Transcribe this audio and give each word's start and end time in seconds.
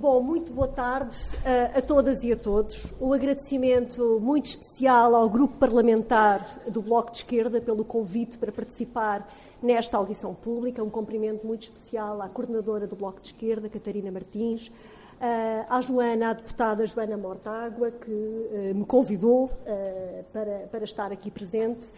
Bom, 0.00 0.22
muito 0.22 0.50
boa 0.50 0.66
tarde 0.66 1.14
a, 1.44 1.78
a 1.78 1.82
todas 1.82 2.24
e 2.24 2.32
a 2.32 2.36
todos. 2.36 2.90
Um 2.98 3.12
agradecimento 3.12 4.18
muito 4.18 4.46
especial 4.46 5.14
ao 5.14 5.28
Grupo 5.28 5.58
Parlamentar 5.58 6.42
do 6.68 6.80
Bloco 6.80 7.10
de 7.10 7.18
Esquerda 7.18 7.60
pelo 7.60 7.84
convite 7.84 8.38
para 8.38 8.50
participar 8.50 9.28
nesta 9.62 9.98
audição 9.98 10.34
pública. 10.34 10.82
Um 10.82 10.88
cumprimento 10.88 11.46
muito 11.46 11.64
especial 11.64 12.22
à 12.22 12.30
coordenadora 12.30 12.86
do 12.86 12.96
Bloco 12.96 13.20
de 13.20 13.26
Esquerda, 13.26 13.68
Catarina 13.68 14.10
Martins, 14.10 14.72
à 15.68 15.78
Joana, 15.82 16.30
à 16.30 16.32
deputada 16.32 16.86
Joana 16.86 17.18
Mortágua, 17.18 17.90
que 17.90 18.72
me 18.74 18.86
convidou 18.86 19.50
para, 20.32 20.66
para 20.72 20.84
estar 20.84 21.12
aqui 21.12 21.30
presente. 21.30 21.88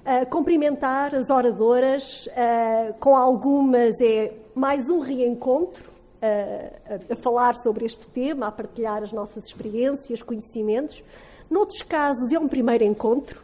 Uh, 0.00 0.24
cumprimentar 0.30 1.14
as 1.14 1.28
oradoras, 1.28 2.26
uh, 2.28 2.94
com 3.00 3.14
algumas 3.14 4.00
é 4.00 4.32
mais 4.54 4.88
um 4.88 5.00
reencontro 5.00 5.99
a, 6.22 7.12
a, 7.12 7.16
falar 7.16 7.54
sobre 7.54 7.84
este 7.84 8.08
tema, 8.08 8.46
a 8.46 8.52
partilhar 8.52 9.02
as 9.02 9.12
nossas 9.12 9.46
experiências, 9.46 10.22
conhecimentos. 10.22 11.02
Noutros 11.50 11.82
casos 11.82 12.32
é 12.32 12.38
um 12.38 12.48
primeiro 12.48 12.84
encontro, 12.84 13.42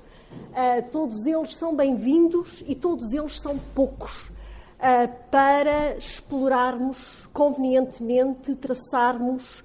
todos 0.92 1.26
eles 1.26 1.56
são 1.56 1.74
bem-vindos 1.74 2.62
e 2.68 2.74
todos 2.74 3.12
eles 3.12 3.40
são 3.40 3.58
poucos 3.74 4.30
para 5.28 5.96
explorarmos 5.96 7.26
convenientemente, 7.32 8.54
traçarmos 8.54 9.64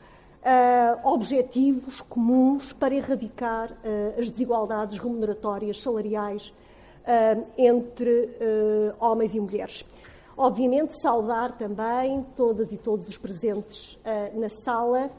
objetivos 1.04 2.02
comuns 2.02 2.74
para 2.74 2.96
erradicar 2.96 3.72
as 4.18 4.32
desigualdades 4.32 4.98
remuneratórias 4.98 5.80
salariais 5.80 6.52
uh, 7.02 7.48
entre 7.58 8.10
uh, 8.10 8.94
homens 9.00 9.36
e 9.36 9.40
mulheres. 9.40 9.86
Obviamente, 10.44 11.00
saudar 11.00 11.56
também 11.56 12.26
todas 12.36 12.72
e 12.72 12.78
todos 12.78 13.08
os 13.08 13.16
presentes 13.16 13.94
uh, 13.94 14.40
na 14.40 14.50
sala 14.50 15.12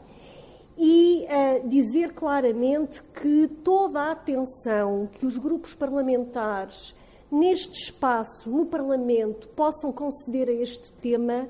e 0.77 1.27
dizer 1.67 2.15
claramente 2.15 3.03
que 3.03 3.47
toda 3.63 4.01
a 4.01 4.13
atenção 4.13 5.07
que 5.13 5.27
os 5.27 5.37
grupos 5.37 5.75
parlamentares 5.75 6.95
neste 7.31 7.85
espaço, 7.85 8.51
no 8.51 8.65
Parlamento, 8.65 9.49
possam 9.51 9.93
conceder 9.93 10.49
a 10.49 10.53
este 10.53 10.91
tema 10.93 11.49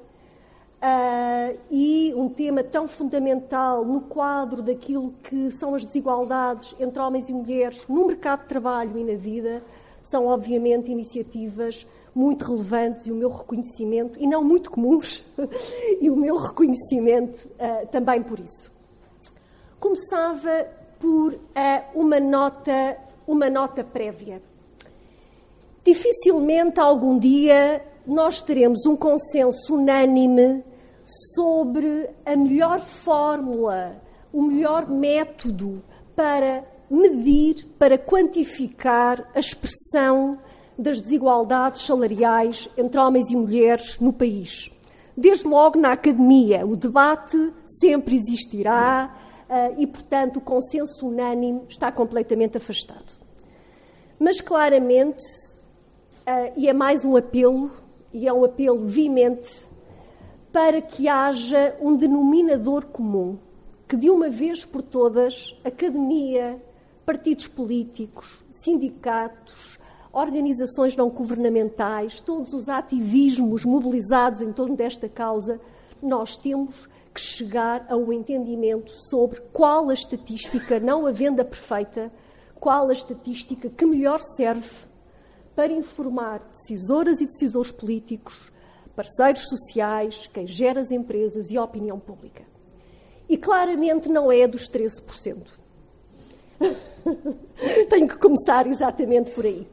Uh, 0.82 1.56
e 1.70 2.12
um 2.16 2.28
tema 2.28 2.64
tão 2.64 2.88
fundamental 2.88 3.84
no 3.84 4.00
quadro 4.00 4.60
daquilo 4.60 5.14
que 5.22 5.52
são 5.52 5.76
as 5.76 5.86
desigualdades 5.86 6.74
entre 6.80 7.00
homens 7.00 7.28
e 7.28 7.32
mulheres 7.32 7.86
no 7.86 8.04
mercado 8.04 8.42
de 8.42 8.48
trabalho 8.48 8.98
e 8.98 9.04
na 9.04 9.14
vida, 9.14 9.62
são 10.02 10.26
obviamente 10.26 10.90
iniciativas 10.90 11.86
muito 12.14 12.44
relevantes 12.44 13.06
e 13.06 13.12
o 13.12 13.14
meu 13.14 13.30
reconhecimento, 13.30 14.18
e 14.18 14.26
não 14.26 14.44
muito 14.44 14.70
comuns, 14.70 15.22
e 16.00 16.10
o 16.10 16.16
meu 16.16 16.36
reconhecimento 16.36 17.48
uh, 17.54 17.86
também 17.88 18.22
por 18.22 18.38
isso. 18.38 18.70
Começava 19.80 20.68
por 21.00 21.32
uh, 21.32 21.38
uma, 21.94 22.20
nota, 22.20 22.96
uma 23.26 23.48
nota 23.48 23.82
prévia. 23.82 24.42
Dificilmente 25.84 26.78
algum 26.78 27.18
dia 27.18 27.84
nós 28.06 28.40
teremos 28.40 28.84
um 28.86 28.96
consenso 28.96 29.74
unânime 29.74 30.62
sobre 31.34 32.08
a 32.24 32.36
melhor 32.36 32.80
fórmula, 32.80 34.00
o 34.32 34.42
melhor 34.42 34.88
método 34.88 35.82
para 36.14 36.64
medir, 36.90 37.66
para 37.78 37.98
quantificar 37.98 39.28
a 39.34 39.40
expressão 39.40 40.38
das 40.78 41.00
desigualdades 41.00 41.82
salariais 41.82 42.68
entre 42.76 42.98
homens 42.98 43.30
e 43.30 43.36
mulheres 43.36 43.98
no 44.00 44.12
país. 44.12 44.70
Desde 45.16 45.46
logo 45.46 45.78
na 45.78 45.92
academia, 45.92 46.66
o 46.66 46.74
debate 46.74 47.52
sempre 47.66 48.16
existirá 48.16 49.14
uh, 49.48 49.74
e, 49.78 49.86
portanto, 49.86 50.38
o 50.38 50.40
consenso 50.40 51.06
unânime 51.06 51.62
está 51.68 51.92
completamente 51.92 52.56
afastado. 52.56 53.12
Mas, 54.18 54.40
claramente, 54.40 55.24
uh, 56.26 56.52
e 56.56 56.68
é 56.68 56.72
mais 56.72 57.04
um 57.04 57.16
apelo, 57.16 57.70
e 58.12 58.26
é 58.26 58.32
um 58.32 58.44
apelo 58.44 58.86
veemente, 58.86 59.50
para 60.50 60.80
que 60.80 61.08
haja 61.08 61.76
um 61.80 61.94
denominador 61.94 62.86
comum, 62.86 63.38
que 63.86 63.96
de 63.96 64.08
uma 64.08 64.30
vez 64.30 64.64
por 64.64 64.80
todas, 64.82 65.54
academia, 65.64 66.58
partidos 67.04 67.48
políticos, 67.48 68.42
sindicatos, 68.50 69.78
organizações 70.12 70.94
não 70.94 71.08
governamentais, 71.08 72.20
todos 72.20 72.52
os 72.52 72.68
ativismos 72.68 73.64
mobilizados 73.64 74.40
em 74.40 74.52
torno 74.52 74.76
desta 74.76 75.08
causa, 75.08 75.60
nós 76.02 76.36
temos 76.36 76.88
que 77.14 77.20
chegar 77.20 77.86
a 77.88 77.96
um 77.96 78.12
entendimento 78.12 78.90
sobre 78.90 79.40
qual 79.52 79.88
a 79.88 79.94
estatística, 79.94 80.78
não 80.78 81.06
a 81.06 81.12
perfeita, 81.44 82.12
qual 82.60 82.88
a 82.88 82.92
estatística 82.92 83.68
que 83.68 83.86
melhor 83.86 84.20
serve 84.20 84.86
para 85.54 85.72
informar 85.72 86.40
decisoras 86.52 87.20
e 87.20 87.26
decisores 87.26 87.70
políticos, 87.70 88.50
parceiros 88.94 89.48
sociais, 89.48 90.28
quem 90.32 90.46
gera 90.46 90.80
as 90.80 90.90
empresas 90.90 91.50
e 91.50 91.56
a 91.56 91.64
opinião 91.64 91.98
pública. 91.98 92.42
E 93.28 93.36
claramente 93.36 94.08
não 94.08 94.30
é 94.30 94.46
dos 94.46 94.70
13%. 94.70 95.48
Tenho 97.88 98.08
que 98.08 98.18
começar 98.18 98.66
exatamente 98.66 99.30
por 99.32 99.44
aí. 99.44 99.66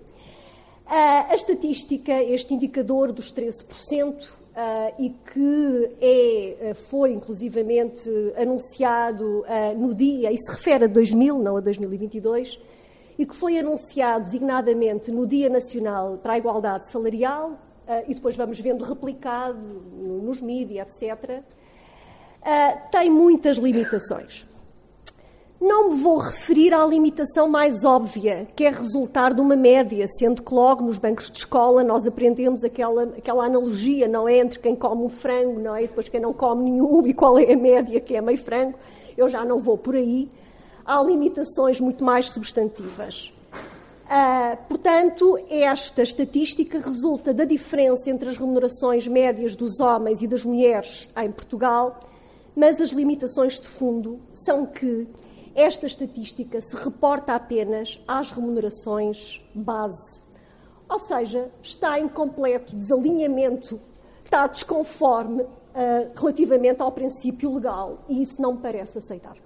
Uh, 0.90 1.32
a 1.32 1.36
estatística, 1.36 2.12
este 2.12 2.52
indicador 2.52 3.12
dos 3.12 3.32
13%, 3.32 4.24
uh, 4.24 4.44
ah, 4.56 4.92
e 4.98 5.12
que 5.12 5.92
é, 6.02 6.72
ah, 6.72 6.74
foi 6.74 7.14
inclusivamente 7.14 8.10
anunciado 8.36 9.46
no 9.78 9.94
dia, 9.94 10.32
e 10.32 10.38
se 10.40 10.52
refere 10.52 10.86
a 10.86 10.88
2000, 10.88 11.38
não 11.38 11.58
a 11.58 11.60
2022, 11.60 12.60
e 13.20 13.26
que 13.26 13.36
foi 13.36 13.60
anunciado 13.60 14.24
designadamente 14.26 15.12
no 15.12 15.28
Dia 15.28 15.48
Nacional 15.48 16.18
para 16.18 16.34
a 16.34 16.38
Igualdade 16.40 16.90
Salarial, 16.90 17.60
e 18.08 18.16
depois 18.16 18.36
vamos 18.36 18.60
vendo 18.60 18.84
replicado 18.84 19.64
nos 20.24 20.42
mídias, 20.42 20.88
etc., 20.88 21.44
tem 22.92 23.12
muitas 23.12 23.58
limitações. 23.58 24.48
Não 25.62 25.90
me 25.90 26.02
vou 26.02 26.18
referir 26.18 26.74
à 26.74 26.86
limitação 26.86 27.50
mais 27.50 27.84
óbvia, 27.84 28.48
que 28.56 28.64
é 28.64 28.70
resultar 28.70 29.34
de 29.34 29.42
uma 29.42 29.58
média, 29.58 30.08
sendo 30.08 30.42
que 30.42 30.54
logo 30.54 30.86
nos 30.86 30.98
bancos 30.98 31.30
de 31.30 31.40
escola 31.40 31.84
nós 31.84 32.08
aprendemos 32.08 32.64
aquela, 32.64 33.04
aquela 33.04 33.46
analogia, 33.46 34.08
não 34.08 34.26
é? 34.26 34.38
Entre 34.38 34.58
quem 34.58 34.74
come 34.74 35.04
um 35.04 35.10
frango, 35.10 35.60
não 35.60 35.76
é? 35.76 35.84
E 35.84 35.88
depois 35.88 36.08
quem 36.08 36.22
não 36.22 36.32
come 36.32 36.72
nenhum 36.72 37.04
e 37.08 37.14
qual 37.14 37.38
é 37.38 37.52
a 37.52 37.58
média, 37.58 38.00
que 38.00 38.16
é 38.16 38.22
meio 38.22 38.38
frango. 38.38 38.76
Eu 39.18 39.28
já 39.28 39.44
não 39.44 39.60
vou 39.60 39.78
por 39.78 39.96
aí. 39.96 40.30
Há 40.86 41.04
limitações 41.04 41.82
muito 41.82 42.06
mais 42.06 42.28
substantivas. 42.28 43.34
Uh, 44.06 44.58
portanto, 44.70 45.38
esta 45.50 46.02
estatística 46.02 46.80
resulta 46.80 47.34
da 47.34 47.44
diferença 47.44 48.10
entre 48.10 48.30
as 48.30 48.38
remunerações 48.38 49.08
médias 49.08 49.56
dos 49.56 49.82
homens 49.82 50.22
e 50.22 50.28
das 50.28 50.46
mulheres 50.46 51.10
em 51.22 51.30
Portugal, 51.30 52.00
mas 52.56 52.80
as 52.80 52.90
limitações 52.90 53.60
de 53.60 53.68
fundo 53.68 54.20
são 54.34 54.66
que 54.66 55.06
esta 55.56 55.86
estatística 55.86 56.60
se 56.62 56.76
reporta 56.76 57.34
apenas 57.34 58.02
às 58.08 58.32
remunerações 58.32 59.42
base. 59.54 60.22
Ou 60.88 61.00
seja, 61.00 61.52
está 61.62 62.00
em 62.00 62.08
completo 62.08 62.76
desalinhamento, 62.76 63.80
está 64.24 64.48
desconforme 64.48 65.44
uh, 65.44 65.50
relativamente 66.16 66.82
ao 66.82 66.92
princípio 66.92 67.54
legal 67.54 68.00
e 68.10 68.22
isso 68.22 68.42
não 68.42 68.54
me 68.54 68.60
parece 68.60 68.98
aceitável. 68.98 69.44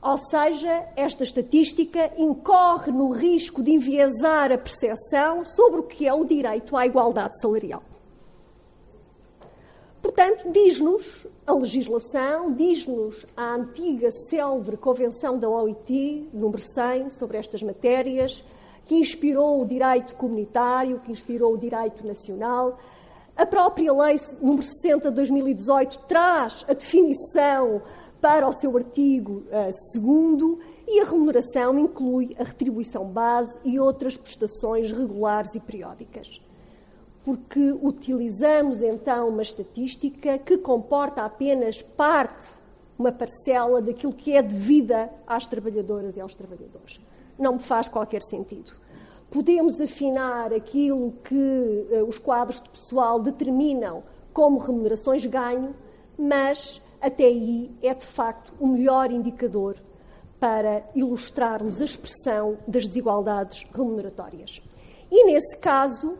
Ou 0.00 0.16
seja, 0.16 0.86
esta 0.94 1.24
estatística 1.24 2.12
incorre 2.16 2.92
no 2.92 3.10
risco 3.10 3.62
de 3.62 3.72
enviesar 3.72 4.52
a 4.52 4.58
percepção 4.58 5.44
sobre 5.44 5.80
o 5.80 5.82
que 5.82 6.06
é 6.06 6.14
o 6.14 6.24
direito 6.24 6.76
à 6.76 6.86
igualdade 6.86 7.40
salarial. 7.40 7.82
Portanto, 10.02 10.50
diz-nos 10.50 11.26
a 11.46 11.52
legislação, 11.52 12.52
diz-nos 12.52 13.26
a 13.36 13.54
antiga 13.54 14.10
célebre 14.10 14.76
Convenção 14.76 15.38
da 15.38 15.48
OIT, 15.48 16.28
número 16.32 16.62
100, 16.62 17.10
sobre 17.10 17.36
estas 17.36 17.62
matérias, 17.62 18.44
que 18.86 18.94
inspirou 18.94 19.60
o 19.60 19.66
direito 19.66 20.14
comunitário, 20.14 21.00
que 21.00 21.10
inspirou 21.10 21.54
o 21.54 21.58
direito 21.58 22.06
nacional. 22.06 22.78
A 23.36 23.44
própria 23.44 23.92
Lei 23.92 24.16
número 24.40 24.62
60 24.62 25.10
de 25.10 25.16
2018 25.16 25.98
traz 26.08 26.64
a 26.68 26.72
definição 26.72 27.82
para 28.20 28.48
o 28.48 28.52
seu 28.52 28.76
artigo 28.76 29.44
2 29.50 30.42
uh, 30.42 30.58
e 30.88 31.00
a 31.00 31.04
remuneração 31.04 31.78
inclui 31.78 32.34
a 32.38 32.44
retribuição 32.44 33.04
base 33.04 33.58
e 33.64 33.78
outras 33.78 34.16
prestações 34.16 34.90
regulares 34.90 35.54
e 35.54 35.60
periódicas 35.60 36.40
porque 37.24 37.72
utilizamos 37.82 38.82
então 38.82 39.28
uma 39.28 39.42
estatística 39.42 40.38
que 40.38 40.58
comporta 40.58 41.24
apenas 41.24 41.82
parte, 41.82 42.46
uma 42.98 43.12
parcela 43.12 43.80
daquilo 43.82 44.12
que 44.12 44.34
é 44.34 44.42
devida 44.42 45.10
às 45.26 45.46
trabalhadoras 45.46 46.16
e 46.16 46.20
aos 46.20 46.34
trabalhadores. 46.34 47.00
Não 47.38 47.54
me 47.54 47.60
faz 47.60 47.88
qualquer 47.88 48.22
sentido. 48.22 48.74
Podemos 49.30 49.80
afinar 49.80 50.52
aquilo 50.54 51.12
que 51.22 51.34
uh, 51.34 52.04
os 52.08 52.18
quadros 52.18 52.60
de 52.62 52.68
pessoal 52.70 53.20
determinam 53.20 54.02
como 54.32 54.58
remunerações 54.58 55.24
ganho, 55.26 55.74
mas 56.18 56.80
até 57.00 57.24
aí 57.24 57.70
é 57.82 57.94
de 57.94 58.06
facto 58.06 58.54
o 58.58 58.66
melhor 58.66 59.10
indicador 59.10 59.76
para 60.40 60.82
ilustrarmos 60.94 61.80
a 61.80 61.84
expressão 61.84 62.58
das 62.66 62.86
desigualdades 62.86 63.66
remuneratórias. 63.74 64.62
E 65.10 65.24
nesse 65.24 65.56
caso, 65.58 66.18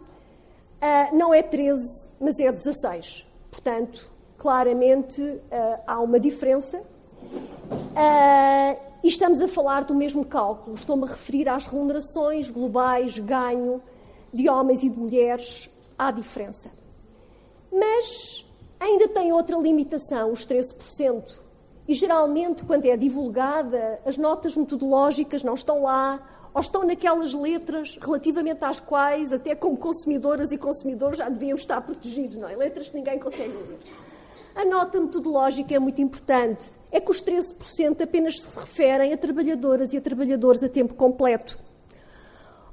uh, 0.80 1.16
não 1.16 1.32
é 1.32 1.42
13, 1.42 2.08
mas 2.20 2.38
é 2.38 2.50
16. 2.50 3.26
Portanto, 3.50 4.10
claramente 4.36 5.22
uh, 5.22 5.82
há 5.86 6.00
uma 6.00 6.18
diferença. 6.18 6.78
Uh, 6.78 8.88
e 9.02 9.08
estamos 9.08 9.40
a 9.40 9.48
falar 9.48 9.84
do 9.84 9.94
mesmo 9.94 10.24
cálculo. 10.24 10.74
Estou-me 10.74 11.04
a 11.04 11.06
referir 11.06 11.48
às 11.48 11.66
remunerações 11.66 12.50
globais, 12.50 13.18
ganho 13.18 13.80
de 14.32 14.48
homens 14.48 14.82
e 14.82 14.88
de 14.88 14.98
mulheres. 14.98 15.70
Há 15.98 16.10
diferença. 16.10 16.70
Mas 17.72 18.44
ainda 18.80 19.08
tem 19.08 19.32
outra 19.32 19.56
limitação, 19.56 20.32
os 20.32 20.46
13%. 20.46 21.40
E 21.86 21.94
geralmente, 21.94 22.64
quando 22.64 22.84
é 22.84 22.96
divulgada, 22.96 24.00
as 24.04 24.16
notas 24.16 24.56
metodológicas 24.56 25.42
não 25.42 25.54
estão 25.54 25.84
lá, 25.84 26.20
ou 26.58 26.60
estão 26.60 26.82
naquelas 26.84 27.32
letras 27.34 27.96
relativamente 28.02 28.64
às 28.64 28.80
quais, 28.80 29.32
até 29.32 29.54
como 29.54 29.76
consumidoras 29.76 30.50
e 30.50 30.58
consumidores, 30.58 31.18
já 31.18 31.28
devíamos 31.28 31.60
estar 31.60 31.80
protegidos, 31.80 32.34
não 32.34 32.48
é? 32.48 32.56
Letras 32.56 32.88
que 32.88 32.96
ninguém 32.96 33.16
consegue 33.16 33.52
ler. 33.52 33.78
A 34.56 34.64
nota 34.64 35.00
metodológica 35.00 35.72
é 35.72 35.78
muito 35.78 36.02
importante. 36.02 36.64
É 36.90 36.98
que 36.98 37.12
os 37.12 37.22
13% 37.22 38.02
apenas 38.02 38.40
se 38.40 38.58
referem 38.58 39.12
a 39.12 39.16
trabalhadoras 39.16 39.92
e 39.92 39.98
a 39.98 40.00
trabalhadores 40.00 40.60
a 40.64 40.68
tempo 40.68 40.94
completo. 40.94 41.56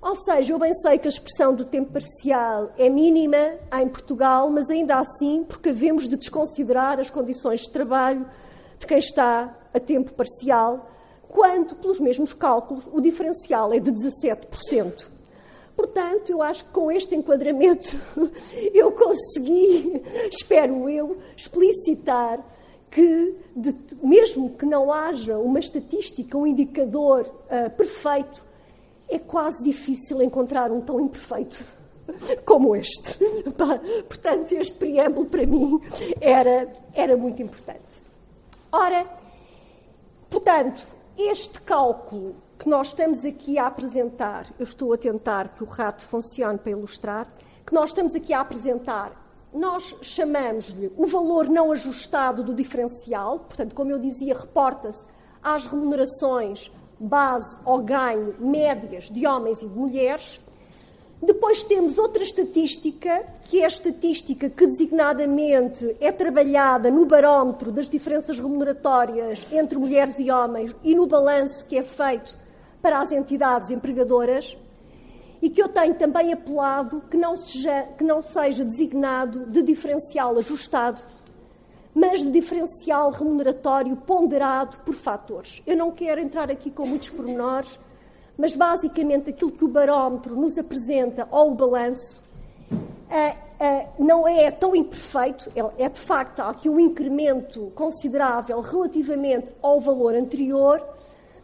Ou 0.01 0.15
seja, 0.15 0.53
eu 0.53 0.57
bem 0.57 0.73
sei 0.73 0.97
que 0.97 1.07
a 1.07 1.09
expressão 1.09 1.53
do 1.53 1.63
tempo 1.63 1.91
parcial 1.91 2.73
é 2.79 2.89
mínima 2.89 3.53
em 3.79 3.87
Portugal, 3.87 4.49
mas 4.49 4.67
ainda 4.67 4.95
assim, 4.95 5.43
porque 5.43 5.69
havemos 5.69 6.09
de 6.09 6.17
desconsiderar 6.17 6.99
as 6.99 7.11
condições 7.11 7.61
de 7.61 7.69
trabalho 7.69 8.25
de 8.79 8.87
quem 8.87 8.97
está 8.97 9.55
a 9.71 9.79
tempo 9.79 10.11
parcial, 10.11 10.89
quando, 11.35 11.75
pelos 11.75 11.99
mesmos 11.99 12.31
cálculos, 12.31 12.87
o 12.93 13.01
diferencial 13.01 13.73
é 13.73 13.79
de 13.79 13.91
17%. 13.91 15.07
Portanto, 15.75 16.29
eu 16.29 16.41
acho 16.41 16.63
que 16.63 16.71
com 16.71 16.89
este 16.89 17.13
enquadramento 17.13 17.99
eu 18.73 18.89
consegui, 18.93 20.01
espero 20.31 20.89
eu, 20.89 21.17
explicitar 21.35 22.39
que, 22.89 23.35
de, 23.53 23.75
mesmo 24.01 24.51
que 24.51 24.65
não 24.65 24.93
haja 24.93 25.37
uma 25.37 25.59
estatística, 25.59 26.37
um 26.37 26.47
indicador 26.47 27.23
uh, 27.27 27.69
perfeito, 27.71 28.45
é 29.09 29.19
quase 29.19 29.61
difícil 29.61 30.21
encontrar 30.21 30.71
um 30.71 30.79
tão 30.79 31.01
imperfeito 31.01 31.65
como 32.45 32.77
este. 32.77 33.19
Portanto, 34.07 34.53
este 34.53 34.77
preâmbulo 34.77 35.25
para 35.25 35.45
mim 35.45 35.81
era, 36.21 36.71
era 36.93 37.17
muito 37.17 37.41
importante. 37.41 38.01
Ora, 38.71 39.05
portanto, 40.29 40.94
este 41.17 41.61
cálculo 41.61 42.35
que 42.57 42.69
nós 42.69 42.89
estamos 42.89 43.25
aqui 43.25 43.57
a 43.57 43.67
apresentar, 43.67 44.47
eu 44.57 44.63
estou 44.63 44.93
a 44.93 44.97
tentar 44.97 45.49
que 45.49 45.63
o 45.63 45.67
rato 45.67 46.05
funcione 46.05 46.57
para 46.57 46.71
ilustrar, 46.71 47.27
que 47.65 47.73
nós 47.73 47.91
estamos 47.91 48.15
aqui 48.15 48.33
a 48.33 48.41
apresentar, 48.41 49.25
nós 49.53 49.95
chamamos-lhe 50.01 50.91
o 50.97 51.05
valor 51.05 51.47
não 51.47 51.71
ajustado 51.71 52.43
do 52.43 52.53
diferencial, 52.53 53.39
portanto, 53.39 53.73
como 53.73 53.91
eu 53.91 53.99
dizia, 53.99 54.37
reporta-se 54.37 55.05
às 55.41 55.65
remunerações 55.65 56.71
base 56.99 57.55
ou 57.65 57.79
ganho 57.79 58.35
médias 58.39 59.05
de 59.05 59.25
homens 59.25 59.61
e 59.61 59.67
de 59.67 59.77
mulheres, 59.77 60.39
depois 61.21 61.63
temos 61.63 61.97
outra 61.97 62.23
estatística, 62.23 63.25
que 63.49 63.61
é 63.61 63.65
a 63.65 63.67
estatística 63.67 64.49
que 64.49 64.67
designadamente 64.67 65.95
é 65.99 66.11
trabalhada 66.11 66.91
no 66.91 67.05
barómetro 67.05 67.71
das 67.71 67.89
diferenças 67.89 68.39
remuneratórias 68.39 69.45
entre 69.51 69.77
mulheres 69.77 70.19
e 70.19 70.29
homens 70.29 70.75
e 70.83 70.93
no 70.93 71.07
balanço 71.07 71.65
que 71.65 71.77
é 71.77 71.83
feito 71.83 72.37
para 72.81 72.99
as 72.99 73.11
entidades 73.11 73.71
empregadoras, 73.71 74.55
e 75.41 75.49
que 75.49 75.61
eu 75.61 75.67
tenho 75.67 75.95
também 75.95 76.31
apelado 76.33 77.01
que 77.09 77.17
não 77.17 77.35
seja, 77.35 77.83
que 77.97 78.03
não 78.03 78.21
seja 78.21 78.63
designado 78.63 79.45
de 79.47 79.61
diferencial 79.61 80.37
ajustado, 80.37 81.01
mas 81.93 82.21
de 82.21 82.31
diferencial 82.31 83.09
remuneratório 83.09 83.95
ponderado 83.95 84.77
por 84.85 84.93
fatores. 84.93 85.61
Eu 85.65 85.77
não 85.77 85.91
quero 85.91 86.19
entrar 86.21 86.51
aqui 86.51 86.69
com 86.69 86.85
muitos 86.85 87.09
pormenores, 87.09 87.79
mas 88.37 88.55
basicamente 88.55 89.29
aquilo 89.29 89.51
que 89.51 89.63
o 89.63 89.67
barómetro 89.67 90.35
nos 90.35 90.57
apresenta 90.57 91.27
ou 91.31 91.51
o 91.51 91.55
balanço 91.55 92.21
é, 93.09 93.35
é, 93.59 93.87
não 93.97 94.27
é 94.27 94.51
tão 94.51 94.75
imperfeito, 94.75 95.49
é, 95.55 95.85
é 95.85 95.89
de 95.89 95.99
facto 95.99 96.41
há 96.41 96.49
aqui 96.49 96.67
um 96.67 96.79
incremento 96.79 97.71
considerável 97.75 98.59
relativamente 98.59 99.51
ao 99.61 99.79
valor 99.79 100.15
anterior, 100.15 100.83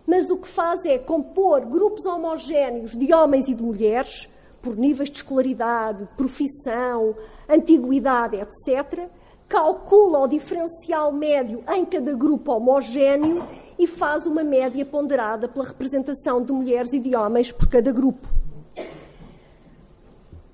mas 0.05 0.29
o 0.29 0.37
que 0.37 0.47
faz 0.47 0.85
é 0.85 0.97
compor 0.97 1.61
grupos 1.61 2.05
homogéneos 2.05 2.91
de 2.91 3.13
homens 3.13 3.47
e 3.47 3.53
de 3.53 3.63
mulheres, 3.63 4.27
por 4.61 4.75
níveis 4.75 5.09
de 5.09 5.17
escolaridade, 5.17 6.07
profissão, 6.17 7.15
antiguidade, 7.49 8.37
etc., 8.37 9.07
calcula 9.51 10.19
o 10.19 10.27
diferencial 10.27 11.11
médio 11.11 11.61
em 11.75 11.83
cada 11.83 12.13
grupo 12.13 12.53
homogéneo 12.53 13.45
e 13.77 13.85
faz 13.85 14.25
uma 14.25 14.45
média 14.45 14.85
ponderada 14.85 15.45
pela 15.49 15.65
representação 15.65 16.41
de 16.41 16.53
mulheres 16.53 16.93
e 16.93 16.99
de 17.01 17.13
homens 17.13 17.51
por 17.51 17.67
cada 17.67 17.91
grupo. 17.91 18.29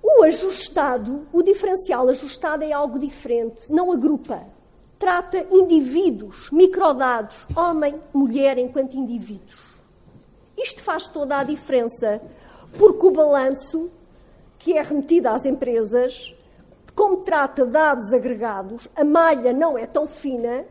O 0.02 0.24
ajustado, 0.24 1.28
o 1.32 1.44
diferencial 1.44 2.10
ajustado 2.10 2.64
é 2.64 2.72
algo 2.72 2.98
diferente, 2.98 3.72
não 3.72 3.92
agrupa. 3.92 4.42
Trata 4.98 5.46
indivíduos, 5.52 6.50
microdados, 6.50 7.46
homem, 7.56 8.02
mulher 8.12 8.58
enquanto 8.58 8.98
indivíduos. 8.98 9.78
Isto 10.58 10.82
faz 10.82 11.08
toda 11.08 11.38
a 11.38 11.44
diferença, 11.44 12.20
porque 12.76 13.06
o 13.06 13.12
balanço 13.12 13.92
que 14.58 14.76
é 14.76 14.82
remetido 14.82 15.30
às 15.30 15.46
empresas 15.46 16.34
como 16.98 17.18
trata 17.18 17.64
dados 17.64 18.12
agregados, 18.12 18.88
a 18.96 19.04
malha 19.04 19.54
não 19.54 19.78
é 19.78 19.86
tão 19.86 20.08
fina 20.08 20.66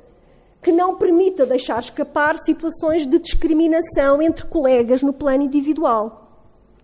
que 0.60 0.72
não 0.72 0.96
permita 0.96 1.46
deixar 1.46 1.78
escapar 1.78 2.36
situações 2.36 3.06
de 3.06 3.20
discriminação 3.20 4.20
entre 4.20 4.44
colegas 4.46 5.04
no 5.04 5.12
plano 5.12 5.44
individual. 5.44 6.28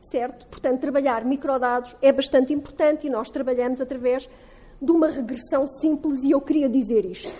Certo? 0.00 0.46
Portanto, 0.46 0.80
trabalhar 0.80 1.24
microdados 1.24 1.96
é 2.00 2.12
bastante 2.12 2.52
importante 2.52 3.08
e 3.08 3.10
nós 3.10 3.30
trabalhamos 3.30 3.80
através 3.80 4.30
de 4.80 4.92
uma 4.92 5.08
regressão 5.08 5.66
simples 5.66 6.22
e 6.22 6.30
eu 6.30 6.40
queria 6.40 6.68
dizer 6.68 7.04
isto. 7.04 7.32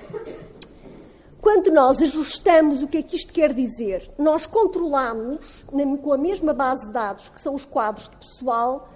Quando 1.41 1.71
nós 1.71 2.03
ajustamos, 2.03 2.83
o 2.83 2.89
que 2.89 2.99
é 2.99 3.03
que 3.03 3.15
isto 3.15 3.33
quer 3.33 3.53
dizer? 3.55 4.11
Nós 4.19 4.45
controlamos, 4.45 5.65
com 6.03 6.13
a 6.13 6.19
mesma 6.19 6.53
base 6.53 6.85
de 6.85 6.93
dados, 6.93 7.29
que 7.29 7.41
são 7.41 7.55
os 7.55 7.65
quadros 7.65 8.09
de 8.09 8.17
pessoal, 8.17 8.92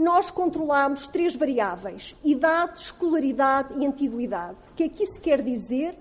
nós 0.00 0.30
controlamos 0.30 1.06
três 1.06 1.36
variáveis: 1.36 2.16
idade, 2.24 2.80
escolaridade 2.80 3.74
e 3.78 3.86
antiguidade. 3.86 4.66
O 4.72 4.74
que 4.74 4.84
é 4.84 4.88
que 4.88 5.04
isso 5.04 5.20
quer 5.20 5.42
dizer? 5.42 5.94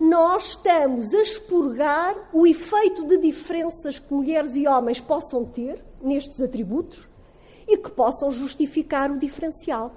Nós 0.00 0.48
estamos 0.48 1.14
a 1.14 1.22
expurgar 1.22 2.16
o 2.32 2.44
efeito 2.44 3.06
de 3.06 3.18
diferenças 3.18 4.00
que 4.00 4.12
mulheres 4.12 4.56
e 4.56 4.66
homens 4.66 5.00
possam 5.00 5.44
ter 5.44 5.80
nestes 6.00 6.40
atributos 6.40 7.06
e 7.68 7.76
que 7.76 7.92
possam 7.92 8.32
justificar 8.32 9.12
o 9.12 9.18
diferencial. 9.18 9.92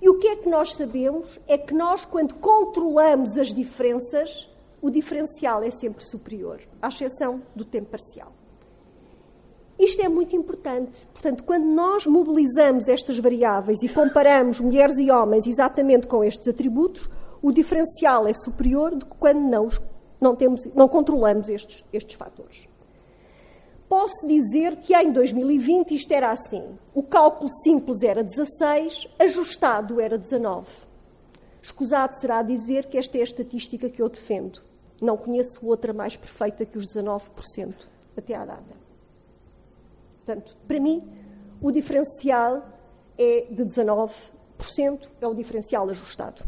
E 0.00 0.08
o 0.08 0.18
que 0.18 0.26
é 0.26 0.34
que 0.34 0.48
nós 0.48 0.74
sabemos? 0.74 1.38
É 1.46 1.56
que 1.56 1.72
nós, 1.72 2.04
quando 2.04 2.34
controlamos 2.34 3.38
as 3.38 3.54
diferenças, 3.54 4.48
o 4.80 4.90
diferencial 4.90 5.62
é 5.62 5.70
sempre 5.70 6.02
superior, 6.02 6.60
à 6.80 6.88
exceção 6.88 7.40
do 7.54 7.64
tempo 7.64 7.90
parcial. 7.90 8.32
Isto 9.82 10.00
é 10.00 10.08
muito 10.08 10.36
importante. 10.36 11.08
Portanto, 11.12 11.42
quando 11.42 11.64
nós 11.64 12.06
mobilizamos 12.06 12.86
estas 12.86 13.18
variáveis 13.18 13.82
e 13.82 13.88
comparamos 13.88 14.60
mulheres 14.60 14.96
e 14.96 15.10
homens 15.10 15.44
exatamente 15.44 16.06
com 16.06 16.22
estes 16.22 16.46
atributos, 16.46 17.10
o 17.42 17.50
diferencial 17.50 18.28
é 18.28 18.32
superior 18.32 18.94
do 18.94 19.04
que 19.04 19.16
quando 19.16 19.40
não, 19.40 19.68
não, 20.20 20.36
temos, 20.36 20.66
não 20.72 20.86
controlamos 20.86 21.48
estes, 21.48 21.82
estes 21.92 22.14
fatores. 22.14 22.68
Posso 23.88 24.24
dizer 24.28 24.76
que 24.76 24.94
em 24.94 25.10
2020 25.10 25.96
isto 25.96 26.12
era 26.12 26.30
assim. 26.30 26.78
O 26.94 27.02
cálculo 27.02 27.50
simples 27.50 28.04
era 28.04 28.22
16, 28.22 29.08
ajustado 29.18 30.00
era 30.00 30.16
19. 30.16 30.64
Escusado 31.60 32.14
será 32.20 32.40
dizer 32.42 32.86
que 32.86 32.96
esta 32.96 33.18
é 33.18 33.20
a 33.20 33.24
estatística 33.24 33.88
que 33.88 34.00
eu 34.00 34.08
defendo. 34.08 34.62
Não 35.00 35.16
conheço 35.16 35.66
outra 35.66 35.92
mais 35.92 36.16
perfeita 36.16 36.64
que 36.64 36.78
os 36.78 36.86
19% 36.86 37.88
até 38.16 38.36
à 38.36 38.44
data. 38.44 38.81
Portanto, 40.24 40.56
para 40.68 40.78
mim, 40.78 41.02
o 41.60 41.72
diferencial 41.72 42.64
é 43.18 43.46
de 43.50 43.64
19%, 43.64 45.08
é 45.20 45.26
o 45.26 45.34
diferencial 45.34 45.88
ajustado. 45.90 46.44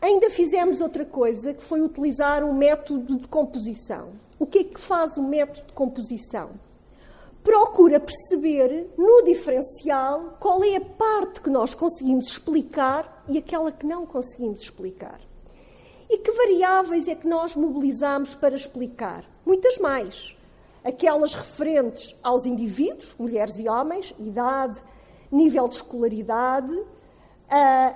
Ainda 0.00 0.30
fizemos 0.30 0.80
outra 0.80 1.04
coisa, 1.04 1.54
que 1.54 1.62
foi 1.62 1.80
utilizar 1.80 2.44
um 2.44 2.54
método 2.54 3.16
de 3.16 3.28
composição. 3.28 4.12
O 4.38 4.46
que 4.46 4.58
é 4.58 4.64
que 4.64 4.80
faz 4.80 5.16
o 5.16 5.22
método 5.22 5.66
de 5.66 5.72
composição? 5.72 6.50
Procura 7.42 7.98
perceber 7.98 8.90
no 8.96 9.22
diferencial 9.24 10.36
qual 10.38 10.62
é 10.62 10.76
a 10.76 10.80
parte 10.80 11.40
que 11.40 11.50
nós 11.50 11.74
conseguimos 11.74 12.28
explicar 12.28 13.24
e 13.26 13.38
aquela 13.38 13.72
que 13.72 13.86
não 13.86 14.04
conseguimos 14.04 14.62
explicar. 14.62 15.20
E 16.08 16.18
que 16.18 16.32
variáveis 16.32 17.08
é 17.08 17.14
que 17.14 17.28
nós 17.28 17.56
mobilizamos 17.56 18.34
para 18.34 18.56
explicar? 18.56 19.24
Muitas 19.46 19.78
mais. 19.78 20.36
Aquelas 20.82 21.34
referentes 21.34 22.16
aos 22.22 22.46
indivíduos, 22.46 23.14
mulheres 23.18 23.58
e 23.58 23.68
homens, 23.68 24.14
idade, 24.18 24.80
nível 25.30 25.68
de 25.68 25.76
escolaridade, 25.76 26.72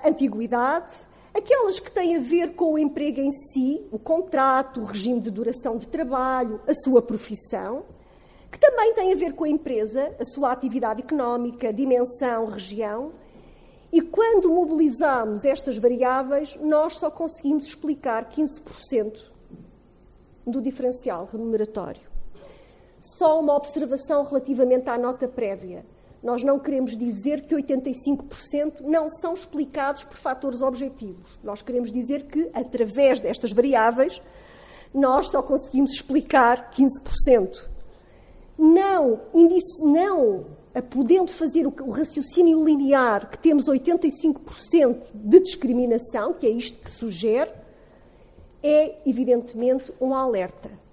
antiguidade, 0.05 0.93
aquelas 1.33 1.81
que 1.81 1.91
têm 1.91 2.17
a 2.17 2.21
ver 2.21 2.55
com 2.55 2.75
o 2.75 2.79
emprego 2.79 3.21
em 3.21 3.31
si, 3.31 3.87
o 3.91 3.99
contrato, 3.99 4.81
o 4.81 4.85
regime 4.85 5.21
de 5.21 5.31
duração 5.31 5.79
de 5.79 5.89
trabalho, 5.89 6.61
a 6.67 6.75
sua 6.75 7.01
profissão, 7.01 7.85
que 8.51 8.59
também 8.59 8.95
têm 8.95 9.13
a 9.13 9.17
ver 9.17 9.33
com 9.35 9.45
a 9.45 9.49
empresa, 9.49 10.15
a 10.21 10.25
sua 10.25 10.53
atividade 10.53 11.03
económica, 11.03 11.73
dimensão, 11.73 12.47
região. 12.47 13.13
E 13.91 14.01
quando 14.01 14.49
mobilizamos 14.49 15.45
estas 15.45 15.79
variáveis, 15.79 16.57
nós 16.61 16.97
só 16.97 17.11
conseguimos 17.11 17.67
explicar 17.67 18.29
15% 18.29 19.33
do 20.47 20.61
diferencial 20.61 21.29
remuneratório. 21.31 22.14
Só 23.05 23.39
uma 23.39 23.55
observação 23.55 24.25
relativamente 24.25 24.89
à 24.89 24.97
nota 24.97 25.29
prévia. 25.29 25.85
Nós 26.23 26.43
não 26.43 26.59
queremos 26.59 26.97
dizer 26.97 27.45
que 27.45 27.55
85% 27.55 28.81
não 28.81 29.11
são 29.11 29.35
explicados 29.35 30.05
por 30.05 30.17
fatores 30.17 30.63
objetivos. 30.63 31.39
Nós 31.45 31.61
queremos 31.61 31.93
dizer 31.93 32.23
que, 32.23 32.49
através 32.55 33.21
destas 33.21 33.53
variáveis, 33.53 34.23
nós 34.95 35.29
só 35.29 35.43
conseguimos 35.43 35.93
explicar 35.93 36.71
15%. 36.71 37.69
Não, 38.57 39.21
não 39.81 40.47
podendo 40.89 41.31
fazer 41.31 41.67
o 41.67 41.91
raciocínio 41.91 42.65
linear 42.65 43.29
que 43.29 43.37
temos 43.37 43.67
85% 43.67 45.09
de 45.13 45.41
discriminação, 45.41 46.33
que 46.33 46.47
é 46.47 46.51
isto 46.51 46.83
que 46.83 46.91
sugere, 46.91 47.51
é 48.63 48.97
evidentemente 49.05 49.93
um 50.01 50.15
alerta 50.15 50.84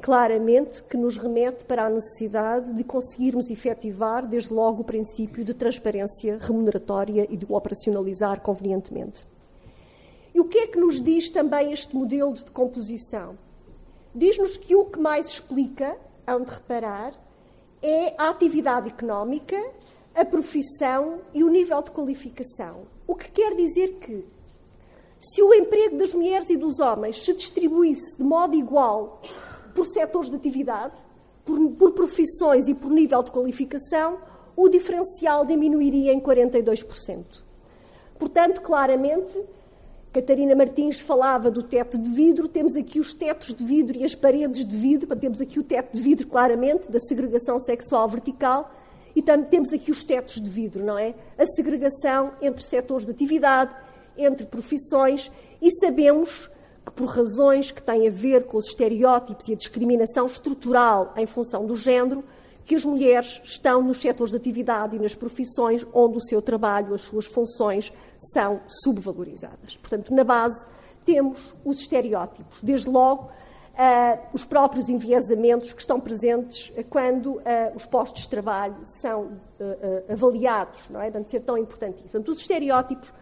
claramente 0.00 0.82
que 0.84 0.96
nos 0.96 1.16
remete 1.16 1.64
para 1.64 1.86
a 1.86 1.90
necessidade 1.90 2.72
de 2.72 2.84
conseguirmos 2.84 3.50
efetivar, 3.50 4.26
desde 4.26 4.52
logo, 4.52 4.82
o 4.82 4.84
princípio 4.84 5.44
de 5.44 5.54
transparência 5.54 6.38
remuneratória 6.40 7.26
e 7.30 7.36
de 7.36 7.46
o 7.48 7.54
operacionalizar 7.54 8.40
convenientemente. 8.40 9.26
E 10.34 10.40
o 10.40 10.44
que 10.44 10.58
é 10.58 10.66
que 10.66 10.78
nos 10.78 11.00
diz 11.00 11.30
também 11.30 11.72
este 11.72 11.94
modelo 11.94 12.34
de 12.34 12.44
decomposição? 12.44 13.38
Diz-nos 14.14 14.56
que 14.56 14.74
o 14.74 14.84
que 14.84 14.98
mais 14.98 15.28
explica, 15.28 15.96
hão 16.26 16.42
de 16.42 16.50
reparar, 16.50 17.14
é 17.82 18.14
a 18.18 18.30
atividade 18.30 18.88
económica, 18.88 19.60
a 20.14 20.24
profissão 20.24 21.20
e 21.32 21.42
o 21.42 21.48
nível 21.48 21.82
de 21.82 21.90
qualificação. 21.90 22.82
O 23.06 23.14
que 23.14 23.30
quer 23.30 23.54
dizer 23.54 23.94
que, 24.00 24.24
se 25.20 25.42
o 25.42 25.54
emprego 25.54 25.98
das 25.98 26.14
mulheres 26.14 26.48
e 26.50 26.56
dos 26.56 26.80
homens 26.80 27.22
se 27.22 27.32
distribuísse 27.32 28.16
de 28.16 28.22
modo 28.22 28.54
igual 28.54 29.20
por 29.74 29.86
setores 29.86 30.30
de 30.30 30.36
atividade, 30.36 30.98
por, 31.44 31.58
por 31.72 31.92
profissões 31.92 32.68
e 32.68 32.74
por 32.74 32.90
nível 32.90 33.22
de 33.22 33.30
qualificação, 33.30 34.18
o 34.56 34.68
diferencial 34.68 35.44
diminuiria 35.44 36.12
em 36.12 36.20
42%. 36.20 37.24
Portanto, 38.18 38.62
claramente, 38.62 39.34
Catarina 40.12 40.54
Martins 40.54 41.00
falava 41.00 41.50
do 41.50 41.62
teto 41.62 41.98
de 41.98 42.08
vidro, 42.08 42.46
temos 42.46 42.76
aqui 42.76 43.00
os 43.00 43.12
tetos 43.12 43.52
de 43.52 43.64
vidro 43.64 43.98
e 43.98 44.04
as 44.04 44.14
paredes 44.14 44.64
de 44.64 44.76
vidro, 44.76 45.14
temos 45.16 45.40
aqui 45.40 45.58
o 45.58 45.64
teto 45.64 45.96
de 45.96 46.00
vidro, 46.00 46.26
claramente, 46.28 46.90
da 46.90 47.00
segregação 47.00 47.58
sexual 47.58 48.08
vertical, 48.08 48.72
e 49.16 49.22
temos 49.22 49.72
aqui 49.72 49.90
os 49.90 50.04
tetos 50.04 50.40
de 50.40 50.48
vidro, 50.48 50.84
não 50.84 50.96
é? 50.96 51.14
A 51.36 51.46
segregação 51.46 52.32
entre 52.40 52.62
setores 52.62 53.04
de 53.06 53.12
atividade, 53.12 53.74
entre 54.16 54.46
profissões, 54.46 55.30
e 55.60 55.70
sabemos 55.72 56.48
que, 56.84 56.92
por 56.92 57.06
razões 57.06 57.70
que 57.70 57.82
têm 57.82 58.06
a 58.06 58.10
ver 58.10 58.44
com 58.44 58.58
os 58.58 58.68
estereótipos 58.68 59.48
e 59.48 59.52
a 59.52 59.56
discriminação 59.56 60.26
estrutural 60.26 61.12
em 61.16 61.26
função 61.26 61.66
do 61.66 61.74
género, 61.74 62.22
que 62.64 62.74
as 62.74 62.84
mulheres 62.84 63.40
estão 63.44 63.82
nos 63.82 63.98
setores 63.98 64.30
de 64.30 64.36
atividade 64.36 64.96
e 64.96 64.98
nas 64.98 65.14
profissões 65.14 65.86
onde 65.92 66.16
o 66.16 66.20
seu 66.20 66.40
trabalho, 66.40 66.94
as 66.94 67.02
suas 67.02 67.26
funções 67.26 67.92
são 68.32 68.60
subvalorizadas. 68.66 69.76
Portanto, 69.76 70.14
na 70.14 70.24
base 70.24 70.66
temos 71.04 71.54
os 71.64 71.80
estereótipos, 71.80 72.60
desde 72.62 72.88
logo 72.88 73.24
uh, 73.24 74.18
os 74.32 74.44
próprios 74.44 74.88
enviesamentos 74.88 75.72
que 75.72 75.80
estão 75.80 76.00
presentes 76.00 76.72
quando 76.88 77.34
uh, 77.34 77.42
os 77.74 77.84
postos 77.84 78.22
de 78.22 78.28
trabalho 78.28 78.76
são 78.84 79.24
uh, 79.24 80.12
avaliados, 80.12 80.88
não 80.88 81.00
é? 81.00 81.10
De 81.10 81.30
ser 81.30 81.40
tão 81.40 81.58
importantíssimos. 81.58 82.12
Portanto, 82.12 82.32
os 82.32 82.40
estereótipos, 82.40 83.12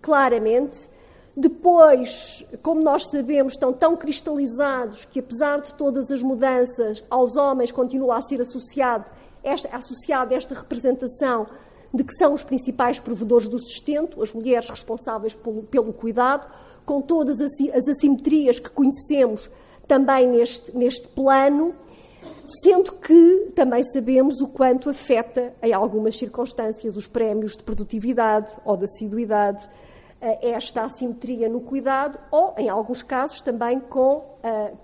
claramente, 0.00 0.88
depois, 1.40 2.44
como 2.64 2.82
nós 2.82 3.06
sabemos, 3.06 3.52
estão 3.52 3.72
tão 3.72 3.96
cristalizados 3.96 5.04
que, 5.04 5.20
apesar 5.20 5.60
de 5.60 5.72
todas 5.74 6.10
as 6.10 6.20
mudanças, 6.20 7.04
aos 7.08 7.36
homens 7.36 7.70
continua 7.70 8.18
a 8.18 8.22
ser 8.22 8.40
associado 8.40 9.04
esta, 9.44 9.76
associado 9.76 10.34
esta 10.34 10.52
representação 10.52 11.46
de 11.94 12.02
que 12.02 12.12
são 12.14 12.34
os 12.34 12.42
principais 12.42 12.98
provedores 12.98 13.46
do 13.46 13.56
sustento, 13.60 14.20
as 14.20 14.32
mulheres 14.32 14.68
responsáveis 14.68 15.36
pelo, 15.36 15.62
pelo 15.62 15.92
cuidado, 15.92 16.48
com 16.84 17.00
todas 17.00 17.40
as, 17.40 17.52
as 17.72 17.88
assimetrias 17.88 18.58
que 18.58 18.70
conhecemos 18.70 19.48
também 19.86 20.26
neste, 20.26 20.76
neste 20.76 21.06
plano, 21.06 21.72
sendo 22.64 22.92
que 22.92 23.52
também 23.54 23.84
sabemos 23.84 24.40
o 24.40 24.48
quanto 24.48 24.90
afeta, 24.90 25.54
em 25.62 25.72
algumas 25.72 26.18
circunstâncias, 26.18 26.96
os 26.96 27.06
prémios 27.06 27.56
de 27.56 27.62
produtividade 27.62 28.52
ou 28.64 28.76
de 28.76 28.86
assiduidade 28.86 29.68
esta 30.20 30.82
assimetria 30.82 31.48
no 31.48 31.60
cuidado 31.60 32.18
ou, 32.30 32.54
em 32.58 32.68
alguns 32.68 33.02
casos, 33.02 33.40
também 33.40 33.78
com, 33.78 34.24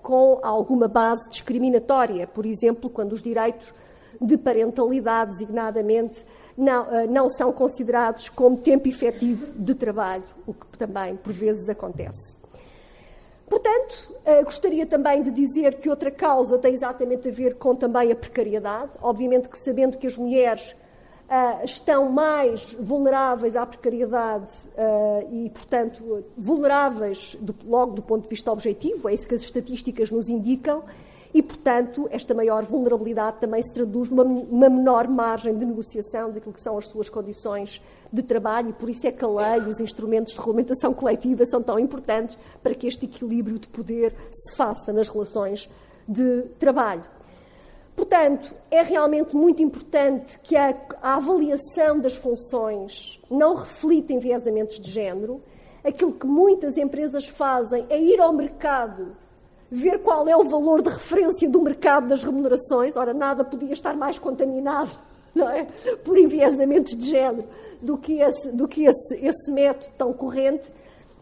com 0.01 0.39
alguma 0.41 0.87
base 0.87 1.29
discriminatória, 1.29 2.25
por 2.25 2.45
exemplo, 2.45 2.89
quando 2.89 3.13
os 3.13 3.21
direitos 3.21 3.73
de 4.21 4.37
parentalidade, 4.37 5.31
designadamente, 5.31 6.25
não, 6.57 7.07
não 7.07 7.29
são 7.29 7.51
considerados 7.51 8.29
como 8.29 8.57
tempo 8.57 8.87
efetivo 8.87 9.51
de 9.51 9.75
trabalho, 9.75 10.23
o 10.47 10.53
que 10.53 10.77
também, 10.77 11.17
por 11.17 11.33
vezes, 11.33 11.67
acontece. 11.67 12.37
Portanto, 13.47 14.15
gostaria 14.43 14.85
também 14.85 15.21
de 15.21 15.31
dizer 15.31 15.77
que 15.77 15.89
outra 15.89 16.09
causa 16.09 16.57
tem 16.57 16.73
exatamente 16.73 17.27
a 17.27 17.31
ver 17.31 17.55
com 17.55 17.75
também 17.75 18.11
a 18.11 18.15
precariedade. 18.15 18.93
Obviamente 19.01 19.49
que 19.49 19.59
sabendo 19.59 19.97
que 19.97 20.07
as 20.07 20.17
mulheres 20.17 20.75
Uh, 21.25 21.65
estão 21.65 22.11
mais 22.11 22.73
vulneráveis 22.73 23.55
à 23.55 23.65
precariedade 23.65 24.51
uh, 24.77 25.33
e, 25.33 25.49
portanto, 25.49 26.23
vulneráveis 26.37 27.35
do, 27.41 27.55
logo 27.65 27.93
do 27.93 28.03
ponto 28.03 28.25
de 28.25 28.29
vista 28.29 28.51
objetivo, 28.51 29.09
é 29.09 29.15
isso 29.15 29.27
que 29.27 29.33
as 29.33 29.41
estatísticas 29.41 30.11
nos 30.11 30.29
indicam, 30.29 30.83
e, 31.33 31.41
portanto, 31.41 32.07
esta 32.11 32.33
maior 32.35 32.63
vulnerabilidade 32.63 33.37
também 33.39 33.61
se 33.61 33.73
traduz 33.73 34.07
numa, 34.09 34.23
numa 34.23 34.69
menor 34.69 35.07
margem 35.07 35.57
de 35.57 35.65
negociação 35.65 36.31
daquilo 36.31 36.53
que 36.53 36.61
são 36.61 36.77
as 36.77 36.85
suas 36.85 37.09
condições 37.09 37.81
de 38.13 38.21
trabalho, 38.21 38.69
e 38.69 38.73
por 38.73 38.87
isso 38.87 39.07
é 39.07 39.11
que 39.11 39.25
a 39.25 39.27
lei 39.27 39.65
e 39.65 39.69
os 39.69 39.79
instrumentos 39.79 40.31
de 40.31 40.39
regulamentação 40.39 40.93
coletiva 40.93 41.43
são 41.45 41.61
tão 41.61 41.79
importantes 41.79 42.37
para 42.61 42.75
que 42.75 42.85
este 42.85 43.05
equilíbrio 43.05 43.57
de 43.57 43.67
poder 43.67 44.13
se 44.31 44.55
faça 44.55 44.93
nas 44.93 45.09
relações 45.09 45.67
de 46.07 46.43
trabalho. 46.59 47.03
Portanto, 47.95 48.53
é 48.69 48.81
realmente 48.81 49.35
muito 49.35 49.63
importante 49.63 50.37
que 50.39 50.55
a, 50.57 50.75
a, 51.01 51.15
avaliação 51.15 51.97
das 51.99 52.15
funções 52.15 53.21
não 53.31 53.55
reflita 53.55 54.11
enviesamentos 54.11 54.79
de 54.79 54.91
género. 54.91 55.41
Aquilo 55.83 56.11
que 56.11 56.25
muitas 56.25 56.77
empresas 56.77 57.27
fazem 57.27 57.85
é 57.89 57.99
ir 57.99 58.19
ao 58.19 58.33
mercado, 58.33 59.15
ver 59.71 59.99
qual 59.99 60.27
é 60.27 60.35
o 60.35 60.43
valor 60.43 60.81
de 60.81 60.89
referência 60.89 61.49
do 61.49 61.61
mercado 61.61 62.07
das 62.07 62.21
remunerações. 62.21 62.97
Ora, 62.97 63.13
nada 63.13 63.45
podia 63.45 63.71
estar 63.71 63.95
mais 63.95 64.19
contaminado 64.19 64.91
é? 65.53 65.63
por 66.03 66.17
enviesamentos 66.17 66.97
de 66.97 67.09
género 67.09 67.47
do 67.81 67.97
que, 67.97 68.19
esse, 68.19 68.51
do 68.51 68.67
que 68.67 68.85
esse, 68.85 69.15
esse 69.25 69.51
método 69.51 69.93
tão 69.97 70.11
corrente. 70.11 70.69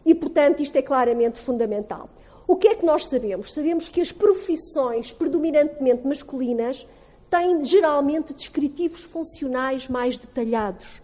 E, 0.04 0.12
portanto, 0.12 0.60
isto 0.60 0.76
é 0.76 0.82
claramente 0.82 1.40
fundamental. 1.40 2.08
O 2.46 2.56
que 2.56 2.68
é 2.68 2.74
que 2.74 2.84
nós 2.84 3.06
sabemos? 3.06 3.52
Sabemos 3.52 3.88
que 3.88 4.00
as 4.00 4.12
profissões 4.12 5.12
predominantemente 5.12 6.06
masculinas 6.06 6.86
têm 7.30 7.64
geralmente 7.64 8.34
descritivos 8.34 9.02
funcionais 9.02 9.88
mais 9.88 10.18
detalhados. 10.18 11.00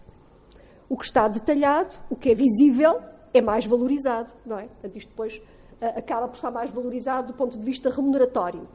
O 0.87 0.95
que 0.95 1.05
está 1.05 1.27
detalhado, 1.27 1.97
o 2.09 2.15
que 2.15 2.31
é 2.31 2.35
visível, 2.35 3.01
é 3.33 3.41
mais 3.41 3.65
valorizado, 3.65 4.31
não 4.45 4.59
é? 4.59 4.67
Isto 4.93 5.09
depois 5.09 5.37
uh, 5.37 5.97
acaba 5.97 6.27
por 6.27 6.35
estar 6.35 6.51
mais 6.51 6.69
valorizado 6.69 7.27
do 7.27 7.33
ponto 7.33 7.57
de 7.57 7.65
vista 7.65 7.89
remuneratório. 7.89 8.67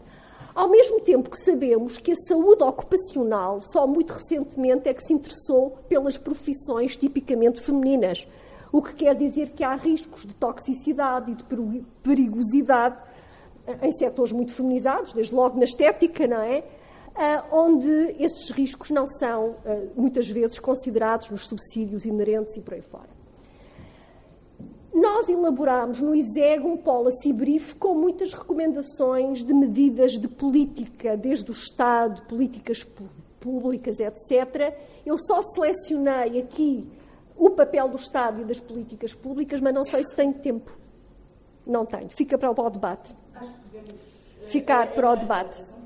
Ao 0.54 0.68
mesmo 0.68 1.00
tempo 1.02 1.30
que 1.30 1.38
sabemos 1.38 1.98
que 1.98 2.12
a 2.12 2.16
saúde 2.16 2.62
ocupacional 2.64 3.60
só 3.60 3.86
muito 3.86 4.14
recentemente 4.14 4.88
é 4.88 4.94
que 4.94 5.02
se 5.02 5.12
interessou 5.12 5.78
pelas 5.88 6.16
profissões 6.16 6.96
tipicamente 6.96 7.60
femininas 7.60 8.26
o 8.76 8.82
que 8.82 8.94
quer 8.94 9.14
dizer 9.14 9.50
que 9.50 9.64
há 9.64 9.74
riscos 9.74 10.26
de 10.26 10.34
toxicidade 10.34 11.32
e 11.32 11.34
de 11.34 11.44
perigosidade 12.02 13.02
em 13.82 13.92
setores 13.92 14.32
muito 14.32 14.52
feminizados, 14.52 15.12
desde 15.12 15.34
logo 15.34 15.58
na 15.58 15.64
estética, 15.64 16.26
não 16.26 16.40
é? 16.40 16.62
Uh, 17.16 17.56
onde 17.56 17.90
esses 18.18 18.50
riscos 18.50 18.90
não 18.90 19.06
são, 19.06 19.50
uh, 19.50 19.90
muitas 19.96 20.28
vezes, 20.28 20.58
considerados 20.58 21.30
nos 21.30 21.46
subsídios 21.46 22.04
inerentes 22.04 22.54
e 22.56 22.60
por 22.60 22.74
aí 22.74 22.82
fora. 22.82 23.08
nós 24.92 25.28
elaborámos 25.28 26.00
no 26.00 26.14
ISEG 26.14 26.64
um 26.66 26.76
policy 26.76 27.32
brief 27.32 27.74
com 27.76 27.94
muitas 27.94 28.34
recomendações 28.34 29.42
de 29.42 29.54
medidas 29.54 30.12
de 30.12 30.28
política, 30.28 31.16
desde 31.16 31.50
o 31.50 31.52
Estado, 31.52 32.22
políticas 32.22 32.86
públicas, 33.40 33.98
etc. 33.98 34.74
Eu 35.04 35.16
só 35.16 35.42
selecionei 35.42 36.40
aqui 36.40 36.86
o 37.36 37.50
papel 37.50 37.88
do 37.88 37.96
Estado 37.96 38.42
e 38.42 38.44
das 38.44 38.60
políticas 38.60 39.14
públicas, 39.14 39.60
mas 39.60 39.74
não 39.74 39.84
sei 39.84 40.02
se 40.02 40.14
tenho 40.14 40.34
tempo. 40.34 40.72
Não 41.66 41.84
tenho. 41.84 42.08
Fica 42.08 42.38
para 42.38 42.50
o 42.50 42.70
debate. 42.70 43.14
Acho 43.34 43.52
que 43.52 43.60
devemos 43.70 43.94
ficar 44.46 44.86
para 44.88 45.10
o 45.10 45.16
debate. 45.16 45.62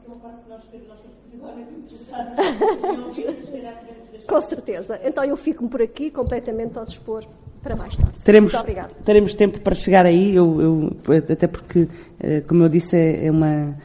Com 4.27 4.41
certeza. 4.41 5.01
Então 5.03 5.25
eu 5.25 5.37
fico 5.37 5.69
por 5.69 5.83
aqui, 5.83 6.11
completamente 6.11 6.79
ao 6.79 6.85
dispor 6.85 7.27
para 7.63 7.77
mais 7.77 7.97
tarde. 7.97 8.19
Teremos, 8.25 8.53
teremos 9.05 9.35
tempo 9.35 9.61
para 9.61 9.75
chegar 9.75 10.07
aí, 10.07 10.35
eu, 10.35 10.61
eu, 10.61 10.97
até 11.33 11.47
porque, 11.47 11.89
eh, 12.19 12.43
como 12.47 12.65
eu 12.65 12.69
disse, 12.69 12.97
é, 12.97 13.27
é, 13.27 13.31
uma, 13.31 13.77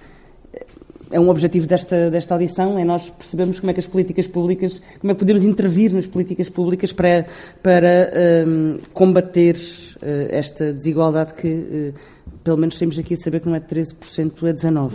é 1.15 1.19
um 1.19 1.29
objetivo 1.29 1.65
desta, 1.65 2.11
desta 2.11 2.33
audição, 2.33 2.77
é 2.77 2.83
nós 2.83 3.09
percebermos 3.09 3.61
como 3.61 3.71
é 3.71 3.73
que 3.73 3.79
as 3.79 3.87
políticas 3.87 4.27
públicas, 4.27 4.81
como 4.99 5.11
é 5.11 5.13
que 5.13 5.19
podemos 5.19 5.45
intervir 5.45 5.93
nas 5.93 6.05
políticas 6.05 6.49
públicas 6.49 6.91
para, 6.91 7.25
para 7.63 8.11
um, 8.45 8.77
combater 8.93 9.55
uh, 9.55 10.27
esta 10.29 10.73
desigualdade 10.73 11.33
que, 11.33 11.47
uh, 11.47 11.93
pelo 12.43 12.57
menos 12.57 12.77
temos 12.77 12.99
aqui 12.99 13.13
a 13.13 13.17
saber 13.17 13.39
que 13.39 13.47
não 13.47 13.55
é 13.55 13.61
de 13.61 13.65
13%, 13.65 14.43
é 14.43 14.53
19%. 14.53 14.91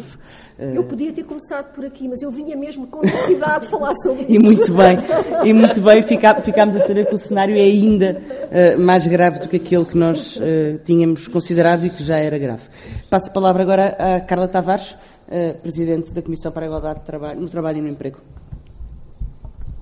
Eu 0.75 0.85
podia 0.85 1.11
ter 1.11 1.25
começado 1.25 1.73
por 1.73 1.87
aqui, 1.87 2.07
mas 2.07 2.21
eu 2.21 2.31
vinha 2.31 2.55
mesmo 2.55 2.87
com 2.87 3.01
necessidade 3.01 3.65
de 3.65 3.71
falar 3.71 3.95
sobre 3.95 4.25
isso. 4.25 4.33
E 4.37 4.39
muito 4.39 4.75
bem, 4.75 4.99
e 5.43 5.53
muito 5.55 5.81
bem, 5.81 6.03
ficámos 6.03 6.77
a 6.77 6.87
saber 6.87 7.07
que 7.07 7.15
o 7.15 7.19
cenário 7.19 7.57
é 7.57 7.63
ainda 7.63 8.21
uh, 8.21 8.79
mais 8.79 9.07
grave 9.07 9.39
do 9.39 9.49
que 9.49 9.57
aquele 9.57 9.87
que 9.87 9.97
nós 9.97 10.37
uh, 10.37 10.79
tínhamos 10.85 11.27
considerado 11.29 11.87
e 11.87 11.89
que 11.89 12.05
já 12.05 12.19
era 12.19 12.37
grave. 12.37 12.61
Passo 13.09 13.31
a 13.31 13.33
palavra 13.33 13.63
agora 13.63 13.97
à 13.99 14.21
Carla 14.21 14.47
Tavares, 14.47 14.95
uh, 15.31 15.59
Presidente 15.61 16.13
da 16.13 16.23
Comissão 16.23 16.53
para 16.53 16.67
a 16.67 16.69
Igualdade 16.69 17.01
Trabalho, 17.05 17.41
no 17.41 17.49
Trabalho 17.49 17.79
e 17.79 17.81
no 17.81 17.89
Emprego. 17.89 18.19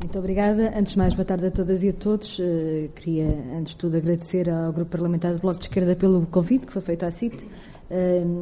Muito 0.01 0.17
obrigada. 0.17 0.73
Antes 0.79 0.93
de 0.93 0.99
mais, 0.99 1.13
boa 1.13 1.25
tarde 1.25 1.47
a 1.47 1.51
todas 1.51 1.83
e 1.83 1.89
a 1.89 1.93
todos. 1.93 2.41
queria, 2.95 3.27
antes 3.57 3.73
de 3.73 3.77
tudo, 3.77 3.97
agradecer 3.97 4.49
ao 4.49 4.73
Grupo 4.73 4.93
Parlamentar 4.93 5.33
do 5.33 5.41
Bloco 5.41 5.59
de 5.59 5.65
Esquerda 5.65 5.97
pelo 5.97 6.25
convite 6.27 6.67
que 6.67 6.73
foi 6.73 6.83
feito 6.83 7.05
à 7.05 7.11
CIT 7.11 7.49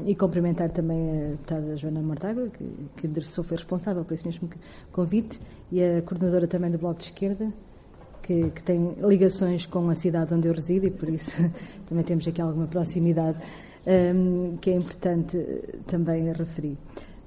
e 0.04 0.14
cumprimentar 0.14 0.70
também 0.70 0.98
a 0.98 1.30
deputada 1.30 1.76
Joana 1.76 2.02
Mortágua, 2.02 2.48
que, 2.48 2.64
que 2.96 3.06
endereçou, 3.06 3.44
foi 3.44 3.56
responsável 3.56 4.04
por 4.04 4.12
esse 4.12 4.26
mesmo 4.26 4.50
convite, 4.92 5.40
e 5.70 5.82
a 5.82 6.02
coordenadora 6.02 6.46
também 6.46 6.70
do 6.70 6.78
Bloco 6.78 6.98
de 6.98 7.06
Esquerda, 7.06 7.52
que, 8.22 8.50
que, 8.50 8.62
tem 8.62 8.96
ligações 9.00 9.64
com 9.64 9.88
a 9.88 9.94
cidade 9.94 10.34
onde 10.34 10.48
eu 10.48 10.52
resido 10.52 10.86
e 10.86 10.90
por 10.90 11.08
isso 11.08 11.36
também 11.86 12.04
temos 12.04 12.26
aqui 12.26 12.42
alguma 12.42 12.66
proximidade 12.66 13.38
um, 13.86 14.56
que 14.60 14.70
é 14.70 14.74
importante 14.74 15.38
também 15.86 16.32
referir. 16.32 16.76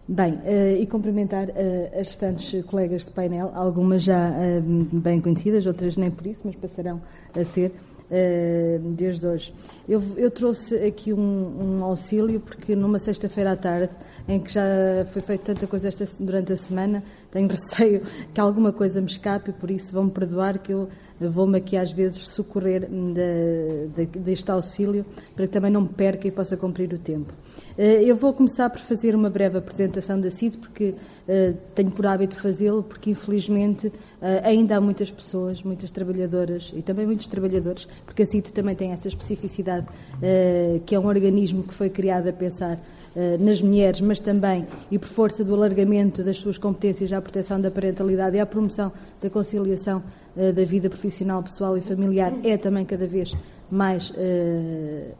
Bem, 0.08 0.34
uh, 0.34 0.82
e 0.82 0.88
cumprimentar 0.88 1.50
uh, 1.50 2.00
as 2.00 2.08
restantes 2.08 2.66
colegas 2.66 3.06
de 3.06 3.12
painel, 3.12 3.52
algumas 3.54 4.04
já 4.04 4.30
uh, 4.30 4.62
bem 4.98 5.22
conhecidas, 5.22 5.66
outras 5.66 5.98
nem 5.98 6.10
por 6.10 6.26
isso, 6.26 6.42
mas 6.46 6.56
passarão 6.56 7.00
a 7.36 7.46
ser. 7.46 7.72
Eh, 8.12 8.80
desde 8.82 9.28
hoje. 9.28 9.54
Eu, 9.88 10.02
eu 10.18 10.32
trouxe 10.32 10.76
aqui 10.78 11.14
um, 11.14 11.20
um, 11.80 11.84
auxílio, 11.84 12.40
porque 12.40 12.76
numa 12.76 12.98
sexta-feira 12.98 13.52
à 13.52 13.56
tarde, 13.56 13.92
em 14.28 14.40
que 14.40 14.52
já 14.52 14.64
foi 15.12 15.22
feita 15.22 15.54
tanta 15.54 15.68
coisa 15.68 15.90
esta, 15.90 16.08
durante 16.20 16.52
a 16.52 16.58
semana, 16.58 17.04
tenho 17.30 17.46
receio 17.54 18.02
que 18.34 18.42
alguma 18.42 18.74
coisa 18.74 19.00
me 19.00 19.06
escape, 19.06 19.52
por 19.52 19.70
isso 19.70 19.94
vão-me 19.94 20.10
perdoar 20.10 20.58
que 20.58 20.74
eu 20.74 20.90
vou-me 21.20 21.58
aqui 21.58 21.76
às 21.76 21.92
vezes 21.92 22.28
socorrer 22.28 22.88
de, 22.88 24.06
de, 24.06 24.20
deste 24.20 24.50
auxílio, 24.52 25.06
para 25.36 25.48
que 25.48 25.54
também 25.54 25.72
não 25.72 25.82
me 25.82 25.90
perca 25.90 26.28
e 26.28 26.32
possa 26.32 26.56
cumprir 26.56 26.94
o 26.94 26.98
tempo. 26.98 27.34
Eh, 27.78 28.04
eu 28.04 28.14
vou 28.14 28.34
começar 28.34 28.70
por 28.70 28.80
fazer 28.80 29.16
uma 29.16 29.30
breve 29.30 29.58
apresentação 29.58 30.20
da 30.20 30.30
CID, 30.30 30.58
porque 30.58 30.90
uh, 30.90 31.58
tenho 31.74 31.90
por 31.92 32.06
hábito 32.06 32.36
fazê-lo, 32.36 32.84
porque 32.84 33.10
infelizmente 33.10 33.88
uh, 33.88 33.94
ainda 34.44 34.76
há 34.76 34.82
muitas 34.82 35.10
pessoas, 35.10 35.64
muitas 35.64 35.90
trabalhadoras 35.90 36.74
e 36.76 36.82
também 36.82 37.06
muitos 37.06 37.28
trabalhadores, 37.28 37.88
porque 38.06 38.24
a 38.24 38.26
CID 38.26 38.52
também 38.52 38.76
tem 38.76 38.92
essa 38.92 39.08
especificidade, 39.08 39.88
que 40.86 40.94
é 40.94 41.00
um 41.00 41.08
organismo 41.08 41.64
que 41.64 41.74
foi 41.74 41.90
criado 41.90 42.28
a 42.28 42.34
pensar 42.34 42.78
nas 43.40 43.62
mulheres, 43.62 44.02
mas 44.02 44.20
também, 44.20 44.68
e 44.92 45.00
por 45.00 45.08
força 45.08 45.44
do 45.44 45.56
alargamento 45.56 46.24
das 46.24 46.38
suas 46.38 46.58
competências 46.58 47.12
à 47.14 47.22
proteção 47.22 47.60
da 47.60 47.72
parentalidade 47.72 48.36
e 48.36 48.40
à 48.40 48.46
promoção 48.46 48.92
da 49.22 49.30
conciliação 49.30 50.04
da 50.36 50.64
vida 50.64 50.90
profissional, 50.90 51.42
pessoal 51.44 51.78
e 51.78 51.82
familiar, 51.82 52.34
é 52.44 52.58
também 52.58 52.86
cada 52.86 53.08
vez 53.08 53.36
mais 53.70 54.14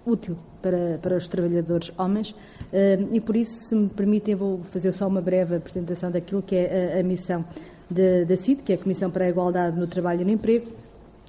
útil 0.06 0.38
para, 0.62 1.00
para 1.02 1.16
os 1.16 1.28
trabalhadores 1.28 1.92
homens. 1.98 2.32
Uh, 2.32 3.14
e 3.14 3.20
por 3.20 3.36
isso, 3.36 3.64
se 3.64 3.76
me 3.76 3.90
permitem, 3.90 4.36
vou 4.36 4.64
fazer 4.64 4.92
só 4.92 5.08
uma 5.08 5.22
breve 5.22 5.56
apresentação 5.56 6.12
daquilo 6.12 6.42
que 6.42 6.56
é 6.56 6.96
a, 6.96 7.00
a 7.00 7.04
missão 7.04 7.44
da 7.90 8.36
CID, 8.36 8.64
que 8.64 8.72
é 8.72 8.76
a 8.76 8.78
Comissão 8.78 9.10
para 9.10 9.26
a 9.26 9.30
Igualdade 9.30 9.80
no 9.80 9.88
Trabalho 9.88 10.22
e 10.22 10.26
no 10.26 10.32
Emprego, 10.32 10.68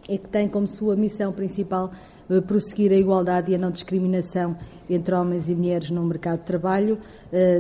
e 0.07 0.19
que 0.19 0.29
tem 0.29 0.47
como 0.47 0.69
sua 0.69 0.95
missão 0.95 1.33
principal 1.33 1.91
prosseguir 2.47 2.93
a 2.93 2.95
igualdade 2.95 3.51
e 3.51 3.57
a 3.57 3.59
não 3.59 3.73
discriminação 3.73 4.57
entre 4.89 5.15
homens 5.15 5.49
e 5.49 5.55
mulheres 5.55 5.91
no 5.91 6.05
mercado 6.05 6.41
de 6.41 6.45
trabalho, 6.45 6.99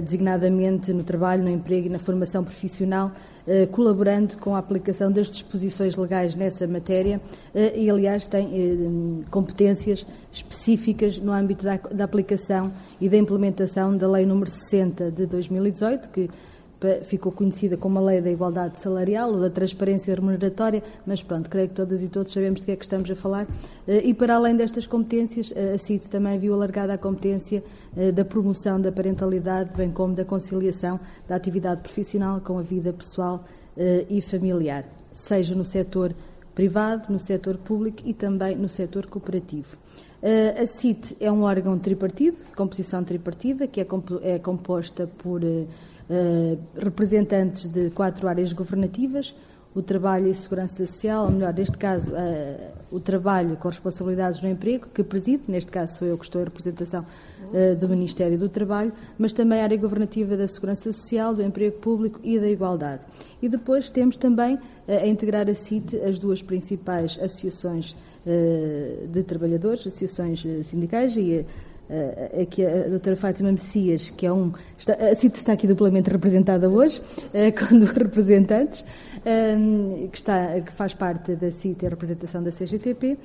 designadamente 0.04 0.92
no 0.92 1.02
trabalho, 1.02 1.42
no 1.42 1.50
emprego 1.50 1.88
e 1.88 1.90
na 1.90 1.98
formação 1.98 2.44
profissional, 2.44 3.10
colaborando 3.72 4.36
com 4.36 4.54
a 4.54 4.58
aplicação 4.58 5.10
das 5.10 5.30
disposições 5.30 5.96
legais 5.96 6.34
nessa 6.34 6.66
matéria 6.66 7.20
e, 7.74 7.90
aliás, 7.90 8.26
tem 8.26 9.24
competências 9.30 10.06
específicas 10.32 11.18
no 11.18 11.32
âmbito 11.32 11.64
da, 11.64 12.04
aplicação 12.04 12.72
e 13.00 13.08
da 13.08 13.16
implementação 13.16 13.96
da 13.96 14.08
Lei 14.08 14.24
número 14.24 14.50
60 14.50 15.10
de 15.10 15.26
2018, 15.26 16.10
que 16.10 16.30
ficou 17.02 17.30
conhecida 17.30 17.76
como 17.76 17.98
a 17.98 18.02
Lei 18.02 18.20
da 18.20 18.30
Igualdade 18.30 18.78
Salarial 18.78 19.30
ou 19.32 19.40
da 19.40 19.50
Transparência 19.50 20.14
Remuneratória, 20.14 20.82
mas 21.06 21.22
pronto, 21.22 21.50
creio 21.50 21.68
que 21.68 21.74
todas 21.74 22.02
e 22.02 22.08
todos 22.08 22.32
sabemos 22.32 22.60
de 22.60 22.66
que 22.66 22.72
é 22.72 22.76
que 22.76 22.84
estamos 22.84 23.10
a 23.10 23.14
falar. 23.14 23.46
Eh, 23.86 24.02
e 24.06 24.14
para 24.14 24.36
além 24.36 24.56
destas 24.56 24.86
competências, 24.86 25.52
a 25.52 25.76
CID 25.76 26.08
também 26.08 26.38
viu 26.38 26.54
alargada 26.54 26.94
a 26.94 26.98
competência 26.98 27.62
eh, 27.96 28.10
da 28.12 28.24
promoção 28.24 28.80
da 28.80 28.90
parentalidade, 28.90 29.72
bem 29.76 29.90
como 29.90 30.14
da 30.14 30.24
conciliação 30.24 30.98
da 31.28 31.36
atividade 31.36 31.82
profissional 31.82 32.40
com 32.40 32.58
a 32.58 32.62
vida 32.62 32.92
pessoal 32.92 33.44
eh, 33.76 34.06
e 34.08 34.22
familiar, 34.22 34.84
seja 35.12 35.54
no 35.54 35.64
setor 35.64 36.14
privado, 36.54 37.12
no 37.12 37.18
setor 37.18 37.58
público 37.58 38.02
e 38.04 38.14
também 38.14 38.56
no 38.56 38.68
setor 38.68 39.06
cooperativo. 39.06 39.76
A 40.60 40.66
CIT 40.66 41.16
é 41.18 41.32
um 41.32 41.44
órgão 41.44 41.78
tripartido, 41.78 42.36
de 42.36 42.52
composição 42.54 43.02
tripartida, 43.02 43.66
que 43.66 43.80
é, 43.80 43.86
é 44.22 44.38
composta 44.38 45.06
por 45.06 45.40
representantes 46.76 47.66
de 47.66 47.90
quatro 47.90 48.26
áreas 48.26 48.52
governativas, 48.52 49.34
o 49.74 49.80
trabalho 49.80 50.26
e 50.26 50.34
segurança 50.34 50.84
social, 50.84 51.26
ou 51.26 51.30
melhor, 51.30 51.54
neste 51.54 51.78
caso, 51.78 52.12
uh, 52.12 52.72
o 52.90 52.98
trabalho 52.98 53.56
com 53.56 53.68
responsabilidades 53.68 54.42
no 54.42 54.48
emprego, 54.48 54.88
que 54.92 55.02
presido, 55.04 55.44
neste 55.46 55.70
caso 55.70 55.98
sou 55.98 56.08
eu 56.08 56.18
que 56.18 56.24
estou 56.24 56.40
em 56.40 56.44
representação 56.44 57.04
uh, 57.04 57.76
do 57.76 57.88
Ministério 57.88 58.36
do 58.36 58.48
Trabalho, 58.48 58.92
mas 59.16 59.32
também 59.32 59.60
a 59.60 59.62
área 59.62 59.76
governativa 59.76 60.36
da 60.36 60.48
segurança 60.48 60.92
social, 60.92 61.32
do 61.34 61.42
emprego 61.42 61.78
público 61.78 62.18
e 62.24 62.38
da 62.40 62.48
igualdade. 62.48 63.02
E 63.40 63.48
depois 63.48 63.88
temos 63.88 64.16
também 64.16 64.56
uh, 64.56 64.60
a 64.88 65.06
integrar 65.06 65.48
a 65.48 65.54
CIT 65.54 66.00
as 66.00 66.18
duas 66.18 66.42
principais 66.42 67.18
associações 67.20 67.94
de 69.10 69.22
trabalhadores, 69.22 69.80
associações 69.80 70.44
sindicais 70.62 71.16
e 71.16 71.42
uh, 71.90 72.42
aqui 72.42 72.64
a 72.64 72.88
doutora 72.88 73.16
Fátima 73.16 73.50
Messias, 73.50 74.10
que 74.10 74.24
é 74.24 74.32
um. 74.32 74.52
Está, 74.78 74.94
a 74.94 75.14
CIT 75.14 75.36
está 75.36 75.52
aqui 75.52 75.66
duplamente 75.66 76.08
representada 76.08 76.68
hoje, 76.68 77.00
uh, 77.00 77.52
com 77.68 77.78
dois 77.78 77.90
representantes, 77.90 78.84
um, 79.26 80.08
que, 80.08 80.16
está, 80.16 80.60
que 80.60 80.72
faz 80.72 80.94
parte 80.94 81.34
da 81.34 81.50
CIT, 81.50 81.84
a 81.84 81.90
representação 81.90 82.42
da 82.42 82.50
CGTP, 82.50 83.18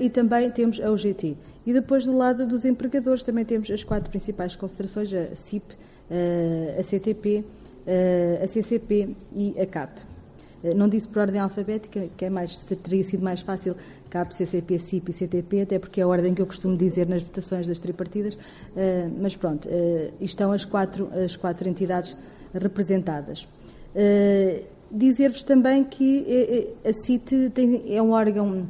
e 0.00 0.10
também 0.10 0.50
temos 0.50 0.80
a 0.80 0.90
UGT. 0.90 1.36
E 1.64 1.72
depois, 1.72 2.04
do 2.04 2.16
lado 2.16 2.46
dos 2.46 2.64
empregadores, 2.64 3.22
também 3.22 3.44
temos 3.44 3.70
as 3.70 3.84
quatro 3.84 4.10
principais 4.10 4.56
confederações, 4.56 5.12
a 5.12 5.34
CIP, 5.34 5.74
a 6.78 6.82
CTP, 6.82 7.44
a 8.42 8.46
CCP 8.46 9.14
e 9.34 9.54
a 9.58 9.66
CAP. 9.66 10.09
Não 10.76 10.88
disse 10.88 11.08
por 11.08 11.20
ordem 11.20 11.40
alfabética, 11.40 12.08
que 12.16 12.24
é 12.24 12.30
mais, 12.30 12.64
teria 12.82 13.02
sido 13.02 13.22
mais 13.22 13.40
fácil 13.40 13.74
CAP, 14.10 14.34
CCP, 14.34 14.78
CIP 14.78 15.10
e 15.10 15.12
CTP, 15.12 15.60
até 15.62 15.78
porque 15.78 16.00
é 16.00 16.04
a 16.04 16.08
ordem 16.08 16.34
que 16.34 16.42
eu 16.42 16.46
costumo 16.46 16.76
dizer 16.76 17.06
nas 17.08 17.22
votações 17.22 17.66
das 17.66 17.78
tripartidas, 17.78 18.36
eh, 18.76 19.08
mas 19.20 19.36
pronto, 19.36 19.68
estão 20.20 20.52
as 20.52 20.64
quatro, 20.64 21.08
as 21.24 21.36
quatro 21.36 21.68
entidades 21.68 22.16
representadas. 22.52 23.46
Eh, 23.94 24.64
dizer-vos 24.90 25.42
também 25.44 25.84
que 25.84 26.74
a 26.84 26.92
CIT 26.92 27.50
tem, 27.50 27.94
é 27.94 28.02
um 28.02 28.10
órgão 28.10 28.66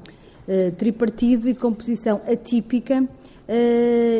tripartido 0.76 1.48
e 1.48 1.52
de 1.52 1.58
composição 1.58 2.20
atípica. 2.26 3.08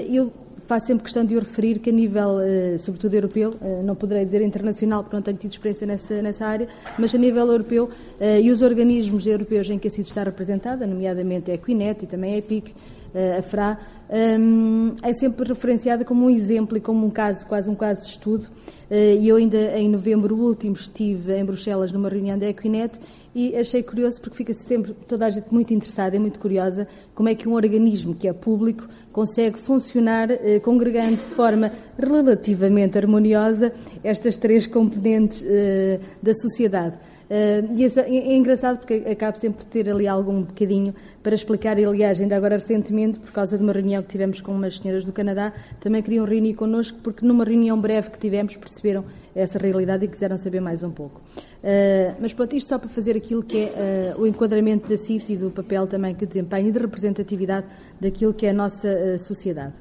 eu 0.08 0.32
faço 0.70 0.86
sempre 0.86 1.02
questão 1.02 1.24
de 1.24 1.34
o 1.34 1.40
referir 1.40 1.80
que 1.80 1.90
a 1.90 1.92
nível, 1.92 2.36
uh, 2.36 2.78
sobretudo 2.78 3.12
europeu, 3.12 3.56
uh, 3.60 3.82
não 3.82 3.96
poderei 3.96 4.24
dizer 4.24 4.40
internacional 4.40 5.02
porque 5.02 5.16
não 5.16 5.22
tenho 5.22 5.36
tido 5.36 5.50
experiência 5.50 5.84
nessa, 5.84 6.22
nessa 6.22 6.46
área, 6.46 6.68
mas 6.96 7.12
a 7.12 7.18
nível 7.18 7.44
europeu 7.48 7.86
uh, 7.86 8.40
e 8.40 8.52
os 8.52 8.62
organismos 8.62 9.26
europeus 9.26 9.68
em 9.68 9.80
que 9.80 9.88
a 9.88 9.90
CID 9.90 10.06
está 10.06 10.22
representada, 10.22 10.86
nomeadamente 10.86 11.50
a 11.50 11.54
Equinet 11.54 12.04
e 12.04 12.06
também 12.06 12.34
a 12.34 12.38
EPIC, 12.38 12.72
a 13.36 13.42
FRA, 13.42 13.76
é 15.02 15.12
sempre 15.14 15.48
referenciada 15.48 16.04
como 16.04 16.26
um 16.26 16.30
exemplo 16.30 16.76
e 16.76 16.80
como 16.80 17.04
um 17.04 17.10
caso, 17.10 17.44
quase 17.44 17.68
um 17.68 17.74
caso 17.74 18.02
de 18.02 18.10
estudo. 18.10 18.46
E 18.88 19.26
eu 19.26 19.34
ainda 19.34 19.58
em 19.76 19.88
novembro 19.88 20.36
último 20.36 20.74
estive 20.74 21.36
em 21.36 21.44
Bruxelas 21.44 21.90
numa 21.90 22.08
reunião 22.08 22.38
da 22.38 22.46
Equinet 22.46 23.00
e 23.34 23.56
achei 23.56 23.82
curioso 23.82 24.20
porque 24.20 24.36
fica 24.36 24.52
sempre 24.52 24.92
toda 25.06 25.26
a 25.26 25.30
gente 25.30 25.46
muito 25.52 25.72
interessada 25.72 26.16
e 26.16 26.18
muito 26.18 26.40
curiosa 26.40 26.88
como 27.14 27.28
é 27.28 27.34
que 27.34 27.48
um 27.48 27.54
organismo 27.54 28.14
que 28.14 28.26
é 28.26 28.32
público 28.32 28.88
consegue 29.12 29.58
funcionar 29.58 30.30
eh, 30.30 30.58
congregando 30.60 31.16
de 31.16 31.22
forma 31.22 31.70
relativamente 31.98 32.98
harmoniosa 32.98 33.72
estas 34.02 34.36
três 34.36 34.66
componentes 34.66 35.44
eh, 35.46 36.00
da 36.22 36.34
sociedade. 36.34 36.96
Uh, 37.30 37.78
e 37.78 37.84
é, 37.84 38.32
é, 38.32 38.34
engraçado 38.34 38.78
porque 38.78 39.04
acabo 39.08 39.38
sempre 39.38 39.60
de 39.60 39.66
ter 39.68 39.88
ali 39.88 40.08
algum 40.08 40.42
bocadinho 40.42 40.92
para 41.22 41.32
explicar, 41.32 41.78
e 41.78 41.84
aliás, 41.84 42.20
ainda 42.20 42.36
agora 42.36 42.56
recentemente, 42.56 43.20
por 43.20 43.30
causa 43.30 43.56
de 43.56 43.62
uma 43.62 43.72
reunião 43.72 44.02
que 44.02 44.08
tivemos 44.08 44.40
com 44.40 44.50
umas 44.50 44.78
senhoras 44.78 45.04
do 45.04 45.12
Canadá, 45.12 45.52
também 45.78 46.02
queriam 46.02 46.24
reunir 46.24 46.54
connosco, 46.54 46.98
porque 47.04 47.24
numa 47.24 47.44
reunião 47.44 47.80
breve 47.80 48.10
que 48.10 48.18
tivemos 48.18 48.56
perceberam 48.56 49.04
essa 49.34 49.58
realidade 49.58 50.04
e 50.04 50.08
quiseram 50.08 50.36
saber 50.36 50.60
mais 50.60 50.82
um 50.82 50.90
pouco. 50.90 51.20
Uh, 51.62 52.16
mas 52.20 52.32
pronto, 52.32 52.54
isto 52.56 52.68
só 52.68 52.78
para 52.78 52.88
fazer 52.88 53.16
aquilo 53.16 53.42
que 53.42 53.58
é 53.58 54.14
uh, 54.16 54.20
o 54.20 54.26
enquadramento 54.26 54.88
da 54.88 54.96
CIT 54.96 55.32
e 55.32 55.36
do 55.36 55.50
papel 55.50 55.86
também 55.86 56.14
que 56.14 56.26
desempenha 56.26 56.68
e 56.68 56.72
de 56.72 56.78
representatividade 56.78 57.66
daquilo 58.00 58.34
que 58.34 58.46
é 58.46 58.50
a 58.50 58.54
nossa 58.54 59.18
sociedade. 59.18 59.74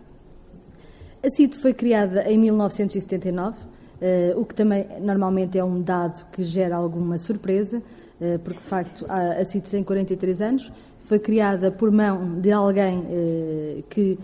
A 1.23 1.29
CIT 1.29 1.57
foi 1.57 1.73
criada 1.73 2.29
em 2.29 2.37
1979 2.37 3.79
uh, 3.99 4.39
o 4.39 4.45
que 4.45 4.55
também 4.55 4.85
normalmente 5.01 5.57
é 5.57 5.63
um 5.63 5.81
dado 5.81 6.25
que 6.31 6.43
gera 6.43 6.75
alguma 6.75 7.17
surpresa, 7.17 7.77
uh, 7.79 8.39
porque 8.39 8.59
de 8.59 8.65
facto 8.65 9.05
a, 9.07 9.41
a 9.41 9.45
tem 9.45 9.83
43 9.83 10.41
anos, 10.41 10.71
foi 10.99 11.19
criada 11.19 11.71
por 11.71 11.91
mão 11.91 12.39
de 12.39 12.51
alguém 12.51 12.99
uh, 12.99 13.83
que 13.89 14.17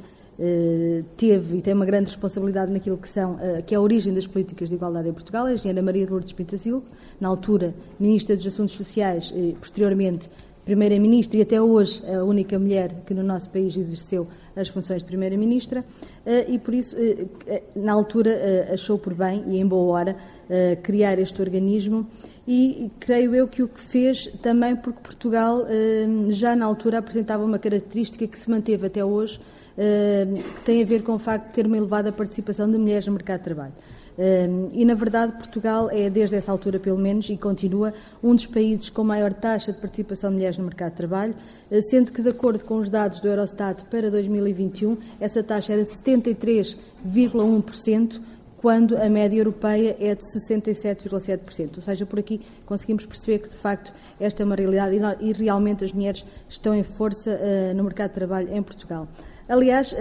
teve 1.15 1.57
e 1.57 1.61
tem 1.61 1.73
uma 1.73 1.85
grande 1.85 2.07
responsabilidade 2.07 2.71
naquilo 2.71 2.97
que 2.97 3.07
são 3.07 3.37
que 3.65 3.73
é 3.73 3.77
a 3.77 3.81
origem 3.81 4.13
das 4.13 4.27
políticas 4.27 4.69
de 4.69 4.75
igualdade 4.75 5.07
em 5.07 5.13
Portugal, 5.13 5.45
a 5.45 5.53
engenheira 5.53 5.81
Maria 5.81 6.05
Lourdes 6.09 6.33
Pintasil, 6.33 6.83
na 7.21 7.29
altura 7.29 7.73
Ministra 7.99 8.35
dos 8.35 8.45
Assuntos 8.45 8.75
Sociais, 8.75 9.31
e 9.33 9.55
posteriormente 9.59 10.29
Primeira-Ministra 10.65 11.37
e 11.37 11.41
até 11.43 11.61
hoje 11.61 12.01
a 12.11 12.23
única 12.23 12.57
mulher 12.57 12.91
que 13.05 13.13
no 13.13 13.21
nosso 13.21 13.49
país 13.49 13.77
exerceu 13.77 14.27
as 14.55 14.67
funções 14.67 15.01
de 15.01 15.07
Primeira-Ministra 15.07 15.85
eh, 16.25 16.45
e 16.49 16.57
por 16.57 16.73
isso, 16.73 16.95
eh, 16.97 17.27
eh, 17.45 17.63
na 17.75 17.93
altura, 17.93 18.69
achou 18.73 18.97
por 18.97 19.13
bem 19.13 19.43
e 19.47 19.59
em 19.59 19.65
boa 19.65 19.93
hora 19.93 20.15
criar 20.81 21.19
este 21.19 21.41
organismo 21.41 22.07
e 22.47 22.89
creio 22.99 23.35
eu 23.35 23.47
que 23.47 23.61
o 23.61 23.67
que 23.67 23.81
fez 23.81 24.27
também 24.41 24.75
porque 24.75 24.99
Portugal 25.01 25.65
já 26.29 26.55
na 26.55 26.65
altura 26.65 26.99
apresentava 26.99 27.43
uma 27.43 27.57
característica 27.57 28.27
que 28.27 28.39
se 28.39 28.49
manteve 28.49 28.85
até 28.85 29.03
hoje, 29.03 29.39
que 30.55 30.61
tem 30.61 30.81
a 30.81 30.85
ver 30.85 31.03
com 31.03 31.13
o 31.13 31.19
facto 31.19 31.47
de 31.47 31.53
ter 31.53 31.65
uma 31.65 31.75
elevada 31.77 32.09
participação 32.11 32.71
de 32.71 32.77
mulheres 32.77 33.07
no 33.07 33.13
mercado 33.13 33.39
de 33.39 33.43
trabalho. 33.43 33.73
E, 34.71 34.85
na 34.85 34.93
verdade, 34.93 35.33
Portugal 35.33 35.89
é, 35.91 36.09
desde 36.09 36.37
essa 36.37 36.49
altura, 36.49 36.79
pelo 36.79 36.97
menos, 36.97 37.29
e 37.29 37.35
continua, 37.35 37.93
um 38.23 38.33
dos 38.33 38.45
países 38.45 38.89
com 38.89 39.03
maior 39.03 39.33
taxa 39.33 39.73
de 39.73 39.79
participação 39.79 40.29
de 40.29 40.37
mulheres 40.37 40.57
no 40.57 40.63
mercado 40.63 40.91
de 40.91 40.97
trabalho, 40.97 41.35
eh, 41.69 41.81
sendo 41.81 42.13
que, 42.13 42.21
de 42.21 42.29
acordo 42.29 42.63
com 42.63 42.77
os 42.77 42.89
dados 42.89 43.19
do 43.19 43.27
Eurostat 43.27 43.83
para 43.91 44.09
2021, 44.09 44.97
essa 45.19 45.43
taxa 45.43 45.73
era 45.73 45.83
de 45.83 45.89
73,1%, 45.89 48.21
quando 48.65 48.97
a 48.97 49.07
média 49.09 49.37
europeia 49.37 49.95
é 49.99 50.15
de 50.15 50.23
67,7%. 50.23 51.75
Ou 51.75 51.81
seja, 51.81 52.03
por 52.03 52.17
aqui 52.17 52.41
conseguimos 52.65 53.05
perceber 53.05 53.39
que, 53.39 53.49
de 53.49 53.55
facto, 53.55 53.93
esta 54.19 54.41
é 54.41 54.45
uma 54.45 54.55
realidade 54.55 54.99
e, 55.19 55.33
realmente 55.33 55.85
as 55.85 55.93
mulheres 55.93 56.25
estão 56.49 56.73
em 56.73 56.81
força 56.81 57.29
uh, 57.29 57.75
no 57.75 57.83
mercado 57.83 58.09
de 58.09 58.15
trabalho 58.15 58.51
em 58.51 58.63
Portugal. 58.63 59.07
Aliás, 59.47 59.91
uh, 59.91 59.95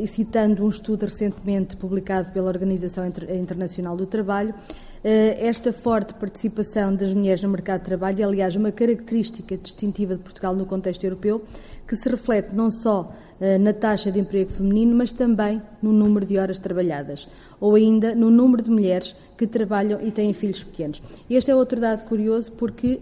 e 0.00 0.06
citando 0.06 0.64
um 0.64 0.68
estudo 0.68 1.06
recentemente 1.06 1.76
publicado 1.76 2.30
pela 2.30 2.46
Organização 2.46 3.04
Internacional 3.04 3.96
do 3.96 4.06
Trabalho, 4.06 4.50
uh, 4.50 5.08
esta 5.38 5.72
forte 5.72 6.14
participação 6.14 6.94
das 6.94 7.12
mulheres 7.12 7.42
no 7.42 7.48
mercado 7.48 7.80
de 7.80 7.86
trabalho 7.86 8.22
é, 8.22 8.24
aliás, 8.24 8.54
uma 8.54 8.70
característica 8.70 9.56
distintiva 9.56 10.14
de 10.14 10.20
Portugal 10.22 10.54
no 10.54 10.64
contexto 10.64 11.02
europeu, 11.02 11.42
que 11.84 11.96
se 11.96 12.08
reflete 12.08 12.54
não 12.54 12.70
só 12.70 13.12
uh, 13.40 13.58
na 13.58 13.72
taxa 13.72 14.12
de 14.12 14.20
emprego 14.20 14.52
feminino, 14.52 14.94
mas 14.94 15.12
também 15.12 15.60
no 15.82 15.92
número 15.92 16.24
de 16.24 16.38
horas 16.38 16.60
trabalhadas, 16.60 17.26
ou 17.58 17.74
ainda 17.74 18.14
no 18.14 18.30
número 18.30 18.62
de 18.62 18.70
mulheres 18.70 19.16
que 19.36 19.48
trabalham 19.48 20.00
e 20.00 20.12
têm 20.12 20.32
filhos 20.32 20.62
pequenos. 20.62 21.02
Este 21.28 21.50
é 21.50 21.56
outro 21.56 21.80
dado 21.80 22.04
curioso 22.04 22.52
porque 22.52 23.00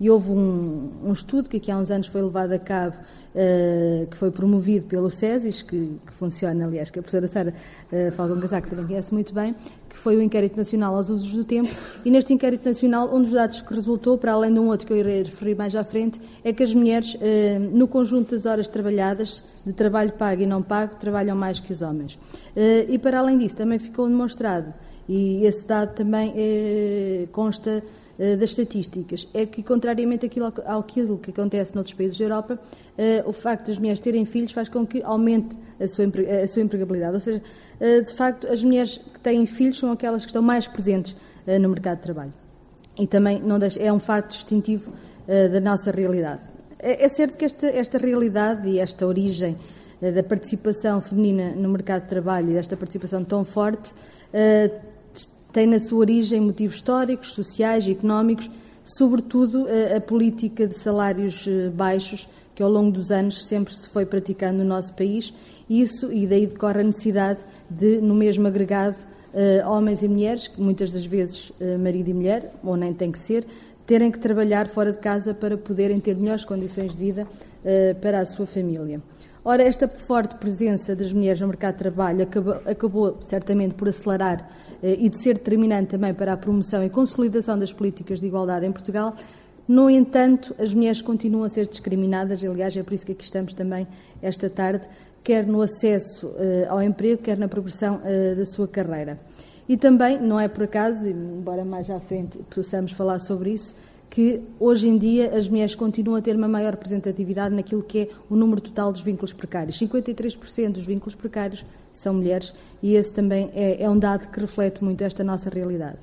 houve 0.00 0.30
um, 0.30 0.90
um 1.04 1.12
estudo 1.12 1.48
que 1.48 1.58
aqui 1.58 1.70
há 1.70 1.76
uns 1.76 1.90
anos 1.90 2.06
foi 2.06 2.22
levado 2.22 2.52
a 2.52 2.58
cabo 2.58 2.94
uh, 3.38 4.06
que 4.06 4.16
foi 4.16 4.30
promovido 4.30 4.86
pelo 4.86 5.08
SESIS, 5.08 5.62
que, 5.62 5.96
que, 6.04 6.12
funciona, 6.12 6.66
aliás, 6.66 6.90
que 6.90 6.98
a 6.98 7.02
professora 7.02 7.28
Sara 7.28 7.54
uh, 7.92 8.12
Falcão 8.12 8.40
Casaco 8.40 8.68
também 8.68 8.86
conhece 8.86 9.14
muito 9.14 9.32
bem, 9.32 9.54
que 9.88 9.96
foi 9.96 10.16
o 10.16 10.22
Inquérito 10.22 10.56
Nacional 10.56 10.96
aos 10.96 11.08
Usos 11.08 11.30
do 11.32 11.44
Tempo, 11.44 11.70
e 12.04 12.10
neste 12.10 12.32
Inquérito 12.32 12.66
Nacional, 12.66 13.14
um 13.14 13.22
dos 13.22 13.32
dados 13.32 13.62
que 13.62 13.72
resultou, 13.72 14.18
para 14.18 14.32
além 14.32 14.52
de 14.52 14.58
um 14.58 14.66
outro 14.66 14.86
que 14.86 14.92
eu 14.92 14.96
irei 14.96 15.22
referir 15.22 15.54
mais 15.54 15.74
à 15.76 15.84
frente, 15.84 16.20
é 16.42 16.52
que 16.52 16.62
as 16.62 16.74
mulheres, 16.74 17.14
uh, 17.14 17.18
no 17.72 17.86
conjunto 17.86 18.32
das 18.32 18.44
horas 18.44 18.66
trabalhadas, 18.66 19.42
de 19.64 19.72
trabalho 19.72 20.12
pago 20.12 20.42
e 20.42 20.46
não 20.46 20.62
pago, 20.62 20.96
trabalham 20.96 21.36
mais 21.36 21.60
que 21.60 21.72
os 21.72 21.82
homens. 21.82 22.18
e 22.88 22.98
para 22.98 23.18
além 23.18 23.36
disso, 23.36 23.56
também 23.56 23.78
ficou 23.78 24.08
demonstrado, 24.08 24.72
e 25.06 25.44
esse 25.44 25.66
dado 25.66 25.94
também 25.94 26.32
consta 27.32 27.70
eh, 27.70 27.82
das 28.18 28.50
estatísticas 28.50 29.28
é 29.32 29.46
que, 29.46 29.62
contrariamente 29.62 30.28
àquilo 30.66 31.18
que 31.18 31.30
acontece 31.30 31.72
noutros 31.72 31.94
países 31.94 32.18
da 32.18 32.24
Europa, 32.24 32.58
eh, 32.96 33.22
o 33.24 33.32
facto 33.32 33.68
das 33.68 33.78
mulheres 33.78 34.00
terem 34.00 34.24
filhos 34.24 34.50
faz 34.50 34.68
com 34.68 34.84
que 34.84 35.00
aumente 35.04 35.56
a 35.78 35.86
sua, 35.86 36.04
a 36.42 36.46
sua 36.48 36.62
empregabilidade. 36.62 37.14
Ou 37.14 37.20
seja, 37.20 37.40
eh, 37.78 38.00
de 38.00 38.12
facto, 38.12 38.48
as 38.48 38.60
mulheres 38.60 38.96
que 38.96 39.20
têm 39.20 39.46
filhos 39.46 39.78
são 39.78 39.92
aquelas 39.92 40.22
que 40.22 40.30
estão 40.30 40.42
mais 40.42 40.66
presentes 40.66 41.14
no 41.60 41.68
mercado 41.70 41.98
de 41.98 42.02
trabalho. 42.02 42.34
E 42.98 43.06
também 43.06 43.40
não 43.40 43.58
deixa, 43.58 43.80
é 43.80 43.90
um 43.90 44.00
facto 44.00 44.32
distintivo 44.32 44.92
da 45.26 45.60
nossa 45.60 45.90
realidade. 45.90 46.42
É, 46.78 47.06
é 47.06 47.08
certo 47.08 47.38
que 47.38 47.44
esta, 47.46 47.66
esta 47.68 47.96
realidade 47.96 48.68
e 48.68 48.78
esta 48.78 49.06
origem 49.06 49.56
da 49.98 50.22
participação 50.22 51.00
feminina 51.00 51.52
no 51.52 51.70
mercado 51.70 52.02
de 52.02 52.08
trabalho 52.08 52.50
e 52.50 52.52
desta 52.52 52.76
participação 52.76 53.24
tão 53.24 53.46
forte 53.46 53.94
tem 55.58 55.66
na 55.66 55.80
sua 55.80 55.98
origem 55.98 56.40
motivos 56.40 56.76
históricos, 56.76 57.32
sociais 57.32 57.84
e 57.84 57.90
económicos, 57.90 58.48
sobretudo 58.84 59.66
a, 59.66 59.96
a 59.96 60.00
política 60.00 60.68
de 60.68 60.74
salários 60.74 61.48
eh, 61.48 61.68
baixos 61.68 62.28
que 62.54 62.62
ao 62.62 62.70
longo 62.70 62.92
dos 62.92 63.10
anos 63.10 63.44
sempre 63.44 63.74
se 63.74 63.88
foi 63.88 64.06
praticando 64.06 64.58
no 64.58 64.64
nosso 64.64 64.94
país. 64.94 65.34
Isso, 65.68 66.12
e 66.12 66.28
daí 66.28 66.46
decorre 66.46 66.82
a 66.82 66.84
necessidade 66.84 67.40
de, 67.68 68.00
no 68.00 68.14
mesmo 68.14 68.46
agregado, 68.46 68.98
uh, 69.34 69.68
homens 69.68 70.00
e 70.04 70.08
mulheres, 70.08 70.46
que 70.46 70.60
muitas 70.60 70.92
das 70.92 71.04
vezes 71.04 71.52
marido 71.80 72.08
e 72.08 72.14
mulher, 72.14 72.52
ou 72.62 72.76
nem 72.76 72.94
tem 72.94 73.10
que 73.10 73.18
ser, 73.18 73.44
terem 73.84 74.12
que 74.12 74.18
trabalhar 74.18 74.68
fora 74.68 74.92
de 74.92 74.98
casa 74.98 75.34
para 75.34 75.56
poderem 75.56 75.98
ter 75.98 76.16
melhores 76.16 76.44
condições 76.44 76.92
de 76.92 76.98
vida 76.98 77.26
para 78.00 78.20
a 78.20 78.24
sua 78.24 78.46
família. 78.46 79.00
Ora, 79.44 79.62
esta 79.62 79.88
forte 79.88 80.34
presença 80.34 80.94
das 80.94 81.10
mulheres 81.10 81.40
no 81.40 81.46
mercado 81.46 81.72
de 81.72 81.78
trabalho 81.78 82.22
acabou, 82.22 82.60
acabou 82.66 83.18
certamente 83.22 83.74
por 83.74 83.88
acelerar 83.88 84.46
eh, 84.46 84.67
e 84.82 85.08
de 85.08 85.22
ser 85.22 85.34
determinante 85.34 85.90
também 85.90 86.14
para 86.14 86.32
a 86.32 86.36
promoção 86.36 86.84
e 86.84 86.90
consolidação 86.90 87.58
das 87.58 87.72
políticas 87.72 88.20
de 88.20 88.26
igualdade 88.26 88.64
em 88.66 88.72
Portugal. 88.72 89.14
No 89.66 89.90
entanto, 89.90 90.54
as 90.58 90.72
mulheres 90.72 91.02
continuam 91.02 91.44
a 91.44 91.48
ser 91.48 91.66
discriminadas, 91.66 92.42
aliás, 92.42 92.74
é 92.76 92.82
por 92.82 92.94
isso 92.94 93.04
que 93.04 93.12
aqui 93.12 93.24
estamos 93.24 93.52
também 93.52 93.86
esta 94.22 94.48
tarde, 94.48 94.88
quer 95.22 95.46
no 95.46 95.60
acesso 95.60 96.32
eh, 96.38 96.66
ao 96.70 96.82
emprego, 96.82 97.22
quer 97.22 97.36
na 97.36 97.48
progressão 97.48 98.00
eh, 98.02 98.34
da 98.34 98.46
sua 98.46 98.66
carreira. 98.66 99.18
E 99.68 99.76
também, 99.76 100.18
não 100.18 100.40
é 100.40 100.48
por 100.48 100.64
acaso, 100.64 101.06
embora 101.06 101.66
mais 101.66 101.90
à 101.90 102.00
frente 102.00 102.38
possamos 102.48 102.92
falar 102.92 103.18
sobre 103.18 103.50
isso, 103.50 103.74
que 104.10 104.40
hoje 104.58 104.88
em 104.88 104.96
dia 104.96 105.36
as 105.36 105.48
mulheres 105.48 105.74
continuam 105.74 106.18
a 106.18 106.22
ter 106.22 106.34
uma 106.34 106.48
maior 106.48 106.72
representatividade 106.72 107.54
naquilo 107.54 107.82
que 107.82 107.98
é 108.00 108.08
o 108.28 108.36
número 108.36 108.60
total 108.60 108.92
dos 108.92 109.02
vínculos 109.02 109.32
precários. 109.32 109.78
53% 109.78 110.72
dos 110.72 110.84
vínculos 110.84 111.14
precários 111.14 111.64
são 111.92 112.14
mulheres 112.14 112.54
e 112.82 112.94
esse 112.94 113.12
também 113.12 113.50
é, 113.54 113.82
é 113.82 113.90
um 113.90 113.98
dado 113.98 114.28
que 114.28 114.40
reflete 114.40 114.82
muito 114.82 115.02
esta 115.02 115.22
nossa 115.22 115.50
realidade. 115.50 115.98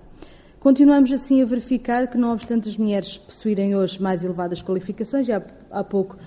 Continuamos 0.60 1.12
assim 1.12 1.44
a 1.44 1.46
verificar 1.46 2.08
que, 2.08 2.18
não 2.18 2.34
obstante 2.34 2.68
as 2.68 2.76
mulheres 2.76 3.18
possuírem 3.18 3.76
hoje 3.76 4.02
mais 4.02 4.24
elevadas 4.24 4.64
qualificações, 4.64 5.28
já 5.28 5.40
há 5.70 5.84
pouco 5.84 6.18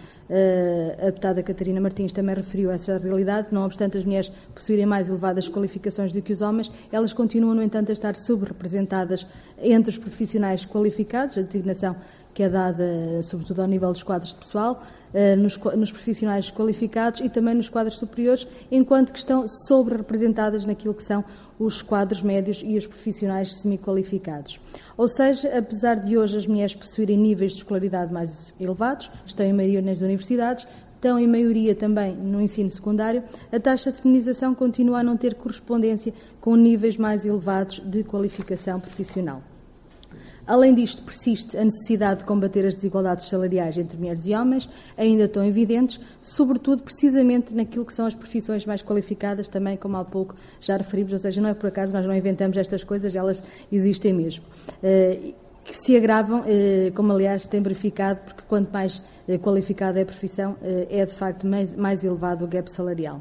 a 1.01 1.07
deputada 1.07 1.43
Catarina 1.43 1.81
Martins 1.81 2.13
também 2.13 2.35
referiu 2.35 2.71
essa 2.71 2.99
realidade. 2.99 3.49
Não 3.51 3.65
obstante 3.65 3.97
as 3.97 4.05
mulheres 4.05 4.31
possuírem 4.55 4.87
mais 4.87 5.09
elevadas 5.09 5.49
qualificações 5.49 6.13
do 6.13 6.21
que 6.21 6.33
os 6.33 6.41
homens, 6.41 6.71
elas 6.93 7.13
continuam, 7.13 7.55
no 7.55 7.63
entanto, 7.63 7.91
a 7.91 7.93
estar 7.93 8.15
subrepresentadas 8.15 9.27
entre 9.63 9.91
os 9.91 9.99
profissionais 9.99 10.65
qualificados, 10.65 11.39
a 11.39 11.43
designação 11.43 11.97
que 12.39 12.45
é 12.45 12.49
dada, 12.49 13.21
sobretudo 13.25 13.63
ao 13.63 13.67
nível 13.67 13.91
dos 13.91 14.05
quadros 14.05 14.31
de 14.31 14.37
pessoal, 14.37 14.81
uh, 15.13 15.37
nos, 15.37 15.57
nos, 15.57 15.91
profissionais 15.91 16.53
qualificados 16.53 17.19
e 17.19 17.29
também 17.29 17.53
nos 17.53 17.69
quadros 17.69 17.97
superiores, 17.97 18.47
enquanto 18.71 19.13
que 19.13 19.19
estão 19.19 19.45
sobre-representadas 19.49 20.65
naquilo 20.65 20.95
que 20.95 21.03
são 21.03 21.25
os 21.59 21.83
quadros 21.83 22.23
médios 22.23 22.63
e 22.65 22.77
os 22.77 22.87
profissionais 22.87 23.55
semi-qualificados. 23.57 24.61
Ou 24.97 25.09
seja, 25.09 25.57
apesar 25.57 25.97
de 25.97 26.17
hoje 26.17 26.37
as 26.37 26.47
mulheres 26.47 26.75
possuírem 26.75 27.17
níveis 27.17 27.53
de 27.53 27.59
escolaridade 27.59 28.13
mais 28.13 28.55
elevados, 28.61 29.11
estão 29.27 29.45
em 29.45 29.53
maioria 29.53 29.83
nas 29.83 30.01
universidades, 30.01 30.67
estão 30.95 31.19
em 31.19 31.27
maioria 31.27 31.75
também 31.75 32.15
no 32.15 32.41
ensino 32.41 32.71
secundário, 32.71 33.23
a 33.53 33.61
taxa 33.61 33.93
de 33.93 34.01
feminização 34.01 34.55
continua 34.55 35.01
a 35.01 35.03
não 35.03 35.17
ter 35.17 35.35
correspondência 35.35 36.13
com 36.41 36.57
níveis 36.57 36.97
mais 36.97 37.25
elevados 37.25 37.81
de 37.81 38.03
qualificação 38.03 38.81
profissional. 38.81 39.43
Além 40.49 40.75
disto, 40.75 41.03
persiste 41.03 41.59
a 41.59 41.63
necessidade 41.63 42.21
de 42.21 42.25
combater 42.25 42.65
as 42.65 42.75
desigualdades 42.75 43.29
salariais 43.29 43.77
entre 43.77 43.99
mulheres 43.99 44.27
e 44.27 44.35
homens, 44.35 44.67
ainda 44.97 45.29
tão 45.29 45.45
evidentes, 45.45 46.01
sobretudo 46.23 46.83
precisamente 46.83 47.55
naquilo 47.55 47.85
que 47.85 47.93
são 47.93 48.07
as 48.07 48.15
profissões 48.15 48.65
mais 48.65 48.83
qualificadas, 48.83 49.47
também 49.47 49.77
como 49.77 49.99
há 49.99 50.05
pouco 50.07 50.35
já 50.59 50.79
referimos, 50.79 51.13
ou 51.13 51.19
seja, 51.19 51.39
não 51.43 51.51
é 51.51 51.55
por 51.55 51.67
acaso, 51.67 51.93
nós 51.93 52.07
não 52.07 52.17
inventamos 52.17 52.57
estas 52.57 52.83
coisas, 52.83 53.15
elas 53.15 53.43
existem 53.71 54.15
mesmo. 54.15 54.43
Uh, 54.83 55.35
que 55.63 55.77
se 55.77 55.95
agravam, 55.95 56.41
uh, 56.41 56.93
como 56.95 57.13
aliás 57.13 57.43
se 57.43 57.51
tem 57.51 57.61
verificado, 57.61 58.23
porque 58.23 58.41
quanto 58.49 58.73
mais 58.73 59.03
uh, 59.29 59.39
qualificada 59.41 59.99
é 59.99 60.03
a 60.03 60.07
profissão, 60.07 60.57
é 60.89 61.05
de 61.05 61.13
facto 61.13 61.47
mais, 61.47 62.05
elevado 62.05 62.47
o 62.47 62.49
gap 62.49 62.73
salarial. 62.73 63.21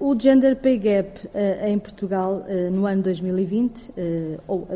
o 0.00 0.18
Gender 0.18 0.56
Pay 0.56 0.78
Gap 0.78 1.28
em 1.66 1.78
Portugal 1.78 2.46
no 2.72 2.86
ano 2.86 3.02
2020, 3.02 3.90
ou 4.48 4.66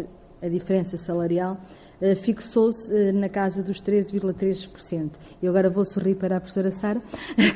a 0.46 0.48
diferença 0.48 0.96
salarial, 0.96 1.58
uh, 2.00 2.16
fixou-se 2.16 2.90
uh, 2.90 3.12
na 3.12 3.28
casa 3.28 3.62
dos 3.62 3.80
13,3%. 3.80 5.10
Eu 5.42 5.50
agora 5.50 5.68
vou 5.68 5.84
sorrir 5.84 6.14
para 6.14 6.36
a 6.36 6.40
professora 6.40 6.70
Sara, 6.70 7.00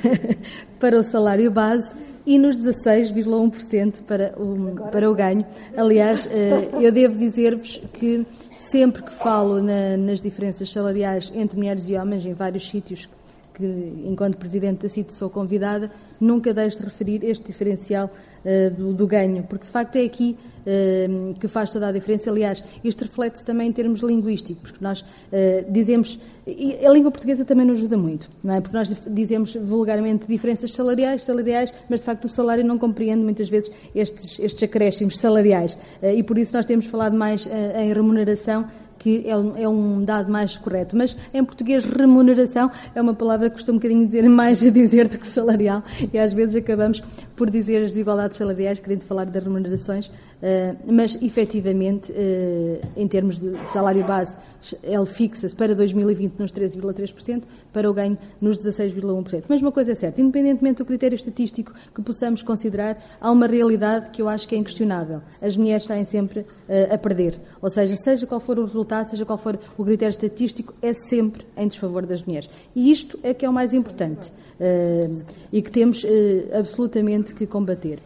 para 0.79 0.99
o 0.99 1.03
salário 1.03 1.51
base 1.51 1.95
e 2.27 2.39
nos 2.39 2.59
16,1% 2.59 4.03
para 4.03 4.35
o, 4.37 4.91
para 4.91 5.11
o 5.11 5.15
ganho. 5.15 5.45
Aliás, 5.77 6.27
uh, 6.27 6.81
eu 6.81 6.93
devo 6.93 7.19
dizer-vos 7.19 7.81
que 7.95 8.27
sempre 8.57 9.03
que 9.03 9.13
falo 9.13 9.63
na, 9.63 9.97
nas 9.97 10.21
diferenças 10.21 10.71
salariais 10.71 11.33
entre 11.35 11.57
mulheres 11.57 11.89
e 11.89 11.95
homens, 11.95 12.27
em 12.27 12.35
vários 12.35 12.69
sítios 12.69 13.09
que, 13.55 14.03
enquanto 14.07 14.37
Presidente 14.37 14.83
da 14.83 14.89
CIT, 14.89 15.13
sou 15.13 15.31
convidada, 15.31 15.91
nunca 16.21 16.53
deixo 16.53 16.79
de 16.79 16.85
referir 16.85 17.25
este 17.25 17.47
diferencial 17.47 18.11
uh, 18.45 18.71
do, 18.75 18.93
do, 18.93 19.07
ganho, 19.07 19.43
porque 19.45 19.65
de 19.65 19.71
facto 19.71 19.97
é 19.97 20.05
aqui 20.05 20.37
uh, 20.61 21.35
que 21.39 21.49
faz 21.49 21.71
toda 21.71 21.89
a 21.89 21.93
diferença. 21.93 22.31
Aliás, 22.31 22.63
isto 22.83 23.03
reflete-se 23.03 23.45
também 23.45 23.69
em 23.69 23.73
termos 23.73 24.01
linguísticos, 24.01 24.71
porque 24.71 24.85
nós 24.85 25.01
uh, 25.01 25.05
dizemos, 25.71 26.19
e 26.47 26.85
a 26.85 26.91
língua 26.91 27.11
portuguesa 27.11 27.45
também 27.45 27.67
nos 27.67 27.79
ajuda 27.79 27.97
muito, 27.97 28.29
não 28.43 28.55
é? 28.55 28.61
Porque 28.61 28.77
nós 28.77 28.95
dizemos 29.09 29.55
vulgarmente 29.55 30.27
diferenças 30.27 30.73
salariais, 30.73 31.23
salariais, 31.23 31.73
mas 31.89 32.01
de 32.01 32.07
facto 32.07 32.25
o 32.25 32.29
salário 32.29 32.65
não 32.65 32.79
compreende 32.79 33.23
muitas 33.23 33.49
vezes 33.49 33.71
estes, 33.95 34.39
estes 34.39 34.63
acréscimos 34.63 35.19
salariais. 35.19 35.77
e 36.03 36.23
por 36.23 36.39
isso 36.39 36.55
nós 36.55 36.67
temos 36.67 36.87
falado 36.87 37.17
mais 37.17 37.49
em 37.77 37.93
remuneração 37.93 38.67
que 39.01 39.25
é 39.27 39.35
um, 39.35 39.57
é 39.57 39.67
um, 39.67 40.05
dado 40.05 40.31
mais 40.31 40.57
correto. 40.59 40.95
Mas 40.95 41.17
em 41.33 41.43
português, 41.43 41.85
remuneração 41.85 42.71
é 42.95 43.01
uma 43.01 43.15
palavra 43.15 43.49
que 43.49 43.55
costumo 43.57 43.77
um 43.77 43.79
bocadinho 43.81 44.07
dizer 44.07 44.23
mais 44.29 44.63
a 44.63 44.71
dizer 44.71 45.09
do 45.09 45.19
que 45.19 45.27
salarial, 45.27 45.83
e 46.13 46.19
às 46.19 46.33
vezes 46.33 46.55
acabamos 46.55 47.03
por 47.35 47.51
dizer 47.51 47.79
as 47.79 47.93
desigualdades 47.93 48.37
salariais, 48.37 48.79
querendo 48.79 49.03
falar 49.03 49.25
das 49.25 49.43
remunerações, 49.43 50.11
mas 50.87 51.21
efetivamente, 51.21 52.13
eh, 52.17 52.81
em 52.97 53.07
termos 53.07 53.39
de 53.39 53.57
salário 53.69 54.03
base, 54.05 54.37
ele 54.83 55.07
fixa-se 55.07 55.55
para 55.55 55.75
2020 55.75 56.35
nos 56.39 56.51
13,3%, 56.51 57.43
para 57.73 57.91
o 57.91 57.93
ganho 57.93 58.17
nos 58.41 58.59
16,1%. 58.59 59.45
Mas 59.49 59.61
uma 59.61 59.71
coisa 59.71 59.93
é 59.93 59.95
certa, 59.95 60.21
independentemente 60.21 60.79
do 60.79 60.85
critério 60.85 61.15
estatístico 61.15 61.75
que 61.95 62.03
possamos 62.03 62.43
considerar, 62.43 63.03
há 63.21 63.31
uma 63.31 63.47
realidade 63.47 64.11
que 64.11 64.23
eu 64.23 64.29
acho 64.29 64.49
que 64.49 64.55
é 64.55 64.59
inquestionável. 64.59 65.21
As 65.43 65.57
mulheres 65.57 65.85
saem 65.85 66.05
sempre 66.05 66.47
eh, 66.69 66.89
a 66.91 66.97
perder. 66.97 67.39
Ou 67.61 67.69
seja, 67.69 67.95
seja 67.97 68.27
qual 68.27 68.41
for 68.41 68.59
o 68.59 68.65
resultado, 68.65 69.11
seja 69.11 69.27
qual 69.27 69.39
for 69.39 69.59
o 69.77 69.85
critério 69.85 70.11
estatístico, 70.11 70.75
é 70.81 70.95
sempre 70.95 71.45
em 71.55 71.69
desfavor 71.69 72.07
das 72.07 72.23
mulheres. 72.23 72.49
E 72.75 72.91
isto 72.91 73.19
é 73.23 73.35
que 73.35 73.45
é 73.45 73.49
o 73.49 73.53
mais 73.53 73.75
importante 73.75 74.33
e 75.51 75.63
que 75.63 75.71
temos 75.71 76.05
absolutamente 76.53 77.35
que 77.35 77.47
combater. 77.47 77.99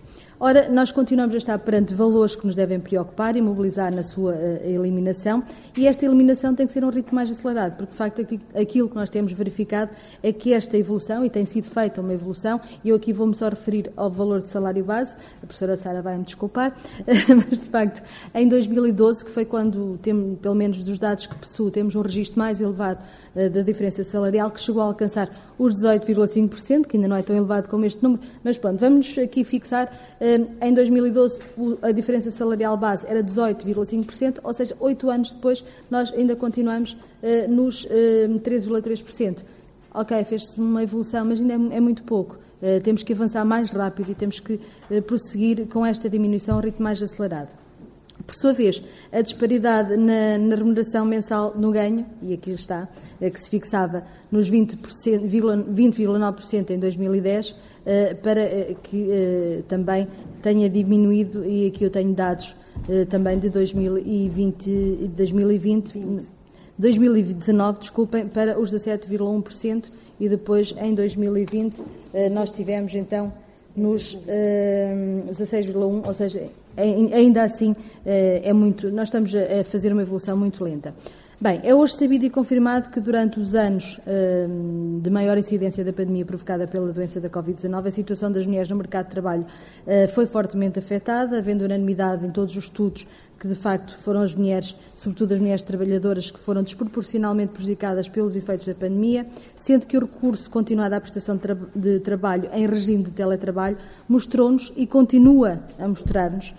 Ora, 0.47 0.69
nós 0.69 0.93
continuamos 0.93 1.35
a 1.35 1.39
estar 1.39 1.59
perante 1.59 1.95
valores 1.95 2.37
que 2.37 2.47
nos 2.47 2.55
devem 2.55 2.79
preocupar 2.79 3.35
e 3.35 3.41
mobilizar 3.41 3.91
na 3.95 4.03
sua 4.03 4.35
uh, 4.35 4.61
eliminação, 4.63 5.43
e 5.75 5.87
esta 5.87 6.05
eliminação 6.05 6.55
tem 6.55 6.67
que 6.67 6.73
ser 6.75 6.85
um 6.85 6.91
ritmo 6.91 7.15
mais 7.15 7.31
acelerado, 7.31 7.77
porque 7.79 7.93
de 7.93 7.97
facto 7.97 8.21
aquilo 8.55 8.91
que 8.91 8.95
nós 8.95 9.09
temos 9.09 9.33
verificado 9.33 9.91
é 10.23 10.35
que 10.35 10.53
esta 10.53 10.77
evolução, 10.77 11.25
e 11.25 11.31
tem 11.31 11.47
sido 11.47 11.65
feita 11.65 12.03
uma 12.03 12.13
evolução, 12.13 12.61
e 12.85 12.91
eu 12.91 12.97
aqui 12.97 13.11
vou-me 13.11 13.35
só 13.35 13.49
referir 13.49 13.91
ao 13.97 14.11
valor 14.11 14.43
de 14.43 14.49
salário 14.49 14.85
base, 14.85 15.17
a 15.43 15.47
professora 15.47 15.79
Sara 15.79 16.03
vai-me 16.03 16.25
desculpar, 16.25 16.77
mas 17.49 17.61
de 17.61 17.71
facto, 17.71 18.03
em 18.35 18.47
2012, 18.47 19.25
que 19.25 19.31
foi 19.31 19.47
quando, 19.47 19.99
temos, 20.03 20.39
pelo 20.41 20.55
menos 20.55 20.85
dos 20.85 20.99
dados 20.99 21.25
que 21.25 21.35
possuo, 21.37 21.71
temos 21.71 21.95
um 21.95 22.03
registro 22.03 22.39
mais 22.39 22.61
elevado 22.61 23.03
da 23.35 23.63
diferença 23.63 24.05
salarial, 24.05 24.51
que 24.51 24.61
chegou 24.61 24.81
a 24.81 24.87
alcançar 24.87 25.29
os 25.59 25.75
18,5%, 25.75 26.87
que 26.87 26.97
ainda 26.97 27.09
não 27.09 27.17
é 27.17 27.23
tão 27.23 27.37
elevado 27.37 27.69
como 27.69 27.85
este 27.85 28.03
número, 28.03 28.23
mas 28.43 28.57
pronto, 28.57 28.79
vamos 28.79 29.17
aqui 29.19 29.45
fixar 29.45 29.93
em 30.61 30.73
2012, 30.73 31.41
a 31.83 31.91
diferença 31.91 32.31
salarial 32.31 32.77
base 32.77 33.07
era 33.09 33.23
18,5%, 33.23 34.39
ou 34.43 34.55
seja, 34.55 34.77
oito 34.81 35.11
anos 35.11 35.33
depois, 35.33 35.65
nós 35.91 36.13
ainda 36.13 36.37
continuamos 36.37 36.97
eh, 37.23 37.47
nos 37.49 37.87
13,3%. 37.87 39.43
Ok, 39.93 40.25
fez-se 40.25 40.61
uma 40.61 40.83
evolução, 40.83 41.25
mas 41.25 41.41
ainda 41.41 41.55
é, 41.55 41.77
é 41.77 41.81
muito 41.81 42.03
pouco. 42.03 42.39
Temos 42.83 43.03
que 43.03 43.13
avançar 43.13 43.45
mais 43.45 43.71
rápido 43.71 44.11
e 44.11 44.15
temos 44.15 44.41
que 44.41 44.59
prosseguir 45.07 45.67
com 45.69 45.85
esta 45.85 46.09
diminuição 46.09 46.57
a 46.57 46.59
um 46.59 46.63
ritmo 46.63 46.83
mais 46.83 47.03
acelerado. 47.03 47.64
Por 48.27 48.35
sua 48.35 48.53
vez, 48.53 48.83
a 49.13 49.21
disparidade 49.21 49.97
na, 49.97 50.39
na 50.39 50.57
remuneração 50.57 51.05
mensal 51.05 51.55
no 51.57 51.71
ganho, 51.71 52.07
e 52.23 52.33
aqui 52.33 52.53
está, 52.53 52.89
é 53.21 53.29
que 53.29 53.39
se 53.39 53.51
fixava 53.51 54.03
nos 54.31 54.51
20,9% 54.51 55.67
20, 55.69 56.73
em 56.73 56.79
2010, 56.79 57.55
eh, 57.85 58.15
para 58.15 58.41
eh, 58.41 58.75
que 58.83 59.63
também 59.69 60.09
tenha 60.41 60.71
diminuído, 60.71 61.45
e 61.45 61.67
aqui 61.67 61.85
eu 61.85 61.91
tenho 61.91 62.15
dados 62.15 62.57
também 63.09 63.39
de 63.39 63.49
2020, 63.49 65.11
2020 65.17 66.33
2019, 66.77 67.79
desculpem, 67.79 68.27
para 68.27 68.59
os 68.59 68.73
17,1% 68.73 69.91
e 70.19 70.29
depois 70.29 70.75
em 70.77 70.93
2020 70.93 71.83
nós 72.33 72.51
tivemos 72.51 72.95
então 72.95 73.33
nos 73.77 74.17
16,1, 74.17 76.07
ou 76.07 76.15
seja, 76.15 76.51
ainda 76.77 77.43
assim 77.43 77.75
é 78.05 78.53
muito, 78.53 78.91
nós 78.91 79.09
estamos 79.09 79.33
a 79.35 79.65
fazer 79.65 79.93
uma 79.93 80.03
evolução 80.03 80.37
muito 80.37 80.63
lenta. 80.63 80.95
Bem, 81.45 81.61
é 81.63 81.75
hoje 81.75 81.93
sabido 81.97 82.25
e 82.25 82.31
confirmado 82.31 82.89
que 82.89 82.99
durante 82.99 83.39
os 83.39 83.55
anos 83.55 83.99
uh, 83.99 85.01
de 85.03 85.11
maior 85.11 85.37
incidência 85.37 85.85
da 85.85 85.93
pandemia 85.93 86.25
provocada 86.25 86.67
pela 86.67 86.91
doença 86.91 87.21
da 87.21 87.29
Covid-19, 87.29 87.87
a 87.87 87.91
situação 87.91 88.33
das 88.33 88.47
mulheres 88.47 88.71
no 88.71 88.77
mercado 88.77 89.05
de 89.05 89.11
trabalho 89.11 89.43
uh, 89.43 90.09
foi 90.15 90.25
fortemente 90.25 90.79
afetada, 90.79 91.37
havendo 91.37 91.67
unanimidade 91.67 92.25
em 92.25 92.31
todos 92.31 92.57
os 92.57 92.65
estudos 92.65 93.07
que 93.39 93.47
de 93.47 93.55
facto 93.55 93.95
foram 93.99 94.23
as 94.23 94.35
mulheres, 94.35 94.75
sobretudo 94.95 95.35
as 95.35 95.39
mulheres 95.39 95.63
trabalhadoras, 95.63 96.31
que 96.31 96.39
foram 96.39 96.63
desproporcionalmente 96.63 97.53
prejudicadas 97.53 98.09
pelos 98.09 98.35
efeitos 98.35 98.67
da 98.67 98.75
pandemia, 98.75 99.27
sendo 99.55 99.85
que 99.85 99.99
o 99.99 100.01
recurso 100.01 100.49
continuado 100.49 100.95
à 100.95 101.01
prestação 101.01 101.37
de, 101.37 101.43
tra 101.43 101.57
de 101.77 102.01
trabalho 102.01 102.49
em 102.55 102.67
regime 102.67 103.03
de 103.03 103.11
teletrabalho 103.11 103.77
mostrou-nos 104.09 104.73
e 104.77 104.87
continua 104.87 105.61
a 105.79 105.87
mostrar-nos 105.87 106.55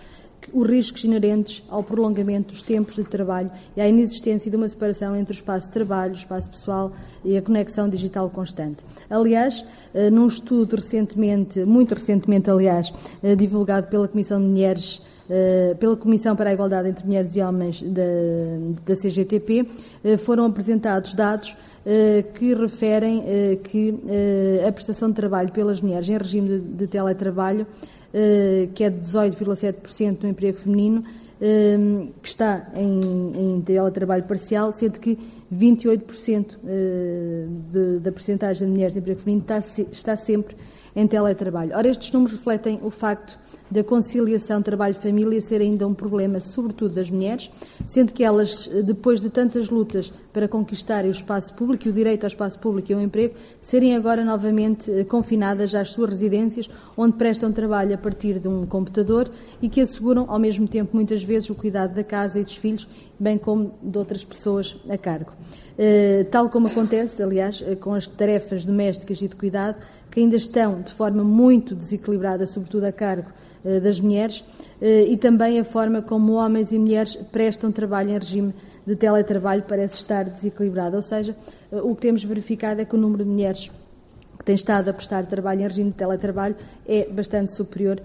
os 0.52 0.68
riscos 0.68 1.04
inerentes 1.04 1.62
ao 1.68 1.82
prolongamento 1.82 2.52
dos 2.52 2.62
tempos 2.62 2.96
de 2.96 3.04
trabalho 3.04 3.50
e 3.76 3.80
à 3.80 3.88
inexistência 3.88 4.50
de 4.50 4.56
uma 4.56 4.68
separação 4.68 5.16
entre 5.16 5.32
o 5.32 5.36
espaço 5.36 5.68
de 5.68 5.72
trabalho, 5.72 6.12
o 6.12 6.16
espaço 6.16 6.50
pessoal 6.50 6.92
e 7.24 7.36
a 7.36 7.42
conexão 7.42 7.88
digital 7.88 8.30
constante. 8.30 8.84
Aliás, 9.08 9.64
eh, 9.94 10.10
num 10.10 10.26
estudo 10.26 10.76
recentemente, 10.76 11.64
muito 11.64 11.94
recentemente, 11.94 12.50
aliás, 12.50 12.92
eh, 13.22 13.34
divulgado 13.34 13.88
pela 13.88 14.08
Comissão 14.08 14.40
de 14.40 14.46
Mulheres 14.46 15.02
eh, 15.28 15.74
pela 15.80 15.96
Comissão 15.96 16.36
para 16.36 16.50
a 16.50 16.52
Igualdade 16.52 16.88
entre 16.88 17.04
Mulheres 17.04 17.34
e 17.34 17.40
Homens 17.40 17.82
da, 17.82 18.02
da 18.86 18.94
CGTP, 18.94 19.66
foram 20.18 20.44
apresentados 20.44 21.14
dados 21.14 21.56
que 22.34 22.54
referem 22.54 23.24
que 23.62 23.94
a 24.66 24.70
prestação 24.70 25.08
de 25.08 25.14
trabalho 25.14 25.50
pelas 25.50 25.80
mulheres 25.80 26.08
em 26.08 26.16
regime 26.16 26.48
de, 26.48 26.60
de 26.60 26.86
teletrabalho 26.86 27.66
que 28.74 28.84
é 28.84 28.90
de 28.90 29.00
18,7% 29.00 30.22
no 30.22 30.28
emprego 30.28 30.56
feminino, 30.58 31.04
eh, 31.40 31.76
que 32.22 32.28
está 32.28 32.66
em, 32.74 33.56
em 33.56 33.60
teletrabalho 33.60 34.24
parcial, 34.24 34.72
sendo 34.72 34.98
que 34.98 35.18
28% 35.54 36.56
eh, 36.66 37.46
de, 37.70 37.98
da 38.00 38.10
percentagem 38.10 38.66
de 38.66 38.72
mulheres 38.72 38.96
em 38.96 39.00
emprego 39.00 39.20
feminino 39.20 39.42
está, 39.42 39.58
está 39.58 40.16
sempre 40.16 40.56
em 40.96 41.06
teletrabalho. 41.06 41.76
Ora, 41.76 41.88
estes 41.88 42.10
números 42.10 42.32
refletem 42.32 42.80
o 42.82 42.88
facto 42.88 43.38
da 43.70 43.84
conciliação 43.84 44.62
trabalho-família 44.62 45.40
ser 45.42 45.60
ainda 45.60 45.86
um 45.86 45.92
problema, 45.92 46.40
sobretudo 46.40 46.94
das 46.94 47.10
mulheres, 47.10 47.50
sendo 47.84 48.12
que 48.14 48.24
elas, 48.24 48.66
depois 48.84 49.20
de 49.20 49.28
tantas 49.28 49.68
lutas 49.68 50.10
para 50.32 50.48
conquistarem 50.48 51.10
o 51.10 51.12
espaço 51.12 51.52
público 51.54 51.86
e 51.86 51.90
o 51.90 51.92
direito 51.92 52.24
ao 52.24 52.28
espaço 52.28 52.58
público 52.58 52.90
e 52.90 52.94
ao 52.94 53.00
emprego, 53.00 53.34
serem 53.60 53.94
agora 53.94 54.24
novamente 54.24 54.90
eh, 54.90 55.04
confinadas 55.04 55.74
às 55.74 55.90
suas 55.90 56.10
residências, 56.10 56.70
onde 56.96 57.16
prestam 57.16 57.52
trabalho 57.52 57.94
a 57.94 57.98
partir 57.98 58.38
de 58.38 58.48
um 58.48 58.64
computador 58.64 59.28
e 59.60 59.68
que 59.68 59.80
asseguram, 59.80 60.26
ao 60.28 60.38
mesmo 60.38 60.66
tempo, 60.66 60.92
muitas 60.94 61.22
vezes, 61.22 61.50
o 61.50 61.54
cuidado 61.54 61.94
da 61.94 62.04
casa 62.04 62.40
e 62.40 62.44
dos 62.44 62.56
filhos, 62.56 62.88
bem 63.18 63.36
como 63.36 63.74
de 63.82 63.98
outras 63.98 64.24
pessoas 64.24 64.76
a 64.88 64.96
cargo. 64.96 65.32
Uh, 65.78 66.24
tal 66.30 66.48
como 66.48 66.68
acontece, 66.68 67.22
aliás, 67.22 67.60
uh, 67.60 67.76
com 67.76 67.92
as 67.92 68.08
tarefas 68.08 68.64
domésticas 68.64 69.20
e 69.20 69.28
de 69.28 69.36
cuidado, 69.36 69.78
que 70.10 70.20
ainda 70.20 70.36
estão 70.36 70.80
de 70.80 70.90
forma 70.90 71.22
muito 71.22 71.74
desequilibrada, 71.74 72.46
sobretudo 72.46 72.84
a 72.84 72.92
cargo 72.92 73.30
uh, 73.62 73.78
das 73.80 74.00
mulheres, 74.00 74.42
e 74.80 75.16
também 75.16 75.60
a 75.60 75.64
forma 75.64 76.00
como 76.00 76.34
homens 76.34 76.72
e 76.72 76.78
mulheres 76.78 77.16
prestam 77.30 77.70
trabalho 77.70 78.10
em 78.10 78.18
regime 78.18 78.54
de 78.86 78.94
teletrabalho 78.94 79.64
parece 79.66 79.96
estar 79.96 80.24
desequilibrada. 80.24 80.96
Ou 80.96 81.02
seja, 81.02 81.36
o 81.70 81.94
que 81.94 82.02
temos 82.02 82.24
verificado 82.24 82.80
é 82.80 82.84
que 82.84 82.94
o 82.94 82.98
número 82.98 83.24
de 83.24 83.30
mulheres 83.30 83.70
que 84.38 84.44
têm 84.44 84.54
estado 84.54 84.90
a 84.90 84.92
prestar 84.92 85.24
trabalho 85.26 85.60
em 85.60 85.64
regime 85.64 85.90
de 85.90 85.96
teletrabalho 85.96 86.54
é 86.86 87.06
bastante 87.06 87.52
superior 87.52 88.00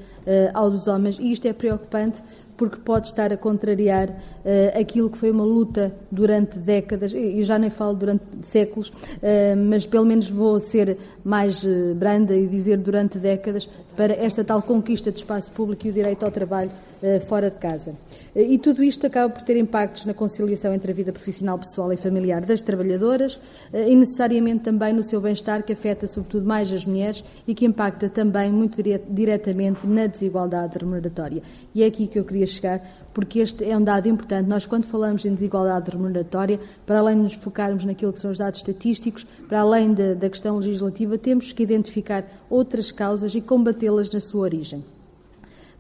ao 0.53 0.71
dos 0.71 0.87
homens, 0.87 1.17
e 1.19 1.29
isto 1.29 1.45
é 1.45 1.51
preocupante 1.51 2.23
porque 2.61 2.77
pode 2.77 3.07
estar 3.07 3.33
a 3.33 3.37
contrariar 3.37 4.07
uh, 4.11 4.79
aquilo 4.79 5.09
que 5.09 5.17
foi 5.17 5.31
uma 5.31 5.43
luta 5.43 5.91
durante 6.11 6.59
décadas, 6.59 7.11
e 7.11 7.43
já 7.43 7.57
nem 7.57 7.71
falo 7.71 7.95
durante 7.95 8.23
séculos, 8.43 8.89
uh, 8.89 9.57
mas 9.67 9.87
pelo 9.87 10.05
menos 10.05 10.29
vou 10.29 10.59
ser 10.59 10.95
mais 11.23 11.63
uh, 11.63 11.95
branda 11.95 12.35
e 12.35 12.45
dizer 12.45 12.77
durante 12.77 13.17
décadas, 13.17 13.67
para 13.97 14.13
esta 14.13 14.43
tal 14.43 14.61
conquista 14.61 15.11
de 15.11 15.17
espaço 15.17 15.51
público 15.53 15.87
e 15.87 15.89
o 15.89 15.93
direito 15.93 16.23
ao 16.23 16.29
trabalho 16.29 16.69
fora 17.27 17.49
de 17.49 17.57
casa. 17.57 17.95
E 18.33 18.57
tudo 18.57 18.81
isto 18.81 19.05
acaba 19.05 19.33
por 19.33 19.41
ter 19.41 19.57
impactos 19.57 20.05
na 20.05 20.13
conciliação 20.13 20.73
entre 20.73 20.89
a 20.89 20.95
vida 20.95 21.11
profissional, 21.11 21.59
pessoal 21.59 21.91
e 21.91 21.97
familiar 21.97 22.39
das 22.39 22.61
trabalhadoras 22.61 23.37
e 23.73 23.93
necessariamente 23.93 24.63
também 24.63 24.93
no 24.93 25.03
seu 25.03 25.19
bem-estar, 25.19 25.63
que 25.63 25.73
afeta 25.73 26.07
sobretudo 26.07 26.45
mais 26.45 26.71
as 26.71 26.85
mulheres 26.85 27.25
e 27.45 27.53
que 27.53 27.65
impacta 27.65 28.07
também 28.07 28.49
muito 28.49 28.81
diretamente 29.09 29.85
na 29.85 30.07
desigualdade 30.07 30.77
remuneratória. 30.77 31.43
E 31.75 31.83
é 31.83 31.85
aqui 31.85 32.07
que 32.07 32.17
eu 32.17 32.23
queria 32.23 32.47
chegar, 32.47 32.81
porque 33.13 33.39
este 33.39 33.69
é 33.69 33.77
um 33.77 33.83
dado 33.83 34.07
importante. 34.07 34.47
Nós, 34.47 34.65
quando 34.65 34.85
falamos 34.85 35.25
em 35.25 35.33
desigualdade 35.33 35.91
remuneratória, 35.91 36.57
para 36.85 36.99
além 36.99 37.17
de 37.17 37.23
nos 37.23 37.33
focarmos 37.33 37.83
naquilo 37.83 38.13
que 38.13 38.19
são 38.19 38.31
os 38.31 38.37
dados 38.37 38.59
estatísticos, 38.59 39.25
para 39.49 39.59
além 39.59 39.93
da, 39.93 40.13
da 40.13 40.29
questão 40.29 40.55
legislativa, 40.55 41.17
temos 41.17 41.51
que 41.51 41.63
identificar 41.63 42.23
outras 42.49 42.93
causas 42.93 43.35
e 43.35 43.41
combatê-las 43.41 44.09
na 44.09 44.21
sua 44.21 44.41
origem. 44.43 44.81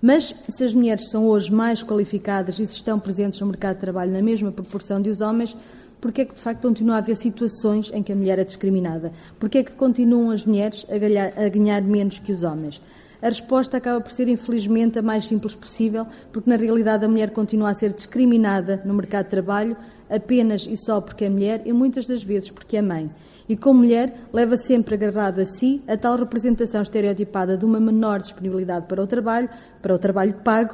Mas 0.01 0.33
se 0.49 0.63
as 0.63 0.73
mulheres 0.73 1.09
são 1.09 1.27
hoje 1.27 1.53
mais 1.53 1.83
qualificadas 1.83 2.57
e 2.57 2.65
se 2.65 2.73
estão 2.73 2.99
presentes 2.99 3.39
no 3.39 3.47
mercado 3.47 3.75
de 3.75 3.81
trabalho 3.81 4.11
na 4.11 4.21
mesma 4.21 4.51
proporção 4.51 4.99
de 4.99 5.09
os 5.09 5.21
homens, 5.21 5.55
porque 6.01 6.21
é 6.21 6.25
que 6.25 6.33
de 6.33 6.39
facto 6.39 6.63
continua 6.63 6.95
a 6.95 6.97
haver 6.97 7.15
situações 7.15 7.91
em 7.93 8.01
que 8.01 8.11
a 8.11 8.15
mulher 8.15 8.39
é 8.39 8.43
discriminada? 8.43 9.11
Porque 9.39 9.59
é 9.59 9.63
que 9.63 9.73
continuam 9.73 10.31
as 10.31 10.43
mulheres 10.43 10.85
a 10.89 10.97
ganhar, 10.97 11.31
a 11.37 11.47
ganhar 11.47 11.81
menos 11.83 12.17
que 12.17 12.31
os 12.31 12.41
homens? 12.41 12.81
A 13.21 13.27
resposta 13.27 13.77
acaba 13.77 14.01
por 14.01 14.11
ser, 14.11 14.27
infelizmente, 14.27 14.97
a 14.97 15.01
mais 15.03 15.25
simples 15.25 15.53
possível, 15.53 16.07
porque 16.33 16.49
na 16.49 16.55
realidade 16.55 17.05
a 17.05 17.07
mulher 17.07 17.29
continua 17.29 17.69
a 17.69 17.73
ser 17.75 17.93
discriminada 17.93 18.81
no 18.83 18.95
mercado 18.95 19.25
de 19.25 19.29
trabalho 19.29 19.77
apenas 20.09 20.65
e 20.65 20.75
só 20.75 20.99
porque 20.99 21.25
é 21.25 21.29
mulher 21.29 21.61
e 21.63 21.71
muitas 21.71 22.07
das 22.07 22.23
vezes 22.23 22.49
porque 22.49 22.77
é 22.77 22.81
mãe. 22.81 23.11
E 23.47 23.55
como 23.55 23.79
mulher, 23.79 24.27
leva 24.31 24.55
sempre 24.57 24.95
agarrado 24.95 25.39
a 25.39 25.45
si 25.45 25.81
a 25.87 25.97
tal 25.97 26.17
representação 26.17 26.81
estereotipada 26.81 27.57
de 27.57 27.65
uma 27.65 27.79
menor 27.79 28.19
disponibilidade 28.19 28.85
para 28.85 29.01
o 29.01 29.07
trabalho, 29.07 29.49
para 29.81 29.93
o 29.93 29.99
trabalho 29.99 30.33
pago, 30.43 30.73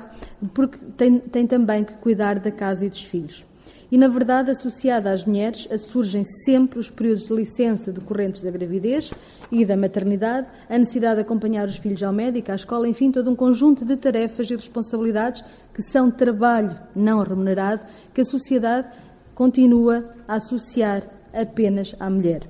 porque 0.54 0.78
tem, 0.98 1.20
tem 1.20 1.48
também 1.48 1.84
que 1.84 1.94
cuidar 1.94 2.40
da 2.40 2.52
casa 2.52 2.86
e 2.86 2.90
dos 2.90 3.04
filhos. 3.04 3.46
E, 3.90 3.98
na 3.98 4.10
verdade, 4.10 4.52
associada 4.52 5.12
às 5.12 5.26
mulheres, 5.26 5.68
surgem 5.80 6.24
sempre 6.24 6.78
os 6.78 6.90
períodos 6.90 7.28
de 7.28 7.34
licença 7.34 7.92
decorrentes 7.92 8.44
da 8.44 8.52
gravidez 8.52 9.14
e 9.50 9.64
da 9.66 9.78
maternidade, 9.78 10.48
a 10.70 10.78
necessidade 10.78 11.16
de 11.16 11.22
acompanhar 11.22 11.68
os 11.68 11.78
filhos 11.78 12.04
ao 12.04 12.12
médico, 12.12 12.52
à 12.52 12.56
escola, 12.56 12.88
enfim, 12.88 13.12
todo 13.12 13.32
um 13.32 13.36
conjunto 13.36 13.86
de 13.86 13.96
tarefas 13.96 14.50
e 14.50 14.56
responsabilidades 14.56 15.42
que 15.74 15.82
são 15.82 16.12
trabalho 16.12 16.78
não 16.94 17.24
remunerado 17.24 17.86
que 18.14 18.20
a 18.20 18.26
sociedade 18.26 18.90
continua 19.34 20.04
a 20.28 20.36
associar 20.36 21.04
apenas 21.40 21.96
à 22.00 22.10
mulher. 22.10 22.42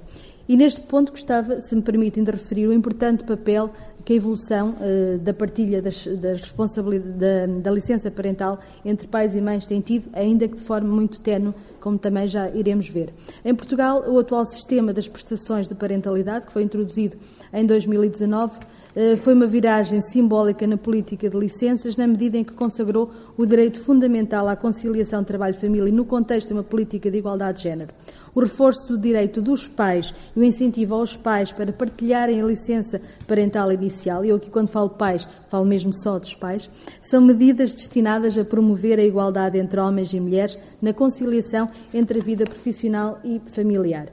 E 0.47 0.56
neste 0.56 0.82
ponto 0.82 1.12
gostava, 1.12 1.60
se 1.60 1.76
me 1.76 1.82
permitem, 1.82 2.23
de 2.23 2.32
referir 2.32 2.67
o 2.67 2.73
importante 2.73 3.23
papel 3.23 3.69
que 4.06 4.13
a 4.13 4.15
evolução 4.15 4.69
uh, 4.69 5.17
da 5.17 5.34
partilha 5.34 5.82
das, 5.82 6.08
das 6.08 6.39
responsabilidades 6.39 7.19
da, 7.19 7.45
da, 7.62 7.71
licença 7.71 8.10
parental 8.10 8.58
entre 8.86 9.06
pais 9.06 9.36
e 9.36 9.41
mães 9.41 9.65
tem 9.65 9.82
tido, 9.82 10.08
ainda 10.13 10.47
que 10.47 10.56
de 10.56 10.63
forma 10.63 10.88
muito 10.88 11.19
tenue, 11.19 11.54
como 11.82 11.97
também 11.97 12.26
já 12.26 12.50
iremos 12.52 12.88
ver. 12.88 13.13
Em 13.43 13.54
Portugal, 13.54 14.10
o 14.10 14.17
atual 14.17 14.45
sistema 14.45 14.93
das 14.93 15.10
prestações 15.10 15.67
de 15.67 15.76
parentalidade, 15.76 16.45
que 16.45 16.54
foi 16.54 16.63
introduzido 16.63 17.17
em 17.52 17.65
2019, 17.65 18.58
eh, 19.00 19.15
foi 19.15 19.36
uma 19.36 19.45
viragem 19.45 20.02
simbólica 20.02 20.65
na 20.65 20.76
política 20.76 21.30
de 21.30 21.38
licenças, 21.38 21.95
na 21.95 22.08
medida 22.08 22.36
em 22.36 22.43
que 22.43 22.54
consagrou 22.54 23.12
o 23.38 23.45
direito 23.45 23.80
fundamental 23.80 24.47
à 24.47 24.56
conciliação 24.56 25.23
trabalho-família 25.23 25.93
no 25.93 26.04
contexto 26.04 26.47
de 26.47 26.54
uma 26.54 26.63
política 26.63 27.12
de 27.12 27.19
igualdade 27.19 27.58
de 27.58 27.63
género. 27.65 27.93
O 28.38 28.41
reforço 28.41 28.89
do 28.89 29.00
direito 29.00 29.41
dos 29.41 29.65
pais 29.65 30.13
e 30.36 30.39
o 30.39 30.43
incentivo 30.43 30.93
aos 30.93 31.15
pais 31.15 31.52
para 31.52 31.73
partilharem 31.73 32.39
a 32.39 32.45
licença 32.45 33.02
parental 33.26 33.71
inicial, 33.71 34.23
e 34.23 34.30
eu 34.30 34.36
aqui 34.36 34.47
quando 34.47 34.67
falo 34.67 34.89
pais, 34.91 35.28
falo 35.50 35.65
mesmo 35.65 35.91
só 35.91 36.19
dos 36.19 36.36
pais, 36.36 36.69
são 37.02 37.19
medidas 37.19 37.73
destinadas 37.73 38.38
a 38.38 38.45
promover 38.45 39.00
a 39.00 39.04
igualdade 39.04 39.58
entre 39.58 39.80
homens 39.80 40.13
e 40.13 40.19
mulheres 40.19 40.56
na 40.80 40.93
conciliação 40.93 41.67
entre 41.91 42.19
a 42.19 42.23
vida 42.23 42.45
profissional 42.45 43.19
e 43.23 43.41
familiar. 43.43 44.10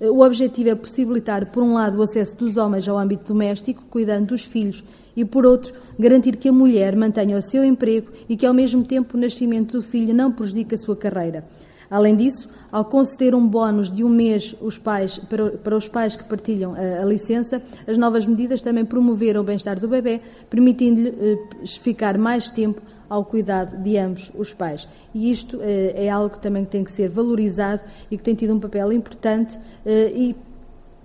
O 0.00 0.24
objetivo 0.24 0.70
é 0.70 0.74
possibilitar, 0.74 1.52
por 1.52 1.62
um 1.62 1.74
lado, 1.74 1.98
o 1.98 2.02
acesso 2.02 2.34
dos 2.38 2.56
homens 2.56 2.88
ao 2.88 2.98
âmbito 2.98 3.32
doméstico, 3.32 3.84
cuidando 3.88 4.30
dos 4.30 4.42
filhos, 4.42 4.82
e, 5.16 5.24
por 5.24 5.46
outro, 5.46 5.72
garantir 5.96 6.36
que 6.38 6.48
a 6.48 6.52
mulher 6.52 6.96
mantenha 6.96 7.38
o 7.38 7.42
seu 7.42 7.64
emprego 7.64 8.10
e 8.28 8.36
que, 8.36 8.46
ao 8.46 8.52
mesmo 8.52 8.82
tempo, 8.82 9.16
o 9.16 9.20
nascimento 9.20 9.76
do 9.76 9.82
filho 9.82 10.12
não 10.12 10.32
prejudique 10.32 10.74
a 10.74 10.78
sua 10.78 10.96
carreira. 10.96 11.44
Além 11.90 12.14
disso, 12.14 12.48
ao 12.70 12.84
conceder 12.84 13.34
um 13.34 13.46
bónus 13.46 13.90
de 13.90 14.04
um 14.04 14.08
mês 14.08 14.54
pais, 14.82 15.18
para, 15.18 15.50
para, 15.50 15.76
os 15.76 15.88
pais 15.88 16.16
que 16.16 16.24
partilham 16.24 16.74
a, 16.74 17.02
a, 17.02 17.04
licença, 17.04 17.62
as 17.86 17.98
novas 17.98 18.26
medidas 18.26 18.62
também 18.62 18.84
promoveram 18.84 19.40
o 19.40 19.44
bem-estar 19.44 19.78
do 19.78 19.88
bebê, 19.88 20.20
permitindo-lhe 20.48 21.08
eh, 21.08 21.66
ficar 21.66 22.16
mais 22.16 22.50
tempo 22.50 22.80
ao 23.10 23.24
cuidado 23.24 23.76
de 23.82 23.98
ambos 23.98 24.30
os 24.36 24.52
pais. 24.52 24.88
E 25.12 25.32
isto 25.32 25.58
eh, 25.60 25.94
é 25.96 26.08
algo 26.08 26.30
que 26.30 26.40
também 26.40 26.64
tem 26.64 26.84
que 26.84 26.92
ser 26.92 27.08
valorizado 27.08 27.82
e 28.08 28.16
que 28.16 28.22
tem 28.22 28.36
tido 28.36 28.54
um 28.54 28.60
papel 28.60 28.92
importante 28.92 29.58
eh, 29.84 30.12
e 30.14 30.36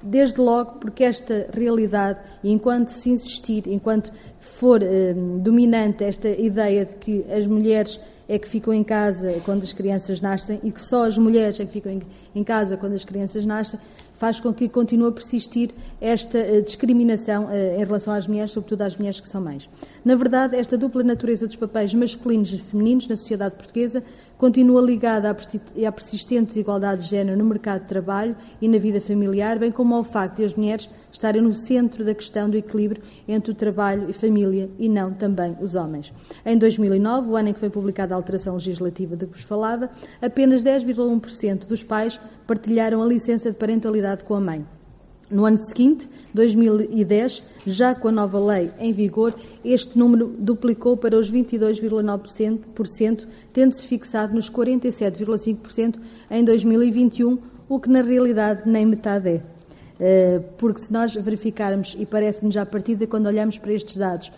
desde 0.03 0.39
logo 0.39 0.73
porque 0.73 1.03
esta 1.03 1.47
realidade, 1.51 2.19
enquanto 2.43 2.89
se 2.89 3.09
insistir, 3.09 3.67
enquanto 3.67 4.11
for 4.39 4.83
eh, 4.83 5.15
dominante 5.39 6.03
esta 6.03 6.29
ideia 6.29 6.85
de 6.85 6.95
que 6.97 7.25
as 7.31 7.47
mulheres 7.47 7.99
é 8.27 8.39
que 8.39 8.47
ficam 8.47 8.73
em 8.73 8.83
casa 8.83 9.41
quando 9.43 9.63
as 9.63 9.73
crianças 9.73 10.19
nascem 10.21 10.59
e 10.63 10.71
que 10.71 10.81
só 10.81 11.05
as 11.05 11.17
mulheres 11.17 11.59
é 11.59 11.65
que 11.65 11.71
ficam 11.71 11.99
em 12.33 12.43
casa 12.43 12.77
quando 12.77 12.93
as 12.93 13.05
crianças 13.05 13.45
nascem, 13.45 13.79
faz 14.17 14.39
com 14.39 14.53
que 14.53 14.67
continue 14.67 15.09
a 15.09 15.11
persistir 15.11 15.71
esta 15.99 16.37
uh, 16.37 16.61
discriminação 16.61 17.45
uh, 17.45 17.81
em 17.81 17.83
relação 17.83 18.13
às 18.13 18.27
mulheres, 18.27 18.51
sobretudo 18.51 18.81
às 18.81 18.95
mulheres 18.95 19.19
que 19.19 19.27
são 19.27 19.41
mães. 19.41 19.69
Na 20.03 20.15
verdade, 20.15 20.55
esta 20.55 20.77
dupla 20.77 21.03
natureza 21.03 21.45
dos 21.45 21.55
papéis 21.55 21.93
masculinos 21.93 22.51
e 22.53 22.57
femininos 22.57 23.07
na 23.07 23.17
sociedade 23.17 23.55
portuguesa 23.55 24.03
continua 24.37 24.81
ligada 24.81 25.29
à 25.29 25.91
persistente 25.91 26.47
desigualdade 26.47 27.03
de 27.03 27.09
género 27.09 27.37
no 27.37 27.45
mercado 27.45 27.81
de 27.81 27.87
trabalho 27.87 28.35
e 28.61 28.67
na 28.67 28.77
vida 28.77 28.99
familiar, 28.99 29.57
bem 29.57 29.71
como 29.71 29.95
ao 29.95 30.03
facto 30.03 30.37
de 30.37 30.45
as 30.45 30.55
mulheres 30.55 30.89
estarem 31.11 31.41
no 31.41 31.53
centro 31.53 32.03
da 32.03 32.13
questão 32.13 32.49
do 32.49 32.57
equilíbrio 32.57 33.01
entre 33.27 33.51
o 33.51 33.55
trabalho 33.55 34.09
e 34.09 34.13
família 34.13 34.69
e 34.77 34.89
não 34.89 35.13
também 35.13 35.55
os 35.61 35.75
homens. 35.75 36.13
Em 36.45 36.57
2009, 36.57 37.29
o 37.29 37.35
ano 37.35 37.49
em 37.49 37.53
que 37.53 37.59
foi 37.59 37.69
publicada 37.69 38.13
a 38.13 38.17
alteração 38.17 38.55
legislativa 38.55 39.15
de 39.15 39.25
que 39.25 39.33
vos 39.33 39.43
falava, 39.43 39.89
apenas 40.21 40.63
10,1% 40.63 41.65
dos 41.65 41.83
pais 41.83 42.19
partilharam 42.45 43.01
a 43.01 43.05
licença 43.05 43.49
de 43.49 43.57
parentalidade 43.57 44.23
com 44.23 44.35
a 44.35 44.41
mãe. 44.41 44.74
No 45.29 45.45
ano 45.45 45.57
seguinte, 45.57 46.07
2010, 46.33 47.43
já 47.65 47.95
com 47.95 48.09
a 48.09 48.11
nova 48.11 48.39
lei 48.39 48.69
em 48.79 48.93
vigor, 48.93 49.33
este 49.63 49.97
número 49.97 50.27
duplicou 50.37 50.95
para 50.95 51.17
os 51.17 51.31
22,9%, 51.31 53.25
tendo-se 53.51 53.87
fixado 53.87 54.35
nos 54.35 54.49
47,5% 54.49 55.99
em 56.29 56.43
2021, 56.43 57.39
o 57.67 57.79
que 57.79 57.89
na 57.89 58.01
realidade 58.01 58.69
nem 58.69 58.85
metade 58.85 59.29
é. 59.29 59.41
Eh, 59.99 60.41
porque 60.57 60.81
se 60.81 60.91
nós 60.91 61.15
verificarmos, 61.15 61.95
e 61.97 62.05
parece-nos 62.05 62.53
já 62.53 62.61
a 62.61 62.65
partir 62.65 62.95
de 62.95 63.07
quando 63.07 63.27
olhamos 63.27 63.57
para 63.57 63.73
estes 63.73 63.97
dados, 63.97 64.31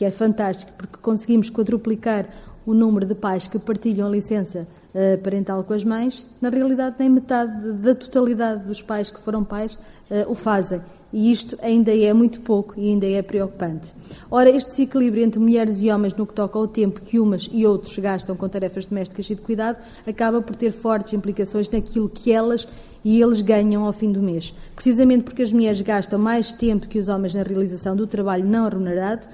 que 0.00 0.04
é 0.06 0.10
fantástico, 0.10 0.72
porque 0.78 0.96
conseguimos 1.02 1.50
quadruplicar 1.50 2.26
o 2.64 2.72
número 2.72 3.04
de 3.04 3.14
pais 3.14 3.46
que 3.46 3.58
partilham 3.58 4.06
a 4.06 4.10
licença 4.10 4.66
uh, 4.94 5.18
parental 5.18 5.62
com 5.62 5.74
as 5.74 5.84
mães, 5.84 6.24
na 6.40 6.48
realidade 6.48 6.96
nem 6.98 7.10
metade 7.10 7.70
da 7.74 7.94
totalidade 7.94 8.64
dos 8.64 8.80
pais 8.80 9.10
que 9.10 9.20
foram 9.20 9.44
pais 9.44 9.74
uh, 9.74 10.24
o 10.26 10.34
fazem. 10.34 10.80
e 11.12 11.30
isto 11.30 11.54
ainda 11.60 11.94
é 11.94 12.14
muito 12.14 12.40
pouco 12.40 12.72
e 12.78 12.88
ainda 12.88 13.06
é 13.06 13.20
preocupante. 13.20 13.92
Ora, 14.30 14.48
este 14.48 14.70
desequilíbrio 14.70 15.22
entre 15.22 15.38
mulheres 15.38 15.82
e 15.82 15.90
homens 15.90 16.14
no 16.14 16.26
que 16.26 16.32
toca 16.32 16.58
ao 16.58 16.66
tempo 16.66 17.02
que 17.02 17.20
umas 17.20 17.50
e 17.52 17.66
outros 17.66 17.98
gastam 17.98 18.34
com 18.34 18.48
tarefas 18.48 18.86
domésticas 18.86 19.28
e 19.28 19.34
de 19.34 19.42
cuidado 19.42 19.78
acaba 20.06 20.40
por 20.40 20.56
ter 20.56 20.72
fortes 20.72 21.12
implicações 21.12 21.68
naquilo 21.68 22.08
que 22.08 22.32
elas 22.32 22.66
e 23.04 23.20
eles 23.20 23.40
ganham 23.40 23.84
ao 23.84 23.92
fim 23.92 24.12
do 24.12 24.20
mês. 24.20 24.54
Precisamente 24.74 25.24
porque 25.24 25.42
as 25.42 25.52
mulheres 25.52 25.80
gastam 25.80 26.18
mais 26.18 26.52
tempo 26.52 26.88
que 26.88 26.98
os 26.98 27.08
homens 27.08 27.34
na 27.34 27.42
realização 27.42 27.96
do 27.96 28.06
trabalho 28.06 28.44
não 28.44 28.68
remunerado, 28.68 29.26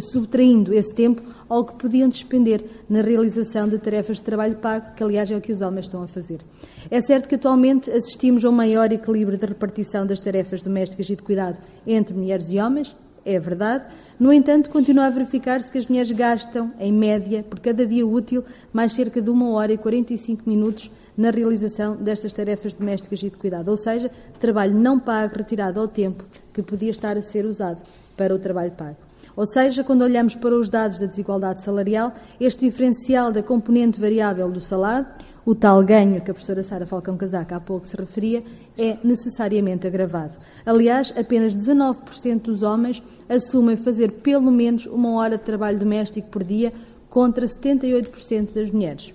subtraindo 0.00 0.74
esse 0.74 0.94
tempo 0.94 1.22
ao 1.48 1.64
que 1.64 1.74
podiam 1.74 2.08
despender 2.08 2.64
na 2.88 3.02
realização 3.02 3.68
de 3.68 3.78
tarefas 3.78 4.16
de 4.16 4.22
trabalho 4.22 4.56
pago, 4.56 4.94
que 4.96 5.02
aliás 5.02 5.30
é 5.30 5.36
o 5.36 5.40
que 5.40 5.52
os 5.52 5.60
homens 5.60 5.86
estão 5.86 6.02
a 6.02 6.06
fazer. 6.06 6.38
É 6.90 7.00
certo 7.00 7.28
que 7.28 7.34
atualmente 7.34 7.90
assistimos 7.90 8.44
a 8.44 8.48
um 8.48 8.52
maior 8.52 8.90
equilíbrio 8.92 9.38
de 9.38 9.46
repartição 9.46 10.06
das 10.06 10.20
tarefas 10.20 10.62
domésticas 10.62 11.08
e 11.08 11.16
de 11.16 11.22
cuidado 11.22 11.58
entre 11.86 12.14
mulheres 12.14 12.50
e 12.50 12.58
homens, 12.58 12.94
é 13.24 13.38
verdade. 13.38 13.84
No 14.18 14.32
entanto, 14.32 14.70
continua 14.70 15.06
a 15.06 15.10
verificar-se 15.10 15.70
que 15.70 15.78
as 15.78 15.86
mulheres 15.86 16.10
gastam, 16.10 16.72
em 16.78 16.92
média, 16.92 17.42
por 17.42 17.60
cada 17.60 17.86
dia 17.86 18.06
útil, 18.06 18.44
mais 18.72 18.92
cerca 18.92 19.20
de 19.20 19.30
1 19.30 19.52
hora 19.52 19.72
e 19.72 19.78
45 19.78 20.48
minutos 20.48 20.90
na 21.16 21.30
realização 21.30 21.96
destas 21.96 22.32
tarefas 22.32 22.74
domésticas 22.74 23.22
e 23.22 23.30
de 23.30 23.36
cuidado, 23.36 23.68
ou 23.68 23.76
seja, 23.76 24.10
trabalho 24.40 24.74
não 24.74 24.98
pago 24.98 25.36
retirado 25.36 25.78
ao 25.78 25.86
tempo 25.86 26.24
que 26.52 26.62
podia 26.62 26.90
estar 26.90 27.16
a 27.16 27.22
ser 27.22 27.44
usado 27.44 27.82
para 28.16 28.34
o 28.34 28.38
trabalho 28.38 28.72
pago. 28.72 28.96
Ou 29.34 29.46
seja, 29.46 29.82
quando 29.82 30.02
olhamos 30.02 30.34
para 30.34 30.54
os 30.54 30.68
dados 30.68 30.98
da 30.98 31.06
desigualdade 31.06 31.62
salarial, 31.62 32.12
este 32.40 32.66
diferencial 32.66 33.32
da 33.32 33.42
componente 33.42 34.00
variável 34.00 34.50
do 34.50 34.60
salário, 34.60 35.06
o 35.44 35.54
tal 35.54 35.82
ganho 35.82 36.20
que 36.20 36.30
a 36.30 36.34
professora 36.34 36.62
Sara 36.62 36.86
Falcão 36.86 37.16
Casaca 37.16 37.56
há 37.56 37.60
pouco 37.60 37.86
se 37.86 37.96
referia, 37.96 38.44
é 38.76 38.96
necessariamente 39.04 39.86
agravado. 39.86 40.34
Aliás, 40.64 41.12
apenas 41.16 41.56
19% 41.56 42.42
dos 42.42 42.62
homens 42.62 43.02
assumem 43.28 43.76
fazer 43.76 44.12
pelo 44.12 44.50
menos 44.50 44.86
uma 44.86 45.12
hora 45.12 45.36
de 45.36 45.44
trabalho 45.44 45.78
doméstico 45.78 46.28
por 46.28 46.42
dia, 46.42 46.72
contra 47.08 47.44
78% 47.46 48.52
das 48.54 48.70
mulheres. 48.70 49.12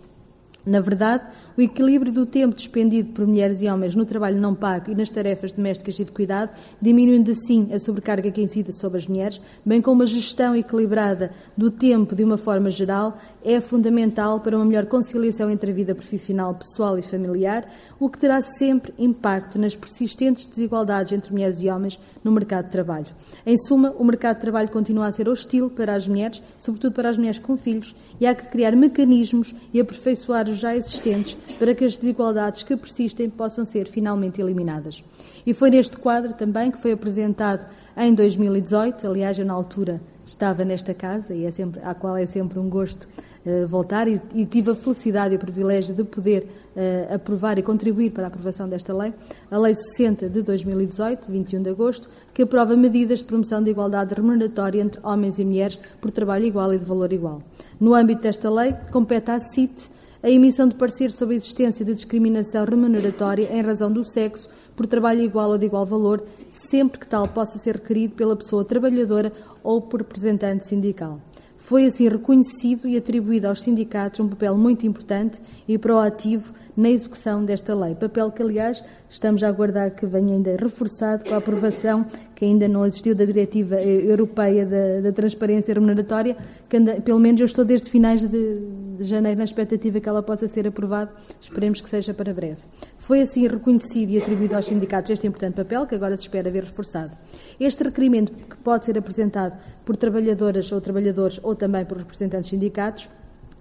Na 0.64 0.80
verdade, 0.80 1.24
o 1.58 1.62
equilíbrio 1.62 2.12
do 2.12 2.26
tempo 2.26 2.56
despendido 2.56 3.10
por 3.14 3.26
mulheres 3.26 3.62
e 3.62 3.68
homens 3.68 3.96
no 3.96 4.06
trabalho 4.06 4.40
não 4.40 4.54
pago 4.54 4.92
e 4.92 4.96
nas 4.96 5.10
tarefas 5.10 5.52
domésticas 5.52 5.98
e 6.00 6.06
de 6.06 6.12
cuidado, 6.12 6.52
diminuindo 6.80 7.32
assim 7.32 7.74
a 7.74 7.80
sobrecarga 7.80 8.30
que 8.30 8.42
incide 8.42 8.72
sobre 8.72 9.00
as 9.00 9.08
mulheres, 9.08 9.42
bem 9.66 9.82
como 9.82 10.04
a 10.04 10.06
gestão 10.06 10.56
equilibrada 10.56 11.32
do 11.58 11.72
tempo 11.72 12.16
de 12.16 12.24
uma 12.24 12.38
forma 12.38 12.70
geral, 12.70 13.18
é 13.44 13.60
fundamental 13.60 14.40
para 14.40 14.56
uma 14.56 14.66
melhor 14.66 14.86
conciliação 14.86 15.50
entre 15.50 15.72
a 15.72 15.74
vida 15.74 15.96
profissional, 15.96 16.54
pessoal 16.54 17.00
e 17.00 17.02
familiar, 17.02 17.68
o 18.00 18.08
que 18.08 18.20
terá 18.20 18.40
sempre 18.42 18.94
impacto 19.00 19.58
nas 19.58 19.76
persistentes 19.76 20.46
desigualdades 20.46 21.12
entre 21.12 21.32
mulheres 21.32 21.60
e 21.62 21.70
homens 21.70 22.00
no 22.24 22.32
mercado 22.32 22.66
de 22.66 22.72
trabalho. 22.72 23.08
Em 23.46 23.58
suma, 23.58 23.96
o 23.98 24.04
mercado 24.04 24.36
de 24.36 24.42
trabalho 24.42 24.70
continua 24.70 25.08
a 25.08 25.12
ser 25.12 25.28
hostil 25.28 25.70
para 25.72 25.96
as 25.96 26.08
mulheres, 26.08 26.44
sobretudo 26.60 26.94
para 26.94 27.10
as 27.10 27.18
mulheres 27.18 27.40
com 27.40 27.58
filhos, 27.58 27.96
e 28.20 28.28
há 28.28 28.36
que 28.36 28.46
criar 28.46 28.76
mecanismos 28.76 29.56
e 29.74 29.80
aperfeiçoar 29.80 30.48
os 30.48 30.58
já 30.58 30.76
existentes 30.76 31.38
para 31.58 31.74
que 31.74 31.86
as 31.86 31.98
desigualdades 31.98 32.64
que 32.64 32.76
persistem 32.76 33.30
possam 33.30 33.66
ser 33.66 33.88
finalmente 33.88 34.42
eliminadas. 34.42 35.04
E 35.46 35.54
foi 35.54 35.70
neste 35.70 35.98
quadro 35.98 36.34
também 36.34 36.72
que 36.72 36.78
foi 36.78 36.92
apresentado 36.92 37.68
em 37.96 38.14
2018, 38.14 39.08
aliás, 39.08 39.40
eu 39.40 39.46
na 39.46 39.54
altura 39.54 40.02
estava 40.26 40.66
nesta 40.66 40.94
casa 40.94 41.34
e 41.34 41.46
é 41.46 41.52
sempre, 41.52 41.80
à 41.84 41.94
qual 41.94 42.18
é 42.18 42.26
sempre 42.26 42.60
um 42.60 42.70
gosto 42.70 43.08
uh, 43.46 43.66
voltar 43.68 44.08
e, 44.08 44.22
e, 44.36 44.46
tive 44.46 44.72
a 44.72 44.76
felicidade 44.76 45.34
e 45.34 45.38
o 45.38 45.40
privilégio 45.40 45.96
de 45.96 46.04
poder 46.04 46.48
uh, 46.76 47.16
aprovar 47.16 47.58
e 47.58 47.64
contribuir 47.64 48.12
para 48.12 48.26
a 48.26 48.28
aprovação 48.28 48.68
desta 48.68 48.94
lei, 48.94 49.14
a 49.50 49.58
Lei 49.58 49.74
60 49.74 50.30
de 50.30 50.42
2018, 50.42 51.32
21 51.32 51.62
de 51.62 51.70
agosto, 51.70 52.10
que 52.34 52.42
aprova 52.42 52.76
medidas 52.76 53.20
de 53.20 53.26
promoção 53.26 53.64
da 53.64 53.70
igualdade 53.70 54.14
remuneratória 54.14 54.82
entre 54.82 55.00
homens 55.02 55.40
e 55.40 55.46
mulheres 55.46 55.80
por 56.02 56.12
trabalho 56.12 56.46
igual 56.46 56.74
e 56.74 56.78
de 56.78 56.86
valor 56.86 57.14
igual. 57.14 57.42
No 57.80 57.94
âmbito 57.94 58.22
desta 58.22 58.50
lei, 58.50 58.76
compete 58.92 59.32
à 59.32 59.40
CIT 59.40 59.97
a 60.22 60.30
emissão 60.30 60.68
de 60.68 60.76
parecer 60.76 61.12
sobre 61.12 61.36
a 61.36 61.38
existência 61.38 61.86
de 61.86 61.94
discriminação 61.94 62.66
remuneratória 62.66 63.50
em 63.52 63.62
razão 63.62 63.92
do 63.92 64.04
sexo 64.04 64.50
por 64.76 64.86
trabalho 64.86 65.22
igual 65.22 65.50
ou 65.50 65.58
de 65.58 65.66
igual 65.66 65.86
valor, 65.86 66.24
sempre 66.50 67.00
que 67.00 67.08
tal 67.08 67.28
possa 67.28 67.58
ser 67.58 67.76
requerido 67.76 68.16
pela 68.16 68.36
pessoa 68.36 68.64
trabalhadora 68.64 69.32
ou 69.64 69.82
por 69.82 70.02
representante 70.02 70.68
sindical. 70.68 71.20
Foi 71.58 71.86
assim 71.86 72.08
reconhecido 72.08 72.88
e 72.88 72.96
atribuído 72.96 73.48
aos 73.48 73.62
sindicatos 73.62 74.20
um 74.20 74.30
papel 74.30 74.56
muito 74.56 74.86
importante 74.86 75.42
e 75.68 75.78
proativo 75.78 76.54
na 76.78 76.92
execução 76.92 77.44
desta 77.44 77.74
lei. 77.74 77.96
Papel 77.96 78.32
que, 78.32 78.44
aliás, 78.44 78.84
estamos 79.10 79.42
a 79.42 79.48
aguardar 79.48 79.96
que 79.96 80.06
venha 80.06 80.36
ainda 80.36 80.56
reforçado 80.56 81.26
com 81.26 81.34
a 81.34 81.38
aprovação 81.38 82.06
que 82.36 82.46
ainda 82.46 82.68
não 82.68 82.86
existiu 82.86 83.16
da 83.16 83.26
Diretiva 83.26 83.82
Europeia 83.82 84.64
da, 84.64 85.02
da 85.02 85.12
Transparência 85.12 85.74
Remuneratória, 85.74 86.38
que 86.70 86.78
anda, 86.78 87.02
pelo 87.02 87.20
menos 87.20 87.42
eu 87.42 87.48
estou 87.48 87.66
desde 87.66 87.90
finais 87.90 88.22
de, 88.22 88.60
de 89.00 89.04
janeiro 89.04 89.40
na 89.40 89.44
expectativa 89.44 90.00
que 90.00 90.08
ela 90.08 90.22
possa 90.22 90.48
ser 90.48 90.68
aprovada. 90.68 91.12
Esperemos 91.42 91.82
que 91.82 91.90
seja 91.90 92.14
para 92.14 92.32
breve. 92.32 92.62
Foi 93.00 93.22
assim 93.22 93.48
reconhecido 93.48 94.12
e 94.12 94.20
atribuído 94.20 94.56
aos 94.56 94.68
sindicatos 94.68 95.10
este 95.10 95.26
importante 95.26 95.56
papel, 95.56 95.88
que 95.88 95.96
agora 95.96 96.16
se 96.16 96.24
espera 96.24 96.52
ver 96.52 96.66
reforçado. 96.66 97.18
Este 97.60 97.84
requerimento, 97.86 98.32
que 98.32 98.58
pode 98.58 98.86
ser 98.86 99.00
apresentado 99.00 99.58
por 99.84 99.98
trabalhadoras 99.98 100.72
ou 100.72 100.80
trabalhadores 100.80 101.40
ou 101.42 101.56
também 101.56 101.84
por 101.86 101.98
representantes 101.98 102.52
sindicatos, 102.52 103.10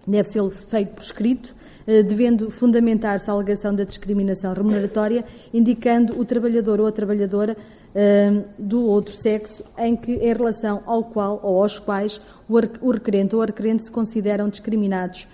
deve 0.06 0.28
ser 0.28 0.48
feito 0.50 0.94
por 0.94 1.02
escrito, 1.02 1.54
eh, 1.54 1.65
devendo 1.86 2.50
fundamentar-se 2.50 3.30
a 3.30 3.32
alegação 3.32 3.74
da 3.74 3.84
discriminação 3.84 4.52
remuneratória, 4.52 5.24
indicando 5.54 6.18
o 6.18 6.24
trabalhador 6.24 6.80
ou 6.80 6.86
a 6.86 6.92
trabalhadora 6.92 7.56
eh, 7.94 8.42
do 8.58 8.84
outro 8.84 9.14
sexo 9.14 9.64
em 9.78 9.94
que, 9.94 10.12
em 10.12 10.34
relação 10.34 10.82
ao 10.84 11.04
qual 11.04 11.40
ou 11.42 11.62
aos 11.62 11.78
quais 11.78 12.20
o 12.48 12.90
requerente 12.90 13.34
ou 13.34 13.42
a 13.42 13.46
requerente 13.46 13.84
se 13.84 13.90
consideram 13.90 14.48
discriminados. 14.48 15.28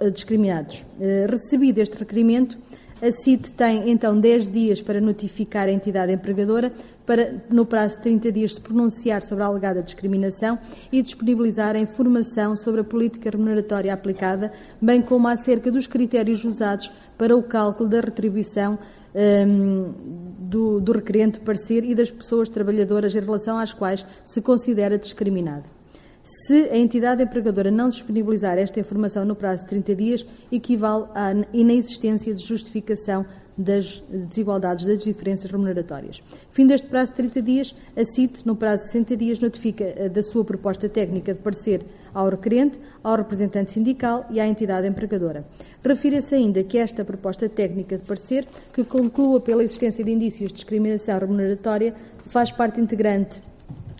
Eh, 0.00 0.10
discriminados. 0.10 0.84
Recebido 1.28 1.78
este 1.78 1.98
requerimento, 1.98 2.56
a 3.02 3.10
CIT 3.12 3.52
tem 3.52 3.90
então 3.90 4.18
10 4.18 4.48
dias 4.48 4.80
para 4.80 5.00
notificar 5.00 5.68
a 5.68 5.72
entidade 5.72 6.12
empregadora 6.12 6.72
para, 7.06 7.34
no 7.48 7.64
prazo 7.64 7.96
de 7.96 8.02
30 8.02 8.32
dias, 8.32 8.54
se 8.54 8.60
pronunciar 8.60 9.22
sobre 9.22 9.44
a 9.44 9.46
alegada 9.46 9.82
discriminação 9.82 10.58
e 10.90 11.00
disponibilizar 11.00 11.76
a 11.76 11.78
informação 11.78 12.56
sobre 12.56 12.80
a 12.80 12.84
política 12.84 13.30
remuneratória 13.30 13.94
aplicada, 13.94 14.52
bem 14.82 15.00
como 15.00 15.28
acerca 15.28 15.70
dos 15.70 15.86
critérios 15.86 16.44
usados 16.44 16.90
para 17.16 17.36
o 17.36 17.42
cálculo 17.42 17.88
da 17.88 18.00
retribuição 18.00 18.78
um, 19.14 19.94
do, 20.38 20.80
do 20.80 20.92
requerente 20.92 21.40
parecer 21.40 21.84
e 21.84 21.94
das 21.94 22.10
pessoas 22.10 22.50
trabalhadoras 22.50 23.14
em 23.14 23.20
relação 23.20 23.58
às 23.58 23.72
quais 23.72 24.04
se 24.24 24.42
considera 24.42 24.98
discriminado. 24.98 25.64
Se 26.22 26.68
a 26.70 26.76
entidade 26.76 27.22
empregadora 27.22 27.70
não 27.70 27.88
disponibilizar 27.88 28.58
esta 28.58 28.80
informação 28.80 29.24
no 29.24 29.36
prazo 29.36 29.62
de 29.62 29.70
30 29.70 29.94
dias, 29.94 30.26
equivale 30.50 31.04
à 31.14 31.32
inexistência 31.52 32.34
de 32.34 32.44
justificação 32.44 33.24
das 33.56 34.02
desigualdades, 34.10 34.84
das 34.84 35.02
diferenças 35.02 35.50
remuneratórias. 35.50 36.22
Fim 36.50 36.66
deste 36.66 36.88
prazo 36.88 37.12
de 37.12 37.16
30 37.16 37.42
dias, 37.42 37.74
a 37.96 38.04
CIT, 38.04 38.46
no 38.46 38.54
prazo 38.54 38.84
de 38.84 38.90
60 38.90 39.16
dias, 39.16 39.38
notifica 39.38 39.84
eh, 39.84 40.08
da 40.08 40.22
sua 40.22 40.44
proposta 40.44 40.88
técnica 40.88 41.32
de 41.32 41.40
parecer 41.40 41.82
ao 42.12 42.28
requerente, 42.28 42.80
ao 43.02 43.16
representante 43.16 43.72
sindical 43.72 44.26
e 44.30 44.40
à 44.40 44.46
entidade 44.46 44.86
empregadora. 44.86 45.44
Refira-se 45.82 46.34
ainda 46.34 46.62
que 46.62 46.78
esta 46.78 47.04
proposta 47.04 47.48
técnica 47.48 47.96
de 47.96 48.04
parecer, 48.04 48.46
que 48.72 48.84
conclua 48.84 49.40
pela 49.40 49.64
existência 49.64 50.04
de 50.04 50.12
indícios 50.12 50.50
de 50.50 50.56
discriminação 50.56 51.18
remuneratória, 51.18 51.94
faz 52.28 52.50
parte 52.50 52.80
integrante 52.80 53.42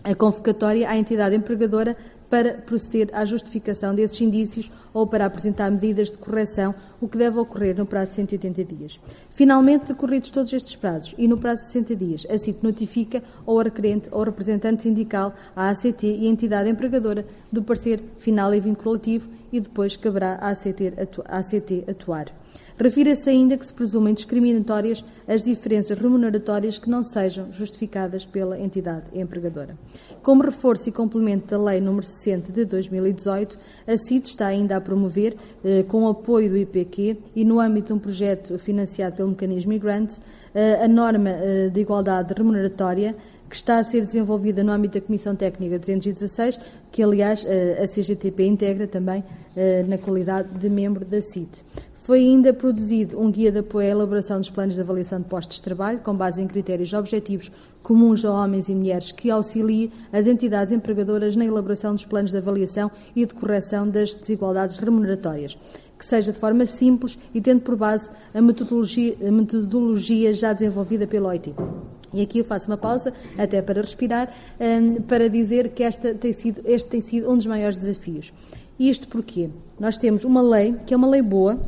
a 0.03 0.15
convocatória 0.15 0.89
à 0.89 0.97
entidade 0.97 1.35
empregadora 1.35 1.97
para 2.29 2.55
proceder 2.55 3.09
à 3.13 3.23
justificação 3.25 3.95
desses 3.95 4.19
indícios 4.19 4.69
ou 4.93 5.07
para 5.07 5.25
apresentar 5.25 5.71
medidas 5.71 6.11
de 6.11 6.17
correção, 6.17 6.73
o 6.99 7.07
que 7.07 7.17
deve 7.17 7.37
ocorrer 7.39 7.77
no 7.77 7.85
prazo 7.85 8.09
de 8.09 8.15
180 8.15 8.63
dias. 8.65 8.99
Finalmente, 9.31 9.87
decorridos 9.87 10.31
todos 10.31 10.51
estes 10.51 10.75
prazos 10.75 11.15
e 11.17 11.27
no 11.27 11.37
prazo 11.37 11.61
de 11.61 11.67
60 11.67 11.95
dias, 11.95 12.27
a 12.29 12.37
CIT 12.37 12.63
notifica 12.63 13.23
ao 13.45 13.57
requerente 13.57 14.09
ou 14.11 14.23
representante 14.23 14.83
sindical, 14.83 15.33
à 15.55 15.69
ACT 15.69 16.03
e 16.03 16.27
à 16.27 16.29
entidade 16.29 16.69
empregadora 16.69 17.25
do 17.51 17.63
parecer 17.63 18.01
final 18.17 18.53
e 18.53 18.59
vinculativo 18.59 19.29
e 19.51 19.59
depois 19.59 19.95
caberá 19.95 20.37
à 20.41 20.49
ACT 20.49 21.85
atuar. 21.89 22.31
Refira-se 22.79 23.27
ainda 23.27 23.57
que 23.57 23.65
se 23.65 23.73
presumem 23.73 24.13
discriminatórias 24.13 25.03
as 25.27 25.43
diferenças 25.43 25.97
remuneratórias 25.97 26.77
que 26.77 26.87
não 26.87 27.01
sejam 27.01 27.51
justificadas 27.51 28.23
pela 28.23 28.59
entidade 28.59 29.05
empregadora. 29.13 29.75
Como 30.21 30.43
reforço 30.43 30.87
e 30.87 30.91
complemento 30.91 31.47
da 31.47 31.57
Lei 31.57 31.81
nº 31.81 32.03
60 32.03 32.51
de 32.51 32.65
2018, 32.65 33.57
a 33.87 33.97
CIT 33.97 34.29
está 34.29 34.45
ainda 34.47 34.77
a 34.77 34.81
promover, 34.81 35.35
eh, 35.63 35.83
com 35.87 36.03
o 36.03 36.09
apoio 36.09 36.51
do 36.51 36.57
IPQ 36.57 37.17
e 37.35 37.43
no 37.43 37.59
âmbito 37.59 37.87
de 37.87 37.93
um 37.93 37.99
projeto 37.99 38.59
financiado 38.59 39.15
pelo 39.15 39.29
mecanismo 39.29 39.73
e-grants, 39.73 40.21
eh, 40.53 40.83
a 40.83 40.87
norma 40.87 41.31
eh, 41.31 41.69
de 41.73 41.81
igualdade 41.81 42.31
remuneratória 42.37 43.15
que 43.49 43.55
está 43.55 43.79
a 43.79 43.83
ser 43.83 44.05
desenvolvida 44.05 44.63
no 44.63 44.73
âmbito 44.73 44.99
da 44.99 45.05
Comissão 45.05 45.33
Técnica 45.33 45.79
216, 45.79 46.59
que 46.91 47.01
aliás 47.01 47.47
a 47.81 47.87
CGTP 47.87 48.45
integra 48.45 48.85
também 48.87 49.23
na 49.87 49.97
qualidade 49.97 50.49
de 50.59 50.69
membro 50.69 51.05
da 51.05 51.21
CIT. 51.21 51.63
Foi 52.07 52.19
ainda 52.19 52.53
produzido 52.53 53.19
um 53.19 53.29
guia 53.29 53.51
de 53.51 53.59
apoio 53.59 53.85
à 53.85 53.91
elaboração 53.91 54.39
dos 54.39 54.49
planos 54.49 54.75
de 54.75 54.79
avaliação 54.79 55.19
de 55.19 55.25
postos 55.25 55.57
de 55.57 55.61
trabalho, 55.63 55.99
com 55.99 56.15
base 56.15 56.41
em 56.41 56.47
critérios 56.47 56.93
objetivos 56.93 57.51
comuns 57.83 58.23
a 58.23 58.31
homens 58.31 58.69
e 58.69 58.73
mulheres, 58.73 59.11
que 59.11 59.29
auxilie 59.29 59.91
as 60.13 60.25
entidades 60.25 60.71
empregadoras 60.71 61.35
na 61.35 61.43
elaboração 61.43 61.93
dos 61.93 62.05
planos 62.05 62.31
de 62.31 62.37
avaliação 62.37 62.89
e 63.13 63.25
de 63.25 63.33
correção 63.33 63.89
das 63.89 64.15
desigualdades 64.15 64.77
remuneratórias, 64.77 65.57
que 65.99 66.05
seja 66.05 66.31
de 66.31 66.39
forma 66.39 66.65
simples 66.65 67.19
e 67.33 67.41
tendo 67.41 67.59
por 67.59 67.75
base 67.75 68.09
a 68.33 68.41
metodologia, 68.41 69.13
a 69.27 69.29
metodologia 69.29 70.33
já 70.33 70.53
desenvolvida 70.53 71.05
pelo 71.05 71.27
OIT. 71.27 71.53
E 72.13 72.21
aqui 72.21 72.39
eu 72.39 72.45
faço 72.45 72.67
uma 72.67 72.77
pausa, 72.77 73.13
até 73.37 73.61
para 73.61 73.81
respirar, 73.81 74.33
um, 74.61 75.01
para 75.01 75.29
dizer 75.29 75.71
que 75.71 75.83
esta 75.83 76.13
tem 76.13 76.31
sido, 76.31 76.61
este 76.63 76.89
tem 76.89 77.01
sido 77.01 77.29
um 77.29 77.35
dos 77.35 77.45
maiores 77.45 77.77
desafios. 77.77 78.31
Isto 78.79 79.09
porquê? 79.09 79.49
Nós 79.77 79.97
temos 79.97 80.23
uma 80.23 80.41
lei, 80.41 80.73
que 80.85 80.93
é 80.93 80.97
uma 80.97 81.09
lei 81.09 81.21
boa, 81.21 81.59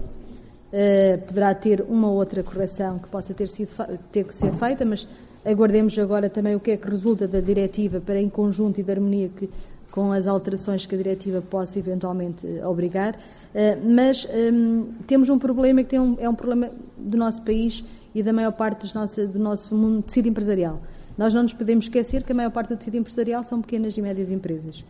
Uh, 0.71 1.17
poderá 1.25 1.55
ter 1.55 1.83
uma 1.89 2.11
outra 2.11 2.43
correção 2.43 2.99
que 2.99 3.07
possa 3.07 3.33
ter, 3.33 3.47
sido, 3.47 3.71
ter 4.11 4.23
que 4.23 4.33
ser 4.35 4.51
feita, 4.53 4.85
mas 4.85 5.07
aguardemos 5.43 5.97
agora 5.97 6.29
também 6.29 6.55
o 6.55 6.59
que 6.59 6.69
é 6.69 6.77
que 6.77 6.87
resulta 6.87 7.27
da 7.27 7.39
diretiva 7.39 7.99
para, 7.99 8.21
em 8.21 8.29
conjunto 8.29 8.79
e 8.79 8.83
de 8.83 8.91
harmonia 8.91 9.29
que, 9.35 9.49
com 9.89 10.11
as 10.11 10.27
alterações 10.27 10.85
que 10.85 10.93
a 10.93 10.97
diretiva 10.97 11.41
possa 11.41 11.79
eventualmente 11.79 12.45
uh, 12.45 12.69
obrigar. 12.69 13.15
Uh, 13.15 13.89
mas 13.89 14.27
um, 14.31 14.89
temos 15.07 15.27
um 15.29 15.39
problema 15.39 15.83
que 15.83 15.97
um, 15.97 16.15
é 16.19 16.29
um 16.29 16.35
problema 16.35 16.69
do 16.95 17.17
nosso 17.17 17.41
país 17.41 17.83
e 18.13 18.21
da 18.21 18.31
maior 18.31 18.51
parte 18.51 18.93
do 19.27 19.39
nosso 19.39 19.73
mundo 19.73 20.03
tecido 20.03 20.27
empresarial. 20.27 20.79
Nós 21.17 21.33
não 21.33 21.41
nos 21.41 21.53
podemos 21.53 21.85
esquecer 21.85 22.21
que 22.21 22.31
a 22.31 22.35
maior 22.35 22.51
parte 22.51 22.69
do 22.69 22.77
tecido 22.77 22.97
empresarial 22.97 23.43
são 23.43 23.59
pequenas 23.59 23.97
e 23.97 24.01
médias 24.01 24.29
empresas 24.29 24.85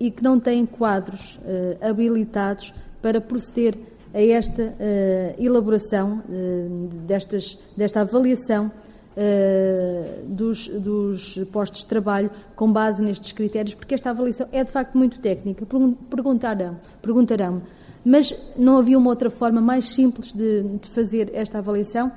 e 0.00 0.10
que 0.10 0.22
não 0.22 0.40
têm 0.40 0.64
quadros 0.64 1.38
habilitados 1.80 2.72
para 3.02 3.20
proceder 3.20 3.76
a 4.16 4.22
esta 4.22 4.62
uh, 4.62 5.44
elaboração 5.44 6.22
uh, 6.26 6.88
destas, 7.06 7.58
desta 7.76 8.00
avaliação 8.00 8.72
uh, 9.14 10.24
dos, 10.26 10.68
dos, 10.68 11.38
postos 11.52 11.82
de 11.82 11.86
trabalho 11.86 12.30
com 12.54 12.72
base 12.72 13.02
nestes 13.02 13.32
critérios, 13.32 13.74
porque 13.74 13.94
esta 13.94 14.08
avaliação 14.08 14.48
é 14.52 14.64
de 14.64 14.72
facto 14.72 14.96
muito 14.96 15.18
técnica. 15.18 15.66
Perguntarão, 16.08 16.78
perguntarão 17.02 17.60
mas 18.08 18.32
não 18.56 18.78
havia 18.78 18.96
uma 18.96 19.10
outra 19.10 19.28
forma 19.28 19.60
mais 19.60 19.88
simples 19.88 20.32
de, 20.32 20.62
de 20.62 20.88
fazer 20.90 21.30
esta 21.34 21.58
avaliação? 21.58 22.10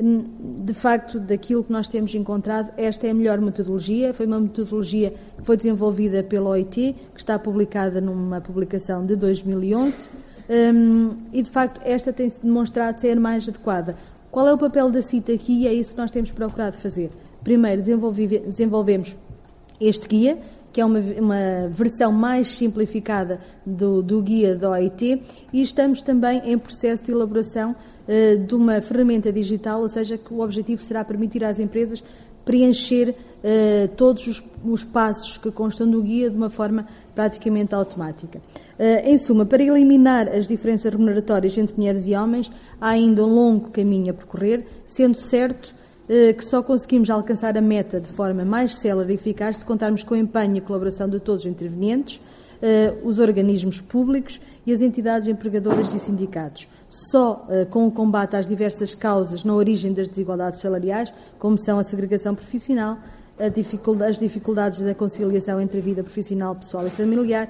de 0.00 0.74
facto, 0.74 1.18
daquilo 1.18 1.64
que 1.64 1.72
nós 1.72 1.88
temos 1.88 2.14
encontrado, 2.14 2.72
esta 2.76 3.08
é 3.08 3.10
a 3.10 3.14
melhor 3.14 3.40
metodologia. 3.40 4.14
Foi 4.14 4.26
uma 4.26 4.38
metodologia 4.38 5.12
que 5.36 5.44
foi 5.44 5.56
desenvolvida 5.56 6.22
pela 6.22 6.50
OIT, 6.50 6.94
que 7.12 7.18
está 7.20 7.36
publicada 7.36 8.00
numa 8.00 8.40
publicação 8.40 9.04
de 9.04 9.16
2011. 9.16 10.08
Um, 10.48 11.14
e 11.32 11.42
de 11.42 11.50
facto 11.50 11.80
esta 11.84 12.12
tem-se 12.12 12.40
demonstrado 12.42 13.00
ser 13.00 13.18
mais 13.20 13.48
adequada. 13.48 13.96
Qual 14.30 14.46
é 14.46 14.52
o 14.52 14.58
papel 14.58 14.90
da 14.90 15.02
CITA 15.02 15.32
aqui? 15.32 15.66
É 15.66 15.72
isso 15.72 15.92
que 15.92 16.00
nós 16.00 16.10
temos 16.10 16.30
procurado 16.30 16.76
fazer. 16.76 17.10
Primeiro, 17.42 17.82
desenvolvemos 17.82 19.16
este 19.80 20.08
guia, 20.08 20.38
que 20.72 20.80
é 20.80 20.84
uma, 20.84 20.98
uma 20.98 21.68
versão 21.70 22.12
mais 22.12 22.48
simplificada 22.48 23.40
do, 23.64 24.02
do, 24.02 24.20
guia 24.20 24.54
da 24.54 24.70
OIT, 24.70 25.22
e 25.52 25.62
estamos 25.62 26.02
também 26.02 26.42
em 26.44 26.58
processo 26.58 27.04
de 27.04 27.12
elaboração 27.12 27.74
uh, 27.74 28.38
de 28.44 28.54
uma 28.54 28.80
ferramenta 28.80 29.32
digital, 29.32 29.80
ou 29.80 29.88
seja, 29.88 30.18
que 30.18 30.32
o 30.32 30.40
objetivo 30.40 30.82
será 30.82 31.04
permitir 31.04 31.42
às 31.44 31.58
empresas 31.58 32.02
preencher 32.44 33.10
uh, 33.10 33.88
todos 33.96 34.26
os, 34.26 34.42
os, 34.64 34.84
passos 34.84 35.36
que 35.36 35.50
constam 35.50 35.88
do 35.90 36.02
guia 36.02 36.30
de 36.30 36.36
uma 36.36 36.48
forma 36.48 36.86
praticamente 37.18 37.74
automática. 37.74 38.38
Uh, 38.78 39.08
em 39.08 39.18
suma, 39.18 39.44
para 39.44 39.60
eliminar 39.60 40.28
as 40.28 40.46
diferenças 40.46 40.92
remuneratórias 40.92 41.58
entre 41.58 41.76
mulheres 41.76 42.06
e 42.06 42.14
homens, 42.14 42.48
há 42.80 42.90
ainda 42.90 43.24
um 43.24 43.34
longo 43.34 43.70
caminho 43.70 44.12
a 44.12 44.14
percorrer, 44.14 44.64
sendo 44.86 45.18
certo 45.18 45.74
uh, 46.04 46.32
que 46.32 46.44
só 46.44 46.62
conseguimos 46.62 47.10
alcançar 47.10 47.58
a 47.58 47.60
meta 47.60 48.00
de 48.00 48.06
forma 48.06 48.44
mais 48.44 48.76
célere 48.76 49.14
e 49.14 49.16
eficaz 49.16 49.56
se 49.56 49.64
contarmos 49.64 50.04
com 50.04 50.14
o 50.14 50.16
empenho 50.16 50.54
e 50.54 50.58
a 50.60 50.62
colaboração 50.62 51.08
de 51.08 51.18
todos 51.18 51.44
os 51.44 51.50
intervenientes, 51.50 52.20
os 53.04 53.20
organismos 53.20 53.80
públicos 53.80 54.40
e 54.66 54.72
as 54.72 54.80
entidades 54.80 55.28
empregadoras 55.28 55.94
e 55.94 55.98
sindicatos. 56.00 56.66
Só 56.88 57.46
com 57.70 57.86
o 57.86 57.90
combate 57.90 58.34
às 58.34 58.48
diversas 58.48 58.96
causas 58.96 59.44
na 59.44 59.54
origem 59.54 59.92
das 59.92 60.08
desigualdades 60.08 60.60
salariais, 60.60 61.12
como 61.38 61.56
são 61.56 61.78
a 61.78 61.84
segregação 61.84 62.34
profissional, 62.34 62.98
dificuldade, 63.48 64.10
as 64.12 64.18
dificuldades 64.18 64.80
da 64.80 64.94
conciliação 64.94 65.60
entre 65.60 65.78
a 65.78 65.82
vida 65.82 66.02
profissional, 66.02 66.54
pessoal 66.54 66.86
e 66.86 66.90
familiar, 66.90 67.48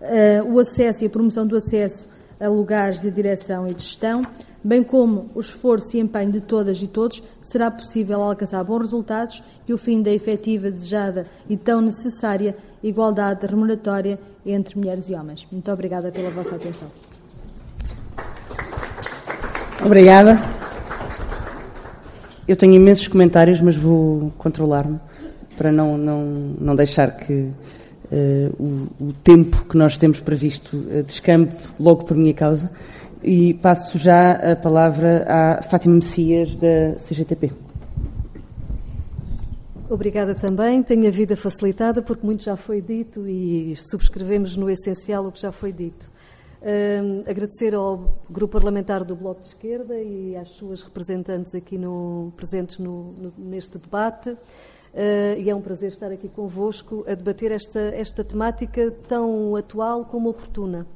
uh, 0.00 0.52
o 0.52 0.60
acesso 0.60 1.02
e 1.02 1.06
a 1.06 1.10
promoção 1.10 1.46
do 1.46 1.56
acesso 1.56 2.08
a 2.40 2.48
lugares 2.48 3.00
de 3.00 3.10
direção 3.10 3.68
e 3.68 3.74
de 3.74 3.82
gestão, 3.82 4.22
bem 4.62 4.82
como 4.82 5.30
o 5.34 5.40
esforço 5.40 5.96
e 5.96 6.00
empenho 6.00 6.32
de 6.32 6.40
todas 6.40 6.80
e 6.82 6.86
todos, 6.86 7.22
será 7.40 7.70
possível 7.70 8.22
alcançar 8.22 8.62
bons 8.64 8.82
resultados 8.82 9.42
e 9.68 9.72
o 9.72 9.78
fim 9.78 10.02
da 10.02 10.10
efetiva, 10.10 10.70
desejada 10.70 11.26
e 11.48 11.56
tão 11.56 11.80
necessária 11.80 12.56
igualdade 12.82 13.46
remuneratória 13.46 14.18
entre 14.44 14.76
mulheres 14.78 15.08
e 15.08 15.14
homens. 15.14 15.46
Muito 15.50 15.70
obrigada 15.70 16.10
pela 16.10 16.30
vossa 16.30 16.56
atenção. 16.56 16.88
Obrigada. 19.84 20.38
Eu 22.46 22.56
tenho 22.56 22.74
imensos 22.74 23.08
comentários, 23.08 23.60
mas 23.60 23.76
vou 23.76 24.30
controlar-me 24.36 24.98
para 25.54 25.72
não, 25.72 25.96
não, 25.96 26.24
não 26.60 26.76
deixar 26.76 27.16
que 27.16 27.32
uh, 27.32 27.52
o, 28.58 29.08
o, 29.08 29.12
tempo 29.12 29.64
que 29.66 29.76
nós 29.76 29.96
temos 29.96 30.20
previsto 30.20 30.76
uh, 30.76 31.02
descampe 31.02 31.56
logo 31.78 32.04
por 32.04 32.16
minha 32.16 32.34
causa. 32.34 32.70
E 33.22 33.54
passo 33.54 33.98
já 33.98 34.32
a 34.32 34.56
palavra 34.56 35.24
à 35.26 35.62
Fátima 35.62 35.94
Messias, 35.94 36.56
da 36.56 36.94
CGTP. 36.98 37.50
Obrigada 39.88 40.34
também. 40.34 40.82
Tenho 40.82 41.06
a 41.06 41.10
vida 41.10 41.36
facilitada 41.36 42.02
porque 42.02 42.24
muito 42.24 42.42
já 42.42 42.56
foi 42.56 42.80
dito 42.80 43.28
e 43.28 43.74
subscrevemos 43.76 44.56
no 44.56 44.68
essencial 44.68 45.26
o 45.26 45.32
que 45.32 45.40
já 45.40 45.52
foi 45.52 45.72
dito. 45.72 46.10
Uh, 46.64 47.28
agradecer 47.30 47.74
ao 47.74 48.18
Grupo 48.30 48.54
Parlamentar 48.54 49.04
do 49.04 49.14
Bloco 49.14 49.42
de 49.42 49.48
Esquerda 49.48 50.00
e 50.00 50.34
às 50.34 50.48
suas 50.54 50.82
representantes 50.82 51.54
aqui 51.54 51.76
no, 51.76 52.32
presentes 52.38 52.78
no, 52.78 53.12
no, 53.12 53.32
neste 53.36 53.78
debate. 53.78 54.34
Uh, 54.94 55.40
e 55.40 55.50
é 55.50 55.54
um 55.54 55.60
prazer 55.60 55.88
estar 55.88 56.12
aqui 56.12 56.28
convosco 56.28 57.04
a 57.08 57.14
debater 57.14 57.50
esta, 57.50 57.80
esta 57.80 58.22
temática 58.22 58.92
tão 59.08 59.56
atual 59.56 60.04
como 60.04 60.28
oportuna. 60.28 60.86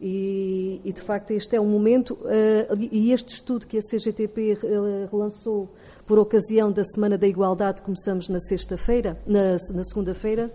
E, 0.00 0.80
e, 0.84 0.92
de 0.92 1.02
facto 1.02 1.32
este 1.32 1.56
é 1.56 1.60
um 1.60 1.68
momento, 1.68 2.14
uh, 2.14 2.76
e 2.78 3.12
este 3.12 3.34
estudo 3.34 3.66
que 3.66 3.78
a 3.78 3.80
CGTP 3.80 4.58
relançou 5.10 5.68
por 6.06 6.20
ocasião 6.20 6.70
da 6.70 6.84
Semana 6.84 7.18
da 7.18 7.26
Igualdade, 7.26 7.82
começamos 7.82 8.28
na 8.28 8.38
sexta-feira, 8.38 9.20
na, 9.26 9.56
na 9.74 9.84
segunda-feira, 9.84 10.48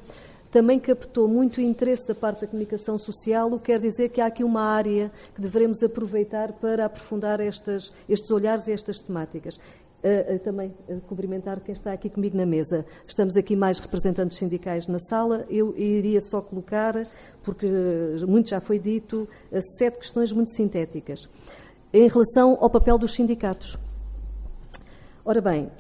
também 0.49 0.79
captou 0.79 1.27
muito 1.27 1.59
interesse 1.59 2.07
da 2.07 2.15
parte 2.15 2.41
da 2.41 2.47
comunicação 2.47 2.97
social, 2.97 3.51
o 3.51 3.59
que 3.59 3.65
quer 3.65 3.79
dizer 3.79 4.09
que 4.09 4.21
há 4.21 4.27
aqui 4.27 4.43
uma 4.43 4.61
área 4.61 5.11
que 5.35 5.41
devemos 5.41 5.83
aproveitar 5.83 6.53
para 6.53 6.85
aprofundar 6.85 7.39
estas, 7.41 7.91
estes 8.07 8.31
olhares 8.31 8.67
e 8.67 8.71
estas 8.71 8.99
temáticas. 8.99 9.59
Uh, 10.03 10.35
uh, 10.35 10.39
também 10.39 10.71
uh, 10.87 11.01
cumprimentar 11.01 11.59
quem 11.59 11.73
está 11.73 11.91
aqui 11.91 12.07
comigo 12.07 12.37
na 12.37 12.45
mesa. 12.45 12.85
Estamos 13.07 13.35
aqui 13.35 13.55
mais 13.55 13.79
representantes 13.79 14.37
sindicais 14.37 14.85
na 14.87 14.99
sala. 14.99 15.43
Eu 15.49 15.75
iria 15.75 16.21
só 16.21 16.39
colocar, 16.39 16.93
porque 17.41 17.67
muito 18.27 18.49
já 18.49 18.61
foi 18.61 18.77
dito, 18.77 19.27
sete 19.79 19.97
questões 19.97 20.31
muito 20.31 20.51
sintéticas. 20.51 21.27
Em 21.91 22.07
relação 22.07 22.59
ao 22.61 22.69
papel 22.69 22.99
dos 22.99 23.15
sindicatos. 23.15 23.75
Ora 25.25 25.41
bem, 25.41 25.71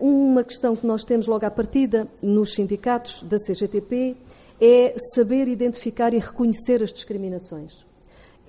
uma 0.00 0.44
questão 0.44 0.76
que 0.76 0.86
nós 0.86 1.02
temos 1.02 1.26
logo 1.26 1.44
à 1.44 1.50
partida 1.50 2.06
nos 2.22 2.54
sindicatos 2.54 3.24
da 3.24 3.38
CGTP 3.38 4.16
é 4.60 4.94
saber 5.14 5.48
identificar 5.48 6.14
e 6.14 6.18
reconhecer 6.18 6.80
as 6.80 6.92
discriminações. 6.92 7.84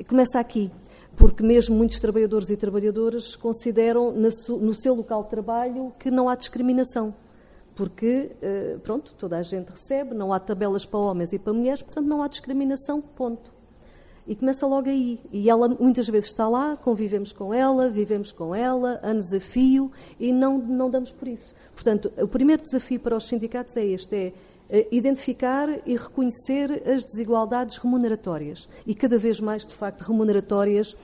Começa 0.07 0.39
aqui 0.39 0.71
porque 1.16 1.43
mesmo 1.43 1.76
muitos 1.76 1.99
trabalhadores 1.99 2.49
e 2.49 2.57
trabalhadoras 2.57 3.36
consideram 3.36 4.11
no 4.11 4.74
seu 4.74 4.93
local 4.93 5.24
de 5.24 5.30
trabalho 5.30 5.93
que 5.99 6.11
não 6.11 6.28
há 6.28 6.36
discriminação, 6.36 7.13
porque, 7.76 8.32
eh, 8.41 8.78
pronto, 8.84 9.13
toda 9.18 9.38
a 9.38 9.41
gente 9.41 9.70
recebe, 9.70 10.13
não 10.13 10.32
há 10.32 10.39
tabelas 10.39 10.86
para 10.86 10.99
homens 10.99 11.34
e 11.34 11.39
para 11.39 11.53
mulheres, 11.53 11.82
portanto 11.82 12.05
não 12.05 12.22
há 12.22 12.28
discriminação, 12.28 13.01
ponto. 13.01 13.53
E 14.28 14.36
começa 14.36 14.66
logo 14.66 14.89
aí. 14.89 15.20
E 15.32 15.49
ela 15.49 15.68
muitas 15.68 16.07
vezes 16.07 16.30
está 16.30 16.47
lá, 16.47 16.76
convivemos 16.76 17.32
com 17.32 17.53
ela, 17.53 17.89
vivemos 17.89 18.32
com 18.32 18.55
ela, 18.55 18.99
anos 19.03 19.32
a 19.34 19.39
fio, 19.39 19.91
e 20.20 20.34
não, 20.34 20.57
não 20.57 20.89
damos 20.89 21.11
por 21.11 21.28
isso. 21.28 21.53
Portanto, 21.76 22.11
o 22.18 22.28
primeiro 22.28 22.63
desafio 22.63 22.99
para 22.99 23.16
os 23.16 23.28
sindicatos 23.28 23.78
é 23.78 23.86
este, 23.86 24.16
é 24.16 24.34
identificar 24.91 25.70
e 25.86 25.95
reconhecer 25.95 26.84
as 26.88 27.05
desigualdades 27.05 27.78
remuneratórias 27.78 28.68
e 28.86 28.95
cada 28.95 29.18
vez 29.18 29.39
mais, 29.39 29.66
de 29.66 29.74
facto, 29.74 30.01
remuneratórias, 30.01 30.95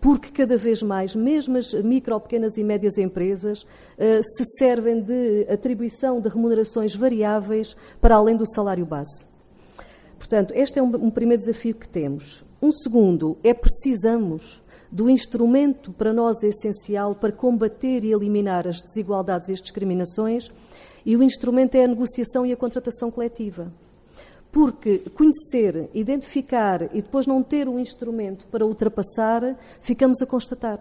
porque 0.00 0.30
cada 0.30 0.56
vez 0.56 0.82
mais, 0.82 1.14
mesmo 1.14 1.58
as 1.58 1.72
micro, 1.74 2.18
pequenas 2.20 2.56
e 2.56 2.62
médias 2.62 2.98
empresas, 2.98 3.66
eh, 3.98 4.20
se 4.22 4.44
servem 4.56 5.00
de 5.00 5.46
atribuição 5.50 6.20
de 6.20 6.28
remunerações 6.28 6.94
variáveis 6.94 7.76
para 8.00 8.14
além 8.14 8.36
do 8.36 8.48
salário 8.48 8.86
base. 8.86 9.26
Portanto, 10.18 10.52
este 10.54 10.78
é 10.78 10.82
um, 10.82 11.10
primeiro 11.10 11.40
desafio 11.40 11.74
que 11.74 11.88
temos. 11.88 12.44
Um 12.60 12.70
segundo 12.70 13.38
é 13.42 13.54
precisamos 13.54 14.62
do 14.90 15.08
instrumento 15.08 15.92
para 15.92 16.12
nós 16.12 16.42
é 16.42 16.48
essencial 16.48 17.14
para 17.14 17.32
combater 17.32 18.04
e 18.04 18.12
eliminar 18.12 18.66
as 18.66 18.80
desigualdades 18.80 19.48
e 19.48 19.52
as 19.52 19.60
discriminações, 19.60 20.50
e 21.08 21.16
o 21.16 21.22
instrumento 21.22 21.74
é 21.74 21.84
a 21.84 21.88
negociação 21.88 22.44
e 22.44 22.52
a 22.52 22.56
contratação 22.56 23.10
coletiva. 23.10 23.72
Porque 24.52 24.98
conhecer, 25.14 25.88
identificar 25.94 26.82
e 26.94 27.00
depois 27.00 27.26
não 27.26 27.42
ter 27.42 27.66
um 27.66 27.78
instrumento 27.78 28.46
para 28.48 28.66
ultrapassar, 28.66 29.56
ficamos 29.80 30.20
a 30.20 30.26
constatar. 30.26 30.78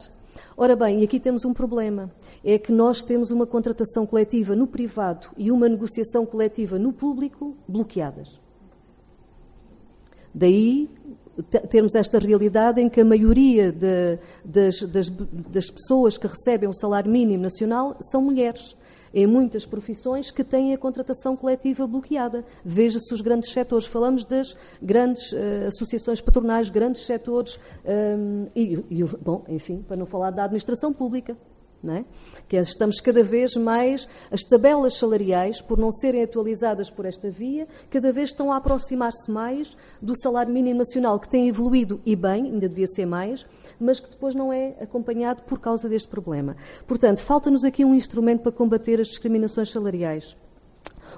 Ora 0.58 0.76
bem, 0.76 1.00
e 1.00 1.06
aqui 1.06 1.18
temos 1.18 1.46
um 1.46 1.54
problema: 1.54 2.12
é 2.44 2.58
que 2.58 2.74
nós 2.74 3.02
temos 3.02 3.32
uma 3.32 3.46
contratação 3.46 4.06
coletiva 4.06 4.54
no 4.54 4.68
privado 4.68 5.30
e 5.38 5.50
uma 5.50 5.70
negociação 5.70 6.26
coletiva 6.26 6.78
no 6.78 6.92
público 6.92 7.56
bloqueadas. 7.66 8.38
Daí 10.34 10.90
termos 11.70 11.96
esta 11.96 12.20
realidade 12.20 12.82
em 12.82 12.90
que 12.90 13.00
a 13.00 13.06
maioria 13.06 13.72
de, 13.72 14.20
das, 14.44 14.82
das, 14.82 15.08
das 15.08 15.70
pessoas 15.70 16.18
que 16.18 16.28
recebem 16.28 16.68
o 16.68 16.74
salário 16.74 17.10
mínimo 17.10 17.44
nacional 17.44 17.96
são 18.02 18.22
mulheres 18.22 18.76
em 19.18 19.26
muitas 19.26 19.66
profissões 19.66 20.30
que 20.30 20.44
têm 20.44 20.76
a 20.76 20.78
contratação 20.78 21.36
coletiva 21.36 21.88
bloqueada. 21.88 22.46
Veja-se 22.64 23.12
os 23.12 23.20
grandes 23.20 23.52
setores. 23.52 23.88
Falamos 23.88 24.24
das 24.24 24.56
grandes 24.80 25.32
uh, 25.32 25.68
associações 25.70 26.22
patronais, 26.22 26.70
grandes 26.70 27.04
setores, 27.04 27.60
um, 27.84 28.46
e, 28.56 28.74
e, 28.92 29.04
bom, 29.04 29.44
enfim, 29.50 29.84
para 29.88 29.98
não 29.98 30.06
falar 30.06 30.30
da 30.30 30.44
administração 30.44 30.94
pública. 30.94 31.36
É? 31.90 32.06
Que 32.48 32.58
estamos 32.58 33.00
cada 33.00 33.24
vez 33.24 33.56
mais, 33.56 34.08
as 34.32 34.42
tabelas 34.44 34.98
salariais, 34.98 35.62
por 35.62 35.78
não 35.78 35.92
serem 35.92 36.24
atualizadas 36.24 36.90
por 36.90 37.06
esta 37.06 37.30
via, 37.30 37.68
cada 37.90 38.12
vez 38.12 38.30
estão 38.30 38.52
a 38.52 38.58
aproximar-se 38.58 39.32
mais 39.32 39.76
do 40.02 40.18
salário 40.20 40.54
mínimo 40.54 40.80
nacional, 40.80 41.20
que 41.20 41.30
tem 41.30 41.48
evoluído 41.48 42.02
e 42.06 42.16
bem, 42.16 42.46
ainda 42.46 42.68
devia 42.68 42.88
ser 42.88 43.06
mais, 43.06 43.46
mas 43.80 44.00
que 44.00 44.10
depois 44.10 44.36
não 44.36 44.52
é 44.52 44.76
acompanhado 44.82 45.44
por 45.44 45.60
causa 45.60 45.88
deste 45.88 46.08
problema. 46.08 46.56
Portanto, 46.86 47.20
falta-nos 47.20 47.64
aqui 47.64 47.86
um 47.86 47.96
instrumento 47.96 48.42
para 48.42 48.52
combater 48.52 49.00
as 49.00 49.08
discriminações 49.08 49.72
salariais. 49.72 50.36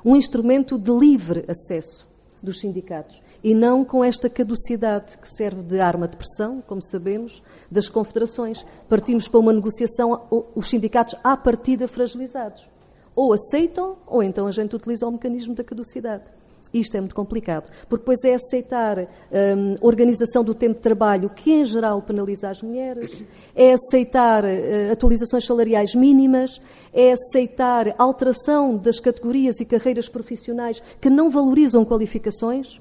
Um 0.03 0.15
instrumento 0.15 0.77
de 0.77 0.91
livre 0.91 1.45
acesso 1.47 2.07
dos 2.41 2.59
sindicatos 2.59 3.21
e 3.43 3.53
não 3.53 3.85
com 3.85 4.03
esta 4.03 4.29
caducidade 4.29 5.17
que 5.17 5.27
serve 5.27 5.61
de 5.63 5.79
arma 5.79 6.07
de 6.07 6.17
pressão, 6.17 6.61
como 6.61 6.81
sabemos, 6.81 7.41
das 7.69 7.89
confederações. 7.89 8.65
Partimos 8.87 9.27
para 9.27 9.39
uma 9.39 9.53
negociação, 9.53 10.21
os 10.55 10.67
sindicatos 10.67 11.15
à 11.23 11.35
partida 11.37 11.87
fragilizados. 11.87 12.69
Ou 13.15 13.33
aceitam, 13.33 13.97
ou 14.07 14.23
então 14.23 14.47
a 14.47 14.51
gente 14.51 14.75
utiliza 14.75 15.07
o 15.07 15.11
mecanismo 15.11 15.53
da 15.53 15.63
caducidade. 15.63 16.23
Isto 16.71 16.97
é 16.97 16.99
muito 16.99 17.15
complicado, 17.15 17.67
porque 17.87 18.03
depois 18.03 18.23
é 18.23 18.35
aceitar 18.35 18.99
hum, 18.99 19.75
organização 19.81 20.43
do 20.43 20.53
tempo 20.53 20.75
de 20.75 20.81
trabalho, 20.81 21.27
que 21.27 21.51
em 21.51 21.65
geral 21.65 21.99
penaliza 21.99 22.47
as 22.47 22.61
mulheres, 22.61 23.23
é 23.55 23.73
aceitar 23.73 24.43
uh, 24.43 24.91
atualizações 24.91 25.47
salariais 25.47 25.95
mínimas, 25.95 26.61
é 26.93 27.11
aceitar 27.11 27.95
alteração 27.97 28.77
das 28.77 28.99
categorias 28.99 29.59
e 29.59 29.65
carreiras 29.65 30.07
profissionais 30.07 30.79
que 31.01 31.09
não 31.09 31.27
valorizam 31.27 31.83
qualificações 31.83 32.79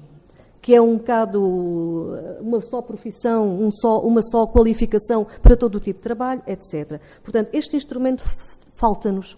que 0.61 0.75
é 0.75 0.81
um 0.81 0.97
bocado 0.97 1.41
uma 2.41 2.61
só 2.61 2.81
profissão, 2.81 3.59
um 3.61 3.71
só, 3.71 4.01
uma 4.01 4.21
só 4.21 4.45
qualificação 4.45 5.25
para 5.41 5.55
todo 5.55 5.75
o 5.75 5.79
tipo 5.79 5.99
de 5.99 6.03
trabalho, 6.03 6.41
etc. 6.47 6.99
Portanto, 7.23 7.49
este 7.53 7.75
instrumento 7.75 8.23
falta-nos. 8.75 9.37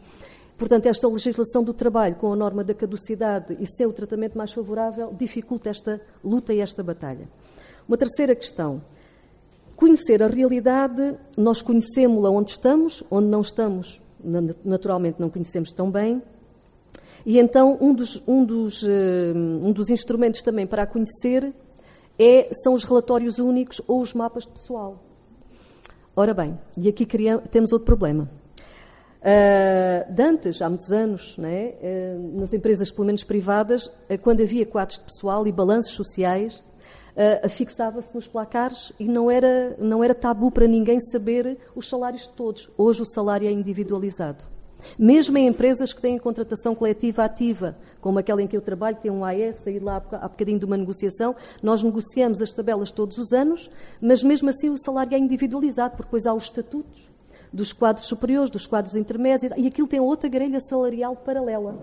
Portanto, 0.57 0.85
esta 0.85 1.07
legislação 1.07 1.63
do 1.63 1.73
trabalho 1.73 2.15
com 2.15 2.31
a 2.31 2.35
norma 2.35 2.63
da 2.63 2.73
caducidade 2.73 3.57
e 3.59 3.65
sem 3.65 3.85
o 3.87 3.93
tratamento 3.93 4.37
mais 4.37 4.51
favorável 4.51 5.11
dificulta 5.17 5.69
esta 5.69 5.99
luta 6.23 6.53
e 6.53 6.59
esta 6.59 6.83
batalha. 6.83 7.27
Uma 7.87 7.97
terceira 7.97 8.35
questão. 8.35 8.81
Conhecer 9.75 10.21
a 10.21 10.27
realidade, 10.27 11.15
nós 11.35 11.63
conhecemos-la 11.63 12.29
onde 12.29 12.51
estamos, 12.51 13.03
onde 13.09 13.27
não 13.27 13.41
estamos, 13.41 13.99
naturalmente 14.63 15.19
não 15.19 15.29
conhecemos 15.29 15.71
tão 15.71 15.89
bem, 15.89 16.21
e 17.25 17.39
então, 17.39 17.77
um 17.79 17.93
dos, 17.93 18.21
um 18.27 18.43
dos, 18.43 18.83
eh, 18.83 19.33
um 19.35 19.71
dos 19.71 19.89
instrumentos 19.89 20.41
também 20.41 20.65
para 20.65 20.83
a 20.83 20.85
conhecer 20.85 21.53
é, 22.17 22.49
são 22.53 22.73
os 22.73 22.83
relatórios 22.83 23.39
únicos 23.39 23.81
ou 23.87 24.01
os 24.01 24.13
mapas 24.13 24.43
de 24.43 24.49
pessoal. 24.49 25.03
Ora 26.15 26.33
bem, 26.33 26.59
e 26.77 26.89
aqui 26.89 27.07
temos 27.49 27.71
outro 27.71 27.85
problema. 27.85 28.29
Uh, 29.21 30.11
de 30.11 30.23
antes, 30.23 30.61
há 30.63 30.67
muitos 30.67 30.91
anos, 30.91 31.37
né, 31.37 31.73
uh, 31.79 32.39
nas 32.39 32.51
empresas, 32.53 32.89
pelo 32.91 33.05
menos 33.05 33.23
privadas, 33.23 33.85
uh, 33.85 34.17
quando 34.19 34.41
havia 34.41 34.65
quadros 34.65 34.97
de 34.97 35.05
pessoal 35.05 35.45
e 35.45 35.51
balanços 35.51 35.93
sociais, 35.93 36.63
uh, 37.15 37.47
fixava-se 37.47 38.15
nos 38.15 38.27
placares 38.27 38.91
e 38.99 39.05
não 39.05 39.29
era, 39.29 39.75
não 39.77 40.03
era 40.03 40.15
tabu 40.15 40.49
para 40.49 40.67
ninguém 40.67 40.99
saber 40.99 41.59
os 41.75 41.87
salários 41.87 42.23
de 42.23 42.29
todos. 42.29 42.67
Hoje 42.75 43.03
o 43.03 43.05
salário 43.05 43.47
é 43.47 43.51
individualizado. 43.51 44.43
Mesmo 44.97 45.37
em 45.37 45.47
empresas 45.47 45.93
que 45.93 46.01
têm 46.01 46.17
contratação 46.17 46.75
coletiva 46.75 47.23
ativa, 47.23 47.75
como 47.99 48.19
aquela 48.19 48.41
em 48.41 48.47
que 48.47 48.57
eu 48.57 48.61
trabalho, 48.61 48.97
tem 49.01 49.11
um 49.11 49.23
AE, 49.23 49.53
saí 49.53 49.79
lá 49.79 50.03
há 50.11 50.27
bocadinho 50.27 50.59
de 50.59 50.65
uma 50.65 50.77
negociação, 50.77 51.35
nós 51.61 51.83
negociamos 51.83 52.41
as 52.41 52.51
tabelas 52.51 52.91
todos 52.91 53.17
os 53.17 53.31
anos, 53.31 53.69
mas 54.01 54.23
mesmo 54.23 54.49
assim 54.49 54.69
o 54.69 54.77
salário 54.77 55.15
é 55.15 55.17
individualizado, 55.17 55.95
porque 55.95 56.07
depois 56.07 56.25
há 56.25 56.33
os 56.33 56.45
estatutos 56.45 57.09
dos 57.53 57.73
quadros 57.73 58.05
superiores, 58.05 58.49
dos 58.49 58.65
quadros 58.65 58.95
intermédios, 58.95 59.51
e 59.57 59.67
aquilo 59.67 59.87
tem 59.87 59.99
outra 59.99 60.29
grelha 60.29 60.59
salarial 60.61 61.15
paralela. 61.15 61.75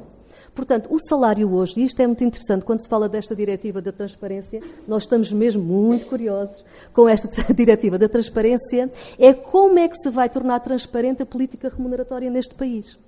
Portanto, 0.54 0.88
o 0.90 0.98
salário 0.98 1.52
hoje, 1.52 1.74
e 1.78 1.84
isto 1.84 2.00
é 2.00 2.06
muito 2.06 2.24
interessante, 2.24 2.64
quando 2.64 2.80
se 2.80 2.88
fala 2.88 3.08
desta 3.08 3.36
diretiva 3.36 3.80
da 3.82 3.92
transparência, 3.92 4.62
nós 4.86 5.02
estamos 5.02 5.32
mesmo 5.32 5.62
muito 5.62 6.06
curiosos 6.06 6.64
com 6.92 7.08
esta 7.08 7.28
diretiva 7.52 7.98
da 7.98 8.08
transparência, 8.08 8.90
é 9.18 9.32
como 9.34 9.78
é 9.78 9.88
que 9.88 9.96
se 9.96 10.10
vai 10.10 10.28
tornar 10.28 10.60
transparente 10.60 11.22
a 11.22 11.26
política 11.26 11.68
remuneratória 11.68 12.30
neste 12.30 12.54
país. 12.54 12.98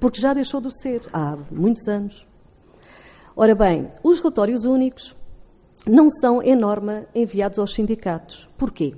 Porque 0.00 0.20
já 0.20 0.34
deixou 0.34 0.60
de 0.60 0.76
ser 0.80 1.02
há 1.12 1.36
muitos 1.50 1.86
anos. 1.86 2.26
Ora 3.36 3.54
bem, 3.54 3.90
os 4.02 4.18
relatórios 4.18 4.64
únicos 4.64 5.14
não 5.86 6.10
são, 6.10 6.42
em 6.42 6.56
norma, 6.56 7.06
enviados 7.14 7.58
aos 7.58 7.74
sindicatos. 7.74 8.48
Porquê? 8.58 8.94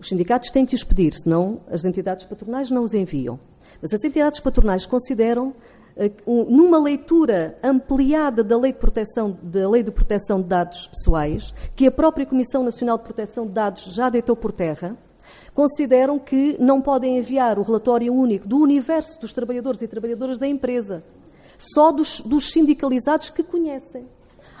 Os 0.00 0.08
sindicatos 0.08 0.50
têm 0.50 0.64
que 0.64 0.74
os 0.74 0.84
pedir, 0.84 1.12
senão 1.14 1.60
as 1.68 1.84
entidades 1.84 2.24
patronais 2.24 2.70
não 2.70 2.84
os 2.84 2.94
enviam. 2.94 3.38
Mas 3.82 3.92
as 3.92 4.04
entidades 4.04 4.40
patronais 4.40 4.86
consideram 4.86 5.54
eh, 5.96 6.10
numa 6.26 6.78
leitura 6.78 7.58
ampliada 7.62 8.44
da 8.44 8.56
lei, 8.56 8.72
de 8.72 8.78
proteção, 8.78 9.36
da 9.42 9.68
lei 9.68 9.82
de 9.82 9.90
Proteção 9.90 10.40
de 10.40 10.46
Dados 10.46 10.86
Pessoais, 10.86 11.52
que 11.74 11.86
a 11.86 11.90
própria 11.90 12.24
Comissão 12.24 12.62
Nacional 12.62 12.98
de 12.98 13.04
Proteção 13.04 13.46
de 13.46 13.52
Dados 13.52 13.82
já 13.94 14.08
deitou 14.08 14.36
por 14.36 14.52
terra, 14.52 14.96
consideram 15.52 16.18
que 16.18 16.56
não 16.60 16.80
podem 16.80 17.18
enviar 17.18 17.58
o 17.58 17.62
relatório 17.62 18.14
único 18.14 18.46
do 18.46 18.58
universo 18.58 19.20
dos 19.20 19.32
trabalhadores 19.32 19.82
e 19.82 19.88
trabalhadoras 19.88 20.38
da 20.38 20.46
empresa, 20.46 21.02
só 21.58 21.90
dos, 21.90 22.20
dos 22.20 22.52
sindicalizados 22.52 23.30
que 23.30 23.42
conhecem 23.42 24.06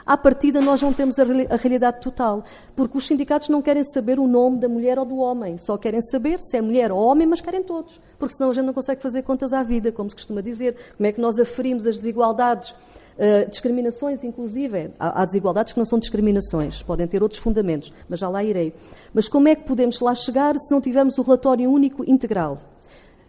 à 0.08 0.16
partida 0.16 0.62
nós 0.62 0.80
não 0.80 0.90
temos 0.90 1.18
a, 1.18 1.22
a 1.22 1.56
realidade 1.56 2.00
total, 2.00 2.42
porque 2.74 2.96
os 2.96 3.06
sindicatos 3.06 3.50
não 3.50 3.60
querem 3.60 3.84
saber 3.84 4.18
o 4.18 4.26
nome 4.26 4.56
da 4.56 4.66
mulher 4.66 4.98
ou 4.98 5.04
do 5.04 5.18
homem, 5.18 5.58
só 5.58 5.76
querem 5.76 6.00
saber 6.00 6.40
se 6.40 6.56
é 6.56 6.62
mulher 6.62 6.90
ou 6.90 6.98
homem, 6.98 7.26
mas 7.26 7.42
querem 7.42 7.62
todos, 7.62 8.00
porque 8.18 8.34
senão 8.34 8.48
a 8.48 8.54
gente 8.54 8.64
não 8.64 8.72
consegue 8.72 9.02
fazer 9.02 9.22
contas 9.22 9.52
à 9.52 9.62
vida, 9.62 9.92
como 9.92 10.08
se 10.08 10.16
costuma 10.16 10.40
dizer. 10.40 10.74
Como 10.96 11.06
é 11.06 11.12
que 11.12 11.20
nós 11.20 11.38
aferimos 11.38 11.86
as 11.86 11.98
desigualdades? 11.98 12.70
Uh, 12.70 13.50
discriminações, 13.50 14.22
inclusive, 14.22 14.92
há, 14.98 15.22
há, 15.22 15.24
desigualdades 15.24 15.72
que 15.72 15.78
não 15.80 15.84
são 15.84 15.98
discriminações, 15.98 16.84
podem 16.84 17.04
ter 17.04 17.20
outros 17.20 17.40
fundamentos, 17.40 17.92
mas 18.08 18.20
já 18.20 18.28
lá 18.28 18.44
irei. 18.44 18.72
Mas 19.12 19.26
como 19.26 19.48
é 19.48 19.56
que 19.56 19.64
podemos 19.64 19.98
lá 19.98 20.14
chegar 20.14 20.56
se 20.56 20.70
não 20.72 20.80
tivermos 20.80 21.18
o 21.18 21.22
relatório 21.22 21.68
único 21.68 22.08
integral? 22.08 22.56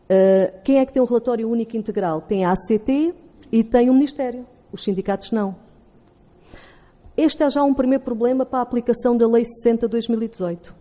Uh, 0.05 0.53
quem 0.63 0.77
é 0.77 0.85
que 0.85 0.93
tem 0.93 1.01
um 1.01 1.05
relatório 1.05 1.49
único 1.49 1.75
integral? 1.75 2.21
Tem 2.21 2.45
a 2.45 2.51
ACT 2.51 3.15
e 3.51 3.63
tem 3.63 3.89
o 3.89 3.93
Ministério. 3.93 4.45
Os 4.71 4.83
sindicatos 4.83 5.31
não. 5.31 5.68
Este 7.21 7.43
é 7.43 7.49
já 7.49 7.61
um 7.65 7.73
primeiro 7.73 8.01
problema 8.01 8.45
para 8.45 8.59
a 8.59 8.61
aplicação 8.61 9.17
da 9.17 9.27
Lei 9.27 9.43
60-2018. 9.43 10.73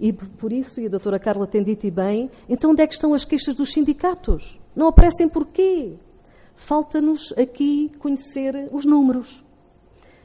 E 0.00 0.12
por 0.12 0.52
isso, 0.52 0.80
e 0.80 0.86
a 0.86 0.88
doutora 0.88 1.16
Carla 1.16 1.46
tem 1.46 1.62
dito 1.62 1.86
e 1.86 1.92
bem, 1.92 2.28
então 2.48 2.72
onde 2.72 2.82
é 2.82 2.86
que 2.88 2.94
estão 2.94 3.14
as 3.14 3.24
queixas 3.24 3.54
dos 3.54 3.72
sindicatos? 3.72 4.58
Não 4.74 4.88
aparecem 4.88 5.28
porquê? 5.28 5.92
Falta-nos 6.56 7.32
aqui 7.38 7.92
conhecer 8.00 8.68
os 8.72 8.84
números. 8.84 9.44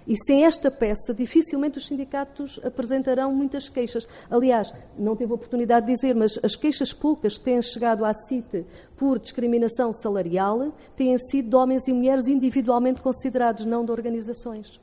E 0.08 0.16
sem 0.26 0.46
esta 0.46 0.72
peça, 0.72 1.14
dificilmente 1.14 1.78
os 1.78 1.86
sindicatos 1.86 2.60
apresentarão 2.64 3.32
muitas 3.36 3.70
queixas. 3.70 4.08
Aliás, 4.32 4.74
não 4.98 5.16
tive 5.16 5.32
a 5.32 5.36
oportunidade 5.36 5.86
de 5.86 5.94
dizer, 5.94 6.16
mas 6.16 6.40
as 6.44 6.56
queixas 6.56 6.92
poucas 6.92 7.38
que 7.38 7.44
têm 7.44 7.62
chegado 7.62 8.04
à 8.04 8.12
CIT 8.16 8.66
por 8.98 9.20
discriminação 9.20 9.94
salarial 9.94 10.74
têm 10.96 11.16
sido 11.20 11.52
de 11.52 11.56
homens 11.56 11.88
e 11.88 11.94
mulheres 11.94 12.28
individualmente 12.28 13.00
considerados, 13.00 13.64
não 13.64 13.86
de 13.86 13.92
organizações 13.92 14.82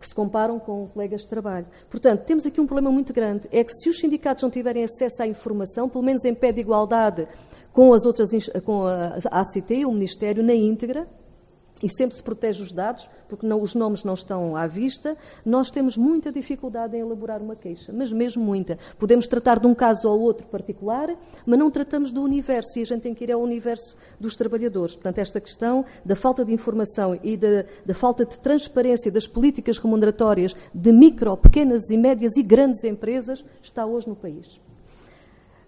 que 0.00 0.08
se 0.08 0.14
comparam 0.14 0.58
com 0.58 0.88
colegas 0.88 1.20
de 1.20 1.28
trabalho. 1.28 1.66
Portanto, 1.90 2.24
temos 2.24 2.46
aqui 2.46 2.58
um 2.58 2.66
problema 2.66 2.90
muito 2.90 3.12
grande, 3.12 3.46
é 3.52 3.62
que 3.62 3.72
se 3.72 3.88
os 3.90 3.98
sindicatos 3.98 4.42
não 4.42 4.50
tiverem 4.50 4.82
acesso 4.82 5.22
à 5.22 5.26
informação, 5.26 5.88
pelo 5.88 6.02
menos 6.02 6.24
em 6.24 6.34
pé 6.34 6.50
de 6.50 6.60
igualdade 6.60 7.28
com 7.72 7.92
as 7.92 8.04
outras, 8.04 8.30
com 8.64 8.84
a 8.86 9.18
ACT, 9.30 9.84
o 9.84 9.92
Ministério, 9.92 10.42
na 10.42 10.54
íntegra, 10.54 11.06
e 11.82 11.88
sempre 11.88 12.16
se 12.16 12.22
protege 12.22 12.62
os 12.62 12.72
dados, 12.72 13.08
porque 13.28 13.46
não, 13.46 13.60
os 13.60 13.74
nomes 13.74 14.04
não 14.04 14.14
estão 14.14 14.56
à 14.56 14.66
vista, 14.66 15.16
nós 15.44 15.70
temos 15.70 15.96
muita 15.96 16.30
dificuldade 16.30 16.96
em 16.96 17.00
elaborar 17.00 17.40
uma 17.40 17.56
queixa, 17.56 17.92
mas 17.92 18.12
mesmo 18.12 18.44
muita. 18.44 18.78
Podemos 18.98 19.26
tratar 19.26 19.58
de 19.58 19.66
um 19.66 19.74
caso 19.74 20.08
ou 20.08 20.20
outro 20.20 20.46
particular, 20.46 21.08
mas 21.46 21.58
não 21.58 21.70
tratamos 21.70 22.10
do 22.10 22.22
universo, 22.22 22.78
e 22.78 22.82
a 22.82 22.84
gente 22.84 23.02
tem 23.02 23.14
que 23.14 23.24
ir 23.24 23.32
ao 23.32 23.40
universo 23.40 23.96
dos 24.18 24.36
trabalhadores. 24.36 24.94
Portanto, 24.94 25.18
esta 25.18 25.40
questão 25.40 25.84
da 26.04 26.14
falta 26.14 26.44
de 26.44 26.52
informação 26.52 27.18
e 27.22 27.36
da, 27.36 27.64
da 27.84 27.94
falta 27.94 28.24
de 28.24 28.38
transparência 28.38 29.10
das 29.10 29.26
políticas 29.26 29.78
remuneratórias 29.78 30.56
de 30.74 30.92
micro, 30.92 31.36
pequenas 31.36 31.88
e 31.90 31.96
médias 31.96 32.36
e 32.36 32.42
grandes 32.42 32.84
empresas 32.84 33.44
está 33.62 33.86
hoje 33.86 34.08
no 34.08 34.16
país. 34.16 34.60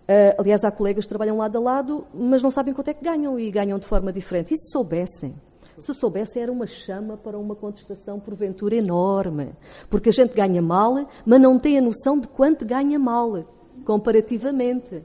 Uh, 0.03 0.35
aliás, 0.37 0.65
há 0.65 0.71
colegas 0.71 1.05
que 1.05 1.09
trabalham 1.09 1.37
lado 1.39 1.57
a 1.57 1.61
lado, 1.61 2.07
mas 2.13 2.43
não 2.43 2.51
sabem 2.51 2.75
quanto 2.75 2.89
é 2.89 2.95
que 2.95 3.05
ganham 3.05 3.39
e 3.39 3.51
ganham 3.51 3.79
de 3.79 3.87
forma 3.87 4.13
diferente. 4.13 4.53
E 4.53 4.59
se 4.59 4.71
soubessem, 4.71 5.35
se 5.79 5.95
soubesse, 5.95 6.39
era 6.39 6.53
uma 6.53 6.67
chama 6.67 7.17
para 7.17 7.39
uma 7.39 7.55
contestação, 7.55 8.21
porventura, 8.21 8.75
enorme. 8.75 9.51
Porque 9.89 10.11
a 10.11 10.13
gente 10.13 10.35
ganha 10.35 10.61
mal, 10.61 11.09
mas 11.25 11.41
não 11.41 11.59
tem 11.59 11.79
a 11.79 11.83
noção 11.83 12.19
de 12.19 12.29
quanto 12.29 12.65
ganha 12.65 12.99
mal, 12.99 13.45
comparativamente. 13.85 15.05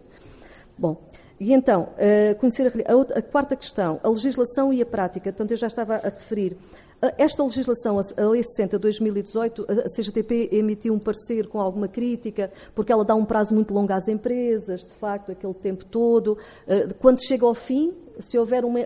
Bom, 0.77 1.01
e 1.39 1.53
então, 1.53 1.89
uh, 1.93 2.35
conhecer 2.39 2.71
a, 2.87 2.95
outra, 2.95 3.19
a, 3.19 3.21
quarta 3.21 3.55
questão, 3.55 3.99
a 4.03 4.09
legislação 4.09 4.73
e 4.73 4.81
a 4.81 4.85
prática. 4.85 5.31
Portanto, 5.31 5.51
eu 5.51 5.57
já 5.57 5.67
estava 5.67 5.95
a 5.95 6.09
referir. 6.09 6.53
Uh, 6.99 7.13
esta 7.15 7.43
legislação, 7.43 7.99
a, 7.99 8.25
Lei 8.25 8.41
60 8.41 8.77
de 8.77 8.81
2018, 8.81 9.67
a 9.69 9.75
CGTP 9.95 10.49
emitiu 10.51 10.95
um 10.95 10.99
parecer 10.99 11.47
com 11.47 11.61
alguma 11.61 11.87
crítica, 11.87 12.51
porque 12.73 12.91
ela 12.91 13.05
dá 13.05 13.13
um 13.13 13.23
prazo 13.23 13.53
muito 13.53 13.71
longo 13.71 13.93
às 13.93 14.07
empresas, 14.07 14.83
de 14.83 14.95
facto, 14.95 15.31
aquele 15.31 15.53
tempo 15.53 15.85
todo. 15.85 16.39
Uh, 16.67 16.93
quando 16.99 17.23
chega 17.23 17.45
ao 17.45 17.53
fim, 17.53 17.93
se 18.19 18.35
houver 18.35 18.65
uma, 18.65 18.79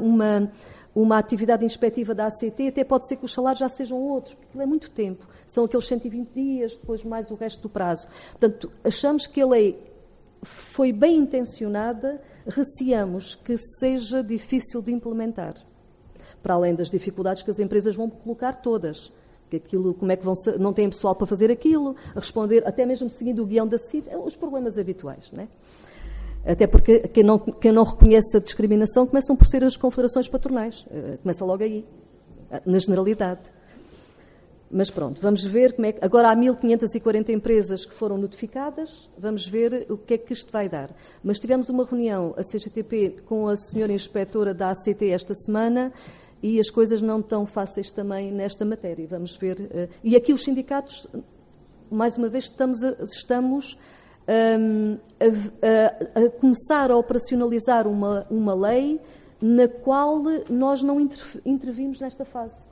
uma 0.00 0.52
uma 0.94 1.18
atividade 1.18 1.64
inspectiva 1.64 2.14
da 2.14 2.26
ACT, 2.26 2.68
até 2.68 2.84
pode 2.84 3.06
ser 3.06 3.16
que 3.16 3.24
os 3.24 3.32
salários 3.32 3.60
já 3.60 3.68
sejam 3.68 3.98
outros, 3.98 4.34
porque 4.34 4.60
é 4.60 4.66
muito 4.66 4.90
tempo. 4.90 5.26
São 5.46 5.64
aqueles 5.64 5.86
120 5.86 6.28
dias, 6.30 6.76
depois 6.76 7.02
mais 7.04 7.30
o 7.30 7.34
resto 7.34 7.62
do 7.62 7.68
prazo. 7.68 8.08
Portanto, 8.32 8.70
achamos 8.84 9.26
que 9.26 9.40
a 9.40 9.46
lei 9.46 9.92
foi 10.42 10.92
bem 10.92 11.18
intencionada, 11.18 12.20
receamos 12.46 13.34
que 13.34 13.56
seja 13.56 14.22
difícil 14.22 14.82
de 14.82 14.92
implementar. 14.92 15.54
Para 16.42 16.54
além 16.54 16.74
das 16.74 16.90
dificuldades 16.90 17.42
que 17.42 17.50
as 17.50 17.58
empresas 17.58 17.94
vão 17.94 18.10
colocar 18.10 18.54
todas. 18.54 19.12
Aquilo, 19.54 19.92
como 19.92 20.10
é 20.10 20.16
que 20.16 20.24
vão 20.24 20.32
não 20.58 20.72
têm 20.72 20.88
pessoal 20.88 21.14
para 21.14 21.26
fazer 21.26 21.50
aquilo, 21.50 21.94
responder, 22.14 22.66
até 22.66 22.86
mesmo 22.86 23.10
seguindo 23.10 23.42
o 23.42 23.46
guião 23.46 23.68
da 23.68 23.76
CID, 23.76 24.08
é 24.08 24.16
os 24.16 24.34
problemas 24.34 24.78
habituais, 24.78 25.30
não 25.30 25.42
é? 25.42 25.48
Até 26.44 26.66
porque 26.66 27.00
quem 27.08 27.22
não, 27.22 27.38
quem 27.38 27.72
não 27.72 27.84
reconhece 27.84 28.36
a 28.36 28.40
discriminação 28.40 29.06
começam 29.06 29.36
por 29.36 29.46
ser 29.46 29.62
as 29.62 29.76
confederações 29.76 30.28
patronais. 30.28 30.84
Eh, 30.90 31.18
começa 31.22 31.44
logo 31.44 31.62
aí, 31.62 31.84
eh, 32.50 32.62
na 32.66 32.78
generalidade. 32.78 33.42
Mas 34.74 34.90
pronto, 34.90 35.20
vamos 35.20 35.44
ver 35.44 35.74
como 35.74 35.86
é 35.86 35.92
que. 35.92 36.02
Agora 36.02 36.30
há 36.30 36.36
1.540 36.36 37.28
empresas 37.28 37.84
que 37.84 37.92
foram 37.92 38.16
notificadas, 38.16 39.10
vamos 39.18 39.46
ver 39.46 39.86
o 39.90 39.98
que 39.98 40.14
é 40.14 40.18
que 40.18 40.32
isto 40.32 40.50
vai 40.50 40.66
dar. 40.66 40.90
Mas 41.22 41.38
tivemos 41.38 41.68
uma 41.68 41.84
reunião, 41.84 42.34
a 42.38 42.42
CGTP, 42.42 43.16
com 43.26 43.48
a 43.48 43.56
senhora 43.56 43.92
inspetora 43.92 44.54
da 44.54 44.70
ACT 44.70 45.10
esta 45.10 45.34
semana 45.34 45.92
e 46.42 46.58
as 46.58 46.70
coisas 46.70 47.02
não 47.02 47.20
estão 47.20 47.46
fáceis 47.46 47.90
também 47.90 48.32
nesta 48.32 48.64
matéria. 48.64 49.06
Vamos 49.06 49.36
ver. 49.36 49.68
Eh, 49.70 49.88
e 50.02 50.16
aqui 50.16 50.32
os 50.32 50.42
sindicatos, 50.42 51.06
mais 51.90 52.16
uma 52.16 52.30
vez, 52.30 52.44
estamos, 52.44 52.82
a, 52.82 52.96
estamos 53.04 53.78
a, 54.26 56.20
a, 56.20 56.24
a, 56.26 56.30
começar 56.30 56.90
a 56.90 56.96
operacionalizar 56.96 57.86
uma, 57.86 58.26
uma 58.30 58.54
lei 58.54 59.00
na 59.40 59.66
qual 59.66 60.22
nós 60.48 60.82
não 60.82 61.00
intervimos 61.44 62.00
nesta 62.00 62.24
fase, 62.24 62.64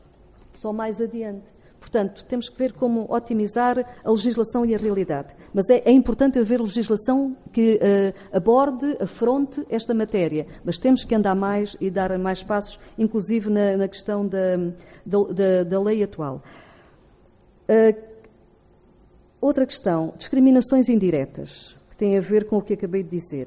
só 0.55 0.73
mais 0.73 1.01
adiante. 1.01 1.61
Portanto, 1.81 2.25
temos 2.29 2.51
que 2.51 2.59
ver 2.59 2.75
como 2.75 3.07
otimizar 3.09 3.79
a 4.05 4.11
legislação 4.11 4.67
e 4.67 4.75
a 4.75 4.79
realidade. 4.79 5.35
Mas 5.53 5.69
é, 5.71 5.83
é 5.87 5.91
importante 5.91 6.39
haver 6.39 6.61
legislação 6.61 7.35
que 7.51 7.81
uh, 7.81 8.37
aborde, 8.37 8.99
afronte 9.01 9.65
esta 9.71 9.95
matéria. 9.95 10.47
Mas 10.63 10.77
temos 10.77 11.05
que 11.05 11.15
andar 11.15 11.35
mais 11.35 11.77
e 11.81 11.91
dar 11.91 12.17
mais 12.19 12.43
passos, 12.43 12.79
inclusive 12.99 13.49
na, 13.49 13.79
na 13.79 13.89
questão 13.89 14.27
da, 14.27 14.59
da, 15.07 15.65
da, 15.65 15.81
lei 15.81 16.03
atual. 16.03 16.43
Uh, 17.67 18.10
Outra 19.41 19.65
questão, 19.65 20.13
discriminações 20.19 20.91
indiretas, 20.91 21.77
que 21.91 21.97
tem 21.97 22.19
a 22.19 22.21
ver 22.21 22.45
com 22.45 22.59
o 22.59 22.63
que 22.63 22.75
acabei 22.75 23.03
de 23.03 23.09
dizer. 23.09 23.47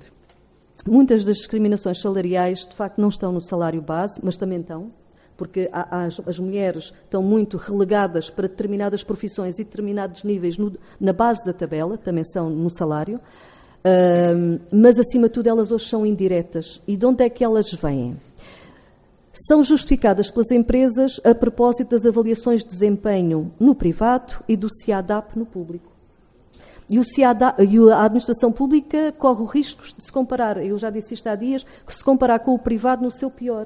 Muitas 0.88 1.24
das 1.24 1.38
discriminações 1.38 2.02
salariais, 2.02 2.66
de 2.66 2.74
facto, 2.76 3.00
não 3.00 3.10
estão 3.10 3.32
no 3.32 3.40
salário 3.40 3.80
base, 3.80 4.20
mas 4.24 4.36
também 4.36 4.60
estão, 4.60 4.92
porque 5.38 5.70
as, 5.72 6.40
mulheres 6.40 6.94
estão 7.04 7.22
muito 7.22 7.58
relegadas 7.58 8.30
para 8.30 8.48
determinadas 8.48 9.04
profissões 9.04 9.60
e 9.60 9.64
determinados 9.64 10.24
níveis 10.24 10.58
no, 10.58 10.74
na 11.00 11.14
base 11.14 11.46
da 11.46 11.54
tabela, 11.54 11.96
também 11.96 12.24
são 12.24 12.50
no 12.50 12.72
salário, 12.72 13.18
uh, 13.18 14.60
mas 14.72 14.98
acima 14.98 15.28
de 15.28 15.34
tudo 15.36 15.48
elas 15.48 15.72
hoje 15.72 15.88
são 15.88 16.06
indiretas. 16.06 16.82
E 16.88 16.98
de 16.98 17.06
onde 17.06 17.24
é 17.24 17.30
que 17.30 17.44
elas 17.44 17.72
vêm? 17.72 18.18
São 19.34 19.64
justificadas 19.64 20.30
pelas 20.30 20.52
empresas 20.52 21.20
a 21.24 21.34
propósito 21.34 21.90
das 21.90 22.06
avaliações 22.06 22.62
de 22.62 22.70
desempenho 22.70 23.52
no 23.60 23.74
privado 23.74 24.44
e 24.48 24.56
do 24.56 24.70
CIADAP 24.72 25.38
no 25.38 25.46
público. 25.46 25.92
E, 26.88 27.00
o 27.00 27.04
CIADAP, 27.04 27.64
e 27.64 27.92
a 27.92 28.04
administração 28.04 28.52
pública 28.52 29.12
corre 29.18 29.42
o 29.42 29.46
risco 29.46 29.82
de 29.84 30.06
se 30.06 30.12
comparar, 30.12 30.64
eu 30.64 30.78
já 30.78 30.92
disse 30.92 31.16
isto 31.16 31.28
há 31.28 31.36
dias, 31.36 31.66
que 31.86 31.96
se 31.96 32.04
comparar 32.04 32.40
com 32.40 32.54
o 32.54 32.60
privado 32.60 33.02
no 33.02 33.10
seu 33.10 33.32
pior, 33.32 33.66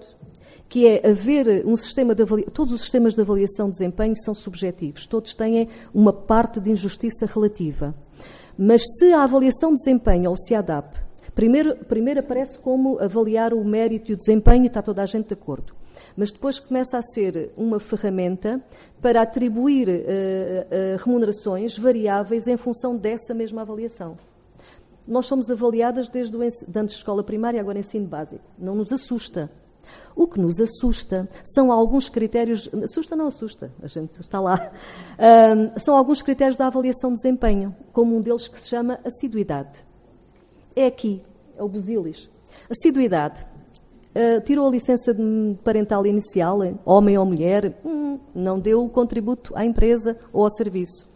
que 0.69 0.87
é 0.87 1.09
haver 1.09 1.65
um 1.65 1.75
sistema 1.75 2.15
de 2.15 2.21
avaliação, 2.21 2.53
todos 2.53 2.71
os 2.71 2.81
sistemas 2.81 3.15
de 3.15 3.21
avaliação 3.21 3.65
de 3.65 3.73
desempenho 3.73 4.15
são 4.15 4.33
subjetivos, 4.33 5.05
todos 5.05 5.33
têm 5.33 5.67
uma 5.93 6.13
parte 6.13 6.61
de 6.61 6.71
injustiça 6.71 7.25
relativa. 7.25 7.93
Mas 8.57 8.81
se 8.97 9.11
a 9.11 9.23
avaliação 9.23 9.71
de 9.71 9.77
desempenho, 9.77 10.29
ou 10.29 10.37
CIADAP, 10.37 11.06
Primeiro, 11.37 11.75
primeiro 11.85 12.19
aparece 12.21 12.57
como 12.57 12.97
avaliar 12.99 13.53
o 13.53 13.63
mérito 13.63 14.09
e 14.09 14.15
o 14.15 14.17
desempenho 14.17 14.65
está 14.65 14.81
toda 14.81 15.03
a 15.03 15.05
gente 15.05 15.27
de 15.27 15.35
acordo. 15.35 15.71
Mas 16.15 16.31
depois 16.31 16.57
começa 16.57 16.97
a 16.97 17.01
ser 17.03 17.51
uma 17.55 17.79
ferramenta 17.79 18.59
para 18.99 19.21
atribuir 19.21 19.87
uh, 19.87 19.91
uh, 19.91 21.05
remunerações 21.05 21.77
variáveis 21.77 22.47
em 22.47 22.57
função 22.57 22.97
dessa 22.97 23.35
mesma 23.35 23.61
avaliação. 23.61 24.17
Nós 25.07 25.27
somos 25.27 25.51
avaliadas 25.51 26.09
desde 26.09 26.35
o 26.35 26.41
antes 26.41 26.65
de 26.65 26.91
escola 26.93 27.21
primária, 27.23 27.61
agora 27.61 27.77
ensino 27.77 28.07
básico. 28.07 28.41
Não 28.57 28.73
nos 28.73 28.91
assusta. 28.91 29.47
O 30.15 30.27
que 30.27 30.39
nos 30.39 30.59
assusta 30.59 31.29
são 31.45 31.71
alguns 31.71 32.09
critérios. 32.09 32.67
Assusta, 32.83 33.15
não 33.15 33.27
assusta, 33.27 33.71
a 33.79 33.85
gente 33.85 34.19
está 34.19 34.39
lá. 34.39 34.71
São 35.77 35.95
alguns 35.95 36.23
critérios 36.23 36.57
da 36.57 36.65
avaliação 36.65 37.11
de 37.11 37.17
desempenho, 37.17 37.75
como 37.93 38.17
um 38.17 38.21
deles 38.21 38.47
que 38.47 38.59
se 38.59 38.69
chama 38.69 38.99
assiduidade 39.05 39.85
é 40.77 40.85
aqui, 40.85 41.21
é 41.57 41.63
o 41.63 41.67
busilis. 41.67 42.29
Assiduidade. 42.69 43.45
Uh, 44.15 44.41
tirou 44.41 44.67
a 44.67 44.71
licença 44.71 45.15
parental 45.63 46.05
inicial, 46.05 46.59
homem 46.85 47.17
ou 47.17 47.25
mulher, 47.25 47.79
hum, 47.83 48.19
não 48.33 48.59
deu 48.59 48.83
o 48.85 48.89
contributo 48.89 49.55
à 49.55 49.65
empresa 49.65 50.17
ou 50.31 50.43
ao 50.43 50.49
serviço. 50.49 51.07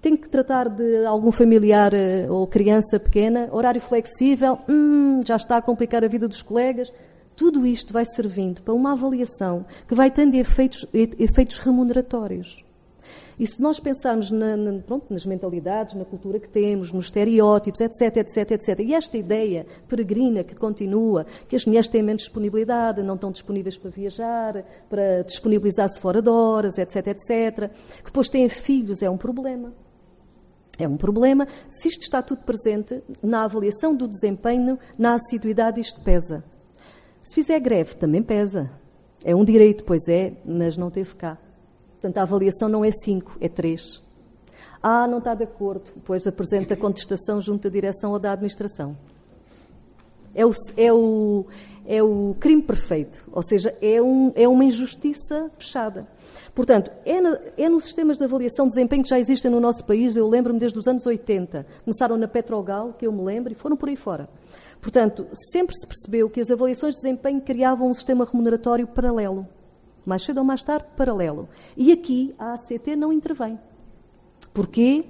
Tem 0.00 0.16
que 0.16 0.28
tratar 0.28 0.68
de 0.68 1.04
algum 1.04 1.30
familiar 1.30 1.92
uh, 1.92 2.32
ou 2.32 2.46
criança 2.46 2.98
pequena, 2.98 3.48
horário 3.52 3.80
flexível, 3.80 4.58
hum, 4.68 5.20
já 5.24 5.36
está 5.36 5.56
a 5.56 5.62
complicar 5.62 6.04
a 6.04 6.08
vida 6.08 6.26
dos 6.26 6.42
colegas. 6.42 6.92
Tudo 7.36 7.66
isto 7.66 7.92
vai 7.92 8.04
servindo 8.04 8.62
para 8.62 8.74
uma 8.74 8.92
avaliação 8.92 9.64
que 9.86 9.94
vai 9.94 10.10
tendo 10.10 10.34
efeitos, 10.34 10.86
efeitos 10.92 11.58
remuneratórios. 11.58 12.65
E 13.38 13.46
se 13.46 13.60
nós 13.60 13.78
pensarmos 13.78 14.30
na, 14.30 14.56
na, 14.56 14.80
pronto, 14.80 15.12
nas 15.12 15.26
mentalidades, 15.26 15.94
na 15.94 16.04
cultura 16.06 16.40
que 16.40 16.48
temos, 16.48 16.90
nos 16.90 17.06
estereótipos, 17.06 17.80
etc, 17.80 18.16
etc, 18.16 18.50
etc, 18.52 18.80
e 18.80 18.94
esta 18.94 19.18
ideia 19.18 19.66
peregrina 19.86 20.42
que 20.42 20.54
continua, 20.54 21.26
que 21.46 21.54
as 21.54 21.66
mulheres 21.66 21.86
têm 21.86 22.02
menos 22.02 22.22
disponibilidade, 22.22 23.02
não 23.02 23.14
estão 23.14 23.30
disponíveis 23.30 23.76
para 23.76 23.90
viajar, 23.90 24.64
para 24.88 25.22
disponibilizar-se 25.22 26.00
fora 26.00 26.22
de 26.22 26.30
horas, 26.30 26.78
etc, 26.78 27.08
etc, 27.08 27.70
que 27.98 28.06
depois 28.06 28.30
têm 28.30 28.48
filhos, 28.48 29.02
é 29.02 29.10
um 29.10 29.18
problema. 29.18 29.74
É 30.78 30.88
um 30.88 30.96
problema. 30.96 31.46
Se 31.68 31.88
isto 31.88 32.02
está 32.02 32.22
tudo 32.22 32.42
presente, 32.42 33.02
na 33.22 33.44
avaliação 33.44 33.94
do 33.94 34.08
desempenho, 34.08 34.78
na 34.98 35.14
assiduidade, 35.14 35.80
isto 35.80 36.00
pesa. 36.02 36.44
Se 37.20 37.34
fizer 37.34 37.58
greve, 37.60 37.96
também 37.96 38.22
pesa. 38.22 38.70
É 39.24 39.34
um 39.34 39.44
direito, 39.44 39.84
pois 39.84 40.06
é, 40.08 40.34
mas 40.44 40.76
não 40.76 40.90
teve 40.90 41.14
cá. 41.14 41.38
Portanto, 42.06 42.18
a 42.18 42.22
avaliação 42.22 42.68
não 42.68 42.84
é 42.84 42.90
5, 42.92 43.36
é 43.40 43.48
3. 43.48 44.00
Ah, 44.80 45.08
não 45.08 45.18
está 45.18 45.34
de 45.34 45.42
acordo, 45.42 45.90
pois 46.04 46.24
apresenta 46.24 46.76
contestação 46.76 47.40
junto 47.40 47.66
à 47.66 47.70
direção 47.70 48.12
ou 48.12 48.18
da 48.20 48.30
administração. 48.30 48.96
É 50.32 50.46
o, 50.46 50.52
é 50.76 50.92
o, 50.92 51.46
é 51.84 52.00
o 52.04 52.36
crime 52.38 52.62
perfeito, 52.62 53.24
ou 53.32 53.42
seja, 53.42 53.76
é, 53.82 54.00
um, 54.00 54.30
é 54.36 54.46
uma 54.46 54.64
injustiça 54.64 55.50
fechada. 55.58 56.06
Portanto, 56.54 56.92
é, 57.04 57.20
na, 57.20 57.40
é 57.56 57.68
nos 57.68 57.86
sistemas 57.86 58.18
de 58.18 58.24
avaliação 58.24 58.68
de 58.68 58.74
desempenho 58.74 59.02
que 59.02 59.08
já 59.08 59.18
existem 59.18 59.50
no 59.50 59.58
nosso 59.58 59.84
país, 59.84 60.14
eu 60.14 60.28
lembro-me 60.28 60.60
desde 60.60 60.78
os 60.78 60.86
anos 60.86 61.06
80. 61.06 61.66
Começaram 61.84 62.16
na 62.16 62.28
Petrogal, 62.28 62.92
que 62.92 63.04
eu 63.04 63.10
me 63.10 63.24
lembro, 63.24 63.52
e 63.52 63.56
foram 63.56 63.76
por 63.76 63.88
aí 63.88 63.96
fora. 63.96 64.28
Portanto, 64.80 65.26
sempre 65.32 65.74
se 65.74 65.84
percebeu 65.84 66.30
que 66.30 66.40
as 66.40 66.52
avaliações 66.52 66.94
de 66.94 67.00
desempenho 67.00 67.40
criavam 67.40 67.90
um 67.90 67.94
sistema 67.94 68.24
remuneratório 68.24 68.86
paralelo 68.86 69.48
mais 70.06 70.24
cedo 70.24 70.38
ou 70.38 70.44
mais 70.44 70.62
tarde, 70.62 70.86
paralelo. 70.96 71.48
E 71.76 71.92
aqui 71.92 72.34
a 72.38 72.54
ACT 72.54 72.94
não 72.96 73.12
intervém. 73.12 73.58
Porquê? 74.54 75.04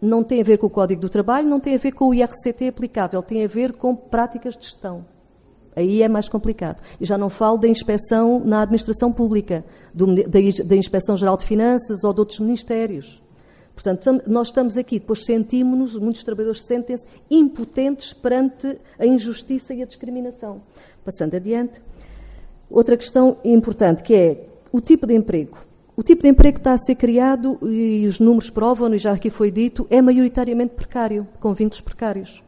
Não 0.00 0.24
tem 0.24 0.40
a 0.40 0.44
ver 0.44 0.58
com 0.58 0.66
o 0.66 0.70
Código 0.70 1.00
do 1.00 1.08
Trabalho, 1.08 1.46
não 1.46 1.60
tem 1.60 1.74
a 1.74 1.78
ver 1.78 1.92
com 1.92 2.06
o 2.06 2.14
IRCT 2.14 2.68
aplicável, 2.68 3.22
tem 3.22 3.44
a 3.44 3.48
ver 3.48 3.74
com 3.74 3.94
práticas 3.94 4.56
de 4.56 4.64
gestão. 4.64 5.04
Aí 5.76 6.02
é 6.02 6.08
mais 6.08 6.28
complicado. 6.28 6.82
E 7.00 7.04
já 7.04 7.16
não 7.16 7.28
falo 7.28 7.58
da 7.58 7.68
inspeção 7.68 8.40
na 8.40 8.62
administração 8.62 9.12
pública, 9.12 9.64
do, 9.94 10.06
da, 10.14 10.40
da 10.64 10.76
Inspeção 10.76 11.16
Geral 11.16 11.36
de 11.36 11.46
Finanças 11.46 12.02
ou 12.02 12.12
de 12.12 12.20
outros 12.20 12.40
ministérios. 12.40 13.22
Portanto, 13.74 14.20
nós 14.26 14.48
estamos 14.48 14.76
aqui, 14.76 14.98
depois 14.98 15.24
sentimos-nos, 15.24 15.94
muitos 15.94 16.24
trabalhadores 16.24 16.62
sentem-se 16.62 17.06
impotentes 17.30 18.12
perante 18.12 18.76
a 18.98 19.06
injustiça 19.06 19.72
e 19.72 19.80
a 19.80 19.86
discriminação. 19.86 20.62
Passando 21.04 21.36
adiante, 21.36 21.80
outra 22.70 22.96
questão 22.96 23.38
importante 23.44 24.02
que 24.02 24.14
é 24.14 24.44
o 24.72 24.80
tipo 24.80 25.06
de 25.06 25.14
emprego. 25.14 25.58
O 25.96 26.02
tipo 26.02 26.22
de 26.22 26.28
emprego 26.28 26.54
que 26.54 26.60
está 26.60 26.74
a 26.74 26.78
ser 26.78 26.94
criado, 26.94 27.58
e 27.62 28.06
os 28.06 28.20
números 28.20 28.50
provam, 28.50 28.94
e 28.94 28.98
já 28.98 29.12
aqui 29.12 29.30
foi 29.30 29.50
dito, 29.50 29.86
é 29.90 30.00
maioritariamente 30.00 30.74
precário, 30.74 31.26
com 31.40 31.52
vínculos 31.52 31.80
precários. 31.80 32.42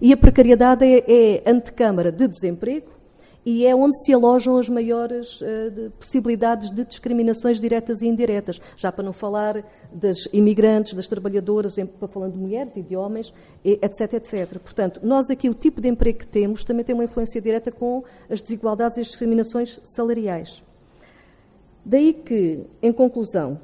E 0.00 0.12
a 0.12 0.16
precariedade 0.16 0.84
é, 0.84 1.04
é 1.08 1.42
antecâmara 1.50 2.12
de 2.12 2.28
desemprego 2.28 2.99
e 3.44 3.66
é 3.66 3.74
onde 3.74 3.96
se 4.04 4.12
alojam 4.12 4.58
as 4.58 4.68
maiores 4.68 5.40
uh, 5.40 5.70
de 5.70 5.90
possibilidades 5.98 6.70
de 6.70 6.84
discriminações 6.84 7.60
diretas 7.60 8.02
e 8.02 8.06
indiretas. 8.06 8.60
Já 8.76 8.92
para 8.92 9.04
não 9.04 9.12
falar 9.12 9.64
das 9.92 10.28
imigrantes, 10.32 10.94
das 10.94 11.06
trabalhadoras, 11.06 11.76
falando 12.08 12.32
de 12.32 12.38
mulheres 12.38 12.76
e 12.76 12.82
de 12.82 12.96
homens, 12.96 13.32
etc, 13.64 14.14
etc. 14.14 14.58
Portanto, 14.58 15.00
nós 15.02 15.30
aqui, 15.30 15.48
o 15.48 15.54
tipo 15.54 15.80
de 15.80 15.88
emprego 15.88 16.18
que 16.18 16.26
temos 16.26 16.64
também 16.64 16.84
tem 16.84 16.94
uma 16.94 17.04
influência 17.04 17.40
direta 17.40 17.72
com 17.72 18.04
as 18.28 18.40
desigualdades 18.40 18.98
e 18.98 19.00
as 19.00 19.06
discriminações 19.06 19.80
salariais. 19.84 20.62
Daí 21.84 22.12
que, 22.12 22.66
em 22.82 22.92
conclusão, 22.92 23.58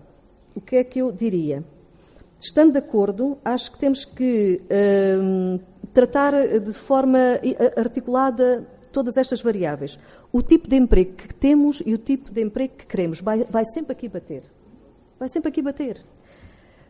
o 0.54 0.60
que 0.60 0.76
é 0.76 0.84
que 0.84 1.00
eu 1.00 1.12
diria? 1.12 1.62
Estando 2.40 2.72
de 2.72 2.78
acordo, 2.78 3.36
acho 3.44 3.72
que 3.72 3.78
temos 3.78 4.04
que 4.04 4.62
uh, 4.64 5.60
tratar 5.92 6.32
de 6.58 6.72
forma 6.72 7.18
articulada 7.76 8.66
todas 8.96 9.18
estas 9.18 9.42
variáveis. 9.42 9.98
O 10.32 10.40
tipo 10.40 10.66
de 10.66 10.74
emprego 10.74 11.12
que 11.12 11.34
temos 11.34 11.82
e 11.84 11.92
o 11.92 11.98
tipo 11.98 12.30
de 12.30 12.42
emprego 12.42 12.76
que 12.78 12.86
queremos 12.86 13.20
vai, 13.20 13.44
vai 13.44 13.62
sempre 13.66 13.92
aqui 13.92 14.08
bater. 14.08 14.42
Vai 15.20 15.28
sempre 15.28 15.50
aqui 15.50 15.60
bater. 15.60 16.02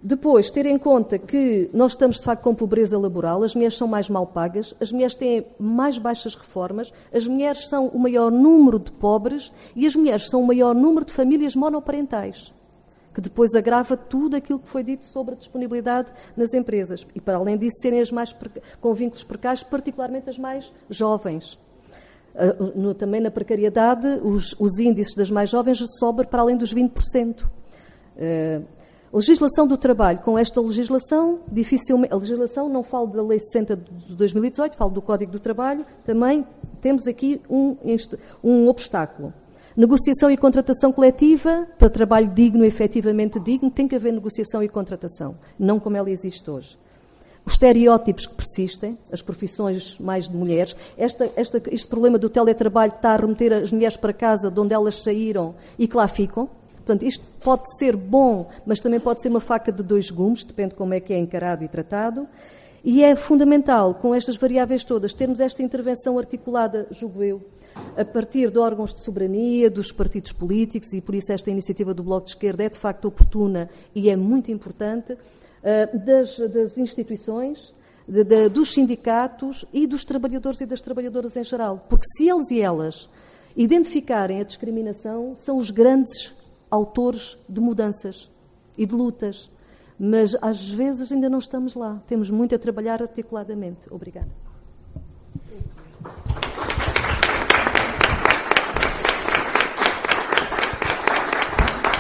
Depois, 0.01 0.49
ter 0.49 0.67
em 0.67 0.79
conta 0.79 1.19
que 1.19 1.69
nós 1.73 1.93
estamos 1.93 2.21
de 2.21 2.23
facto 2.23 2.43
com 2.43 2.55
pobreza 2.55 2.97
laboral, 2.97 3.43
as 3.43 3.57
mulheres 3.57 3.77
são 3.77 3.89
mais 3.89 4.09
mal 4.09 4.25
pagas, 4.25 4.73
as 4.81 4.93
mulheres 4.93 5.17
têm 5.17 5.45
mais 5.59 5.99
baixas 5.99 6.37
reformas, 6.37 6.93
as 7.13 7.27
mulheres 7.27 7.67
são 7.67 7.89
o 7.89 7.99
maior 7.99 8.31
número 8.31 8.79
de 8.79 8.93
pobres 8.93 9.51
e 9.75 9.85
as 9.85 9.97
mulheres 9.97 10.29
são 10.29 10.43
o 10.43 10.47
maior 10.47 10.77
número 10.77 11.05
de 11.05 11.13
famílias 11.13 11.57
monoparentais 11.57 12.55
que 13.13 13.21
depois 13.23 13.55
agrava 13.55 13.97
tudo 13.97 14.37
aquilo 14.37 14.59
que 14.59 14.69
foi 14.69 14.83
dito 14.83 15.07
sobre 15.07 15.35
a 15.35 15.39
disponibilidade 15.39 16.13
nas 16.37 16.53
empresas. 16.53 17.07
E, 17.15 17.21
para 17.21 17.39
além 17.39 17.57
disso, 17.57 17.81
serem 17.81 17.99
as 17.99 18.11
mais 18.11 18.37
com 18.79 18.93
vínculos 18.93 19.25
precários, 19.25 19.63
particularmente 19.63 20.29
as 20.29 20.39
mais 20.39 20.71
jovens. 20.91 21.59
Ah, 22.37 22.55
no, 22.75 22.93
também 22.93 23.21
na 23.21 23.31
precariedade, 23.31 24.07
os, 24.23 24.55
os, 24.61 24.79
índices 24.79 25.15
das 25.15 25.31
mais 25.31 25.49
jovens 25.49 25.79
sobem 25.99 26.27
para 26.27 26.43
além 26.43 26.57
dos 26.57 26.75
20%. 26.75 27.45
Uh, 27.45 28.63
a 29.13 29.17
legislação 29.17 29.67
do 29.67 29.79
trabalho, 29.79 30.19
com 30.19 30.39
esta 30.39 30.61
legislação, 30.61 31.41
dificilmente. 31.51 32.13
A 32.13 32.17
legislação, 32.17 32.69
não 32.69 32.83
falo 32.83 33.07
da 33.07 33.23
Lei 33.23 33.39
60 33.39 33.77
de 33.77 34.15
2018, 34.15 34.77
falo 34.77 34.91
do 34.91 35.01
Código 35.01 35.33
do 35.33 35.41
Trabalho, 35.41 35.87
também 36.05 36.47
temos 36.83 37.07
aqui 37.07 37.41
um, 37.49 37.77
um 38.45 38.69
obstáculo. 38.69 39.33
Negociação 39.75 40.31
e 40.31 40.37
contratação 40.37 40.93
coletiva, 40.93 41.67
para 41.79 41.89
trabalho 41.89 42.29
digno, 42.29 42.65
efetivamente 42.65 43.41
digno, 43.41 43.71
tem 43.71 43.89
que 43.89 43.95
haver 43.95 44.13
negociação 44.13 44.63
e 44.63 44.69
contratação, 44.69 45.37
não 45.59 45.79
como 45.79 45.97
ela 45.97 46.11
existe 46.11 46.51
hoje. 46.51 46.77
Os 47.47 47.53
estereótipos 47.53 48.27
que 48.27 48.35
persistem, 48.35 48.99
as 49.13 49.23
profissões 49.23 49.97
mais 50.01 50.29
de 50.29 50.37
mulheres, 50.37 50.75
esta, 50.99 51.31
esta, 51.37 51.63
este 51.71 51.87
problema 51.87 52.19
do 52.19 52.29
teletrabalho 52.29 52.93
está 52.93 53.13
a 53.13 53.17
remeter 53.17 53.53
as 53.53 53.71
mulheres 53.71 53.97
para 53.97 54.13
casa 54.13 54.51
de 54.51 54.59
onde 54.59 54.75
elas 54.75 54.97
saíram 54.97 55.55
e 55.79 55.87
que 55.87 55.97
lá 55.97 56.09
ficam. 56.09 56.51
Portanto, 56.75 57.05
isto 57.05 57.25
pode 57.43 57.73
ser 57.79 57.95
bom, 57.97 58.49
mas 58.67 58.81
também 58.81 58.99
pode 58.99 59.21
ser 59.21 59.29
uma 59.29 59.41
faca 59.41 59.71
de 59.71 59.85
dois 59.85 60.11
gumes, 60.11 60.43
depende 60.43 60.71
de 60.71 60.75
como 60.75 60.93
é 60.93 60.99
que 60.99 61.13
é 61.13 61.19
encarado 61.19 61.63
e 61.63 61.69
tratado. 61.69 62.27
E 62.85 63.03
é 63.03 63.15
fundamental, 63.15 63.95
com 63.95 64.15
estas 64.15 64.37
variáveis 64.37 64.85
todas, 64.85 65.13
termos 65.13 65.41
esta 65.41 65.63
intervenção 65.63 66.19
articulada, 66.19 66.87
julgo 66.91 67.23
eu, 67.23 67.43
a 67.97 68.05
partir 68.05 68.51
de 68.51 68.59
órgãos 68.59 68.93
de 68.95 69.01
soberania, 69.01 69.71
dos 69.71 69.91
partidos 69.91 70.33
políticos, 70.33 70.93
e 70.93 71.01
por 71.01 71.15
isso 71.15 71.33
esta 71.33 71.51
iniciativa 71.51 71.93
do 71.93 72.03
Bloco 72.03 72.27
de 72.27 72.31
Esquerda 72.31 72.65
é 72.65 72.69
de 72.69 72.79
facto 72.79 73.07
oportuna 73.07 73.69
e 73.95 74.09
é 74.09 74.17
muito 74.17 74.53
importante, 74.53 75.17
das, 76.05 76.39
das 76.39 76.79
instituições, 76.79 77.75
de, 78.07 78.23
de, 78.23 78.49
dos 78.49 78.73
sindicatos 78.73 79.65
e 79.73 79.87
dos 79.87 80.05
trabalhadores 80.05 80.61
e 80.61 80.67
das 80.67 80.81
trabalhadoras 80.81 81.37
em 81.37 81.43
geral. 81.43 81.85
Porque 81.89 82.07
se 82.17 82.29
eles 82.29 82.51
e 82.51 82.61
elas 82.61 83.09
identificarem 83.57 84.41
a 84.41 84.45
discriminação, 84.45 85.35
são 85.35 85.57
os 85.57 85.71
grandes 85.71 86.35
autores 86.71 87.37
de 87.49 87.61
mudanças 87.61 88.31
e 88.79 88.87
de 88.87 88.95
lutas. 88.95 89.51
Mas 89.99 90.37
às 90.43 90.69
vezes 90.69 91.11
ainda 91.11 91.29
não 91.29 91.39
estamos 91.39 91.75
lá. 91.75 92.03
Temos 92.07 92.31
muito 92.31 92.55
a 92.55 92.59
trabalhar 92.59 93.03
articuladamente. 93.03 93.89
Obrigada. 93.91 94.29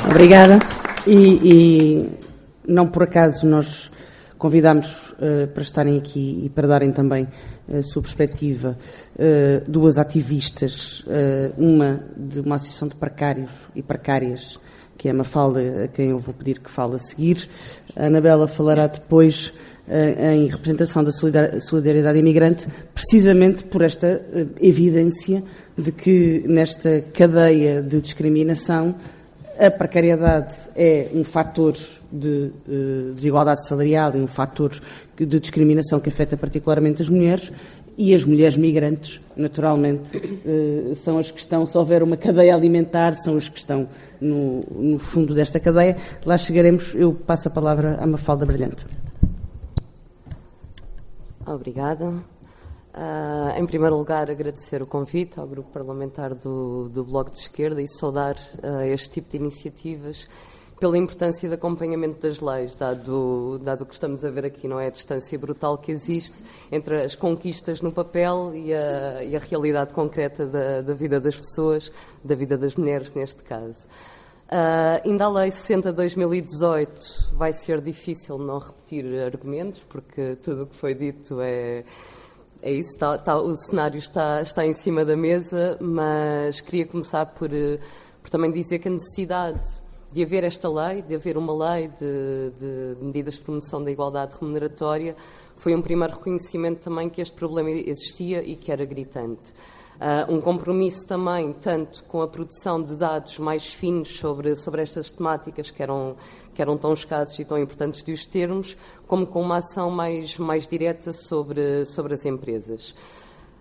Obrigada. 0.08 0.58
E, 1.06 1.12
e, 1.12 2.25
não 2.66 2.86
por 2.86 3.04
acaso 3.04 3.46
nós 3.46 3.90
convidámos 4.38 5.10
uh, 5.12 5.48
para 5.52 5.62
estarem 5.62 5.96
aqui 5.96 6.42
e 6.44 6.48
para 6.48 6.68
darem 6.68 6.92
também 6.92 7.26
a 7.72 7.82
sua 7.82 8.02
perspectiva 8.02 8.76
uh, 9.14 9.70
duas 9.70 9.98
ativistas, 9.98 11.04
uma 11.56 12.00
de 12.16 12.40
uma 12.40 12.56
associação 12.56 12.86
de 12.88 12.94
precários 12.94 13.50
e 13.74 13.82
precárias, 13.82 14.58
que 14.96 15.08
é 15.08 15.10
a 15.10 15.14
Mafalda, 15.14 15.84
a 15.84 15.88
quem 15.88 16.10
eu 16.10 16.18
vou 16.18 16.34
pedir 16.34 16.60
que 16.60 16.70
fale 16.70 16.94
a 16.94 16.98
seguir. 16.98 17.48
A 17.96 18.06
Anabela 18.06 18.46
falará 18.46 18.86
depois 18.86 19.52
em 20.32 20.46
representação 20.48 21.04
da 21.04 21.12
solidariedade 21.12 22.18
imigrante, 22.18 22.66
precisamente 22.92 23.62
por 23.64 23.82
esta 23.82 24.20
evidência 24.60 25.42
de 25.76 25.92
que 25.92 26.44
nesta 26.46 27.04
cadeia 27.12 27.82
de 27.82 28.00
discriminação 28.00 28.94
a 29.58 29.70
precariedade 29.70 30.54
é 30.74 31.08
um 31.14 31.24
fator 31.24 31.74
de 32.12 32.52
uh, 32.68 33.12
desigualdade 33.14 33.66
salarial 33.66 34.14
e 34.14 34.18
um 34.18 34.26
fator 34.26 34.72
de 35.16 35.40
discriminação 35.40 36.00
que 36.00 36.08
afeta 36.08 36.36
particularmente 36.36 37.02
as 37.02 37.08
mulheres 37.08 37.52
e 37.98 38.14
as 38.14 38.24
mulheres 38.24 38.56
migrantes, 38.56 39.20
naturalmente, 39.36 40.16
uh, 40.16 40.94
são 40.94 41.18
as 41.18 41.30
que 41.30 41.40
estão, 41.40 41.64
se 41.64 41.76
houver 41.76 42.02
uma 42.02 42.16
cadeia 42.16 42.54
alimentar, 42.54 43.14
são 43.14 43.36
as 43.36 43.48
que 43.48 43.58
estão 43.58 43.88
no, 44.20 44.62
no 44.70 44.98
fundo 44.98 45.34
desta 45.34 45.58
cadeia. 45.58 45.96
Lá 46.24 46.36
chegaremos, 46.36 46.94
eu 46.94 47.14
passo 47.14 47.48
a 47.48 47.50
palavra 47.50 47.96
à 48.00 48.06
Mafalda 48.06 48.44
Brilhante. 48.44 48.86
Obrigada. 51.46 52.12
Uh, 52.96 53.60
em 53.60 53.66
primeiro 53.66 53.94
lugar, 53.94 54.30
agradecer 54.30 54.80
o 54.80 54.86
convite 54.86 55.38
ao 55.38 55.46
grupo 55.46 55.70
parlamentar 55.70 56.34
do, 56.34 56.88
do 56.88 57.04
Bloco 57.04 57.30
de 57.30 57.36
Esquerda 57.36 57.82
e 57.82 57.86
saudar 57.86 58.36
uh, 58.36 58.80
este 58.84 59.10
tipo 59.10 59.30
de 59.30 59.36
iniciativas 59.36 60.26
pela 60.80 60.96
importância 60.96 61.46
de 61.46 61.54
acompanhamento 61.54 62.22
das 62.26 62.40
leis, 62.40 62.74
dado, 62.74 63.60
dado 63.62 63.84
que 63.84 63.92
estamos 63.92 64.24
a 64.24 64.30
ver 64.30 64.46
aqui, 64.46 64.66
não 64.66 64.80
é? 64.80 64.86
A 64.86 64.90
distância 64.90 65.38
brutal 65.38 65.76
que 65.76 65.92
existe 65.92 66.42
entre 66.72 67.02
as 67.02 67.14
conquistas 67.14 67.82
no 67.82 67.92
papel 67.92 68.52
e 68.54 68.72
a, 68.72 69.22
e 69.24 69.36
a 69.36 69.40
realidade 69.40 69.92
concreta 69.92 70.46
da, 70.46 70.80
da, 70.80 70.94
vida 70.94 71.20
das 71.20 71.36
pessoas, 71.36 71.92
da 72.24 72.34
vida 72.34 72.56
das 72.56 72.76
mulheres, 72.76 73.12
neste 73.12 73.42
caso. 73.42 73.86
Uh, 74.46 75.04
ainda 75.04 75.26
a 75.26 75.28
Lei 75.28 75.50
60 75.50 75.90
de 75.90 75.96
2018 75.96 77.34
vai 77.34 77.52
ser 77.52 77.82
difícil 77.82 78.38
não 78.38 78.58
repetir 78.58 79.04
argumentos, 79.22 79.84
porque 79.86 80.36
tudo 80.36 80.62
o 80.62 80.66
que 80.66 80.76
foi 80.76 80.94
dito 80.94 81.42
é 81.42 81.84
é 82.66 82.72
isso, 82.72 82.94
está, 82.94 83.14
está, 83.14 83.36
o 83.40 83.54
cenário 83.54 83.96
está, 83.96 84.42
está 84.42 84.66
em 84.66 84.72
cima 84.72 85.04
da 85.04 85.16
mesa, 85.16 85.78
mas 85.80 86.60
queria 86.60 86.84
começar 86.84 87.24
por, 87.26 87.54
eh, 87.54 87.78
por 88.20 88.28
também 88.28 88.50
dizer 88.50 88.80
que 88.80 88.88
a 88.88 88.90
necessidade 88.90 89.64
de 90.12 90.24
haver 90.24 90.42
esta 90.42 90.68
lei, 90.68 91.00
de 91.00 91.14
haver 91.14 91.38
uma 91.38 91.52
lei 91.52 91.86
de, 91.86 92.50
de, 92.58 92.96
medidas 93.00 93.34
de 93.34 93.42
promoção 93.42 93.84
da 93.84 93.88
igualdade 93.88 94.34
remuneratória, 94.40 95.14
foi 95.54 95.76
um 95.76 95.80
primeiro 95.80 96.14
reconhecimento 96.14 96.80
também 96.80 97.08
que 97.08 97.20
este 97.20 97.36
problema 97.36 97.70
existia 97.70 98.42
e 98.42 98.56
que 98.56 98.72
era 98.72 98.84
gritante. 98.84 99.52
Uh, 99.96 100.34
um 100.34 100.40
compromisso 100.42 101.06
também, 101.06 101.54
tanto 101.54 102.04
com 102.04 102.20
a 102.20 102.28
produção 102.28 102.82
de 102.82 102.96
dados 102.96 103.38
mais 103.38 103.72
finos 103.72 104.18
sobre, 104.18 104.54
sobre 104.54 104.82
estas 104.82 105.10
temáticas 105.10 105.70
que 105.70 105.82
eram, 105.82 106.16
que 106.54 106.60
eram 106.60 106.76
tão 106.76 106.92
escassos 106.92 107.38
e 107.38 107.44
tão 107.46 107.58
importantes 107.58 108.02
de 108.02 108.12
os 108.12 108.26
termos, 108.26 108.76
como 109.06 109.26
com 109.26 109.40
uma 109.40 109.56
ação 109.56 109.90
mais, 109.90 110.36
mais 110.36 110.66
direta 110.66 111.14
sobre, 111.14 111.86
sobre 111.86 112.12
as 112.12 112.26
empresas. 112.26 112.94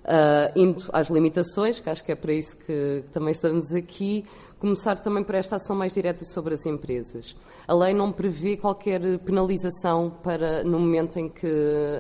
Uh, 0.03 0.51
indo 0.55 0.86
às 0.91 1.09
limitações, 1.09 1.79
que 1.79 1.89
acho 1.89 2.03
que 2.03 2.11
é 2.11 2.15
para 2.15 2.33
isso 2.33 2.57
que, 2.57 3.03
que 3.05 3.09
também 3.11 3.31
estamos 3.31 3.71
aqui, 3.71 4.25
começar 4.59 4.99
também 4.99 5.23
por 5.23 5.35
esta 5.35 5.57
ação 5.57 5.75
mais 5.75 5.93
direta 5.93 6.23
sobre 6.25 6.53
as 6.53 6.65
empresas. 6.65 7.35
A 7.67 7.73
lei 7.73 7.93
não 7.93 8.11
prevê 8.11 8.57
qualquer 8.57 9.01
penalização 9.19 10.11
para 10.23 10.63
no 10.63 10.79
momento 10.79 11.17
em 11.17 11.29
que, 11.29 11.47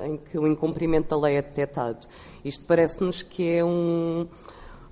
em 0.03 0.17
que 0.17 0.37
o 0.37 0.47
incumprimento 0.47 1.09
da 1.09 1.21
lei 1.21 1.35
é 1.37 1.41
detectado. 1.41 2.07
Isto 2.43 2.65
parece-nos 2.65 3.21
que 3.21 3.49
é 3.49 3.63
um 3.63 4.27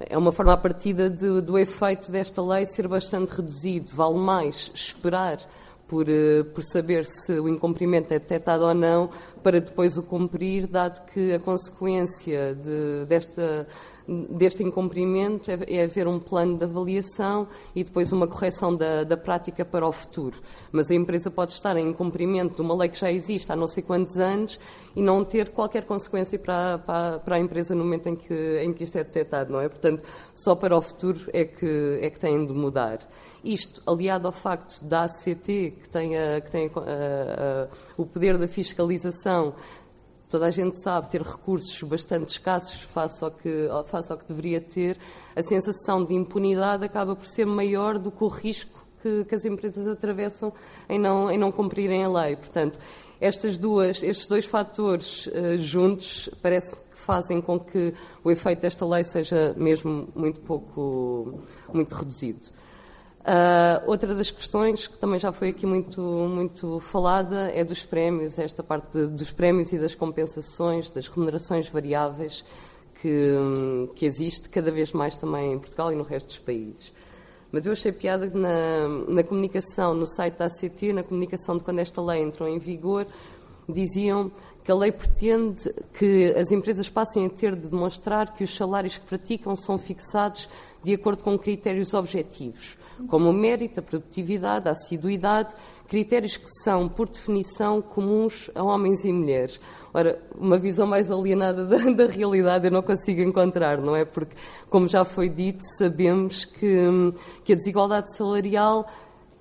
é 0.09 0.17
uma 0.17 0.31
forma 0.31 0.53
a 0.53 0.57
partida 0.57 1.09
de, 1.09 1.41
do 1.41 1.57
efeito 1.57 2.11
desta 2.11 2.41
lei 2.41 2.65
ser 2.65 2.87
bastante 2.87 3.29
reduzido. 3.29 3.91
Vale 3.93 4.17
mais 4.17 4.69
esperar 4.73 5.37
por, 5.87 6.09
eh, 6.09 6.43
por 6.53 6.63
saber 6.63 7.05
se 7.05 7.33
o 7.33 7.47
incumprimento 7.47 8.13
é 8.13 8.19
detectado 8.19 8.65
ou 8.65 8.73
não, 8.73 9.09
para 9.41 9.61
depois 9.61 9.97
o 9.97 10.03
cumprir, 10.03 10.67
dado 10.67 11.05
que 11.05 11.33
a 11.33 11.39
consequência 11.39 12.55
de, 12.55 13.05
desta, 13.05 13.67
deste 14.07 14.63
incumprimento 14.63 15.49
é, 15.49 15.59
é, 15.67 15.83
haver 15.83 16.07
um 16.07 16.19
plano 16.19 16.57
de 16.57 16.65
avaliação 16.65 17.47
e 17.73 17.83
depois 17.83 18.11
uma 18.11 18.27
correção 18.27 18.75
da, 18.75 19.03
da, 19.03 19.15
prática 19.15 19.63
para 19.63 19.87
o 19.87 19.91
futuro. 19.91 20.39
Mas 20.71 20.91
a 20.91 20.95
empresa 20.95 21.31
pode 21.31 21.51
estar 21.51 21.77
em 21.77 21.87
incumprimento 21.87 22.55
de 22.55 22.61
uma 22.61 22.75
lei 22.75 22.89
que 22.89 22.99
já 22.99 23.11
existe 23.11 23.51
há 23.51 23.55
não 23.55 23.67
sei 23.67 23.83
quantos 23.83 24.17
anos 24.17 24.59
e 24.95 25.01
não 25.01 25.23
ter 25.23 25.49
qualquer 25.49 25.85
consequência 25.85 26.37
para, 26.37 26.77
para, 26.79 27.19
para 27.19 27.35
a 27.35 27.39
empresa 27.39 27.73
no 27.73 27.83
momento 27.83 28.07
em 28.07 28.15
que, 28.15 28.59
em 28.61 28.73
que 28.73 28.83
isto 28.83 28.97
é 28.97 29.03
detectado, 29.03 29.51
não 29.51 29.61
é? 29.61 29.69
Portanto, 29.69 30.03
só 30.35 30.55
para 30.55 30.75
o 30.75 30.81
futuro 30.81 31.19
é 31.31 31.45
que, 31.45 31.99
é 32.01 32.09
que 32.09 32.19
têm 32.19 32.45
de 32.45 32.53
mudar. 32.53 32.99
Isto, 33.43 33.81
aliado 33.85 34.27
ao 34.27 34.31
facto 34.33 34.83
da 34.85 35.03
ACT, 35.03 35.45
que 35.81 35.89
tem, 35.89 36.17
a, 36.17 36.39
que 36.39 36.49
tem 36.49 36.71
a, 36.75 36.79
a, 36.79 37.67
o 37.97 38.05
poder 38.05 38.37
da 38.37 38.47
fiscalização, 38.47 39.53
toda 40.33 40.47
a 40.47 40.49
gente 40.49 40.81
sabe 40.81 41.11
ter 41.11 41.21
recursos 41.21 41.79
bastante 41.83 42.29
escassos 42.29 42.81
face 42.81 43.23
ao, 43.23 43.29
que, 43.29 43.69
face 43.85 44.11
ao 44.11 44.17
que 44.17 44.25
deveria 44.25 44.59
ter, 44.59 44.97
a 45.35 45.43
sensação 45.43 46.03
de 46.03 46.15
impunidade 46.15 46.83
acaba 46.83 47.15
por 47.15 47.27
ser 47.27 47.45
maior 47.45 47.99
do 47.99 48.09
que 48.09 48.23
o 48.23 48.27
risco 48.27 48.83
que, 48.99 49.25
que 49.25 49.35
as 49.35 49.45
empresas 49.45 49.85
atravessam 49.85 50.51
em 50.89 50.97
não, 50.97 51.29
em 51.29 51.37
não 51.37 51.51
cumprirem 51.51 52.03
a 52.03 52.09
lei. 52.09 52.35
Portanto, 52.35 52.79
estas 53.21 53.59
duas, 53.59 54.01
estes 54.01 54.25
dois 54.25 54.43
fatores 54.43 55.27
uh, 55.27 55.55
juntos 55.59 56.31
parece 56.41 56.75
que 56.75 56.97
fazem 56.97 57.39
com 57.39 57.59
que 57.59 57.93
o 58.23 58.31
efeito 58.31 58.61
desta 58.61 58.87
lei 58.87 59.03
seja 59.03 59.53
mesmo 59.55 60.09
muito 60.15 60.41
pouco, 60.41 61.43
muito 61.71 61.93
reduzido. 61.93 62.41
Uh, 63.23 63.79
outra 63.89 64.13
das 64.13 64.29
questões 64.29 64.85
que 64.85 64.97
também 64.97 65.17
já 65.17 65.31
foi 65.31 65.47
aqui 65.49 65.65
muito, 65.65 66.01
muito 66.01 66.81
falada 66.81 67.49
é 67.55 67.63
dos 67.63 67.81
prémios, 67.81 68.37
esta 68.37 68.61
parte 68.61 68.91
de, 68.91 69.07
dos 69.07 69.31
prémios 69.31 69.71
e 69.71 69.79
das 69.79 69.95
compensações, 69.95 70.89
das 70.89 71.07
remunerações 71.07 71.69
variáveis 71.69 72.43
que, 73.01 73.33
que 73.95 74.05
existe 74.05 74.49
cada 74.49 74.69
vez 74.71 74.91
mais 74.91 75.15
também 75.15 75.53
em 75.53 75.59
Portugal 75.59 75.93
e 75.93 75.95
no 75.95 76.03
resto 76.03 76.27
dos 76.27 76.39
países. 76.39 76.91
Mas 77.49 77.65
eu 77.65 77.71
achei 77.71 77.93
piada 77.93 78.27
que 78.27 78.37
na, 78.37 78.89
na 79.07 79.23
comunicação, 79.23 79.93
no 79.93 80.05
site 80.05 80.39
da 80.39 80.45
ACT, 80.47 80.91
na 80.91 81.03
comunicação 81.03 81.55
de 81.55 81.63
quando 81.63 81.79
esta 81.79 82.01
lei 82.01 82.21
entrou 82.21 82.49
em 82.49 82.59
vigor, 82.59 83.07
diziam 83.69 84.29
que 84.65 84.71
a 84.71 84.75
lei 84.75 84.91
pretende 84.91 85.73
que 85.97 86.33
as 86.35 86.51
empresas 86.51 86.89
passem 86.89 87.25
a 87.25 87.29
ter 87.29 87.55
de 87.55 87.69
demonstrar 87.69 88.33
que 88.33 88.43
os 88.43 88.53
salários 88.53 88.97
que 88.97 89.05
praticam 89.05 89.55
são 89.55 89.77
fixados 89.77 90.49
de 90.83 90.93
acordo 90.93 91.23
com 91.23 91.39
critérios 91.39 91.93
objetivos 91.93 92.82
como 93.07 93.29
o 93.29 93.33
mérito, 93.33 93.79
a 93.79 93.83
produtividade, 93.83 94.67
a 94.67 94.71
assiduidade, 94.71 95.55
critérios 95.87 96.37
que 96.37 96.49
são, 96.63 96.87
por 96.89 97.09
definição, 97.09 97.81
comuns 97.81 98.49
a 98.55 98.63
homens 98.63 99.05
e 99.05 99.11
mulheres. 99.11 99.59
Ora, 99.93 100.19
uma 100.35 100.57
visão 100.57 100.87
mais 100.87 101.11
alienada 101.11 101.65
da, 101.67 101.77
da 101.77 102.05
realidade 102.05 102.65
eu 102.65 102.71
não 102.71 102.81
consigo 102.81 103.21
encontrar, 103.21 103.77
não 103.77 103.95
é? 103.95 104.05
Porque, 104.05 104.35
como 104.69 104.87
já 104.87 105.05
foi 105.05 105.29
dito, 105.29 105.63
sabemos 105.77 106.45
que, 106.45 106.77
que 107.43 107.53
a 107.53 107.55
desigualdade 107.55 108.15
salarial 108.15 108.87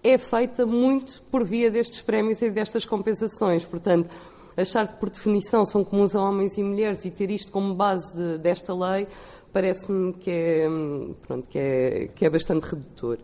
é 0.02 0.18
feita 0.18 0.66
muito 0.66 1.22
por 1.30 1.44
via 1.44 1.70
destes 1.70 2.02
prémios 2.02 2.42
e 2.42 2.50
destas 2.50 2.84
compensações. 2.84 3.64
Portanto, 3.64 4.10
achar 4.56 4.86
que 4.86 4.98
por 4.98 5.08
definição 5.08 5.64
são 5.64 5.84
comuns 5.84 6.14
a 6.14 6.20
homens 6.20 6.58
e 6.58 6.62
mulheres 6.62 7.04
e 7.04 7.10
ter 7.10 7.30
isto 7.30 7.52
como 7.52 7.74
base 7.74 8.14
de, 8.14 8.38
desta 8.38 8.74
lei 8.74 9.06
parece-me 9.52 10.12
que 10.14 10.30
é, 10.30 10.68
pronto, 11.26 11.48
que, 11.48 11.58
é, 11.58 12.08
que 12.14 12.24
é 12.24 12.30
bastante 12.30 12.64
redutor. 12.64 13.18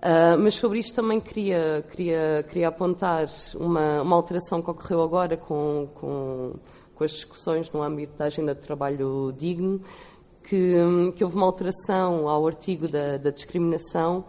Uh, 0.00 0.38
mas 0.38 0.54
sobre 0.54 0.78
isto 0.78 0.94
também 0.94 1.20
queria, 1.20 1.84
queria, 1.90 2.42
queria 2.48 2.68
apontar 2.68 3.26
uma, 3.54 4.00
uma 4.00 4.16
alteração 4.16 4.62
que 4.62 4.70
ocorreu 4.70 5.02
agora 5.02 5.36
com, 5.36 5.88
com, 5.94 6.54
com 6.94 7.04
as 7.04 7.10
discussões 7.10 7.70
no 7.70 7.82
âmbito 7.82 8.16
da 8.16 8.24
agenda 8.24 8.54
de 8.54 8.62
trabalho 8.62 9.30
digno, 9.36 9.78
que, 10.42 10.74
que 11.14 11.22
houve 11.22 11.36
uma 11.36 11.44
alteração 11.44 12.26
ao 12.28 12.46
artigo 12.46 12.88
da, 12.88 13.18
da 13.18 13.30
discriminação 13.30 14.24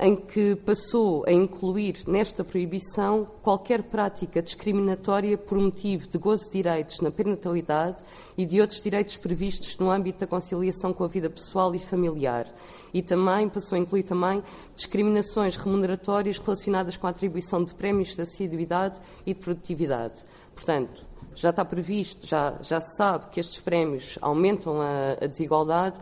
em 0.00 0.14
que 0.14 0.54
passou 0.54 1.24
a 1.26 1.32
incluir 1.32 2.02
nesta 2.06 2.44
proibição 2.44 3.26
qualquer 3.42 3.82
prática 3.82 4.40
discriminatória 4.40 5.36
por 5.36 5.58
motivo 5.58 6.08
de 6.08 6.16
gozo 6.18 6.44
de 6.44 6.52
direitos 6.52 7.00
na 7.00 7.10
parentalidade 7.10 8.04
e 8.36 8.46
de 8.46 8.60
outros 8.60 8.80
direitos 8.80 9.16
previstos 9.16 9.76
no 9.76 9.90
âmbito 9.90 10.20
da 10.20 10.26
conciliação 10.26 10.92
com 10.92 11.02
a 11.02 11.08
vida 11.08 11.28
pessoal 11.28 11.74
e 11.74 11.78
familiar. 11.80 12.46
E 12.94 13.02
também 13.02 13.48
passou 13.48 13.76
a 13.76 13.80
incluir 13.80 14.04
também 14.04 14.42
discriminações 14.74 15.56
remuneratórias 15.56 16.38
relacionadas 16.38 16.96
com 16.96 17.06
a 17.08 17.10
atribuição 17.10 17.64
de 17.64 17.74
prémios 17.74 18.14
de 18.14 18.22
assiduidade 18.22 19.00
e 19.26 19.34
de 19.34 19.40
produtividade. 19.40 20.24
Portanto, 20.54 21.04
já 21.34 21.50
está 21.50 21.64
previsto, 21.64 22.26
já, 22.26 22.56
já 22.60 22.80
se 22.80 22.96
sabe 22.96 23.26
que 23.30 23.38
estes 23.40 23.60
prémios 23.60 24.18
aumentam 24.20 24.80
a, 24.80 25.12
a 25.22 25.26
desigualdade, 25.26 26.00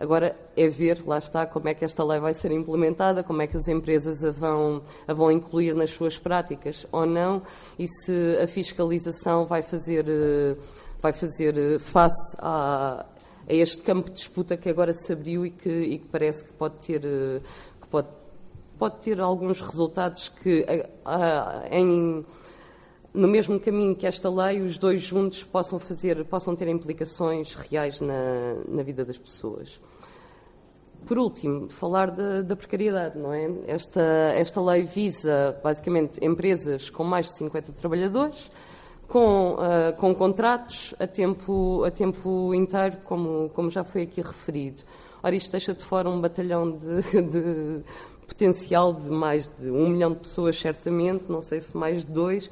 Agora 0.00 0.36
é 0.56 0.68
ver, 0.68 1.02
lá 1.04 1.18
está, 1.18 1.44
como 1.44 1.68
é 1.68 1.74
que 1.74 1.84
esta 1.84 2.04
lei 2.04 2.20
vai 2.20 2.32
ser 2.32 2.52
implementada, 2.52 3.24
como 3.24 3.42
é 3.42 3.48
que 3.48 3.56
as 3.56 3.66
empresas 3.66 4.22
a 4.22 4.30
vão, 4.30 4.80
a 5.08 5.12
vão 5.12 5.32
incluir 5.32 5.74
nas 5.74 5.90
suas 5.90 6.16
práticas 6.16 6.86
ou 6.92 7.04
não, 7.04 7.42
e 7.76 7.86
se 7.88 8.38
a 8.40 8.46
fiscalização 8.46 9.44
vai 9.44 9.60
fazer, 9.60 10.06
eh, 10.08 10.56
vai 11.00 11.12
fazer 11.12 11.58
eh, 11.58 11.78
face 11.80 12.36
a, 12.38 13.04
a 13.48 13.52
este 13.52 13.82
campo 13.82 14.08
de 14.08 14.16
disputa 14.16 14.56
que 14.56 14.68
agora 14.68 14.92
se 14.92 15.12
abriu 15.12 15.44
e 15.44 15.50
que, 15.50 15.68
e 15.68 15.98
que 15.98 16.06
parece 16.06 16.44
que 16.44 16.52
pode 16.52 16.76
ter, 16.86 17.04
eh, 17.04 17.40
que 17.80 17.88
pode, 17.88 18.06
pode 18.78 18.98
ter 19.00 19.20
alguns 19.20 19.60
resultados 19.60 20.28
que 20.28 20.64
em 21.72 22.24
no 23.12 23.26
mesmo 23.26 23.58
caminho 23.58 23.94
que 23.94 24.06
esta 24.06 24.30
lei, 24.30 24.60
os 24.60 24.76
dois 24.76 25.02
juntos 25.02 25.42
possam 25.42 25.78
fazer, 25.78 26.24
possam 26.24 26.54
ter 26.54 26.68
implicações 26.68 27.54
reais 27.54 28.00
na, 28.00 28.14
na 28.68 28.82
vida 28.82 29.04
das 29.04 29.18
pessoas. 29.18 29.80
Por 31.06 31.18
último, 31.18 31.70
falar 31.70 32.10
da, 32.10 32.42
da, 32.42 32.54
precariedade, 32.54 33.18
não 33.18 33.32
é? 33.32 33.50
Esta, 33.66 34.02
esta 34.34 34.60
lei 34.60 34.82
visa, 34.82 35.58
basicamente, 35.62 36.22
empresas 36.24 36.90
com 36.90 37.02
mais 37.02 37.26
de 37.26 37.36
50 37.38 37.72
trabalhadores, 37.72 38.50
com, 39.06 39.54
uh, 39.54 39.96
com 39.96 40.14
contratos 40.14 40.94
a 41.00 41.06
tempo, 41.06 41.82
a 41.84 41.90
tempo 41.90 42.54
inteiro, 42.54 42.98
como, 43.04 43.48
como 43.54 43.70
já 43.70 43.82
foi 43.82 44.02
aqui 44.02 44.20
referido. 44.20 44.82
Ora, 45.22 45.34
isto 45.34 45.50
deixa 45.50 45.72
de 45.72 45.82
fora 45.82 46.10
um 46.10 46.20
batalhão 46.20 46.70
de, 46.70 47.22
de 47.22 47.82
potencial 48.28 48.92
de 48.92 49.10
mais 49.10 49.50
de 49.58 49.70
um 49.70 49.88
milhão 49.88 50.12
de 50.12 50.20
pessoas, 50.20 50.60
certamente, 50.60 51.24
não 51.28 51.42
sei 51.42 51.60
se 51.60 51.76
mais 51.76 52.04
de 52.04 52.12
dois, 52.12 52.48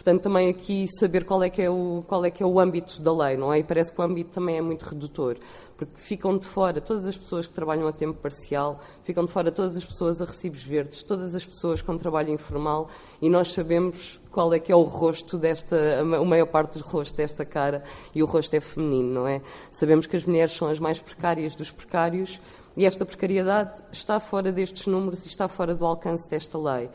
Portanto, 0.00 0.22
também 0.22 0.48
aqui 0.48 0.86
saber 0.88 1.26
qual 1.26 1.42
é 1.42 1.50
que 1.50 1.60
é 1.60 1.68
o, 1.68 2.02
qual 2.08 2.24
é 2.24 2.30
que 2.30 2.42
é 2.42 2.46
o 2.46 2.58
âmbito 2.58 3.02
da 3.02 3.12
lei, 3.12 3.36
não 3.36 3.52
é? 3.52 3.58
E 3.58 3.62
parece 3.62 3.92
que 3.92 4.00
o 4.00 4.02
âmbito 4.02 4.30
também 4.30 4.56
é 4.56 4.62
muito 4.62 4.82
redutor, 4.82 5.36
porque 5.76 5.92
ficam 5.96 6.38
de 6.38 6.46
fora 6.46 6.80
todas 6.80 7.06
as 7.06 7.18
pessoas 7.18 7.46
que 7.46 7.52
trabalham 7.52 7.86
a 7.86 7.92
tempo 7.92 8.14
parcial, 8.14 8.80
ficam 9.02 9.26
de 9.26 9.30
fora 9.30 9.52
todas 9.52 9.76
as 9.76 9.84
pessoas 9.84 10.22
a 10.22 10.24
recibos 10.24 10.62
verdes, 10.62 11.02
todas 11.02 11.34
as 11.34 11.44
pessoas 11.44 11.82
com 11.82 11.98
trabalho 11.98 12.32
informal, 12.32 12.88
e 13.20 13.28
nós 13.28 13.52
sabemos 13.52 14.18
qual 14.30 14.54
é 14.54 14.58
que 14.58 14.72
é 14.72 14.74
o 14.74 14.84
rosto 14.84 15.36
desta, 15.36 16.00
a 16.00 16.24
maior 16.24 16.46
parte 16.46 16.78
do 16.78 16.84
rosto 16.84 17.14
desta 17.14 17.44
cara, 17.44 17.84
e 18.14 18.22
o 18.22 18.26
rosto 18.26 18.56
é 18.56 18.60
feminino, 18.60 19.12
não 19.12 19.28
é? 19.28 19.42
Sabemos 19.70 20.06
que 20.06 20.16
as 20.16 20.24
mulheres 20.24 20.52
são 20.52 20.68
as 20.68 20.78
mais 20.78 20.98
precárias 20.98 21.54
dos 21.54 21.70
precários, 21.70 22.40
e 22.76 22.86
esta 22.86 23.04
precariedade 23.04 23.82
está 23.92 24.20
fora 24.20 24.52
destes 24.52 24.86
números 24.86 25.24
e 25.24 25.28
está 25.28 25.48
fora 25.48 25.74
do 25.74 25.84
alcance 25.84 26.28
desta 26.28 26.58
lei. 26.58 26.86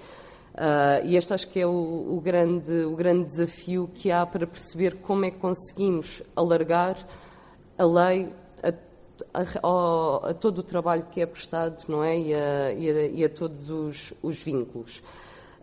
Uh, 0.56 1.04
e 1.04 1.18
este 1.18 1.34
acho 1.34 1.50
que 1.50 1.60
é 1.60 1.68
o, 1.68 1.70
o, 1.70 2.22
grande, 2.24 2.72
o 2.86 2.96
grande 2.96 3.26
desafio 3.26 3.90
que 3.94 4.10
há 4.10 4.26
para 4.26 4.48
perceber 4.48 4.96
como 5.02 5.26
é 5.26 5.32
que 5.32 5.38
conseguimos 5.38 6.24
alargar 6.34 6.96
a 7.78 7.84
lei 7.84 8.34
a, 8.64 9.40
a, 9.42 10.30
a 10.30 10.34
todo 10.34 10.60
o 10.60 10.64
trabalho 10.64 11.06
que 11.12 11.20
é 11.20 11.26
prestado 11.26 11.84
não 11.90 12.02
é? 12.02 12.18
e, 12.18 12.34
a, 12.34 12.72
e 12.72 13.16
e 13.16 13.26
a 13.26 13.30
todos 13.30 13.70
os, 13.70 14.14
os 14.24 14.42
vínculos. 14.42 15.04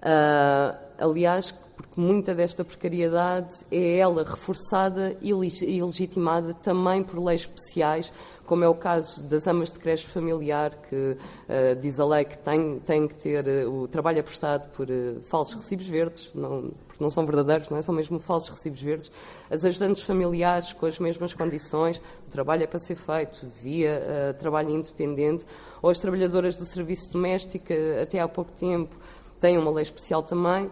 Uh, 0.03 0.77
aliás, 0.99 1.53
porque 1.77 2.01
muita 2.01 2.35
desta 2.35 2.65
precariedade 2.65 3.65
é 3.71 3.99
ela 3.99 4.25
reforçada 4.25 5.17
e 5.21 5.33
legitimada 5.33 6.53
também 6.55 7.03
por 7.03 7.23
leis 7.23 7.43
especiais, 7.43 8.13
como 8.53 8.65
é 8.65 8.69
o 8.69 8.75
caso 8.75 9.23
das 9.23 9.47
amas 9.47 9.73
de 9.73 9.79
creche 9.79 10.07
familiar, 10.07 10.75
que 10.75 10.95
uh, 11.17 11.75
diz 11.81 11.99
a 11.99 12.05
lei 12.05 12.23
que 12.23 12.37
tem, 12.37 12.79
tem 12.81 13.09
que 13.09 13.15
ter 13.15 13.47
uh, 13.47 13.73
o 13.73 13.89
trabalho 13.89 14.21
apostado 14.21 14.69
por 14.77 14.91
uh, 14.91 15.23
falsos 15.23 15.55
recibos 15.55 15.87
verdes, 15.87 16.31
não, 16.35 16.71
porque 16.87 17.03
não 17.03 17.09
são 17.09 17.25
verdadeiros, 17.25 17.71
não 17.71 17.79
é? 17.79 17.83
são 17.83 17.95
mesmo 17.95 18.19
falsos 18.19 18.51
recibos 18.51 18.83
verdes. 18.83 19.11
As 19.51 19.65
ajudantes 19.65 20.03
familiares 20.03 20.75
com 20.75 20.85
as 20.85 20.99
mesmas 20.99 21.33
condições, 21.33 21.97
o 22.29 22.31
trabalho 22.31 22.65
é 22.65 22.67
para 22.67 22.79
ser 22.79 22.97
feito 22.97 23.47
via 23.63 24.37
trabalho 24.39 24.69
independente, 24.69 25.47
ou 25.81 25.89
as 25.89 25.99
trabalhadoras 25.99 26.55
do 26.55 26.67
serviço 26.67 27.11
doméstico, 27.11 27.73
até 28.03 28.21
há 28.21 28.29
pouco 28.29 28.53
tempo, 28.53 28.95
têm 29.41 29.57
uma 29.57 29.71
lei 29.71 29.83
especial 29.83 30.23
também. 30.23 30.71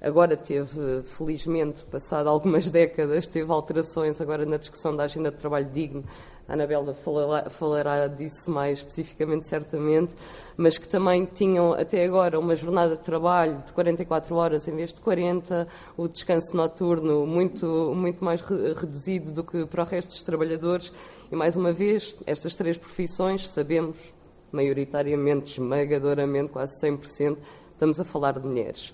Agora 0.00 0.36
teve, 0.36 1.04
felizmente, 1.04 1.84
passado 1.84 2.28
algumas 2.28 2.68
décadas, 2.72 3.28
teve 3.28 3.52
alterações 3.52 4.20
agora 4.20 4.44
na 4.44 4.56
discussão 4.56 4.96
da 4.96 5.04
agenda 5.04 5.30
de 5.30 5.36
trabalho 5.36 5.66
digno. 5.66 6.02
A 6.48 6.54
Anabela 6.54 6.94
falará, 6.94 7.48
falará 7.48 8.06
disso 8.08 8.50
mais 8.50 8.78
especificamente, 8.78 9.48
certamente, 9.48 10.14
mas 10.56 10.76
que 10.76 10.88
também 10.88 11.24
tinham 11.24 11.72
até 11.72 12.04
agora 12.04 12.38
uma 12.38 12.56
jornada 12.56 12.96
de 12.96 13.02
trabalho 13.02 13.62
de 13.64 13.72
44 13.72 14.34
horas 14.34 14.66
em 14.66 14.74
vez 14.74 14.92
de 14.92 15.00
40, 15.00 15.68
o 15.96 16.08
descanso 16.08 16.56
noturno 16.56 17.26
muito, 17.26 17.94
muito 17.94 18.24
mais 18.24 18.40
reduzido 18.40 19.32
do 19.32 19.44
que 19.44 19.64
para 19.66 19.82
o 19.82 19.86
resto 19.86 20.08
dos 20.08 20.22
trabalhadores. 20.22 20.92
E 21.30 21.36
mais 21.36 21.56
uma 21.56 21.72
vez, 21.72 22.16
estas 22.26 22.54
três 22.54 22.76
profissões, 22.76 23.48
sabemos, 23.48 24.12
maioritariamente, 24.50 25.52
esmagadoramente, 25.52 26.50
quase 26.50 26.78
100%, 26.84 27.38
estamos 27.72 27.98
a 28.00 28.04
falar 28.04 28.32
de 28.32 28.46
mulheres. 28.46 28.92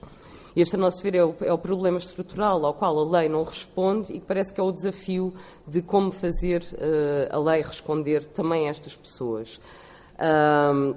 Este, 0.61 0.75
a 0.75 0.79
nosso 0.79 1.01
ver, 1.05 1.15
é 1.15 1.25
o, 1.25 1.37
é 1.41 1.53
o, 1.53 1.57
problema 1.57 1.99
estrutural 1.99 2.67
ao 2.67 2.75
qual 2.75 2.99
a 2.99 3.21
lei 3.21 3.29
não 3.29 3.45
responde 3.45 4.13
e 4.13 4.19
que 4.19 4.27
parece 4.27 4.53
que 4.53 4.61
é 4.61 4.63
o 4.65 4.73
desafio 4.73 5.33
de 5.65 5.81
como 5.81 6.11
fazer 6.11 6.65
uh, 6.73 7.37
a 7.37 7.39
lei 7.39 7.63
responder 7.63 8.25
também 8.25 8.67
a 8.67 8.71
estas 8.71 8.97
pessoas. 8.97 9.61
Um, 10.19 10.97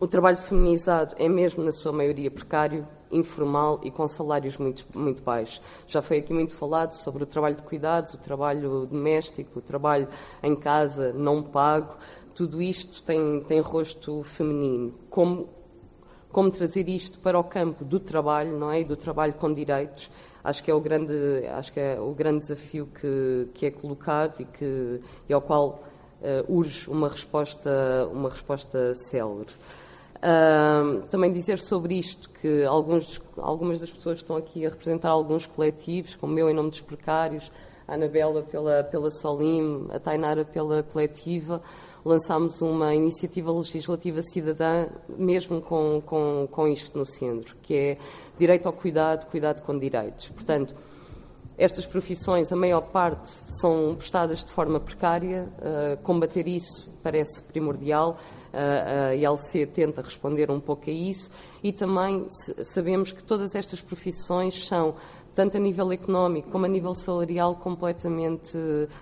o 0.00 0.06
trabalho 0.06 0.38
feminizado 0.38 1.14
é 1.18 1.28
mesmo, 1.28 1.62
na 1.62 1.70
sua 1.70 1.92
maioria, 1.92 2.30
precário, 2.30 2.88
informal 3.12 3.78
e 3.84 3.90
com 3.90 4.08
salários 4.08 4.56
muito, 4.56 4.86
muito 4.98 5.22
baixos. 5.22 5.60
Já 5.86 6.00
foi 6.00 6.16
aqui 6.16 6.32
muito 6.32 6.54
falado 6.54 6.92
sobre 6.92 7.24
o 7.24 7.26
trabalho 7.26 7.56
de 7.56 7.64
cuidados, 7.64 8.14
o 8.14 8.18
trabalho 8.18 8.86
doméstico, 8.86 9.58
o 9.58 9.62
trabalho 9.62 10.08
em 10.42 10.56
casa 10.56 11.12
não 11.12 11.42
pago. 11.42 11.94
Tudo 12.34 12.62
isto 12.62 13.02
tem, 13.02 13.44
tem 13.46 13.60
rosto 13.60 14.22
feminino. 14.22 14.94
Como 15.10 15.57
como 16.30 16.50
trazer 16.50 16.88
isto 16.88 17.18
para 17.18 17.38
o 17.38 17.44
campo 17.44 17.84
do 17.84 17.98
trabalho, 17.98 18.58
não 18.58 18.70
é? 18.70 18.80
E 18.80 18.84
do 18.84 18.96
trabalho 18.96 19.34
com 19.34 19.52
direitos. 19.52 20.10
Acho 20.42 20.62
que 20.62 20.70
é 20.70 20.74
o 20.74 20.80
grande, 20.80 21.12
acho 21.52 21.72
que 21.72 21.80
é 21.80 22.00
o 22.00 22.12
grande 22.12 22.40
desafio 22.40 22.86
que, 22.86 23.48
que 23.54 23.66
é 23.66 23.70
colocado 23.70 24.40
e, 24.40 24.44
que, 24.44 25.00
e 25.28 25.32
ao 25.32 25.40
qual 25.42 25.82
uh, 26.20 26.52
urge 26.52 26.88
uma 26.88 27.08
resposta, 27.08 28.08
uma 28.12 28.30
resposta 28.30 28.94
célere. 28.94 29.50
Uh, 30.16 31.06
também 31.08 31.30
dizer 31.30 31.58
sobre 31.58 31.94
isto 31.94 32.28
que 32.30 32.64
alguns, 32.64 33.20
algumas 33.36 33.80
das 33.80 33.92
pessoas 33.92 34.18
estão 34.18 34.36
aqui 34.36 34.66
a 34.66 34.70
representar 34.70 35.10
alguns 35.10 35.46
coletivos, 35.46 36.16
como 36.16 36.38
eu 36.38 36.50
em 36.50 36.54
nome 36.54 36.70
dos 36.70 36.80
precários, 36.80 37.52
a 37.88 37.94
Anabela 37.94 38.42
pela, 38.42 38.84
pela 38.84 39.10
Solim, 39.10 39.88
a 39.90 39.98
Tainara 39.98 40.44
pela 40.44 40.82
coletiva, 40.82 41.62
lançámos 42.04 42.60
uma 42.60 42.94
iniciativa 42.94 43.50
legislativa 43.50 44.20
cidadã, 44.22 44.86
mesmo 45.08 45.60
com, 45.62 46.02
com, 46.04 46.46
com 46.50 46.68
isto 46.68 46.98
no 46.98 47.06
centro, 47.06 47.56
que 47.62 47.74
é 47.74 47.98
direito 48.36 48.66
ao 48.66 48.72
cuidado, 48.74 49.26
cuidado 49.26 49.62
com 49.62 49.78
direitos. 49.78 50.28
Portanto, 50.28 50.74
estas 51.56 51.86
profissões, 51.86 52.52
a 52.52 52.56
maior 52.56 52.82
parte, 52.82 53.28
são 53.28 53.96
prestadas 53.96 54.44
de 54.44 54.52
forma 54.52 54.78
precária, 54.78 55.48
uh, 55.58 55.96
combater 56.02 56.46
isso 56.46 56.88
parece 57.02 57.42
primordial. 57.42 58.16
Uh, 58.52 59.10
a 59.10 59.14
ILC 59.14 59.66
tenta 59.66 60.00
responder 60.00 60.50
um 60.50 60.60
pouco 60.60 60.88
a 60.88 60.92
isso 60.92 61.30
e 61.62 61.70
também 61.70 62.26
sabemos 62.30 63.12
que 63.12 63.22
todas 63.22 63.54
estas 63.54 63.82
profissões 63.82 64.66
são 64.66 64.94
tanto 65.38 65.56
a 65.56 65.60
nível 65.60 65.92
económico 65.92 66.50
como 66.50 66.66
a 66.66 66.68
nível 66.68 66.96
salarial, 66.96 67.54
completamente 67.54 68.58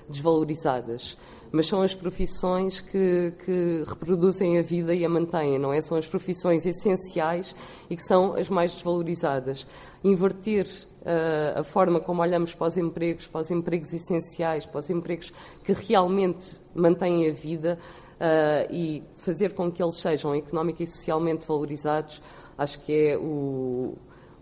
desvalorizadas 0.07 1.17
mas 1.51 1.69
são 1.69 1.81
as 1.81 1.95
profissões 1.95 2.81
que, 2.81 3.33
que, 3.43 3.85
reproduzem 3.87 4.59
a 4.59 4.63
vida 4.63 4.93
e 4.95 5.07
a 5.07 5.09
mantêm, 5.09 5.59
não 5.59 5.73
é? 5.73 5.81
São 5.81 5.97
as 5.97 6.07
profissões 6.07 6.67
essenciais 6.67 7.55
e 7.89 7.97
que 7.97 8.03
são 8.03 8.35
as 8.35 8.51
mais 8.51 8.75
desvalorizadas. 8.75 9.67
Inverter 10.05 10.67
uh, 10.67 11.61
a 11.61 11.65
forma 11.65 11.99
como 11.99 12.21
olhamos 12.21 12.53
para 12.53 12.67
os 12.67 12.77
empregos, 12.77 13.27
para 13.29 13.41
os 13.41 13.51
empregos 13.51 13.91
essenciais, 13.93 14.67
para 14.67 14.81
os 14.81 14.91
empregos 14.91 15.33
que 15.65 15.73
realmente 15.73 16.61
mantêm 16.75 17.31
a 17.31 17.33
vida 17.33 17.79
uh, 18.21 18.71
e 18.71 19.03
fazer 19.15 19.55
com 19.55 19.71
que 19.71 19.83
eles 19.83 19.97
sejam 19.97 20.35
económica 20.35 20.83
e 20.83 20.87
socialmente 20.87 21.47
valorizados, 21.47 22.21
acho 22.59 22.83
que 22.85 22.93
é 22.93 23.17
o 23.17 23.97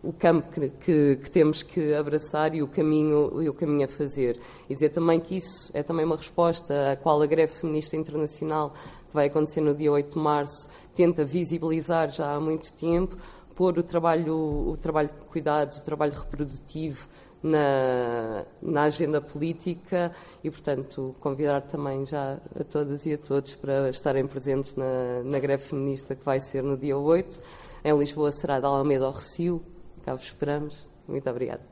o 0.04 0.12
campo 0.12 0.48
que, 0.50 0.68
que, 0.68 1.16
que, 1.16 1.30
temos 1.30 1.62
que 1.62 1.94
abraçar 1.94 2.54
e 2.54 2.62
o 2.62 2.68
caminho 2.68 3.42
e 3.42 3.48
o 3.48 3.54
caminho 3.54 3.84
a 3.84 3.88
fazer 3.88 4.38
e 4.68 4.74
dizer 4.74 4.90
também 4.90 5.18
que 5.18 5.36
isso 5.36 5.70
é 5.72 5.82
também 5.82 6.04
uma 6.04 6.16
resposta 6.16 6.92
à 6.92 6.96
qual 6.96 7.20
a 7.22 7.26
greve 7.26 7.52
feminista 7.52 7.96
internacional 7.96 8.72
que 9.08 9.14
vai 9.14 9.26
acontecer 9.26 9.60
no 9.60 9.74
dia 9.74 9.90
8 9.90 10.12
de 10.12 10.18
março 10.18 10.68
tenta 10.94 11.24
visibilizar 11.24 12.10
já 12.10 12.34
há 12.34 12.40
muito 12.40 12.72
tempo 12.74 13.16
pôr 13.54 13.78
o 13.78 13.82
trabalho 13.82 14.36
o 14.68 14.76
trabalho 14.76 15.08
de 15.08 15.24
cuidados 15.30 15.78
o 15.78 15.82
trabalho 15.82 16.12
reprodutivo 16.12 17.08
na, 17.44 18.46
na 18.62 18.84
agenda 18.84 19.20
política 19.20 20.10
e, 20.42 20.50
portanto, 20.50 21.14
convidar 21.20 21.60
também 21.60 22.06
já 22.06 22.40
a 22.58 22.64
todas 22.64 23.04
e 23.04 23.12
a 23.12 23.18
todos 23.18 23.54
para 23.54 23.90
estarem 23.90 24.26
presentes 24.26 24.74
na, 24.76 25.22
na 25.22 25.38
greve 25.38 25.62
feminista 25.62 26.14
que 26.14 26.24
vai 26.24 26.40
ser 26.40 26.62
no 26.62 26.74
dia 26.74 26.96
8. 26.96 27.42
Em 27.84 27.98
Lisboa 27.98 28.32
será 28.32 28.58
da 28.58 28.68
Alameda 28.68 29.04
ao 29.04 29.12
Recio, 29.12 29.62
Cá 30.04 30.14
vos 30.14 30.24
esperamos. 30.24 30.86
Muito 31.08 31.28
obrigada. 31.30 31.62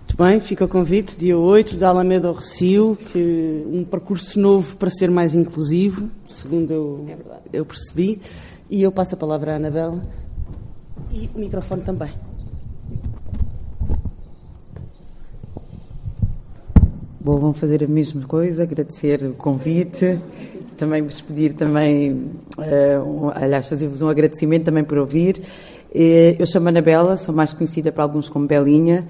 Muito 0.00 0.16
bem, 0.16 0.40
fica 0.40 0.64
o 0.64 0.68
convite, 0.68 1.16
dia 1.16 1.36
8, 1.36 1.76
da 1.76 1.90
Alameda 1.90 2.26
ao 2.26 2.34
Recio, 2.34 2.96
que 3.12 3.64
um 3.70 3.84
percurso 3.84 4.40
novo 4.40 4.76
para 4.76 4.88
ser 4.88 5.10
mais 5.10 5.34
inclusivo, 5.34 6.10
segundo 6.26 6.72
eu, 6.72 7.06
é 7.52 7.58
eu 7.58 7.66
percebi. 7.66 8.18
E 8.68 8.82
eu 8.82 8.90
passo 8.90 9.14
a 9.14 9.18
palavra 9.18 9.52
à 9.52 9.56
Anabela 9.56 10.02
e 11.12 11.30
o 11.32 11.38
microfone 11.38 11.82
também. 11.82 12.12
Bom, 17.20 17.38
vamos 17.38 17.60
fazer 17.60 17.84
a 17.84 17.86
mesma 17.86 18.26
coisa, 18.26 18.62
agradecer 18.62 19.22
o 19.22 19.34
convite 19.34 20.18
também 20.76 21.02
vos 21.02 21.20
pedir 21.20 21.54
também, 21.54 22.12
uh, 22.58 23.32
aliás, 23.34 23.68
fazer-vos 23.68 24.02
um 24.02 24.08
agradecimento 24.08 24.64
também 24.64 24.84
por 24.84 24.98
ouvir. 24.98 25.38
Uh, 25.90 26.36
eu 26.38 26.46
chamo 26.46 26.68
Anabela, 26.68 27.16
sou 27.16 27.34
mais 27.34 27.52
conhecida 27.52 27.90
para 27.90 28.04
alguns 28.04 28.28
como 28.28 28.46
Belinha. 28.46 29.06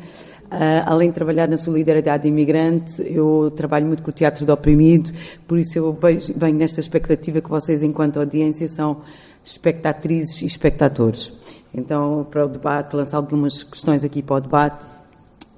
Uh, 0.46 0.86
além 0.86 1.08
de 1.08 1.14
trabalhar 1.14 1.48
na 1.48 1.58
solidariedade 1.58 2.28
imigrante, 2.28 3.02
eu 3.04 3.52
trabalho 3.56 3.86
muito 3.86 4.02
com 4.02 4.10
o 4.10 4.12
teatro 4.12 4.46
do 4.46 4.52
oprimido, 4.52 5.10
por 5.44 5.58
isso 5.58 5.76
eu 5.76 5.92
vejo, 5.92 6.32
venho 6.36 6.56
nesta 6.56 6.78
expectativa 6.78 7.40
que 7.40 7.50
vocês, 7.50 7.82
enquanto 7.82 8.20
audiência, 8.20 8.68
são 8.68 9.02
espectatrizes 9.44 10.42
e 10.42 10.46
espectadores. 10.46 11.32
Então, 11.74 12.26
para 12.30 12.46
o 12.46 12.48
debate, 12.48 12.94
lançar 12.94 13.16
algumas 13.16 13.64
questões 13.64 14.04
aqui 14.04 14.22
para 14.22 14.36
o 14.36 14.40
debate 14.40 14.84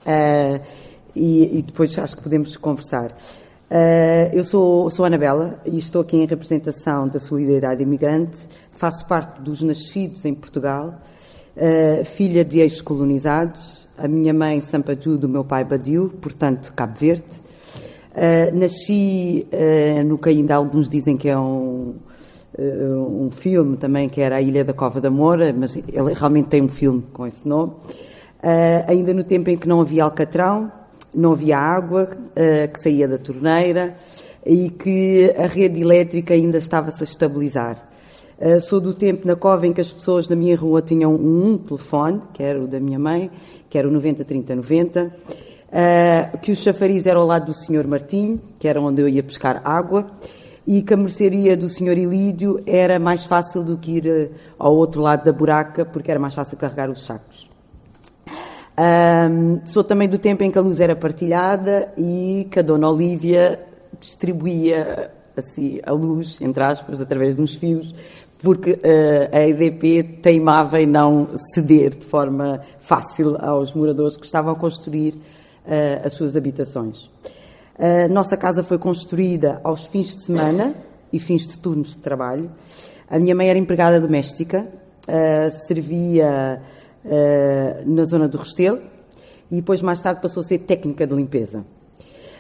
uh, 0.06 0.60
e, 1.14 1.58
e, 1.58 1.62
depois 1.62 1.98
acho 1.98 2.16
que 2.16 2.22
podemos 2.22 2.56
conversar. 2.56 3.14
Uh, 3.70 4.32
eu 4.32 4.44
sou, 4.44 4.88
sou 4.88 5.04
Anabela 5.04 5.60
e 5.66 5.76
estou 5.76 6.00
aqui 6.00 6.16
em 6.16 6.24
representação 6.24 7.06
da 7.06 7.18
Solidariedade 7.18 7.82
Imigrante. 7.82 8.48
Faço 8.74 9.06
parte 9.06 9.42
dos 9.42 9.60
nascidos 9.60 10.24
em 10.24 10.32
Portugal, 10.32 10.98
uh, 11.54 12.04
filha 12.06 12.42
de 12.42 12.60
ex-colonizados. 12.60 13.86
A 13.98 14.08
minha 14.08 14.32
mãe, 14.32 14.58
Sampaju, 14.62 15.18
do 15.18 15.28
meu 15.28 15.44
pai, 15.44 15.64
Badiu, 15.64 16.10
portanto, 16.18 16.72
Cabo 16.72 16.94
Verde. 16.98 17.26
Uh, 18.14 18.56
nasci 18.56 19.46
no 20.06 20.16
que 20.16 20.30
ainda 20.30 20.54
alguns 20.54 20.88
dizem 20.88 21.16
que 21.16 21.28
é 21.28 21.38
um, 21.38 21.96
um 22.58 23.30
filme 23.30 23.76
também, 23.76 24.08
que 24.08 24.20
era 24.20 24.36
A 24.36 24.42
Ilha 24.42 24.64
da 24.64 24.72
Cova 24.72 24.98
da 24.98 25.10
Moura, 25.10 25.54
mas 25.56 25.76
ele 25.76 26.14
realmente 26.14 26.48
tem 26.48 26.62
um 26.62 26.68
filme 26.68 27.04
com 27.12 27.26
esse 27.26 27.46
nome. 27.46 27.74
ainda 28.86 29.12
no 29.12 29.24
tempo 29.24 29.50
em 29.50 29.58
que 29.58 29.68
não 29.68 29.80
havia 29.80 30.04
Alcatrão, 30.04 30.72
não 31.14 31.32
havia 31.32 31.58
água 31.58 32.10
uh, 32.12 32.72
que 32.72 32.80
saía 32.80 33.08
da 33.08 33.18
torneira 33.18 33.96
e 34.44 34.70
que 34.70 35.34
a 35.36 35.46
rede 35.46 35.80
elétrica 35.80 36.34
ainda 36.34 36.58
estava-se 36.58 37.02
a 37.02 37.04
estabilizar. 37.04 37.88
Uh, 38.38 38.60
sou 38.60 38.80
do 38.80 38.94
tempo 38.94 39.26
na 39.26 39.34
cova 39.34 39.66
em 39.66 39.72
que 39.72 39.80
as 39.80 39.92
pessoas 39.92 40.28
na 40.28 40.36
minha 40.36 40.56
rua 40.56 40.80
tinham 40.80 41.14
um, 41.14 41.58
telefone, 41.58 42.22
que 42.32 42.42
era 42.42 42.62
o 42.62 42.66
da 42.66 42.78
minha 42.78 42.98
mãe, 42.98 43.30
que 43.68 43.76
era 43.76 43.88
o 43.88 43.90
90 43.90 44.24
30 44.24 44.56
90, 44.56 45.04
uh, 45.04 46.38
que 46.38 46.52
o 46.52 46.56
chafariz 46.56 47.06
era 47.06 47.18
ao 47.18 47.26
lado 47.26 47.46
do 47.46 47.54
Senhor 47.54 47.86
Martim, 47.86 48.40
que 48.58 48.68
era 48.68 48.80
onde 48.80 49.02
eu 49.02 49.08
ia 49.08 49.22
pescar 49.22 49.60
água, 49.64 50.10
e 50.68 50.82
que 50.82 50.92
a 50.92 50.96
mercearia 50.98 51.56
do 51.56 51.66
Sr. 51.66 51.96
Ilídio 51.96 52.60
era 52.66 52.98
mais 52.98 53.24
fácil 53.24 53.64
do 53.64 53.78
que 53.78 53.92
ir 53.92 54.06
eh, 54.06 54.30
ao 54.58 54.76
outro 54.76 55.00
lado 55.00 55.24
da 55.24 55.32
buraca, 55.32 55.82
porque 55.86 56.10
era 56.10 56.20
mais 56.20 56.34
fácil 56.34 56.58
carregar 56.58 56.90
os 56.90 57.06
sacos. 57.06 57.47
Um, 58.78 59.66
sou 59.66 59.82
também 59.82 60.08
do 60.08 60.18
tempo 60.18 60.44
em 60.44 60.52
que 60.52 60.58
a 60.58 60.60
luz 60.60 60.78
era 60.78 60.94
partilhada 60.94 61.90
e 61.98 62.46
que 62.48 62.60
a 62.60 62.62
Dona 62.62 62.88
Olívia 62.88 63.58
distribuía 63.98 65.10
assim, 65.36 65.80
a 65.84 65.92
luz, 65.92 66.40
entre 66.40 66.62
aspas, 66.62 67.00
através 67.00 67.34
de 67.34 67.42
uns 67.42 67.56
fios, 67.56 67.92
porque 68.40 68.72
uh, 68.72 69.36
a 69.36 69.48
EDP 69.48 70.20
teimava 70.22 70.80
em 70.80 70.86
não 70.86 71.28
ceder 71.54 71.90
de 71.90 72.06
forma 72.06 72.60
fácil 72.80 73.36
aos 73.40 73.72
moradores 73.74 74.16
que 74.16 74.24
estavam 74.24 74.52
a 74.52 74.56
construir 74.56 75.14
uh, 75.14 76.04
as 76.06 76.12
suas 76.12 76.36
habitações. 76.36 77.10
A 77.76 78.08
nossa 78.08 78.36
casa 78.36 78.62
foi 78.62 78.78
construída 78.78 79.60
aos 79.62 79.86
fins 79.86 80.16
de 80.16 80.24
semana 80.24 80.74
e 81.12 81.18
fins 81.18 81.46
de 81.46 81.58
turnos 81.58 81.90
de 81.90 81.98
trabalho. 81.98 82.50
A 83.08 83.18
minha 83.18 83.34
mãe 83.34 83.48
era 83.48 83.58
empregada 83.58 84.00
doméstica, 84.00 84.66
uh, 85.08 85.50
servia 85.66 86.60
na 87.86 88.04
zona 88.04 88.28
do 88.28 88.38
Restelo 88.38 88.78
e 89.50 89.56
depois 89.56 89.82
mais 89.82 90.00
tarde 90.02 90.20
passou 90.20 90.40
a 90.42 90.44
ser 90.44 90.58
técnica 90.58 91.06
de 91.06 91.14
limpeza. 91.14 91.64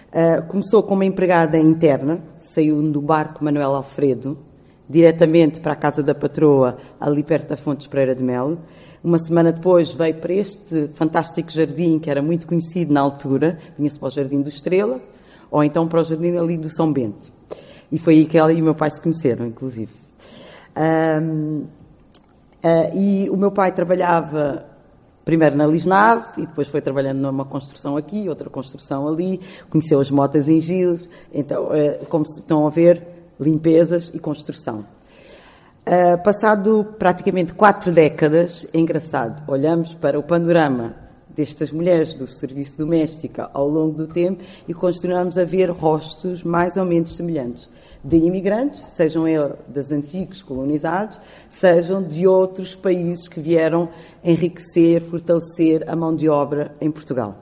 Uh, 0.08 0.46
começou 0.48 0.82
como 0.82 1.02
empregada 1.02 1.58
interna, 1.58 2.20
saiu 2.38 2.82
do 2.90 3.00
barco 3.00 3.44
Manuel 3.44 3.74
Alfredo, 3.74 4.38
diretamente 4.88 5.60
para 5.60 5.74
a 5.74 5.76
casa 5.76 6.02
da 6.02 6.14
patroa, 6.14 6.78
ali 6.98 7.22
perto 7.22 7.48
da 7.48 7.56
Fontes 7.56 7.86
Pereira 7.86 8.14
de 8.14 8.22
Melo. 8.22 8.58
Uma 9.04 9.18
semana 9.18 9.52
depois 9.52 9.92
veio 9.94 10.14
para 10.14 10.32
este 10.32 10.88
fantástico 10.94 11.50
jardim, 11.50 11.98
que 11.98 12.10
era 12.10 12.22
muito 12.22 12.46
conhecido 12.46 12.92
na 12.92 13.00
altura, 13.00 13.58
vinha-se 13.76 13.98
para 13.98 14.08
o 14.08 14.10
Jardim 14.10 14.40
do 14.40 14.48
Estrela, 14.48 15.00
ou 15.50 15.62
então 15.62 15.86
para 15.86 16.00
o 16.00 16.04
Jardim 16.04 16.36
ali 16.36 16.56
do 16.56 16.68
São 16.70 16.90
Bento. 16.90 17.30
E 17.92 17.98
foi 17.98 18.14
aí 18.14 18.26
que 18.26 18.36
ela 18.36 18.52
e 18.52 18.60
o 18.60 18.64
meu 18.64 18.74
pai 18.74 18.90
se 18.90 19.00
conheceram, 19.00 19.46
inclusive. 19.46 19.92
E 22.94 23.28
o 23.30 23.36
meu 23.36 23.50
pai 23.50 23.72
trabalhava 23.72 24.64
primeiro 25.28 25.56
na 25.56 25.66
Lisnave 25.66 26.24
e 26.38 26.46
depois 26.46 26.68
foi 26.68 26.80
trabalhando 26.80 27.18
numa 27.18 27.44
construção 27.44 27.98
aqui, 27.98 28.30
outra 28.30 28.48
construção 28.48 29.06
ali, 29.06 29.38
conheceu 29.68 30.00
as 30.00 30.10
motas 30.10 30.48
em 30.48 30.58
Giles, 30.58 31.10
então, 31.30 31.68
é, 31.70 32.00
como 32.08 32.24
estão 32.24 32.66
a 32.66 32.70
ver, 32.70 33.02
limpezas 33.38 34.10
e 34.14 34.18
construção. 34.18 34.86
Uh, 35.86 36.22
passado 36.22 36.94
praticamente 36.98 37.52
quatro 37.52 37.92
décadas, 37.92 38.66
é 38.72 38.78
engraçado, 38.78 39.42
olhamos 39.46 39.92
para 39.92 40.18
o 40.18 40.22
panorama 40.22 40.94
destas 41.28 41.70
mulheres 41.70 42.14
do 42.14 42.26
serviço 42.26 42.78
doméstico 42.78 43.48
ao 43.52 43.68
longo 43.68 43.98
do 43.98 44.06
tempo 44.06 44.42
e 44.66 44.72
continuamos 44.72 45.36
a 45.36 45.44
ver 45.44 45.70
rostos 45.70 46.42
mais 46.42 46.78
ou 46.78 46.86
menos 46.86 47.14
semelhantes 47.14 47.68
de 48.02 48.16
imigrantes, 48.16 48.80
sejam 48.80 49.26
eles 49.26 49.54
dos 49.66 49.92
antigos 49.92 50.42
colonizados, 50.42 51.20
sejam 51.48 52.02
de 52.02 52.26
outros 52.26 52.74
países 52.74 53.28
que 53.28 53.40
vieram 53.40 53.88
enriquecer, 54.22 55.02
fortalecer 55.02 55.88
a 55.88 55.96
mão 55.96 56.14
de 56.14 56.28
obra 56.28 56.74
em 56.80 56.90
Portugal. 56.90 57.36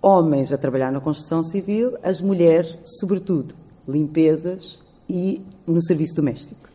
Homens 0.00 0.52
a 0.52 0.58
trabalhar 0.58 0.92
na 0.92 1.00
construção 1.00 1.42
civil, 1.42 1.96
as 2.02 2.20
mulheres, 2.20 2.78
sobretudo, 2.84 3.54
limpezas 3.86 4.80
e 5.08 5.42
no 5.66 5.82
serviço 5.82 6.16
doméstico. 6.16 6.68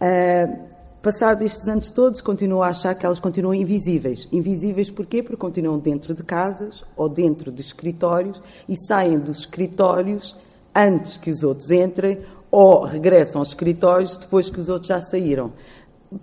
Uh, 0.00 0.78
Passado 1.00 1.44
estes 1.44 1.68
anos 1.68 1.90
todos, 1.90 2.20
continuo 2.20 2.60
a 2.60 2.68
achar 2.68 2.92
que 2.92 3.06
elas 3.06 3.20
continuam 3.20 3.54
invisíveis. 3.54 4.26
Invisíveis 4.32 4.90
porquê? 4.90 5.22
Porque 5.22 5.36
continuam 5.36 5.78
dentro 5.78 6.12
de 6.12 6.24
casas 6.24 6.84
ou 6.96 7.08
dentro 7.08 7.52
de 7.52 7.62
escritórios 7.62 8.42
e 8.68 8.76
saem 8.76 9.16
dos 9.16 9.38
escritórios 9.38 10.36
antes 10.78 11.16
que 11.16 11.30
os 11.30 11.42
outros 11.42 11.70
entrem 11.70 12.18
ou 12.50 12.84
regressam 12.84 13.40
aos 13.40 13.48
escritórios 13.48 14.16
depois 14.16 14.48
que 14.48 14.60
os 14.60 14.68
outros 14.68 14.88
já 14.88 15.00
saíram. 15.00 15.52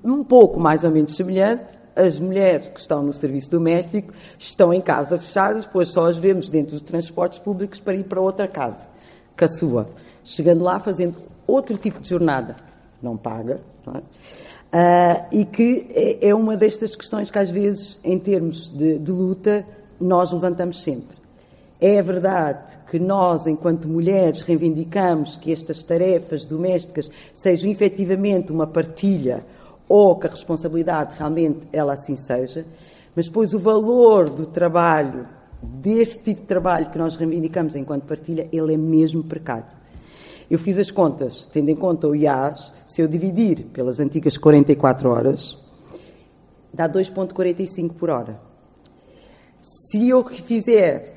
Um 0.04 0.24
pouco 0.24 0.60
mais 0.60 0.84
ou 0.84 0.92
menos 0.92 1.16
semelhante, 1.16 1.78
as 1.96 2.20
mulheres 2.20 2.70
que 2.70 2.80
estão 2.80 3.04
no 3.04 3.14
serviço 3.14 3.52
doméstico 3.52 4.14
estão 4.38 4.74
em 4.74 4.82
casa 4.82 5.18
fechadas, 5.18 5.66
depois 5.66 5.92
só 5.92 6.08
as 6.08 6.18
vemos 6.18 6.50
dentro 6.50 6.72
dos 6.72 6.82
transportes 6.82 7.40
públicos 7.40 7.80
para 7.80 7.96
ir 7.96 8.04
para 8.04 8.20
outra 8.20 8.48
casa, 8.48 8.88
que 9.36 9.44
a 9.44 9.48
sua. 9.48 9.88
Chegando 10.24 10.64
lá 10.64 10.80
fazendo 10.80 11.16
outro 11.46 11.78
tipo 11.78 12.00
de 12.00 12.10
jornada, 12.10 12.56
não 13.02 13.16
paga, 13.16 13.62
não 13.86 13.96
é? 13.96 14.02
Uh, 14.76 15.26
e 15.32 15.46
que 15.46 15.88
é, 15.92 16.30
é, 16.30 16.36
uma 16.36 16.58
destas 16.58 16.98
questões 16.98 17.32
que 17.32 17.40
às 17.40 17.50
vezes, 17.50 17.98
em 18.04 18.20
termos 18.20 18.68
de, 18.68 18.98
de 19.00 19.12
luta, 19.12 19.66
nós 20.02 20.34
levantamos 20.34 20.84
sempre. 20.84 21.15
É 21.80 22.02
verdade 22.02 22.80
que 22.90 22.98
nós, 22.98 23.48
enquanto 23.48 23.90
mulheres, 23.90 24.42
reivindicamos 24.42 25.36
que 25.36 25.52
estas 25.52 25.84
tarefas 25.84 26.46
domésticas 26.46 27.12
sejam 27.34 27.70
efetivamente 27.70 28.52
uma 28.52 28.66
partilha 28.66 29.46
ou 29.88 30.16
que 30.18 30.26
a 30.26 30.30
responsabilidade 30.30 31.16
realmente 31.18 31.68
ela 31.74 31.94
assim 31.94 32.16
seja, 32.16 32.66
mas 33.16 33.28
depois 33.28 33.54
o 33.54 33.60
valor 33.60 34.30
do 34.30 34.46
trabalho, 34.46 35.28
deste 35.62 36.24
tipo 36.24 36.42
de 36.42 36.48
trabalho 36.48 36.90
que 36.90 36.98
nós 36.98 37.16
reivindicamos 37.16 37.76
enquanto 37.76 38.04
partilha, 38.04 38.48
ele 38.52 38.74
é 38.74 38.78
mesmo 38.78 39.24
precário. 39.24 39.66
Eu 40.50 40.60
fiz 40.60 40.78
as 40.78 40.92
contas, 40.92 41.48
tendo 41.52 41.70
em 41.70 41.76
conta 41.76 42.08
o 42.08 42.16
IAS, 42.16 42.72
se 42.86 43.02
eu 43.02 43.08
dividir 43.08 43.66
pelas 43.74 44.00
antigas 44.00 44.38
44 44.38 45.10
horas, 45.10 45.58
dá 46.74 46.88
2,45 46.88 47.94
por 47.94 48.10
hora. 48.10 48.40
Se 49.62 50.08
eu 50.08 50.24
fizer 50.24 51.15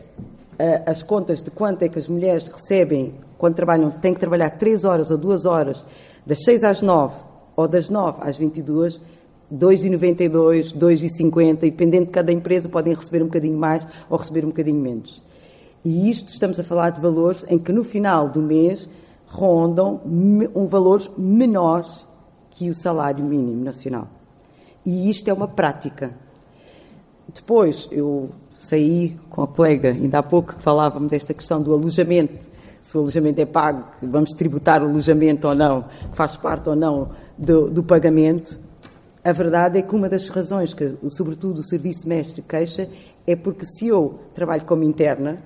as 0.85 1.03
contas 1.03 1.41
de 1.41 1.51
quanto 1.51 1.83
é 1.83 1.89
que 1.89 1.99
as 1.99 2.09
mulheres 2.09 2.49
recebem 2.49 3.15
quando 3.39 3.55
trabalham, 3.55 3.91
têm 3.91 4.13
que 4.13 4.21
trabalhar 4.21 4.51
3 4.51 4.85
horas 4.85 5.11
ou 5.11 5.17
2 5.17 5.45
horas, 5.45 5.85
das 6.27 6.43
6 6.43 6.65
às 6.65 6.83
9 6.83 7.17
ou 7.57 7.69
das 7.69 7.89
9 7.89 8.19
às 8.23 8.37
22, 8.37 9.01
2,92, 9.53 10.77
2,50, 10.77 11.63
e 11.63 11.71
dependendo 11.71 12.07
de 12.07 12.13
cada 12.13 12.33
empresa, 12.33 12.69
podem 12.69 12.95
receber 12.95 13.23
um 13.23 13.27
bocadinho 13.27 13.57
mais 13.57 13.87
ou 14.11 14.19
receber 14.19 14.45
um 14.45 14.49
bocadinho 14.49 14.81
menos. 14.81 15.23
E 15.85 16.11
isto 16.11 16.29
estamos 16.29 16.59
a 16.59 16.65
falar 16.65 16.91
de 16.91 17.01
valores 17.01 17.47
em 17.49 17.59
que 17.59 17.73
no 17.73 17.85
final 17.85 18.29
do 18.29 18.43
mês 18.43 18.89
rondam 19.27 20.01
um 20.05 20.67
valores 20.67 21.09
menores 21.17 22.07
que 22.51 22.69
o 22.69 22.75
salário 22.75 23.25
mínimo 23.25 23.63
nacional. 23.63 24.09
E 24.85 25.09
isto 25.09 25.29
é 25.29 25.33
uma 25.33 25.47
prática. 25.47 26.13
Depois, 27.33 27.89
eu 27.93 28.31
saí 28.59 29.17
com 29.31 29.43
a 29.45 29.47
colega, 29.47 29.91
ainda 29.91 30.19
há 30.19 30.23
pouco 30.23 30.55
que 30.57 30.63
falávamos 30.63 31.11
desta 31.11 31.33
questão 31.33 31.63
do 31.63 31.73
alojamento, 31.73 32.49
se 32.81 32.97
o 32.97 33.01
alojamento 33.01 33.41
é 33.41 33.47
pago, 33.47 33.85
vamos 34.03 34.31
tributar 34.31 34.83
o 34.83 34.87
alojamento 34.87 35.47
ou 35.47 35.55
não, 35.55 35.85
que 36.11 36.17
faz 36.17 36.37
parte 36.37 36.69
ou 36.69 36.77
não 36.77 37.11
do, 37.37 37.71
do 37.71 37.83
pagamento. 37.83 38.61
A 39.25 39.33
verdade 39.33 39.79
é 39.79 39.83
que 39.83 39.95
uma 39.95 40.09
das 40.09 40.29
razões 40.29 40.75
que, 40.75 40.97
sobretudo, 41.09 41.59
o 41.59 41.65
serviço 41.65 42.09
mestre 42.09 42.43
queixa 42.43 42.89
é 43.27 43.37
porque 43.37 43.65
se 43.65 43.87
eu 43.87 44.19
trabalho 44.35 44.65
como 44.65 44.83
interna, 44.83 45.43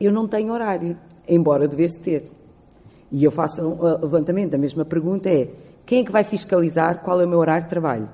eu 0.00 0.12
não 0.12 0.26
tenho 0.26 0.52
horário, 0.52 0.96
embora 1.28 1.68
devesse 1.68 2.00
ter. 2.00 2.24
E 3.10 3.22
eu 3.22 3.30
faço 3.30 3.62
um 3.62 3.82
levantamento, 4.02 4.54
a 4.54 4.58
mesma 4.58 4.84
pergunta 4.84 5.28
é, 5.28 5.48
quem 5.84 6.00
é 6.00 6.04
que 6.04 6.12
vai 6.12 6.24
fiscalizar 6.24 7.02
qual 7.02 7.20
é 7.20 7.24
o 7.24 7.28
meu 7.28 7.38
horário 7.38 7.64
de 7.64 7.70
trabalho? 7.70 8.08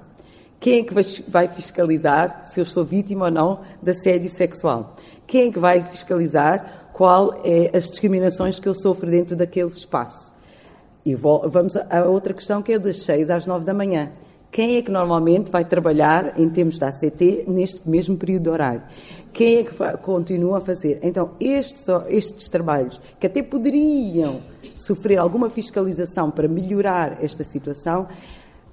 Quem 0.62 0.78
é 0.78 0.84
que 0.84 0.94
vai 1.28 1.48
fiscalizar 1.48 2.44
se 2.44 2.60
eu 2.60 2.64
sou 2.64 2.84
vítima 2.84 3.24
ou 3.24 3.30
não 3.32 3.60
de 3.82 3.90
assédio 3.90 4.30
sexual? 4.30 4.94
Quem 5.26 5.48
é 5.48 5.52
que 5.52 5.58
vai 5.58 5.82
fiscalizar 5.82 6.88
qual 6.92 7.34
é 7.44 7.76
as 7.76 7.90
discriminações 7.90 8.60
que 8.60 8.68
eu 8.68 8.74
sofro 8.76 9.10
dentro 9.10 9.34
daquele 9.34 9.66
espaço? 9.66 10.32
E 11.04 11.16
vamos 11.16 11.74
a 11.74 12.04
outra 12.04 12.32
questão 12.32 12.62
que 12.62 12.74
é 12.74 12.78
das 12.78 12.98
6 12.98 13.28
às 13.28 13.44
9 13.44 13.64
da 13.64 13.74
manhã. 13.74 14.12
Quem 14.52 14.76
é 14.76 14.82
que 14.82 14.90
normalmente 14.92 15.50
vai 15.50 15.64
trabalhar 15.64 16.38
em 16.38 16.48
termos 16.48 16.78
da 16.78 16.90
ACT 16.90 17.46
neste 17.48 17.88
mesmo 17.90 18.16
período 18.16 18.44
de 18.44 18.50
horário? 18.50 18.82
Quem 19.32 19.56
é 19.56 19.64
que 19.64 19.74
continua 20.00 20.58
a 20.58 20.60
fazer? 20.60 21.00
Então, 21.02 21.32
estes, 21.40 21.84
estes 22.06 22.46
trabalhos, 22.46 23.02
que 23.18 23.26
até 23.26 23.42
poderiam 23.42 24.40
sofrer 24.76 25.18
alguma 25.18 25.50
fiscalização 25.50 26.30
para 26.30 26.46
melhorar 26.46 27.18
esta 27.20 27.42
situação, 27.42 28.06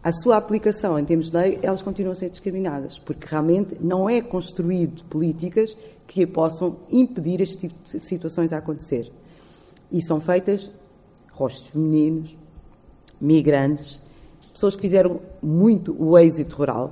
a 0.10 0.12
sua 0.12 0.38
aplicação 0.38 0.98
em 0.98 1.06
termos 1.06 1.30
de 1.30 1.38
lei, 1.38 1.60
elas 1.62 1.84
continuam 1.84 2.14
a 2.14 2.16
ser 2.16 2.32
discriminadas, 2.32 2.98
porque 2.98 3.28
realmente 3.30 3.78
não 3.80 4.10
é 4.10 4.20
construído 4.22 5.04
políticas 5.06 5.78
que 6.08 6.26
possam 6.26 6.78
impedir 6.90 7.40
este 7.42 7.68
tipo 7.68 7.76
de 7.84 8.00
situações 8.00 8.52
a 8.52 8.58
acontecer. 8.58 9.12
E 9.92 10.02
são 10.02 10.20
feitas 10.20 10.72
rostos 11.32 11.70
femininos, 11.70 12.36
migrantes, 13.22 14.02
pessoas 14.52 14.76
que 14.76 14.82
fizeram 14.82 15.22
muito 15.44 15.96
o 16.00 16.18
êxito 16.18 16.56
rural. 16.56 16.92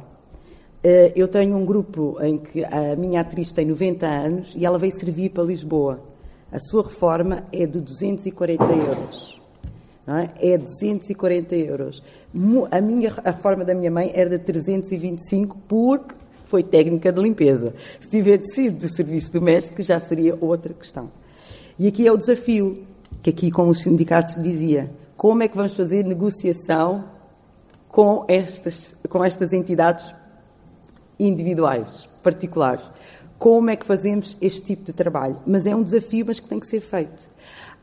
Eh, 0.83 1.13
eu 1.15 1.27
tenho 1.27 1.57
um 1.57 1.65
grupo 1.65 2.19
em 2.21 2.37
que 2.37 2.63
a 2.65 2.95
minha 2.95 3.21
atriz 3.21 3.51
tem 3.51 3.65
90 3.65 4.05
anos 4.05 4.53
e 4.55 4.63
ela 4.63 4.77
veio 4.77 4.93
servir 4.93 5.29
para 5.29 5.43
Lisboa. 5.43 5.99
A 6.51 6.59
sua 6.59 6.83
reforma 6.83 7.45
é 7.51 7.65
de 7.65 7.81
240 7.81 8.63
euros. 8.63 9.36
É? 10.07 10.53
é 10.53 10.57
240 10.57 11.55
euros. 11.55 12.01
A 12.71 12.79
minha 12.79 13.13
a 13.25 13.31
reforma 13.31 13.65
da 13.65 13.73
minha 13.73 13.91
mãe 13.91 14.09
era 14.13 14.29
de 14.29 14.39
325 14.39 15.57
porque 15.67 16.15
foi 16.45 16.63
técnica 16.63 17.11
de 17.11 17.21
limpeza. 17.21 17.73
Se 17.99 18.09
tivesse 18.09 18.55
sido 18.55 18.79
de 18.79 18.87
serviço 18.87 19.33
doméstico 19.33 19.83
já 19.83 19.99
seria 19.99 20.37
outra 20.39 20.73
questão. 20.73 21.09
E 21.77 21.87
aqui 21.87 22.07
é 22.07 22.11
o 22.11 22.17
desafio. 22.17 22.85
que 23.21 23.29
aqui 23.31 23.51
com 23.51 23.67
os 23.67 23.79
sindicatos 23.79 24.41
dizia, 24.41 24.89
como 25.17 25.43
é 25.43 25.47
que 25.47 25.57
vamos 25.57 25.75
fazer 25.75 26.05
negociação 26.05 27.03
com 27.89 28.23
estas, 28.27 28.95
com 29.09 29.23
estas 29.23 29.51
entidades 29.51 30.13
individuais, 31.19 32.07
particulares? 32.23 32.89
Como 33.37 33.69
é 33.69 33.75
que 33.75 33.85
fazemos 33.85 34.37
este 34.39 34.61
tipo 34.61 34.83
de 34.83 34.93
trabalho? 34.93 35.37
Mas 35.45 35.65
é 35.65 35.75
um 35.75 35.83
desafio, 35.83 36.25
mas 36.27 36.39
que 36.39 36.47
tem 36.47 36.59
que 36.59 36.67
ser 36.67 36.79
feito. 36.79 37.27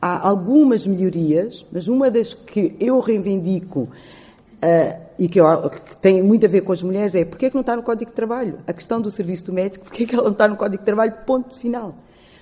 Há 0.01 0.27
algumas 0.27 0.85
melhorias, 0.85 1.65
mas 1.71 1.87
uma 1.87 2.11
das 2.11 2.33
que 2.33 2.75
eu 2.79 2.99
reivindico 2.99 3.81
uh, 3.81 5.01
e 5.17 5.27
que, 5.27 5.39
eu, 5.39 5.69
que, 5.69 5.95
tem 5.97 6.21
muito 6.21 6.45
a 6.45 6.49
ver 6.49 6.61
com 6.61 6.71
as 6.71 6.81
mulheres 6.81 7.15
é 7.15 7.25
porque 7.25 7.45
é 7.45 7.49
que 7.49 7.55
não 7.55 7.61
está 7.61 7.75
no 7.75 7.83
Código 7.83 8.11
de 8.11 8.15
Trabalho? 8.15 8.59
A 8.67 8.73
questão 8.73 9.01
do 9.01 9.09
serviço 9.09 9.45
doméstico, 9.45 9.85
porque 9.85 10.03
é 10.03 10.05
que 10.07 10.13
ela 10.13 10.25
não 10.25 10.31
está 10.31 10.47
no 10.47 10.55
Código 10.55 10.79
de 10.79 10.85
Trabalho? 10.85 11.13
Ponto 11.25 11.57
final. 11.57 11.95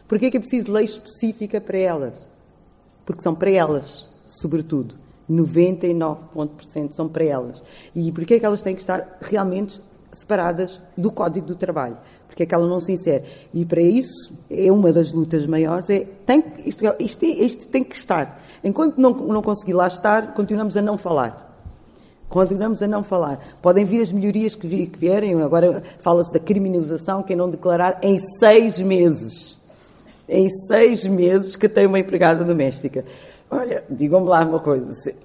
Porque 0.08 0.26
é 0.26 0.32
que 0.32 0.38
é 0.38 0.40
preciso 0.40 0.72
lei 0.72 0.86
específica 0.86 1.62
para 1.62 1.78
elas? 1.78 2.30
Porque 3.06 3.22
são 3.22 3.34
para 3.36 3.50
elas, 3.50 4.06
sobretudo. 4.26 4.96
99% 5.30 6.92
são 6.92 7.08
para 7.08 7.24
elas. 7.24 7.64
E 7.96 8.12
porquê 8.12 8.36
é 8.36 8.40
que 8.40 8.46
elas 8.46 8.62
têm 8.62 8.76
que 8.76 8.82
estar 8.82 9.20
realmente 9.22 9.82
separadas 10.12 10.80
do 10.98 11.12
Código 11.12 11.48
do 11.48 11.56
Trabalho? 11.56 11.98
Porque 12.34 12.44
é 12.44 12.46
que 12.48 12.56
ela 12.56 12.68
não 12.68 12.80
se 12.80 12.92
insere? 12.92 13.24
E 13.54 13.64
para 13.64 13.80
isso, 13.80 14.34
é 14.50 14.72
uma 14.72 14.92
das 14.92 15.12
lutas 15.12 15.46
maiores, 15.46 15.88
é, 15.92 16.00
tem, 16.26 16.44
isto, 16.66 16.84
isto, 17.00 17.24
isto 17.24 17.68
tem 17.68 17.84
que 17.84 17.96
estar. 17.96 18.42
Enquanto 18.64 18.98
não, 18.98 19.12
não 19.12 19.42
conseguir 19.44 19.74
lá 19.74 19.86
estar, 19.86 20.34
continuamos 20.34 20.76
a 20.76 20.82
não 20.82 20.98
falar. 20.98 21.56
Continuamos 22.28 22.82
a 22.82 22.88
não 22.88 23.04
falar. 23.04 23.40
Podem 23.62 23.86
vir 23.86 24.02
as 24.02 24.12
melhorias 24.12 24.56
que, 24.56 24.88
que 24.88 24.98
vierem, 24.98 25.40
agora 25.44 25.84
fala-se 26.00 26.34
da 26.34 26.40
criminalização, 26.40 27.22
quem 27.22 27.36
não 27.36 27.48
declarar 27.48 28.00
em 28.02 28.18
seis 28.40 28.80
meses. 28.80 29.60
Em 30.28 30.50
seis 30.50 31.06
meses 31.06 31.56
que 31.56 31.70
tem 31.70 31.86
uma 31.86 32.00
empregada 32.00 32.44
doméstica. 32.44 33.06
Olha, 33.52 33.84
digam-me 33.88 34.28
lá 34.28 34.44
uma 34.44 34.60
coisa. 34.60 34.92
Se, 34.92 35.16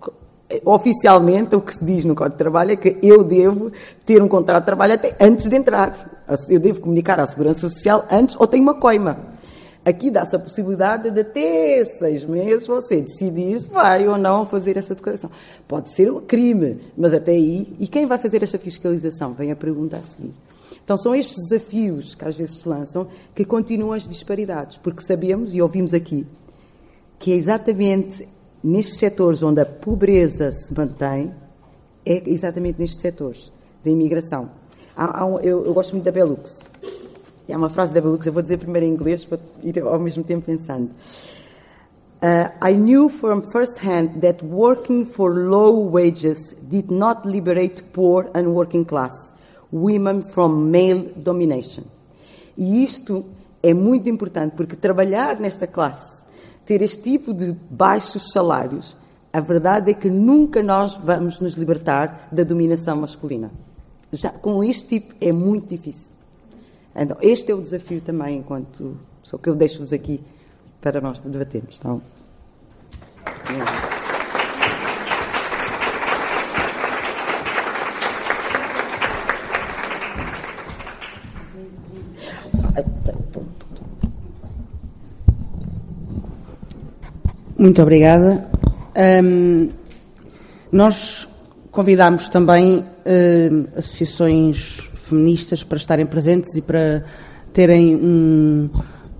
oficialmente, 0.62 1.56
o 1.56 1.62
que 1.62 1.72
se 1.72 1.82
diz 1.82 2.04
no 2.04 2.14
Código 2.14 2.34
de 2.34 2.38
Trabalho 2.38 2.72
é 2.72 2.76
que 2.76 2.98
eu 3.02 3.24
devo 3.24 3.72
ter 4.04 4.22
um 4.22 4.28
contrato 4.28 4.64
de 4.64 4.66
trabalho 4.66 4.92
até 4.92 5.16
antes 5.18 5.48
de 5.48 5.56
entrar. 5.56 6.17
Eu 6.48 6.60
devo 6.60 6.80
comunicar 6.80 7.18
à 7.18 7.26
Segurança 7.26 7.68
Social 7.68 8.06
antes 8.10 8.36
ou 8.38 8.46
tenho 8.46 8.62
uma 8.62 8.74
coima. 8.74 9.38
Aqui 9.84 10.10
dá-se 10.10 10.36
a 10.36 10.38
possibilidade 10.38 11.10
de 11.10 11.20
até 11.20 11.84
seis 11.84 12.24
meses 12.24 12.66
você 12.66 13.00
decidir 13.00 13.58
se 13.60 13.68
vai 13.68 14.06
ou 14.06 14.18
não 14.18 14.44
fazer 14.44 14.76
essa 14.76 14.94
declaração. 14.94 15.30
Pode 15.66 15.90
ser 15.90 16.12
um 16.12 16.20
crime, 16.20 16.80
mas 16.96 17.14
até 17.14 17.32
aí. 17.32 17.74
E 17.78 17.86
quem 17.86 18.04
vai 18.04 18.18
fazer 18.18 18.42
esta 18.42 18.58
fiscalização? 18.58 19.32
Vem 19.32 19.50
a 19.50 19.56
pergunta 19.56 19.96
a 19.96 20.02
seguir. 20.02 20.34
Então 20.84 20.98
são 20.98 21.14
estes 21.14 21.48
desafios 21.48 22.14
que 22.14 22.24
às 22.24 22.36
vezes 22.36 22.60
se 22.60 22.68
lançam 22.68 23.06
que 23.34 23.44
continuam 23.44 23.92
as 23.92 24.06
disparidades, 24.06 24.76
porque 24.76 25.02
sabemos 25.02 25.54
e 25.54 25.62
ouvimos 25.62 25.94
aqui 25.94 26.26
que 27.18 27.32
é 27.32 27.34
exatamente 27.34 28.28
nestes 28.62 28.98
setores 28.98 29.42
onde 29.42 29.60
a 29.60 29.66
pobreza 29.66 30.52
se 30.52 30.72
mantém, 30.72 31.34
é 32.06 32.30
exatamente 32.30 32.78
nestes 32.78 33.00
setores 33.00 33.52
da 33.84 33.90
imigração. 33.90 34.50
Há, 34.98 35.20
há 35.20 35.26
um, 35.26 35.38
eu, 35.38 35.64
eu, 35.64 35.72
gosto 35.72 35.92
muito 35.92 36.04
da 36.04 36.10
Belux. 36.10 36.58
Há 37.48 37.56
uma 37.56 37.68
frase 37.68 37.94
da 37.94 38.00
Belux, 38.00 38.26
eu 38.26 38.32
vou 38.32 38.42
dizer 38.42 38.58
primeiro 38.58 38.84
em 38.84 38.90
inglês 38.90 39.24
para 39.24 39.38
ir 39.62 39.78
ao 39.78 40.00
mesmo 40.00 40.24
tempo 40.24 40.44
pensando. 40.44 40.90
Uh, 42.20 42.50
I 42.68 42.72
knew 42.76 43.08
from 43.08 43.42
first 43.42 43.78
hand 43.86 44.20
that 44.22 44.44
working 44.44 45.06
for 45.06 45.32
low 45.32 45.88
wages 45.88 46.56
did 46.62 46.90
not 46.90 47.20
liberate 47.24 47.80
poor 47.92 48.28
and 48.34 48.48
working 48.48 48.84
class 48.84 49.32
women 49.72 50.24
from 50.24 50.68
male 50.68 51.12
domination. 51.14 51.84
E 52.56 52.82
isto 52.82 53.24
é 53.62 53.72
muito 53.72 54.08
importante 54.08 54.56
porque 54.56 54.74
trabalhar 54.74 55.38
nesta 55.38 55.68
classe 55.68 56.26
ter 56.66 56.82
este 56.82 57.02
tipo 57.02 57.32
de 57.32 57.52
baixos 57.70 58.32
salários, 58.32 58.96
a 59.32 59.38
verdade 59.38 59.92
é 59.92 59.94
que 59.94 60.10
nunca 60.10 60.60
nós 60.60 60.96
vamos 60.96 61.38
nos 61.38 61.54
libertar 61.54 62.28
da 62.32 62.42
dominação 62.42 62.96
masculina. 62.96 63.67
Já 64.12 64.30
com 64.30 64.64
este 64.64 64.88
tipo 64.88 65.14
é 65.20 65.32
muito 65.32 65.68
difícil. 65.68 66.10
Então, 66.94 67.16
este 67.20 67.52
é 67.52 67.54
o 67.54 67.60
desafio 67.60 68.00
também, 68.00 68.38
enquanto. 68.38 68.98
Só 69.22 69.36
que 69.36 69.48
eu 69.48 69.54
deixo-vos 69.54 69.92
aqui 69.92 70.20
para 70.80 71.00
nós 71.00 71.18
debatermos. 71.18 71.76
Então. 71.78 72.02
Muito 87.58 87.82
obrigada. 87.82 88.48
Um, 89.22 89.70
nós 90.70 91.28
convidámos 91.78 92.28
também 92.28 92.78
uh, 92.80 93.68
associações 93.76 94.80
feministas 94.96 95.62
para 95.62 95.76
estarem 95.76 96.04
presentes 96.04 96.56
e 96.56 96.60
para 96.60 97.04
terem 97.52 97.94
um, 97.94 98.68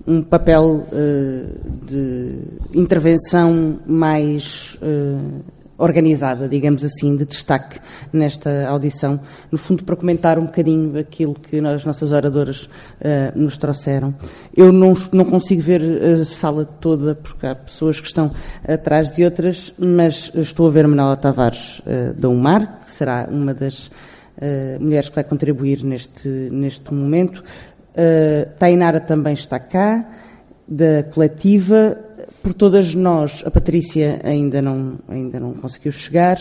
um 0.05 0.21
papel 0.21 0.85
uh, 0.91 1.85
de 1.87 2.37
intervenção 2.73 3.79
mais 3.87 4.77
uh, 4.81 5.41
organizada, 5.79 6.47
digamos 6.47 6.83
assim, 6.83 7.15
de 7.15 7.25
destaque 7.25 7.79
nesta 8.11 8.67
audição, 8.67 9.19
no 9.51 9.57
fundo 9.57 9.83
para 9.83 9.95
comentar 9.95 10.37
um 10.37 10.45
bocadinho 10.45 10.99
aquilo 10.99 11.33
que 11.33 11.57
as 11.59 11.85
nossas 11.85 12.11
oradoras 12.11 12.65
uh, 12.65 12.69
nos 13.33 13.57
trouxeram. 13.57 14.13
Eu 14.55 14.71
não, 14.71 14.93
não 15.11 15.25
consigo 15.25 15.61
ver 15.61 15.81
a 15.81 16.23
sala 16.25 16.65
toda, 16.65 17.15
porque 17.15 17.47
há 17.47 17.55
pessoas 17.55 17.99
que 17.99 18.07
estão 18.07 18.31
atrás 18.67 19.09
de 19.15 19.23
outras, 19.23 19.73
mas 19.79 20.31
estou 20.35 20.67
a 20.67 20.69
ver 20.69 20.87
Manuela 20.87 21.15
Tavares 21.15 21.79
uh, 21.79 22.13
da 22.13 22.27
UMAR, 22.29 22.81
que 22.85 22.91
será 22.91 23.27
uma 23.31 23.53
das 23.53 23.87
uh, 23.87 23.91
mulheres 24.79 25.09
que 25.09 25.15
vai 25.15 25.23
contribuir 25.23 25.83
neste, 25.83 26.27
neste 26.27 26.93
momento. 26.93 27.43
Uh, 27.95 28.49
Tainara 28.59 28.99
também 28.99 29.33
está 29.33 29.59
cá, 29.59 30.05
da 30.69 31.03
coletiva, 31.03 31.97
por 32.43 32.53
todas 32.53 32.93
nós, 32.93 33.43
a 33.45 33.51
Patrícia 33.51 34.21
ainda 34.23 34.61
não, 34.61 34.93
ainda 35.07 35.39
não 35.39 35.53
conseguiu 35.53 35.91
chegar. 35.91 36.37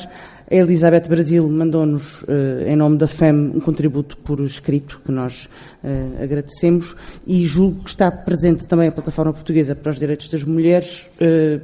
A 0.51 0.55
Elizabeth 0.55 1.09
Brasil 1.09 1.47
mandou-nos, 1.49 2.23
uh, 2.23 2.67
em 2.67 2.77
nome 2.77 2.97
da 2.97 3.07
FEM, 3.07 3.53
um 3.55 3.61
contributo 3.61 4.17
por 4.19 4.41
escrito, 4.41 5.01
que 5.05 5.11
nós 5.11 5.49
uh, 5.83 6.23
agradecemos, 6.23 6.95
e 7.27 7.45
julgo 7.45 7.85
que 7.85 7.91
está 7.91 8.11
presente 8.11 8.67
também 8.67 8.89
a 8.89 8.93
Plataforma 8.93 9.33
Portuguesa 9.33 9.75
para 9.75 9.91
os 9.91 9.99
Direitos 9.99 10.29
das 10.29 10.45
Mulheres, 10.45 11.07
uh, 11.21 11.61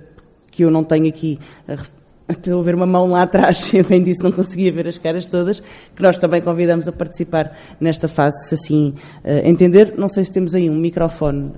que 0.51 0.65
eu 0.65 0.70
não 0.70 0.85
tenho 0.85 1.09
aqui. 1.09 1.39
Estou 2.28 2.61
a 2.61 2.62
ver 2.65 2.74
uma 2.74 2.86
mão 2.86 3.09
lá 3.09 3.23
atrás, 3.23 3.73
eu 3.74 3.85
bem 3.85 4.03
disse, 4.03 4.23
não 4.23 4.32
conseguia 4.32 4.73
ver 4.73 4.89
as 4.89 4.99
caras 4.99 5.28
todas, 5.28 5.61
que 5.61 6.03
nós 6.03 6.19
também 6.19 6.43
convidamos 6.43 6.89
a 6.89 6.93
participar 6.93 7.57
nesta 7.81 8.09
fase, 8.09 8.49
se 8.49 8.55
assim 8.55 8.95
entender. 9.45 9.95
Não 9.97 10.09
sei 10.09 10.24
se 10.24 10.32
temos 10.32 10.55
aí 10.55 10.69
um 10.69 10.77
microfone 10.77 11.53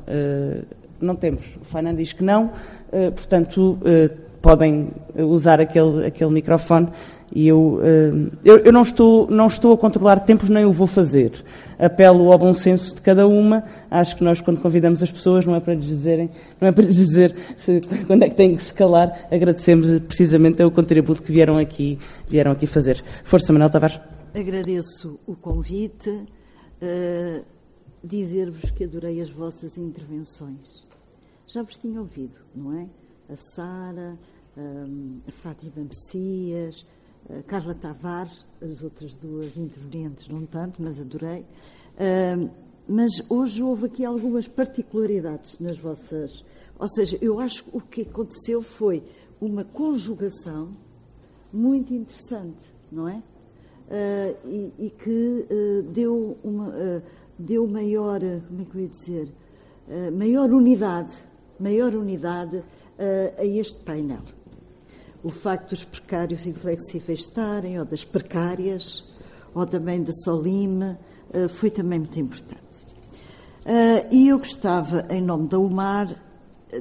não 1.00 1.14
temos. 1.14 1.56
O 1.60 1.64
Fanan 1.64 1.94
diz 1.94 2.12
que 2.12 2.24
não, 2.24 2.46
uh, 2.46 3.12
portanto, 3.12 3.78
uh, 3.80 4.16
podem 4.40 4.90
usar 5.16 5.60
aquele, 5.60 6.06
aquele 6.06 6.30
microfone 6.30 6.88
e 7.34 7.48
eu, 7.48 7.80
uh, 7.80 8.32
eu, 8.44 8.58
eu, 8.58 8.72
não, 8.72 8.82
estou, 8.82 9.28
não 9.30 9.46
estou 9.46 9.74
a 9.74 9.78
controlar 9.78 10.20
tempos, 10.20 10.48
nem 10.48 10.64
o 10.64 10.72
vou 10.72 10.86
fazer. 10.86 11.32
Apelo 11.78 12.32
ao 12.32 12.38
bom 12.38 12.54
senso 12.54 12.94
de 12.94 13.00
cada 13.00 13.26
uma. 13.26 13.64
Acho 13.90 14.16
que 14.16 14.24
nós, 14.24 14.40
quando 14.40 14.60
convidamos 14.60 15.02
as 15.02 15.10
pessoas, 15.10 15.44
não 15.44 15.54
é 15.54 15.60
para 15.60 15.74
lhes 15.74 15.84
dizerem, 15.84 16.30
não 16.60 16.68
é 16.68 16.72
para 16.72 16.84
lhes 16.84 16.96
dizer 16.96 17.34
se, 17.56 17.80
quando 18.06 18.22
é 18.22 18.28
que 18.28 18.34
têm 18.34 18.54
que 18.54 18.62
se 18.62 18.72
calar. 18.72 19.26
Agradecemos 19.30 20.00
precisamente 20.00 20.62
o 20.62 20.70
contributo 20.70 21.22
que 21.22 21.32
vieram 21.32 21.58
aqui, 21.58 21.98
vieram 22.26 22.52
aqui 22.52 22.66
fazer. 22.66 23.02
Força, 23.24 23.52
Manuel 23.52 23.70
Tavares. 23.70 23.98
Agradeço 24.34 25.18
o 25.26 25.34
convite. 25.34 26.08
Uh, 26.10 27.56
Dizer-vos 28.04 28.70
que 28.70 28.84
adorei 28.84 29.20
as 29.20 29.28
vossas 29.28 29.76
intervenções 29.76 30.85
já 31.46 31.62
vos 31.62 31.74
tinha 31.76 32.00
ouvido, 32.00 32.40
não 32.54 32.72
é? 32.72 32.88
A 33.28 33.36
Sara, 33.36 34.18
hum, 34.56 35.20
a 35.26 35.30
Fátima 35.30 35.72
Messias, 35.76 36.84
a 37.30 37.42
Carla 37.42 37.74
Tavares, 37.74 38.44
as 38.60 38.82
outras 38.82 39.14
duas 39.14 39.56
intervenientes 39.56 40.26
não 40.28 40.44
tanto, 40.44 40.82
mas 40.82 41.00
adorei. 41.00 41.44
Hum, 42.38 42.50
mas 42.88 43.10
hoje 43.28 43.62
houve 43.62 43.86
aqui 43.86 44.04
algumas 44.04 44.48
particularidades 44.48 45.58
nas 45.60 45.78
vossas. 45.78 46.44
Ou 46.78 46.88
seja, 46.88 47.18
eu 47.20 47.38
acho 47.38 47.64
que 47.64 47.76
o 47.76 47.80
que 47.80 48.02
aconteceu 48.02 48.62
foi 48.62 49.02
uma 49.40 49.64
conjugação 49.64 50.76
muito 51.52 51.92
interessante, 51.94 52.72
não 52.90 53.08
é? 53.08 53.22
Uh, 53.86 54.48
e, 54.48 54.86
e, 54.86 54.90
que 54.90 55.46
deu, 55.92 56.36
uma, 56.42 56.72
deu 57.38 57.66
maior, 57.68 58.20
como 58.48 58.62
é 58.62 58.64
que 58.64 58.76
eu 58.76 58.80
ia 58.80 58.88
dizer, 58.88 59.32
maior 60.12 60.50
unidade 60.50 61.12
maior 61.58 61.94
unidade 61.94 62.56
uh, 62.56 62.64
a 63.40 63.44
este 63.44 63.80
painel. 63.80 64.22
O 65.22 65.30
facto 65.30 65.70
dos 65.70 65.84
precários 65.84 66.46
inflexíveis 66.46 67.20
estarem, 67.20 67.78
ou 67.78 67.84
das 67.84 68.04
precárias, 68.04 69.04
ou 69.54 69.66
também 69.66 70.02
da 70.02 70.12
Solime, 70.12 70.96
uh, 71.34 71.48
foi 71.48 71.70
também 71.70 71.98
muito 71.98 72.18
importante. 72.18 72.62
Uh, 73.64 74.06
e 74.12 74.28
eu 74.28 74.38
gostava, 74.38 75.06
em 75.10 75.20
nome 75.20 75.48
da 75.48 75.58
UMAR, 75.58 76.14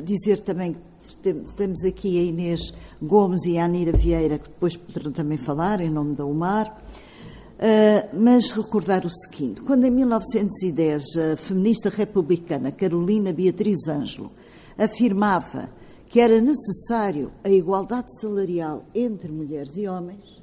dizer 0.03 0.39
também 0.41 0.73
que 0.73 1.33
temos 1.55 1.83
aqui 1.83 2.19
a 2.19 2.23
Inês 2.23 2.73
Gomes 3.01 3.45
e 3.45 3.57
a 3.57 3.65
Anira 3.65 3.91
Vieira, 3.91 4.37
que 4.37 4.49
depois 4.49 4.75
poderão 4.75 5.11
também 5.11 5.37
falar 5.37 5.79
em 5.79 5.89
nome 5.89 6.15
da 6.15 6.25
UMAR. 6.25 6.75
Mas 8.11 8.51
recordar 8.51 9.05
o 9.05 9.09
seguinte: 9.09 9.61
quando 9.61 9.85
em 9.85 9.91
1910 9.91 11.03
a 11.17 11.37
feminista 11.37 11.89
republicana 11.89 12.71
Carolina 12.71 13.31
Beatriz 13.31 13.87
Ângelo 13.87 14.31
afirmava 14.77 15.69
que 16.07 16.19
era 16.19 16.39
necessário 16.39 17.31
a 17.43 17.49
igualdade 17.49 18.07
salarial 18.19 18.85
entre 18.93 19.31
mulheres 19.31 19.75
e 19.75 19.87
homens, 19.87 20.41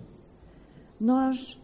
nós, 1.00 1.58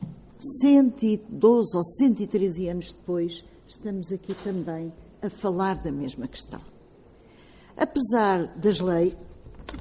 112 0.60 1.76
ou 1.76 1.82
113 1.82 2.68
anos 2.68 2.92
depois, 2.92 3.44
estamos 3.66 4.10
aqui 4.10 4.34
também 4.34 4.92
a 5.22 5.28
falar 5.28 5.74
da 5.76 5.92
mesma 5.92 6.26
questão. 6.26 6.60
Apesar 7.76 8.46
das 8.56 8.80
leis, 8.80 9.16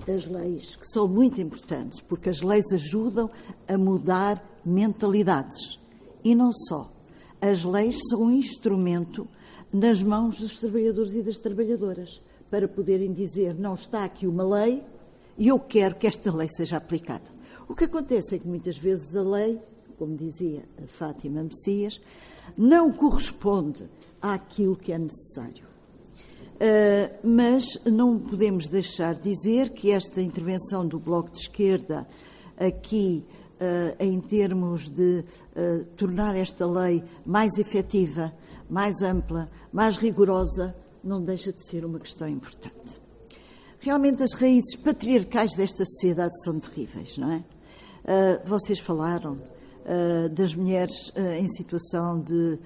das 0.05 0.26
leis 0.26 0.76
que 0.76 0.85
são 0.88 1.07
muito 1.07 1.41
importantes, 1.41 2.01
porque 2.01 2.30
as 2.30 2.41
leis 2.41 2.65
ajudam 2.72 3.30
a 3.68 3.77
mudar 3.77 4.43
mentalidades. 4.65 5.80
E 6.23 6.35
não 6.35 6.51
só. 6.51 6.91
As 7.39 7.64
leis 7.64 7.97
são 8.09 8.23
um 8.23 8.31
instrumento 8.31 9.27
nas 9.72 10.03
mãos 10.03 10.39
dos 10.39 10.57
trabalhadores 10.57 11.14
e 11.14 11.23
das 11.23 11.38
trabalhadoras 11.38 12.22
para 12.49 12.67
poderem 12.67 13.11
dizer 13.13 13.53
não 13.53 13.73
está 13.73 14.03
aqui 14.03 14.27
uma 14.27 14.43
lei 14.43 14.83
e 15.37 15.47
eu 15.47 15.59
quero 15.59 15.95
que 15.95 16.07
esta 16.07 16.35
lei 16.35 16.47
seja 16.47 16.77
aplicada. 16.77 17.29
O 17.67 17.75
que 17.75 17.83
acontece 17.83 18.35
é 18.35 18.39
que 18.39 18.47
muitas 18.47 18.77
vezes 18.77 19.15
a 19.15 19.21
lei, 19.21 19.59
como 19.97 20.15
dizia 20.15 20.63
a 20.83 20.87
Fátima 20.87 21.43
Messias, 21.43 21.99
não 22.57 22.91
corresponde 22.91 23.89
àquilo 24.21 24.75
que 24.75 24.91
é 24.91 24.97
necessário. 24.97 25.67
Uh, 26.55 27.27
mas 27.27 27.83
não 27.85 28.17
podemos 28.17 28.67
deixar 28.67 29.13
de 29.13 29.29
dizer 29.29 29.69
que 29.69 29.91
esta 29.91 30.19
intervenção 30.19 30.87
do 30.87 30.97
Bloco 30.97 31.29
de 31.29 31.37
Esquerda 31.37 32.07
aqui 32.57 33.23
uh, 33.61 34.03
em 34.03 34.19
termos 34.19 34.89
de 34.89 35.23
uh, 35.55 35.85
tornar 35.95 36.35
esta 36.35 36.65
lei 36.65 37.03
mais 37.23 37.57
efetiva, 37.57 38.33
mais 38.67 39.03
ampla, 39.03 39.49
mais 39.71 39.97
rigorosa, 39.97 40.75
não 41.07 41.23
deixa 41.23 41.53
de 41.53 41.63
ser 41.65 41.85
uma 41.85 41.99
questão 41.99 42.27
importante. 42.27 43.01
Realmente 43.79 44.21
as 44.21 44.34
raízes 44.34 44.75
patriarcais 44.75 45.55
desta 45.55 45.85
sociedade 45.85 46.38
são 46.43 46.59
terríveis, 46.59 47.17
não 47.17 47.31
é? 47.31 47.38
Uh, 47.38 48.47
vocês 48.47 48.79
falaram 48.79 49.34
uh, 49.34 50.29
das 50.29 50.55
mulheres 50.55 51.09
uh, 51.09 51.34
em 51.39 51.47
situação 51.47 52.19
de 52.19 52.59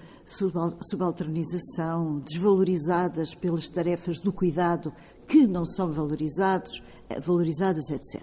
subalternização, 0.80 2.20
desvalorizadas 2.20 3.36
pelas 3.36 3.68
tarefas 3.68 4.20
do 4.20 4.32
cuidado 4.32 4.94
que 5.28 5.46
não 5.46 5.66
são 5.66 5.92
valorizados, 5.92 6.82
valorizadas, 7.22 7.90
etc. 7.90 8.22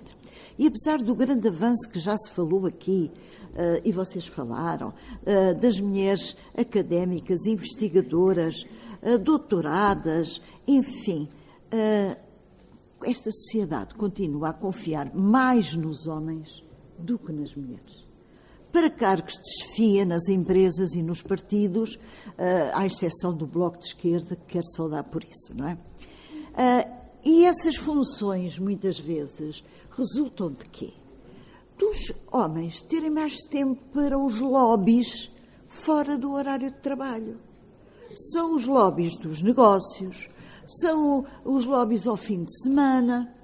E 0.59 0.67
apesar 0.67 0.99
do 0.99 1.15
grande 1.15 1.49
avanço 1.49 1.91
que 1.93 2.01
já 2.01 2.17
se 2.17 2.31
falou 2.31 2.67
aqui, 2.67 3.11
e 3.85 3.93
vocês 3.93 4.27
falaram, 4.27 4.95
das 5.61 5.79
mulheres 5.81 6.37
académicas, 6.57 7.47
investigadoras, 7.47 8.65
doutoradas, 9.23 10.41
enfim, 10.67 11.29
esta 13.05 13.31
sociedade 13.31 13.95
continua 13.95 14.49
a 14.49 14.53
confiar 14.53 15.15
mais 15.15 15.75
nos 15.75 16.07
homens 16.07 16.63
do 16.99 17.19
que 17.19 17.33
nas 17.33 17.55
mulheres. 17.55 18.07
Para 18.73 18.91
cargos 18.91 19.35
de 19.35 19.65
chefia 19.65 20.05
nas 20.05 20.29
empresas 20.29 20.95
e 20.95 21.03
nos 21.03 21.23
partidos, 21.23 21.99
à 22.75 22.85
exceção 22.85 23.35
do 23.35 23.47
Bloco 23.47 23.79
de 23.79 23.87
Esquerda, 23.87 24.37
que 24.37 24.53
quer 24.55 24.65
saudar 24.65 25.05
por 25.05 25.25
isso, 25.25 25.57
não 25.57 25.69
é? 25.69 25.79
E 27.25 27.45
essas 27.45 27.77
funções, 27.77 28.59
muitas 28.59 28.99
vezes, 28.99 29.65
resultam 29.91 30.53
de 30.53 30.67
quê? 30.67 30.93
Dos 31.79 32.13
homens 32.33 32.83
terem 32.83 33.11
mais 33.11 33.37
tempo 33.51 33.81
para 33.93 34.19
os 34.19 34.41
lobbies 34.41 35.31
fora 35.67 36.19
do 36.19 36.33
horário 36.33 36.71
de 36.71 36.79
trabalho. 36.79 37.39
São 38.15 38.55
os 38.55 38.67
lobbies 38.67 39.17
dos 39.17 39.43
negócios, 39.43 40.29
são 40.67 41.25
os 41.45 41.65
lobbies 41.65 42.07
ao 42.07 42.17
fim 42.17 42.45
de 42.45 42.63
semana. 42.63 43.35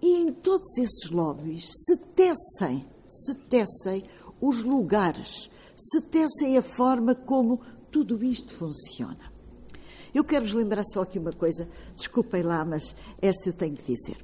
E 0.00 0.22
em 0.22 0.32
todos 0.32 0.78
esses 0.78 1.10
lobbies 1.10 1.66
se 1.68 1.96
tecem, 2.14 2.86
se 3.06 3.34
tecem 3.48 4.04
os 4.40 4.62
lugares, 4.62 5.50
se 5.74 6.02
tecem 6.02 6.56
a 6.56 6.62
forma 6.62 7.14
como 7.14 7.60
tudo 7.90 8.22
isto 8.22 8.54
funciona. 8.54 9.32
Eu 10.14 10.24
quero-vos 10.24 10.52
lembrar 10.52 10.84
só 10.84 11.02
aqui 11.02 11.18
uma 11.18 11.32
coisa, 11.32 11.68
desculpem 11.94 12.42
lá, 12.42 12.64
mas 12.64 12.94
esta 13.20 13.48
eu 13.48 13.52
tenho 13.52 13.76
que 13.76 13.94
dizer. 13.94 14.16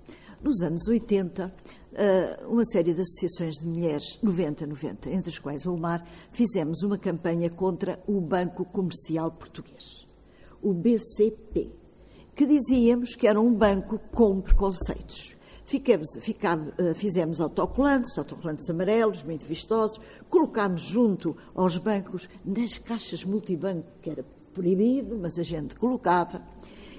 Nos 0.44 0.60
anos 0.60 0.86
80, 0.86 1.54
eh, 1.94 2.38
uma 2.46 2.66
série 2.66 2.92
de 2.92 3.00
associações 3.00 3.54
de 3.54 3.66
mulheres, 3.66 4.18
90, 4.22 4.66
90, 4.66 5.08
entre 5.08 5.30
as 5.30 5.38
quais 5.38 5.66
a 5.66 5.70
UMAR, 5.70 6.06
fizemos 6.32 6.82
uma 6.82 6.98
campanha 6.98 7.48
contra 7.48 7.98
o 8.06 8.20
Banco 8.20 8.62
Comercial 8.66 9.30
Português, 9.30 10.06
o 10.60 10.74
BCP, 10.74 11.72
que 12.36 12.44
dizíamos 12.44 13.14
que 13.14 13.26
era 13.26 13.40
um 13.40 13.54
banco 13.54 13.98
com 14.12 14.38
preconceitos. 14.42 15.34
Ficamos, 15.64 16.08
ficamos, 16.20 16.74
eh, 16.76 16.92
fizemos 16.92 17.40
autocolantes, 17.40 18.18
autocolantes 18.18 18.68
amarelos, 18.68 19.22
muito 19.22 19.46
vistosos, 19.46 19.98
colocámos 20.28 20.82
junto 20.82 21.34
aos 21.54 21.78
bancos, 21.78 22.28
nas 22.44 22.76
caixas 22.76 23.24
multibanco, 23.24 23.88
que 24.02 24.10
era 24.10 24.26
proibido, 24.52 25.16
mas 25.16 25.38
a 25.38 25.42
gente 25.42 25.74
colocava, 25.74 26.42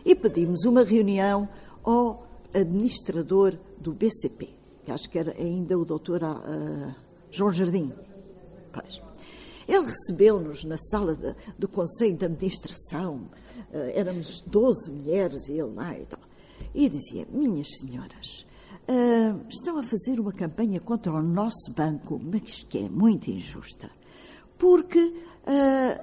e 0.03 0.15
pedimos 0.15 0.65
uma 0.65 0.83
reunião 0.83 1.47
ao 1.83 2.24
administrador 2.55 3.57
do 3.79 3.93
BCP, 3.93 4.49
que 4.83 4.91
acho 4.91 5.09
que 5.09 5.19
era 5.19 5.31
ainda 5.37 5.77
o 5.77 5.85
doutor 5.85 6.23
uh, 6.23 6.95
João 7.31 7.51
Jardim. 7.51 7.91
Pois. 8.71 9.01
Ele 9.67 9.85
recebeu-nos 9.85 10.63
na 10.63 10.77
sala 10.77 11.15
de, 11.15 11.35
do 11.57 11.67
Conselho 11.67 12.17
de 12.17 12.25
Administração, 12.25 13.29
uh, 13.71 13.77
éramos 13.93 14.41
12 14.41 14.91
mulheres 14.91 15.47
e 15.49 15.53
ele 15.53 15.73
lá 15.73 15.97
e 15.97 16.05
tal, 16.05 16.19
e 16.73 16.89
dizia: 16.89 17.27
Minhas 17.31 17.67
senhoras, 17.79 18.45
uh, 18.87 19.45
estão 19.49 19.77
a 19.77 19.83
fazer 19.83 20.19
uma 20.19 20.31
campanha 20.31 20.79
contra 20.79 21.11
o 21.11 21.21
nosso 21.21 21.73
banco, 21.75 22.19
mas 22.23 22.63
que 22.63 22.79
é 22.79 22.89
muito 22.89 23.29
injusta, 23.29 23.89
porque 24.57 25.13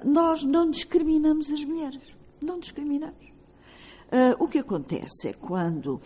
nós 0.05 0.45
não 0.45 0.71
discriminamos 0.71 1.51
as 1.51 1.65
mulheres. 1.65 2.01
Não 2.41 2.59
discriminamos. 2.59 3.22
Uh, 4.13 4.43
o 4.43 4.47
que 4.47 4.59
acontece 4.59 5.29
é 5.29 5.33
quando 5.33 5.95
uh, 5.95 5.99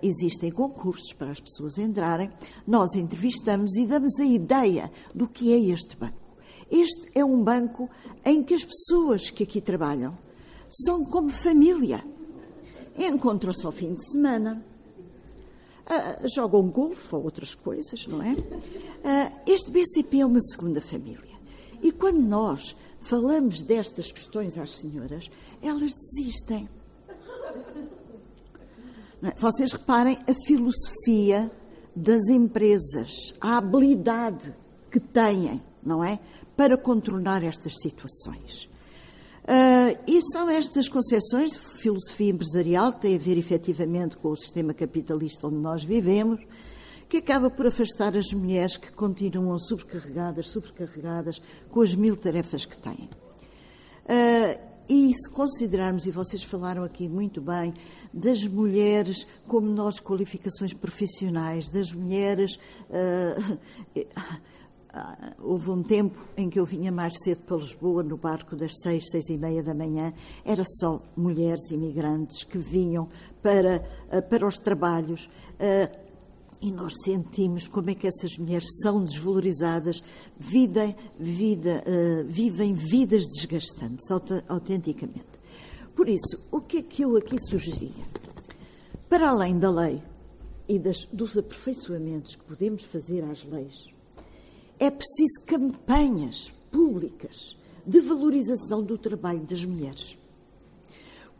existem 0.00 0.52
concursos 0.52 1.12
para 1.12 1.32
as 1.32 1.40
pessoas 1.40 1.76
entrarem, 1.76 2.30
nós 2.64 2.94
entrevistamos 2.94 3.74
e 3.76 3.84
damos 3.84 4.20
a 4.20 4.24
ideia 4.24 4.88
do 5.12 5.26
que 5.26 5.52
é 5.52 5.58
este 5.72 5.96
banco. 5.96 6.22
Este 6.70 7.10
é 7.18 7.24
um 7.24 7.42
banco 7.42 7.90
em 8.24 8.44
que 8.44 8.54
as 8.54 8.62
pessoas 8.62 9.28
que 9.28 9.42
aqui 9.42 9.60
trabalham 9.60 10.16
são 10.70 11.04
como 11.06 11.30
família. 11.30 12.04
Encontram-se 12.96 13.66
ao 13.66 13.72
fim 13.72 13.92
de 13.92 14.08
semana, 14.08 14.64
uh, 15.90 16.28
jogam 16.32 16.68
golfe 16.68 17.12
ou 17.12 17.24
outras 17.24 17.56
coisas, 17.56 18.06
não 18.06 18.22
é? 18.22 18.36
este 19.48 19.72
BCP 19.72 20.20
é 20.20 20.26
uma 20.26 20.40
segunda 20.40 20.80
família. 20.80 21.36
E 21.82 21.90
quando 21.90 22.20
nós 22.20 22.76
falamos 23.00 23.62
destas 23.62 24.12
questões 24.12 24.56
às 24.56 24.76
senhoras, 24.76 25.28
elas 25.60 25.92
desistem. 25.92 26.68
É? 29.22 29.34
Vocês 29.38 29.72
reparem 29.72 30.18
a 30.28 30.34
filosofia 30.46 31.50
das 31.94 32.28
empresas, 32.28 33.34
a 33.40 33.58
habilidade 33.58 34.52
que 34.90 34.98
têm, 34.98 35.62
não 35.82 36.02
é? 36.02 36.18
Para 36.56 36.76
contornar 36.76 37.44
estas 37.44 37.74
situações. 37.80 38.68
Uh, 39.42 39.98
e 40.06 40.20
são 40.32 40.48
estas 40.48 40.88
concepções 40.88 41.52
de 41.52 41.58
filosofia 41.58 42.30
empresarial 42.30 42.92
que 42.92 43.00
têm 43.00 43.16
a 43.16 43.18
ver 43.18 43.36
efetivamente 43.36 44.16
com 44.16 44.30
o 44.30 44.36
sistema 44.36 44.72
capitalista 44.72 45.48
onde 45.48 45.56
nós 45.56 45.82
vivemos, 45.82 46.40
que 47.08 47.18
acaba 47.18 47.50
por 47.50 47.66
afastar 47.66 48.16
as 48.16 48.32
mulheres 48.32 48.76
que 48.76 48.92
continuam 48.92 49.58
sobrecarregadas, 49.58 50.48
sobrecarregadas 50.48 51.42
com 51.70 51.82
as 51.82 51.94
mil 51.94 52.16
tarefas 52.16 52.64
que 52.64 52.78
têm. 52.78 53.10
Uh, 54.04 54.71
e 54.92 55.14
se 55.14 55.30
considerarmos, 55.30 56.04
e 56.04 56.10
vocês 56.10 56.42
falaram 56.42 56.84
aqui 56.84 57.08
muito 57.08 57.40
bem, 57.40 57.72
das 58.12 58.46
mulheres 58.46 59.26
com 59.48 59.58
menores 59.58 59.98
qualificações 59.98 60.74
profissionais, 60.74 61.70
das 61.70 61.92
mulheres. 61.92 62.56
Uh, 62.90 63.58
houve 65.40 65.70
um 65.70 65.82
tempo 65.82 66.28
em 66.36 66.50
que 66.50 66.60
eu 66.60 66.66
vinha 66.66 66.92
mais 66.92 67.14
cedo 67.24 67.42
para 67.46 67.56
Lisboa, 67.56 68.02
no 68.02 68.18
barco 68.18 68.54
das 68.54 68.72
seis, 68.82 69.08
seis 69.08 69.30
e 69.30 69.38
meia 69.38 69.62
da 69.62 69.72
manhã, 69.72 70.12
era 70.44 70.62
só 70.62 71.00
mulheres 71.16 71.70
imigrantes 71.70 72.44
que 72.44 72.58
vinham 72.58 73.08
para, 73.42 73.82
uh, 74.12 74.20
para 74.28 74.46
os 74.46 74.58
trabalhos. 74.58 75.30
E 76.62 76.70
nós 76.70 76.94
sentimos 77.02 77.66
como 77.66 77.90
é 77.90 77.94
que 77.94 78.06
essas 78.06 78.38
mulheres 78.38 78.68
são 78.80 79.04
desvalorizadas, 79.04 80.00
vida, 80.38 80.94
vida, 81.18 81.82
uh, 81.84 82.24
vivem 82.28 82.72
vidas 82.72 83.24
desgastantes, 83.26 84.08
autenticamente. 84.48 85.42
Por 85.96 86.08
isso, 86.08 86.40
o 86.52 86.60
que 86.60 86.78
é 86.78 86.82
que 86.82 87.02
eu 87.02 87.16
aqui 87.16 87.36
sugeria? 87.38 88.04
Para 89.08 89.30
além 89.30 89.58
da 89.58 89.70
lei 89.70 90.00
e 90.68 90.78
das, 90.78 91.04
dos 91.06 91.36
aperfeiçoamentos 91.36 92.36
que 92.36 92.44
podemos 92.44 92.84
fazer 92.84 93.24
às 93.24 93.42
leis, 93.42 93.88
é 94.78 94.88
preciso 94.88 95.44
campanhas 95.44 96.52
públicas 96.70 97.56
de 97.84 98.00
valorização 98.00 98.82
do 98.82 98.96
trabalho 98.96 99.40
das 99.40 99.64
mulheres. 99.64 100.16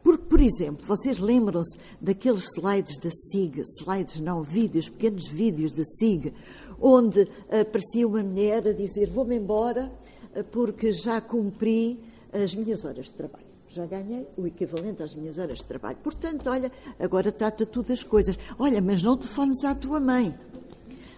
Porque, 0.03 0.25
por 0.25 0.41
exemplo, 0.41 0.85
vocês 0.85 1.19
lembram-se 1.19 1.79
daqueles 2.01 2.45
slides 2.57 2.99
da 2.99 3.11
SIG, 3.11 3.63
slides 3.81 4.21
não, 4.21 4.43
vídeos, 4.43 4.89
pequenos 4.89 5.29
vídeos 5.29 5.75
da 5.75 5.85
SIG, 5.85 6.35
onde 6.81 7.29
aparecia 7.49 8.07
uma 8.07 8.23
mulher 8.23 8.67
a 8.67 8.73
dizer: 8.73 9.09
Vou-me 9.09 9.37
embora 9.37 9.93
eh, 10.35 10.43
porque 10.43 10.93
já 10.93 11.21
cumpri 11.21 12.01
as 12.33 12.55
minhas 12.55 12.85
horas 12.85 13.07
de 13.07 13.15
trabalho. 13.15 13.47
Já 13.69 13.87
ganhei 13.87 14.27
o 14.37 14.47
equivalente 14.47 15.03
às 15.03 15.15
minhas 15.15 15.39
horas 15.39 15.59
de 15.59 15.67
trabalho. 15.67 15.97
Portanto, 16.03 16.51
olha, 16.51 16.71
agora 16.99 17.31
trata 17.31 17.65
tudo 17.65 17.89
das 17.89 18.03
coisas. 18.03 18.37
Olha, 18.59 18.83
mas 18.83 19.03
não 19.03 19.17
telefones 19.17 19.65
à 19.65 19.75
tua 19.75 20.01
mãe. 20.01 20.35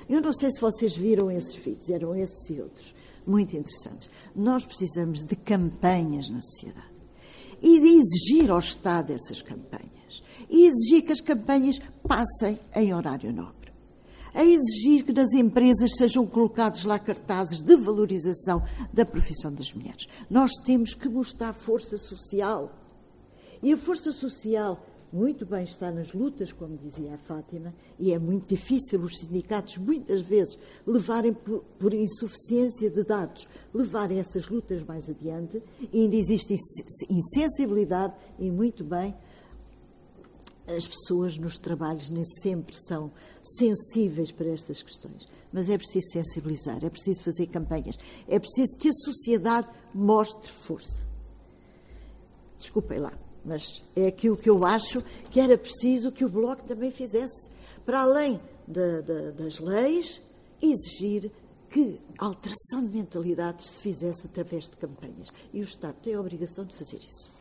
Eu 0.09 0.21
não 0.21 0.33
sei 0.33 0.51
se 0.51 0.61
vocês 0.61 0.95
viram 0.95 1.31
esses 1.31 1.55
vídeos, 1.57 1.89
eram 1.89 2.15
esses 2.15 2.51
e 2.51 2.61
outros, 2.61 2.95
muito 3.27 3.57
interessantes. 3.57 4.11
Nós 4.37 4.65
precisamos 4.65 5.21
de 5.21 5.35
campanhas 5.35 6.29
na 6.29 6.41
sociedade 6.41 6.94
e 7.65 7.81
de 7.81 7.87
exigir 7.87 8.51
ao 8.51 8.59
Estado 8.59 9.11
essas 9.11 9.41
campanhas. 9.41 10.23
E 10.51 10.67
exigir 10.67 11.07
que 11.07 11.13
as 11.13 11.21
campanhas 11.21 11.81
passem 12.07 12.59
em 12.77 12.93
horário 12.93 13.33
nobre. 13.33 13.73
A 14.35 14.45
exigir 14.45 15.03
que 15.05 15.15
nas 15.15 15.33
empresas 15.33 15.97
sejam 15.97 16.27
colocados 16.27 16.85
lá 16.85 16.99
cartazes 16.99 17.63
de 17.63 17.75
valorização 17.77 18.63
da 18.93 19.07
profissão 19.07 19.51
das 19.51 19.73
mulheres. 19.73 20.07
Nós 20.29 20.53
temos 20.67 20.93
que 20.93 21.09
mostrar 21.09 21.55
força 21.55 21.97
social. 21.97 22.71
E 23.63 23.73
a 23.73 23.79
força 23.79 24.13
social 24.13 24.85
muito 25.15 25.47
bem 25.47 25.63
está 25.63 25.93
nas 25.93 26.13
lutas, 26.13 26.51
como 26.51 26.77
dizia 26.77 27.15
a 27.15 27.19
Fátima, 27.19 27.73
e 28.01 28.13
é 28.13 28.19
muito 28.19 28.49
difícil 28.49 29.01
os 29.01 29.17
sindicatos, 29.21 29.77
muitas 29.77 30.21
vezes, 30.23 30.59
levarem 30.85 31.33
por, 31.33 31.63
por 31.79 31.95
insuficiência 31.95 32.91
de 32.91 33.05
dados, 33.05 33.47
levarem 33.73 34.19
essas 34.19 34.49
lutas 34.49 34.83
mais 34.83 35.09
adiante, 35.09 35.63
e 35.93 36.03
ainda 36.03 36.17
existe 36.17 36.57
insensibilidade, 37.09 38.15
e 38.41 38.51
muito 38.51 38.83
bem, 38.83 39.15
as 40.67 40.85
pessoas 40.89 41.39
nos 41.39 41.59
trabalhos 41.59 42.11
nem 42.11 42.25
sempre 42.25 42.75
são 42.75 43.13
sensíveis 43.41 44.33
para 44.33 44.49
estas 44.49 44.83
questões. 44.83 45.29
Mas 45.53 45.69
é 45.69 45.79
preciso 45.79 46.11
sensibilizar, 46.11 46.85
é 46.85 46.91
preciso 46.91 47.23
fazer 47.23 47.47
campanhas, 47.47 47.97
é 48.27 48.41
preciso 48.41 48.77
que 48.79 48.89
a 48.89 48.93
sociedade 48.93 49.69
mostre 49.95 50.51
força. 50.51 51.01
Desculpem 52.59 52.99
lá 52.99 53.24
mas 53.45 53.83
é 53.95 54.07
aquilo 54.07 54.37
que 54.37 54.49
eu 54.49 54.65
acho 54.65 55.03
que 55.31 55.41
era 55.41 55.59
preciso 55.59 56.13
que 56.13 56.25
o 56.25 56.29
Bloco 56.29 56.65
também 56.65 56.91
fizesse. 56.91 57.51
Para 57.85 58.01
além 58.01 58.41
de, 58.67 59.03
de, 59.03 59.33
das 59.33 59.59
leis, 59.59 60.23
exigir 60.61 61.31
que 61.71 62.01
a 62.19 62.27
alteração 62.27 62.87
de 62.87 62.97
mentalidades 62.97 63.67
se 63.67 63.83
fizesse 63.83 64.27
através 64.27 64.65
de 64.65 64.77
campanhas. 64.77 65.29
E 65.53 65.61
o 65.61 65.65
Estado 65.65 65.97
tem 66.03 66.15
a 66.15 66.21
obrigação 66.21 66.65
de 66.65 66.75
fazer 66.75 66.99
isso. 66.99 67.35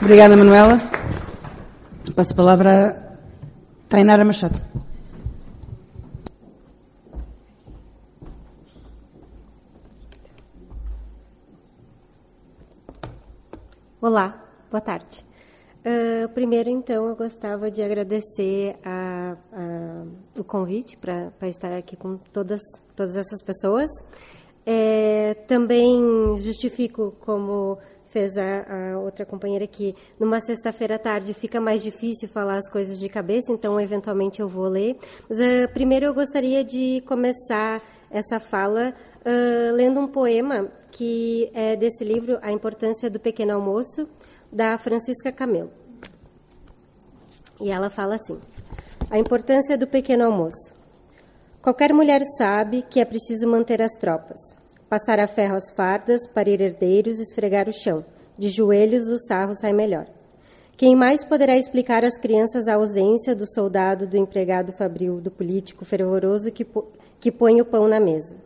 Obrigada, 0.00 0.36
Manuela. 0.36 0.78
Passo 2.14 2.32
a 2.32 2.36
palavra 2.36 2.90
a 2.90 3.88
Tainara 3.88 4.24
Machado. 4.24 4.60
Olá, 14.06 14.38
boa 14.70 14.82
tarde. 14.82 15.24
Uh, 15.80 16.28
primeiro, 16.34 16.68
então, 16.68 17.08
eu 17.08 17.16
gostava 17.16 17.70
de 17.70 17.82
agradecer 17.82 18.76
a, 18.84 19.34
a, 19.50 20.04
o 20.38 20.44
convite 20.44 20.94
para 20.98 21.32
estar 21.48 21.72
aqui 21.72 21.96
com 21.96 22.18
todas, 22.30 22.60
todas 22.94 23.16
essas 23.16 23.42
pessoas. 23.42 23.90
É, 24.66 25.32
também 25.48 26.36
justifico, 26.36 27.14
como 27.20 27.78
fez 28.04 28.36
a, 28.36 28.92
a, 28.92 28.98
outra 28.98 29.24
companheira 29.24 29.66
que 29.66 29.94
numa 30.20 30.38
sexta-feira 30.38 30.96
à 30.96 30.98
tarde 30.98 31.32
fica 31.32 31.58
mais 31.58 31.82
difícil 31.82 32.28
falar 32.28 32.58
as 32.58 32.70
coisas 32.70 32.98
de 32.98 33.08
cabeça, 33.08 33.52
então 33.52 33.80
eventualmente 33.80 34.38
eu 34.38 34.50
vou 34.50 34.68
ler. 34.68 34.98
Mas 35.30 35.38
uh, 35.38 35.72
primeiro 35.72 36.04
eu 36.04 36.12
gostaria 36.12 36.62
de 36.62 37.02
começar 37.06 37.80
essa 38.10 38.38
fala 38.38 38.92
uh, 39.24 39.74
lendo 39.74 39.98
um 39.98 40.06
poema 40.06 40.70
que 40.94 41.50
é 41.52 41.74
desse 41.74 42.04
livro, 42.04 42.38
A 42.40 42.52
Importância 42.52 43.10
do 43.10 43.18
Pequeno 43.18 43.54
Almoço, 43.54 44.08
da 44.50 44.78
Francisca 44.78 45.32
Camelo. 45.32 45.70
E 47.60 47.70
ela 47.70 47.90
fala 47.90 48.14
assim: 48.14 48.40
A 49.10 49.18
importância 49.18 49.76
do 49.76 49.88
pequeno 49.88 50.24
almoço. 50.24 50.72
Qualquer 51.60 51.92
mulher 51.92 52.22
sabe 52.38 52.82
que 52.88 53.00
é 53.00 53.04
preciso 53.04 53.48
manter 53.48 53.82
as 53.82 53.94
tropas, 53.94 54.40
passar 54.88 55.18
a 55.18 55.26
ferro 55.26 55.56
as 55.56 55.70
fardas, 55.70 56.28
parir 56.28 56.60
herdeiros, 56.60 57.18
esfregar 57.18 57.68
o 57.68 57.72
chão. 57.72 58.04
De 58.38 58.48
joelhos 58.48 59.08
o 59.08 59.18
sarro 59.18 59.54
sai 59.54 59.72
melhor. 59.72 60.06
Quem 60.76 60.94
mais 60.94 61.24
poderá 61.24 61.56
explicar 61.56 62.04
às 62.04 62.18
crianças 62.18 62.68
a 62.68 62.74
ausência 62.74 63.34
do 63.34 63.46
soldado, 63.46 64.06
do 64.06 64.16
empregado 64.16 64.72
fabril, 64.72 65.20
do 65.20 65.30
político 65.30 65.84
fervoroso 65.84 66.52
que, 66.52 66.66
que 67.20 67.32
põe 67.32 67.60
o 67.60 67.64
pão 67.64 67.88
na 67.88 67.98
mesa? 67.98 68.36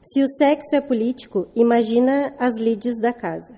Se 0.00 0.22
o 0.22 0.28
sexo 0.28 0.76
é 0.76 0.80
político, 0.80 1.48
imagina 1.56 2.32
as 2.38 2.56
lides 2.56 3.00
da 3.00 3.12
casa. 3.12 3.54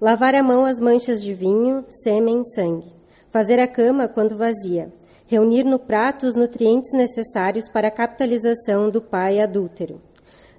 Lavar 0.00 0.32
a 0.32 0.42
mão 0.42 0.64
as 0.64 0.78
manchas 0.78 1.20
de 1.20 1.34
vinho, 1.34 1.84
sêmen, 1.88 2.44
sangue. 2.44 2.92
Fazer 3.30 3.58
a 3.58 3.66
cama 3.66 4.06
quando 4.06 4.38
vazia. 4.38 4.92
Reunir 5.26 5.64
no 5.64 5.80
prato 5.80 6.24
os 6.24 6.36
nutrientes 6.36 6.92
necessários 6.92 7.68
para 7.68 7.88
a 7.88 7.90
capitalização 7.90 8.90
do 8.90 9.02
pai 9.02 9.40
adúltero. 9.40 10.00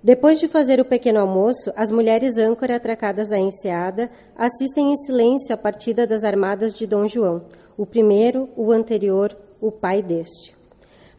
Depois 0.03 0.41
de 0.41 0.49
fazer 0.49 0.81
o 0.81 0.85
pequeno 0.85 1.21
almoço, 1.21 1.71
as 1.77 1.89
mulheres 1.89 2.37
âncora 2.37 2.75
atracadas 2.75 3.31
à 3.31 3.39
enseada 3.39 4.11
assistem 4.35 4.91
em 4.91 4.97
silêncio 4.97 5.53
à 5.53 5.57
partida 5.57 6.05
das 6.05 6.25
armadas 6.25 6.75
de 6.75 6.85
Dom 6.85 7.07
João, 7.07 7.45
o 7.77 7.85
primeiro, 7.85 8.49
o 8.57 8.73
anterior, 8.73 9.33
o 9.61 9.71
pai 9.71 10.01
deste. 10.01 10.53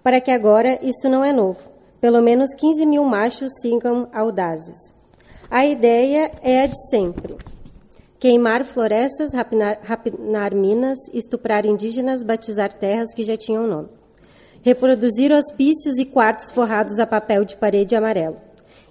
Para 0.02 0.20
que 0.20 0.30
agora 0.30 0.78
isto 0.82 1.08
não 1.08 1.24
é 1.24 1.32
novo 1.32 1.73
pelo 2.04 2.20
menos 2.20 2.54
15 2.54 2.84
mil 2.84 3.02
machos 3.02 3.50
sigam 3.62 4.08
audazes. 4.12 4.94
A 5.50 5.64
ideia 5.64 6.30
é 6.42 6.60
a 6.60 6.66
de 6.66 6.76
sempre: 6.90 7.34
queimar 8.20 8.62
florestas, 8.62 9.32
rapinar, 9.32 9.78
rapinar 9.82 10.54
minas, 10.54 10.98
estuprar 11.14 11.64
indígenas, 11.64 12.22
batizar 12.22 12.74
terras 12.74 13.14
que 13.14 13.24
já 13.24 13.38
tinham 13.38 13.66
nome. 13.66 13.88
Reproduzir 14.60 15.32
hospícios 15.32 15.96
e 15.96 16.04
quartos 16.04 16.50
forrados 16.50 16.98
a 16.98 17.06
papel 17.06 17.42
de 17.42 17.56
parede 17.56 17.96
amarelo. 17.96 18.36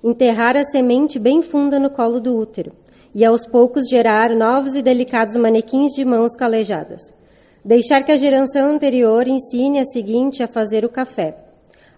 Enterrar 0.04 0.58
a 0.58 0.64
semente 0.64 1.20
bem 1.20 1.44
funda 1.44 1.80
no 1.80 1.92
colo 1.92 2.20
do 2.20 2.36
útero 2.36 2.72
e 3.14 3.24
aos 3.24 3.46
poucos 3.46 3.88
gerar 3.90 4.32
novos 4.32 4.74
e 4.74 4.82
delicados 4.82 5.36
manequins 5.36 5.92
de 5.92 6.04
mãos 6.04 6.36
calejadas. 6.36 7.14
Deixar 7.64 8.02
que 8.02 8.12
a 8.12 8.18
geração 8.18 8.72
anterior 8.72 9.28
ensine 9.28 9.78
a 9.78 9.86
seguinte 9.86 10.42
a 10.42 10.48
fazer 10.48 10.84
o 10.84 10.90
café 10.90 11.43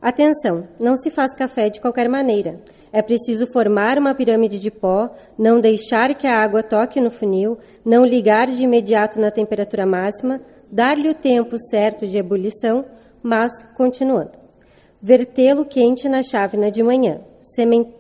Atenção, 0.01 0.67
não 0.79 0.95
se 0.95 1.09
faz 1.09 1.33
café 1.33 1.69
de 1.69 1.81
qualquer 1.81 2.07
maneira. 2.07 2.59
É 2.91 3.01
preciso 3.01 3.47
formar 3.47 3.97
uma 3.97 4.13
pirâmide 4.15 4.59
de 4.59 4.71
pó, 4.71 5.09
não 5.37 5.59
deixar 5.59 6.13
que 6.15 6.27
a 6.27 6.39
água 6.39 6.63
toque 6.63 7.01
no 7.01 7.11
funil, 7.11 7.57
não 7.83 8.05
ligar 8.05 8.47
de 8.47 8.63
imediato 8.63 9.19
na 9.19 9.31
temperatura 9.31 9.85
máxima, 9.85 10.39
dar-lhe 10.71 11.09
o 11.09 11.13
tempo 11.15 11.57
certo 11.57 12.07
de 12.07 12.17
ebulição, 12.17 12.85
mas 13.21 13.51
continuando. 13.75 14.31
Vertê-lo 15.01 15.65
quente 15.65 16.07
na 16.07 16.23
chávena 16.23 16.71
de 16.71 16.81
manhã, 16.81 17.19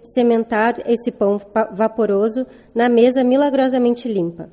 sementar 0.03 0.81
esse 0.87 1.11
pão 1.11 1.39
vaporoso 1.71 2.47
na 2.73 2.87
mesa 2.87 3.23
milagrosamente 3.23 4.07
limpa. 4.07 4.49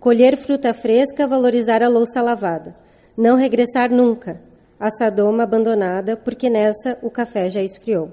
Colher 0.00 0.36
fruta 0.36 0.74
fresca, 0.74 1.26
valorizar 1.26 1.82
a 1.82 1.88
louça 1.88 2.20
lavada. 2.20 2.76
Não 3.16 3.36
regressar 3.36 3.90
nunca, 3.90 4.40
a 4.78 4.90
Sadoma 4.90 5.44
abandonada, 5.44 6.16
porque 6.16 6.50
nessa 6.50 6.98
o 7.02 7.10
café 7.10 7.48
já 7.48 7.62
esfriou. 7.62 8.10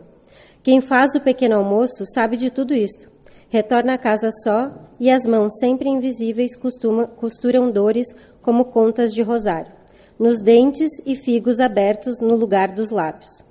Quem 0.63 0.79
faz 0.79 1.15
o 1.15 1.19
pequeno 1.19 1.55
almoço 1.55 2.05
sabe 2.05 2.37
de 2.37 2.51
tudo 2.51 2.73
isto. 2.73 3.09
Retorna 3.49 3.93
a 3.93 3.97
casa 3.97 4.29
só 4.43 4.71
e 4.99 5.09
as 5.09 5.25
mãos 5.25 5.57
sempre 5.59 5.89
invisíveis 5.89 6.55
costuma, 6.55 7.07
costuram 7.07 7.69
dores 7.69 8.07
como 8.41 8.65
contas 8.65 9.13
de 9.13 9.21
rosário, 9.21 9.71
nos 10.17 10.39
dentes 10.39 10.89
e 11.05 11.15
figos 11.15 11.59
abertos 11.59 12.19
no 12.19 12.35
lugar 12.35 12.69
dos 12.69 12.91
lábios. 12.91 13.43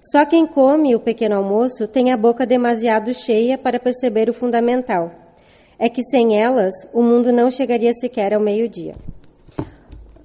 Só 0.00 0.24
quem 0.24 0.46
come 0.46 0.94
o 0.94 1.00
pequeno 1.00 1.36
almoço 1.36 1.86
tem 1.88 2.12
a 2.12 2.16
boca 2.16 2.46
demasiado 2.46 3.12
cheia 3.12 3.58
para 3.58 3.80
perceber 3.80 4.30
o 4.30 4.34
fundamental. 4.34 5.10
É 5.78 5.88
que 5.88 6.02
sem 6.02 6.40
elas 6.40 6.74
o 6.92 7.02
mundo 7.02 7.32
não 7.32 7.50
chegaria 7.50 7.92
sequer 7.92 8.32
ao 8.32 8.40
meio-dia. 8.40 8.94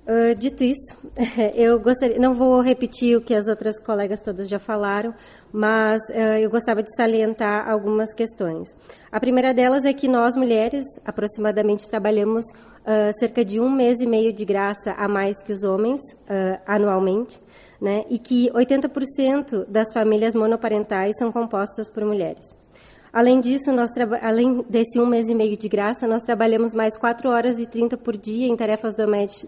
Uh, 0.07 0.35
dito 0.35 0.63
isso, 0.63 1.09
eu 1.55 1.79
gostaria, 1.79 2.19
não 2.19 2.35
vou 2.35 2.61
repetir 2.61 3.17
o 3.17 3.21
que 3.21 3.33
as 3.33 3.47
outras 3.47 3.79
colegas 3.79 4.21
todas 4.21 4.47
já 4.47 4.59
falaram, 4.59 5.11
mas 5.51 5.99
uh, 6.11 6.37
eu 6.39 6.47
gostava 6.47 6.83
de 6.83 6.95
salientar 6.95 7.67
algumas 7.67 8.13
questões. 8.13 8.67
A 9.11 9.19
primeira 9.19 9.51
delas 9.51 9.83
é 9.83 9.91
que 9.93 10.07
nós 10.07 10.35
mulheres, 10.35 10.85
aproximadamente, 11.03 11.89
trabalhamos 11.89 12.45
uh, 12.45 13.11
cerca 13.17 13.43
de 13.43 13.59
um 13.59 13.67
mês 13.67 13.99
e 13.99 14.05
meio 14.05 14.31
de 14.31 14.45
graça 14.45 14.91
a 14.91 15.07
mais 15.07 15.41
que 15.41 15.51
os 15.51 15.63
homens 15.63 16.01
anualmente, 16.67 17.39
né, 17.81 18.05
e 18.09 18.19
que 18.19 18.49
80% 18.51 19.65
das 19.67 19.91
famílias 19.91 20.35
monoparentais 20.35 21.17
são 21.17 21.31
compostas 21.31 21.89
por 21.89 22.05
mulheres. 22.05 22.45
Além 23.15 23.39
disso, 23.39 23.71
nós 23.71 23.91
além 24.21 24.61
desse 24.67 24.99
um 24.99 25.05
mês 25.05 25.29
e 25.29 25.33
meio 25.33 25.55
de 25.55 25.69
graça, 25.69 26.05
nós 26.05 26.23
trabalhamos 26.23 26.73
mais 26.73 26.97
4 26.97 27.29
horas 27.29 27.61
e 27.61 27.65
30 27.65 27.95
por 27.95 28.17
dia 28.17 28.45
em 28.45 28.57
tarefas 28.57 28.93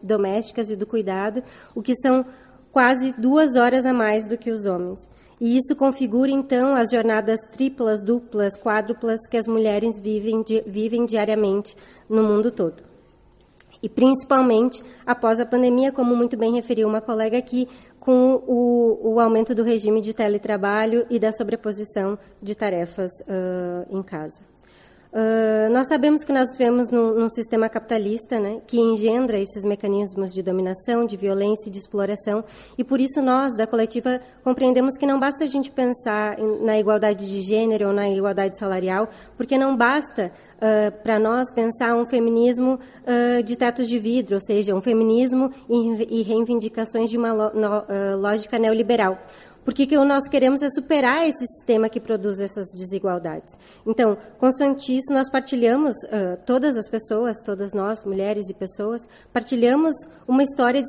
domésticas 0.01 0.71
e 0.71 0.77
do 0.77 0.85
cuidado, 0.85 1.43
o 1.75 1.81
que 1.81 1.93
são 1.93 2.25
quase 2.71 3.13
duas 3.17 3.55
horas 3.55 3.85
a 3.85 3.91
mais 3.91 4.25
do 4.25 4.37
que 4.37 4.51
os 4.51 4.65
homens. 4.65 5.09
E 5.41 5.57
isso 5.57 5.75
configura, 5.75 6.31
então, 6.31 6.75
as 6.75 6.91
jornadas 6.91 7.41
triplas, 7.41 8.01
duplas, 8.01 8.55
quádruplas 8.55 9.27
que 9.27 9.35
as 9.35 9.47
mulheres 9.47 9.99
vivem, 9.99 10.45
vivem 10.65 11.05
diariamente 11.05 11.75
no 12.09 12.23
mundo 12.23 12.49
todo. 12.51 12.81
E 13.83 13.89
principalmente 13.89 14.81
após 15.05 15.41
a 15.41 15.45
pandemia, 15.45 15.91
como 15.91 16.15
muito 16.15 16.37
bem 16.37 16.55
referiu 16.55 16.87
uma 16.87 17.01
colega 17.01 17.37
aqui, 17.37 17.67
com 18.07 18.41
o, 18.47 19.15
o 19.15 19.19
aumento 19.19 19.53
do 19.53 19.63
regime 19.63 19.99
de 19.99 20.13
teletrabalho 20.13 21.05
e 21.09 21.19
da 21.19 21.33
sobreposição 21.33 22.17
de 22.41 22.55
tarefas 22.55 23.11
uh, 23.27 23.85
em 23.89 24.01
casa. 24.01 24.43
Uh, 25.17 25.73
nós 25.73 25.87
sabemos 25.87 26.23
que 26.23 26.31
nós 26.31 26.51
vivemos 26.51 26.91
num, 26.91 27.15
num, 27.15 27.27
sistema 27.27 27.67
capitalista 27.67 28.39
né, 28.39 28.61
que 28.67 28.79
engendra 28.79 29.39
esses 29.39 29.65
mecanismos 29.65 30.31
de 30.31 30.43
dominação, 30.43 31.07
de 31.07 31.17
violência 31.17 31.69
e 31.69 31.71
de 31.71 31.79
exploração, 31.79 32.43
e 32.77 32.83
por 32.83 33.01
isso 33.01 33.19
nós, 33.19 33.55
da 33.55 33.65
coletiva, 33.65 34.21
compreendemos 34.43 34.95
que 34.95 35.07
não 35.07 35.19
basta 35.19 35.43
a 35.43 35.47
gente 35.47 35.71
pensar 35.71 36.37
em, 36.37 36.63
na 36.63 36.77
igualdade 36.77 37.27
de 37.27 37.41
gênero 37.41 37.87
ou 37.87 37.93
na 37.93 38.07
igualdade 38.07 38.59
salarial, 38.59 39.09
porque 39.35 39.57
não 39.57 39.75
basta 39.75 40.31
uh, 40.57 40.91
para 41.01 41.17
nós 41.17 41.49
pensar 41.49 41.95
um 41.95 42.05
feminismo 42.05 42.77
uh, 42.77 43.41
de 43.41 43.55
tetos 43.55 43.87
de 43.87 43.97
vidro, 43.97 44.35
ou 44.35 44.41
seja, 44.41 44.75
um 44.75 44.81
feminismo 44.81 45.51
e, 45.67 46.19
e 46.19 46.21
reivindicações 46.21 47.09
de 47.09 47.17
uma 47.17 47.33
lo, 47.33 47.51
no, 47.55 48.21
lógica 48.21 48.59
neoliberal 48.59 49.17
porque 49.67 49.85
que 49.85 49.97
nós 49.97 50.29
queremos 50.29 50.61
é 50.61 50.69
superar 50.69 51.27
esse 51.27 51.45
sistema 51.45 51.89
que 51.89 51.99
produz 51.99 52.39
essas 52.39 52.67
desigualdades. 52.71 53.53
Então, 53.85 54.17
consoante 54.39 54.95
isso, 54.95 55.11
nós 55.11 55.29
partilhamos, 55.29 55.93
uh, 56.05 56.39
todas 56.45 56.77
as 56.77 56.87
pessoas, 56.87 57.41
todas 57.43 57.73
nós, 57.73 58.01
mulheres 58.05 58.49
e 58.49 58.53
pessoas, 58.53 59.05
partilhamos 59.33 59.93
uma 60.25 60.41
história 60.41 60.81
de 60.81 60.87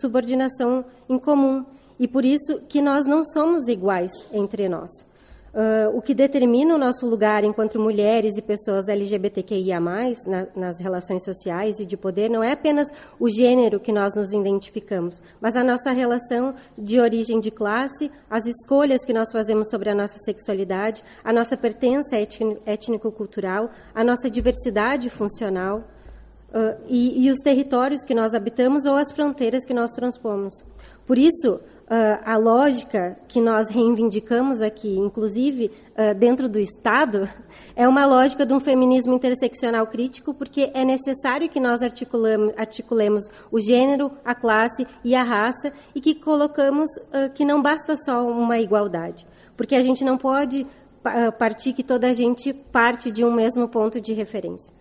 subordinação 0.00 0.84
em 1.08 1.18
comum. 1.18 1.66
E 1.98 2.06
por 2.06 2.24
isso 2.24 2.60
que 2.68 2.80
nós 2.80 3.04
não 3.04 3.24
somos 3.24 3.66
iguais 3.66 4.12
entre 4.32 4.68
nós. 4.68 5.09
Uh, 5.52 5.96
o 5.98 6.00
que 6.00 6.14
determina 6.14 6.76
o 6.76 6.78
nosso 6.78 7.04
lugar 7.08 7.42
enquanto 7.42 7.80
mulheres 7.80 8.36
e 8.36 8.42
pessoas 8.42 8.88
LGBTQIA+, 8.88 9.80
na, 9.80 10.46
nas 10.54 10.78
relações 10.78 11.24
sociais 11.24 11.80
e 11.80 11.84
de 11.84 11.96
poder, 11.96 12.30
não 12.30 12.40
é 12.40 12.52
apenas 12.52 12.86
o 13.18 13.28
gênero 13.28 13.80
que 13.80 13.90
nós 13.90 14.14
nos 14.14 14.32
identificamos, 14.32 15.20
mas 15.40 15.56
a 15.56 15.64
nossa 15.64 15.90
relação 15.90 16.54
de 16.78 17.00
origem 17.00 17.40
de 17.40 17.50
classe, 17.50 18.12
as 18.30 18.46
escolhas 18.46 19.04
que 19.04 19.12
nós 19.12 19.32
fazemos 19.32 19.68
sobre 19.68 19.90
a 19.90 19.94
nossa 19.94 20.18
sexualidade, 20.18 21.02
a 21.24 21.32
nossa 21.32 21.56
pertença 21.56 22.16
étnico-cultural, 22.64 23.70
a 23.92 24.04
nossa 24.04 24.30
diversidade 24.30 25.10
funcional 25.10 25.82
uh, 26.50 26.80
e, 26.86 27.26
e 27.26 27.30
os 27.30 27.40
territórios 27.40 28.04
que 28.04 28.14
nós 28.14 28.34
habitamos 28.34 28.84
ou 28.84 28.94
as 28.94 29.10
fronteiras 29.10 29.64
que 29.64 29.74
nós 29.74 29.90
transpomos. 29.90 30.64
Por 31.04 31.18
isso, 31.18 31.60
Uh, 31.90 32.22
a 32.24 32.36
lógica 32.36 33.18
que 33.26 33.40
nós 33.40 33.68
reivindicamos 33.68 34.62
aqui, 34.62 34.96
inclusive 34.96 35.72
uh, 35.98 36.14
dentro 36.14 36.48
do 36.48 36.60
Estado, 36.60 37.28
é 37.74 37.88
uma 37.88 38.06
lógica 38.06 38.46
de 38.46 38.54
um 38.54 38.60
feminismo 38.60 39.12
interseccional 39.12 39.84
crítico, 39.88 40.32
porque 40.32 40.70
é 40.72 40.84
necessário 40.84 41.48
que 41.48 41.58
nós 41.58 41.82
articulemos 41.82 43.28
o 43.50 43.58
gênero, 43.58 44.12
a 44.24 44.36
classe 44.36 44.86
e 45.02 45.16
a 45.16 45.24
raça, 45.24 45.72
e 45.92 46.00
que 46.00 46.14
colocamos 46.14 46.88
uh, 46.96 47.28
que 47.34 47.44
não 47.44 47.60
basta 47.60 47.96
só 47.96 48.24
uma 48.24 48.60
igualdade, 48.60 49.26
porque 49.56 49.74
a 49.74 49.82
gente 49.82 50.04
não 50.04 50.16
pode 50.16 50.64
partir 51.38 51.72
que 51.72 51.82
toda 51.82 52.08
a 52.08 52.12
gente 52.12 52.52
parte 52.52 53.10
de 53.10 53.24
um 53.24 53.32
mesmo 53.32 53.66
ponto 53.66 54.00
de 54.00 54.12
referência. 54.12 54.72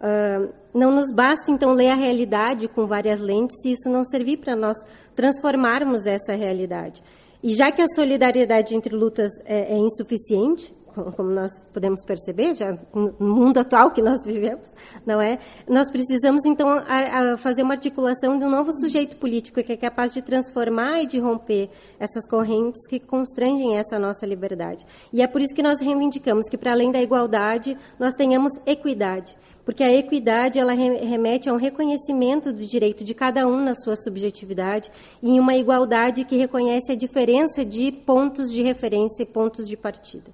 Uh, 0.00 0.52
não 0.74 0.90
nos 0.90 1.10
basta, 1.10 1.50
então, 1.50 1.72
ler 1.72 1.88
a 1.88 1.94
realidade 1.94 2.68
com 2.68 2.86
várias 2.86 3.20
lentes 3.20 3.62
se 3.62 3.72
isso 3.72 3.88
não 3.88 4.04
servir 4.04 4.38
para 4.38 4.54
nós 4.54 4.76
transformarmos 5.14 6.06
essa 6.06 6.34
realidade. 6.34 7.02
E 7.42 7.54
já 7.54 7.70
que 7.70 7.80
a 7.80 7.88
solidariedade 7.88 8.74
entre 8.74 8.94
lutas 8.94 9.30
é, 9.44 9.72
é 9.74 9.78
insuficiente, 9.78 10.74
como 11.16 11.30
nós 11.30 11.60
podemos 11.72 12.04
perceber, 12.04 12.54
já 12.54 12.76
no 12.94 13.14
mundo 13.18 13.58
atual 13.58 13.90
que 13.90 14.00
nós 14.00 14.24
vivemos, 14.24 14.72
não 15.04 15.20
é? 15.20 15.38
Nós 15.68 15.90
precisamos 15.90 16.44
então 16.44 16.70
a, 16.70 17.34
a 17.34 17.38
fazer 17.38 17.62
uma 17.62 17.74
articulação 17.74 18.38
de 18.38 18.44
um 18.44 18.50
novo 18.50 18.72
sujeito 18.72 19.16
político 19.16 19.62
que 19.62 19.72
é 19.72 19.76
capaz 19.76 20.14
de 20.14 20.22
transformar 20.22 21.02
e 21.02 21.06
de 21.06 21.18
romper 21.18 21.68
essas 21.98 22.26
correntes 22.28 22.86
que 22.88 22.98
constrangem 22.98 23.76
essa 23.76 23.98
nossa 23.98 24.26
liberdade. 24.26 24.86
E 25.12 25.20
é 25.22 25.26
por 25.26 25.40
isso 25.40 25.54
que 25.54 25.62
nós 25.62 25.80
reivindicamos 25.80 26.48
que 26.48 26.56
para 26.56 26.72
além 26.72 26.90
da 26.90 27.00
igualdade, 27.00 27.76
nós 27.98 28.14
tenhamos 28.14 28.52
equidade, 28.66 29.36
porque 29.66 29.82
a 29.82 29.92
equidade 29.92 30.60
ela 30.60 30.72
remete 30.72 31.50
a 31.50 31.52
um 31.52 31.56
reconhecimento 31.56 32.52
do 32.52 32.64
direito 32.64 33.02
de 33.02 33.12
cada 33.12 33.48
um 33.48 33.60
na 33.60 33.74
sua 33.74 33.96
subjetividade 33.96 34.92
e 35.20 35.28
em 35.28 35.40
uma 35.40 35.56
igualdade 35.56 36.24
que 36.24 36.36
reconhece 36.36 36.92
a 36.92 36.94
diferença 36.94 37.64
de 37.64 37.90
pontos 37.90 38.52
de 38.52 38.62
referência 38.62 39.24
e 39.24 39.26
pontos 39.26 39.68
de 39.68 39.76
partida. 39.76 40.30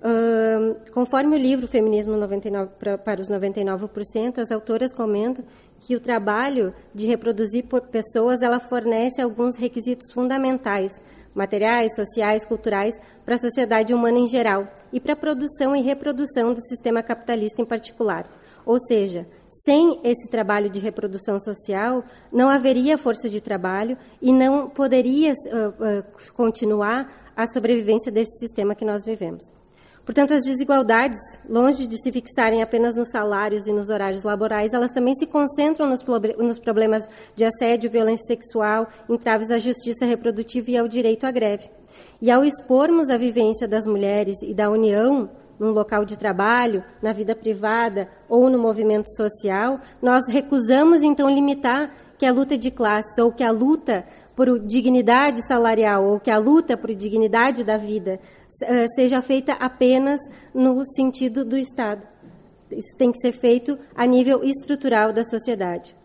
Uh, 0.00 0.76
conforme 0.92 1.36
o 1.36 1.38
livro 1.38 1.68
Feminismo 1.68 2.16
99, 2.16 2.70
pra, 2.78 2.96
para 2.96 3.20
os 3.20 3.28
99%, 3.28 4.38
as 4.38 4.50
autoras 4.50 4.94
comentam 4.94 5.44
que 5.80 5.94
o 5.94 6.00
trabalho 6.00 6.72
de 6.94 7.06
reproduzir 7.06 7.64
por 7.64 7.82
pessoas 7.82 8.40
ela 8.40 8.60
fornece 8.60 9.20
alguns 9.20 9.56
requisitos 9.56 10.10
fundamentais, 10.10 11.02
materiais, 11.34 11.94
sociais, 11.94 12.44
culturais, 12.44 12.98
para 13.26 13.34
a 13.34 13.38
sociedade 13.38 13.92
humana 13.92 14.18
em 14.18 14.26
geral 14.26 14.66
e 14.90 14.98
para 14.98 15.12
a 15.12 15.16
produção 15.16 15.76
e 15.76 15.82
reprodução 15.82 16.54
do 16.54 16.60
sistema 16.62 17.02
capitalista 17.02 17.60
em 17.60 17.64
particular. 17.66 18.37
Ou 18.68 18.78
seja, 18.78 19.26
sem 19.48 19.98
esse 20.04 20.28
trabalho 20.28 20.68
de 20.68 20.78
reprodução 20.78 21.40
social, 21.40 22.04
não 22.30 22.50
haveria 22.50 22.98
força 22.98 23.26
de 23.26 23.40
trabalho 23.40 23.96
e 24.20 24.30
não 24.30 24.68
poderia 24.68 25.32
uh, 25.32 26.00
uh, 26.00 26.32
continuar 26.34 27.10
a 27.34 27.46
sobrevivência 27.46 28.12
desse 28.12 28.38
sistema 28.38 28.74
que 28.74 28.84
nós 28.84 29.06
vivemos. 29.06 29.42
Portanto, 30.04 30.34
as 30.34 30.42
desigualdades, 30.44 31.18
longe 31.48 31.86
de 31.86 31.96
se 31.96 32.12
fixarem 32.12 32.60
apenas 32.60 32.94
nos 32.94 33.08
salários 33.08 33.66
e 33.66 33.72
nos 33.72 33.88
horários 33.88 34.22
laborais, 34.22 34.74
elas 34.74 34.92
também 34.92 35.14
se 35.14 35.26
concentram 35.26 35.88
nos, 35.88 36.02
problemas 36.58 37.08
de 37.34 37.46
assédio, 37.46 37.90
violência 37.90 38.26
sexual, 38.26 38.86
entraves 39.08 39.50
à 39.50 39.58
justiça 39.58 40.04
reprodutiva 40.04 40.72
e 40.72 40.76
ao 40.76 40.86
direito 40.86 41.24
à 41.24 41.30
greve. 41.30 41.70
E 42.20 42.30
ao 42.30 42.44
expormos 42.44 43.08
a 43.08 43.16
vivência 43.16 43.66
das 43.66 43.86
mulheres 43.86 44.42
e 44.42 44.52
da 44.52 44.68
união 44.68 45.30
num 45.58 45.70
local 45.70 46.04
de 46.04 46.16
trabalho, 46.16 46.84
na 47.02 47.12
vida 47.12 47.34
privada 47.34 48.08
ou 48.28 48.48
no 48.48 48.58
movimento 48.58 49.08
social, 49.14 49.80
nós 50.00 50.26
recusamos 50.28 51.02
então 51.02 51.28
limitar 51.28 51.90
que 52.18 52.26
a 52.26 52.32
luta 52.32 52.58
de 52.58 52.70
classe 52.70 53.20
ou 53.20 53.32
que 53.32 53.44
a 53.44 53.50
luta 53.50 54.04
por 54.34 54.58
dignidade 54.60 55.46
salarial 55.46 56.04
ou 56.04 56.20
que 56.20 56.30
a 56.30 56.38
luta 56.38 56.76
por 56.76 56.94
dignidade 56.94 57.64
da 57.64 57.76
vida 57.76 58.20
eh, 58.62 58.86
seja 58.94 59.20
feita 59.20 59.54
apenas 59.54 60.20
no 60.54 60.84
sentido 60.86 61.44
do 61.44 61.56
Estado. 61.56 62.06
Isso 62.70 62.96
tem 62.96 63.10
que 63.10 63.18
ser 63.18 63.32
feito 63.32 63.78
a 63.96 64.06
nível 64.06 64.44
estrutural 64.44 65.12
da 65.12 65.24
sociedade. 65.24 65.96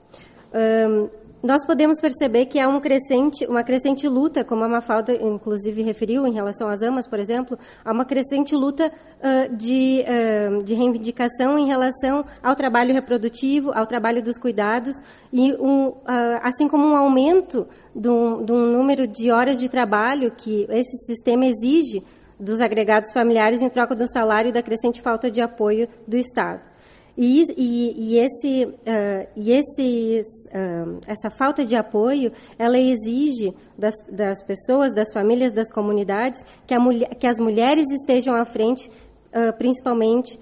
Um, 0.53 1.09
nós 1.43 1.65
podemos 1.65 1.99
perceber 1.99 2.45
que 2.45 2.57
há 2.57 2.69
um 2.69 2.79
crescente, 2.79 3.45
uma 3.47 3.65
crescente 3.65 4.07
luta, 4.07 4.45
como 4.45 4.63
a 4.63 4.69
Mafalda, 4.69 5.13
inclusive, 5.13 5.81
referiu 5.81 6.25
em 6.25 6.31
relação 6.31 6.69
às 6.69 6.81
amas, 6.81 7.05
por 7.05 7.19
exemplo, 7.19 7.59
há 7.83 7.91
uma 7.91 8.05
crescente 8.05 8.55
luta 8.55 8.89
uh, 8.89 9.53
de, 9.53 10.05
uh, 10.07 10.63
de 10.63 10.73
reivindicação 10.73 11.59
em 11.59 11.67
relação 11.67 12.23
ao 12.41 12.55
trabalho 12.55 12.93
reprodutivo, 12.93 13.73
ao 13.73 13.85
trabalho 13.85 14.23
dos 14.23 14.37
cuidados, 14.37 15.01
e 15.33 15.51
um, 15.55 15.87
uh, 15.87 15.99
assim 16.41 16.69
como 16.69 16.87
um 16.87 16.95
aumento 16.95 17.67
um, 17.93 18.45
de 18.45 18.51
um 18.53 18.71
número 18.71 19.05
de 19.05 19.29
horas 19.29 19.59
de 19.59 19.67
trabalho 19.67 20.31
que 20.31 20.65
esse 20.69 20.95
sistema 21.05 21.45
exige 21.45 22.01
dos 22.39 22.61
agregados 22.61 23.11
familiares 23.11 23.61
em 23.61 23.67
troca 23.67 23.93
do 23.93 24.09
salário 24.09 24.47
e 24.47 24.53
da 24.53 24.63
crescente 24.63 25.01
falta 25.01 25.29
de 25.29 25.41
apoio 25.41 25.89
do 26.07 26.15
Estado. 26.15 26.72
E, 27.17 27.43
e, 27.55 28.13
e, 28.13 28.17
esse, 28.17 28.65
uh, 28.65 29.27
e 29.35 29.51
esse, 29.51 30.21
uh, 30.47 30.99
essa 31.05 31.29
falta 31.29 31.63
de 31.63 31.75
apoio, 31.75 32.31
ela 32.57 32.79
exige 32.79 33.53
das, 33.77 33.93
das, 34.11 34.41
pessoas, 34.43 34.93
das 34.93 35.13
famílias, 35.13 35.53
das 35.53 35.71
comunidades, 35.71 36.43
que, 36.65 36.77
mulher, 36.77 37.13
que 37.15 37.27
as 37.27 37.37
mulheres 37.37 37.89
estejam 37.91 38.33
à 38.33 38.45
frente, 38.45 38.89
uh, 38.89 39.55
principalmente, 39.57 40.39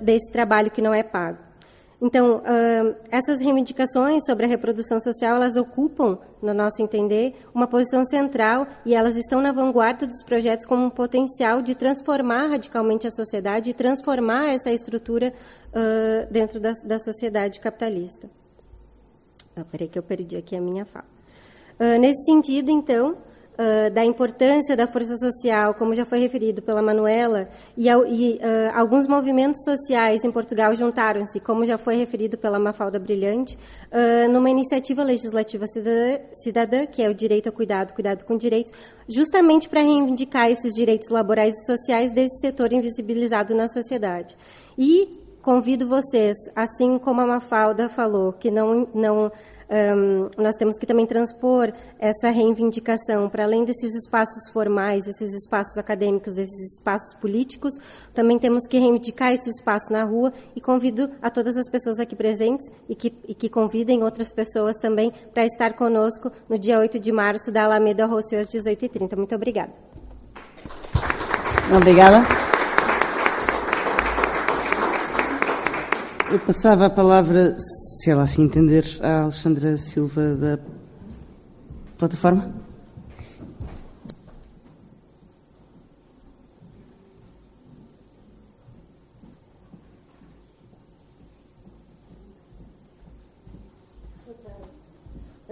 desse 0.00 0.32
trabalho 0.32 0.70
que 0.70 0.80
não 0.80 0.94
é 0.94 1.02
pago. 1.02 1.49
Então, 2.02 2.42
essas 3.10 3.40
reivindicações 3.40 4.24
sobre 4.24 4.46
a 4.46 4.48
reprodução 4.48 4.98
social, 4.98 5.36
elas 5.36 5.56
ocupam, 5.56 6.18
no 6.40 6.54
nosso 6.54 6.80
entender, 6.80 7.36
uma 7.54 7.66
posição 7.66 8.04
central 8.06 8.66
e 8.86 8.94
elas 8.94 9.16
estão 9.16 9.42
na 9.42 9.52
vanguarda 9.52 10.06
dos 10.06 10.22
projetos 10.22 10.64
como 10.64 10.86
um 10.86 10.90
potencial 10.90 11.60
de 11.60 11.74
transformar 11.74 12.46
radicalmente 12.46 13.06
a 13.06 13.10
sociedade 13.10 13.70
e 13.70 13.74
transformar 13.74 14.48
essa 14.48 14.70
estrutura 14.70 15.32
dentro 16.30 16.58
da, 16.58 16.72
da 16.86 16.98
sociedade 16.98 17.60
capitalista. 17.60 18.30
Ah, 19.54 19.64
peraí 19.70 19.86
que 19.86 19.98
eu 19.98 20.02
perdi 20.02 20.38
aqui 20.38 20.56
a 20.56 20.60
minha 20.60 20.86
fala. 20.86 21.04
nesse 21.98 22.24
sentido, 22.24 22.70
então, 22.70 23.18
uh, 23.60 23.90
da 23.90 24.04
importância 24.04 24.74
da 24.74 24.86
força 24.86 25.16
social, 25.18 25.74
como 25.74 25.92
já 25.92 26.04
foi 26.04 26.18
referido 26.18 26.62
pela 26.62 26.80
Manuela, 26.80 27.48
e, 27.76 27.88
e 27.88 27.90
uh, 27.92 28.40
alguns 28.74 29.06
movimentos 29.06 29.62
sociais 29.62 30.24
em 30.24 30.32
Portugal 30.32 30.74
juntaram-se, 30.74 31.38
como 31.40 31.66
já 31.66 31.76
foi 31.76 31.96
referido 31.96 32.38
pela 32.38 32.58
Mafalda 32.58 32.98
Brilhante, 32.98 33.56
uh, 33.56 34.30
numa 34.30 34.48
iniciativa 34.48 35.02
legislativa 35.02 35.66
cidadã, 35.66 36.18
cidadã, 36.32 36.86
que 36.86 37.02
é 37.02 37.08
o 37.08 37.14
direito 37.14 37.48
ao 37.48 37.52
cuidado, 37.52 37.92
cuidado 37.92 38.24
com 38.24 38.36
direitos, 38.36 38.72
justamente 39.06 39.68
para 39.68 39.80
reivindicar 39.80 40.50
esses 40.50 40.72
direitos 40.72 41.10
laborais 41.10 41.54
e 41.54 41.66
sociais 41.66 42.12
desse 42.12 42.40
setor 42.40 42.72
invisibilizado 42.72 43.54
na 43.54 43.68
sociedade. 43.68 44.36
E 44.78 45.19
convido 45.42 45.88
vocês, 45.88 46.36
assim 46.54 46.98
como 46.98 47.20
a 47.20 47.26
Mafalda 47.26 47.88
falou, 47.88 48.32
que 48.32 48.50
não, 48.50 48.88
não 48.94 49.32
um, 49.70 50.42
nós 50.42 50.56
temos 50.56 50.76
que 50.76 50.84
também 50.84 51.06
transpor 51.06 51.72
essa 51.98 52.28
reivindicação 52.30 53.28
para 53.28 53.44
além 53.44 53.64
desses 53.64 53.94
espaços 53.94 54.50
formais, 54.52 55.06
esses 55.06 55.32
espaços 55.32 55.78
acadêmicos, 55.78 56.36
esses 56.36 56.74
espaços 56.74 57.14
políticos, 57.14 57.78
também 58.12 58.38
temos 58.38 58.66
que 58.66 58.78
reivindicar 58.78 59.32
esse 59.32 59.48
espaço 59.48 59.92
na 59.92 60.02
rua 60.02 60.32
e 60.56 60.60
convido 60.60 61.10
a 61.22 61.30
todas 61.30 61.56
as 61.56 61.68
pessoas 61.68 62.00
aqui 62.00 62.16
presentes 62.16 62.68
e 62.88 62.94
que, 62.96 63.14
e 63.28 63.34
que 63.34 63.48
convidem 63.48 64.02
outras 64.02 64.32
pessoas 64.32 64.76
também 64.76 65.12
para 65.32 65.46
estar 65.46 65.74
conosco 65.74 66.32
no 66.48 66.58
dia 66.58 66.78
8 66.78 66.98
de 66.98 67.12
março 67.12 67.52
da 67.52 67.64
Alameda 67.64 68.06
Rossio 68.06 68.40
às 68.40 68.48
18h30. 68.48 69.16
Muito 69.16 69.34
obrigada. 69.36 69.70
Obrigada. 71.72 72.49
Eu 76.32 76.38
passava 76.38 76.86
a 76.86 76.90
palavra, 76.90 77.56
se 77.58 78.08
ela 78.08 78.22
assim 78.22 78.44
entender, 78.44 78.86
à 79.00 79.22
Alexandra 79.22 79.76
Silva 79.76 80.36
da 80.36 80.60
plataforma. 81.98 82.48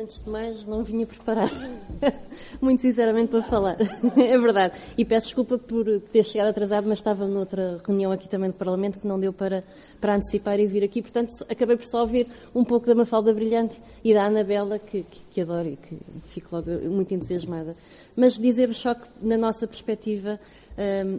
Antes 0.01 0.23
de 0.23 0.31
mais, 0.31 0.65
não 0.65 0.85
vinha 0.85 1.05
preparada, 1.05 1.51
muito 2.63 2.83
sinceramente, 2.83 3.31
para 3.31 3.43
falar. 3.43 3.77
é 4.17 4.39
verdade. 4.39 4.79
E 4.97 5.05
peço 5.05 5.27
desculpa 5.27 5.59
por 5.59 5.87
ter 6.13 6.25
chegado 6.25 6.51
atrasado, 6.51 6.89
mas 6.89 6.99
estava 6.99 7.27
noutra 7.27 7.81
reunião 7.85 8.13
aqui 8.13 8.29
também 8.29 8.49
do 8.49 8.55
Parlamento 8.55 9.01
que 9.01 9.09
não 9.09 9.19
deu 9.19 9.33
para, 9.33 9.65
para 10.01 10.15
antecipar 10.15 10.61
e 10.61 10.69
vir 10.69 10.85
aqui. 10.85 11.03
Portanto, 11.03 11.31
acabei 11.51 11.77
por 11.77 11.87
só 11.87 12.03
ouvir 12.03 12.29
um 12.55 12.63
pouco 12.63 12.87
da 12.87 12.95
Mafalda 12.95 13.35
Brilhante 13.35 13.83
e 14.05 14.15
da 14.15 14.27
Anabela, 14.27 14.79
que, 14.79 15.03
que, 15.03 15.21
que 15.33 15.41
adoro 15.41 15.67
e 15.67 15.75
que 15.75 15.99
fico 16.29 16.55
logo 16.55 16.71
muito 16.89 17.13
entusiasmada. 17.13 17.75
Mas 18.15 18.39
dizer-vos 18.39 18.77
só 18.77 18.95
que, 18.95 19.09
na 19.21 19.37
nossa 19.37 19.67
perspectiva, 19.67 20.39
hum, 20.79 21.19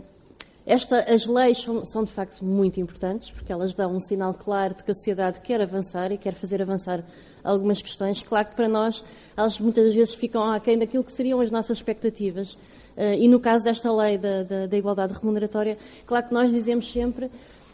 esta, 0.66 1.00
as 1.12 1.26
leis 1.26 1.60
são, 1.60 1.84
são, 1.84 2.04
de 2.04 2.12
facto 2.12 2.44
muito 2.46 2.80
importantes, 2.80 3.32
porque 3.32 3.52
elas 3.52 3.74
dão 3.74 3.96
um 3.96 4.00
sinal 4.00 4.34
claro 4.34 4.76
de 4.76 4.84
que 4.84 4.92
a 4.92 4.94
sociedade 4.94 5.40
quer 5.42 5.62
avançar 5.62 6.12
e 6.12 6.18
quer 6.18 6.34
fazer 6.34 6.62
avançar 6.62 7.04
algumas 7.44 7.82
questões. 7.82 8.22
Claro 8.22 8.50
que 8.50 8.56
para 8.56 8.68
nós, 8.68 9.04
elas 9.36 9.60
muitas 9.60 9.94
vezes 9.96 10.14
ficam 10.14 10.44
aquém 10.52 10.78
daquilo 10.78 11.04
que 11.04 11.12
seriam 11.12 11.40
as 11.40 11.50
nossas 11.50 11.78
expectativas. 11.78 12.54
Uh, 12.54 13.16
e 13.18 13.28
no 13.28 13.40
caso 13.40 13.64
desta 13.64 13.92
lei 13.92 14.18
da, 14.18 14.44
da, 14.44 14.66
da, 14.68 14.78
igualdade 14.78 15.14
remuneratória, 15.14 15.78
claro 16.06 16.28
que 16.28 16.34
nós 16.34 16.52
dizemos 16.52 16.92
sempre 16.92 17.26
uh, 17.26 17.30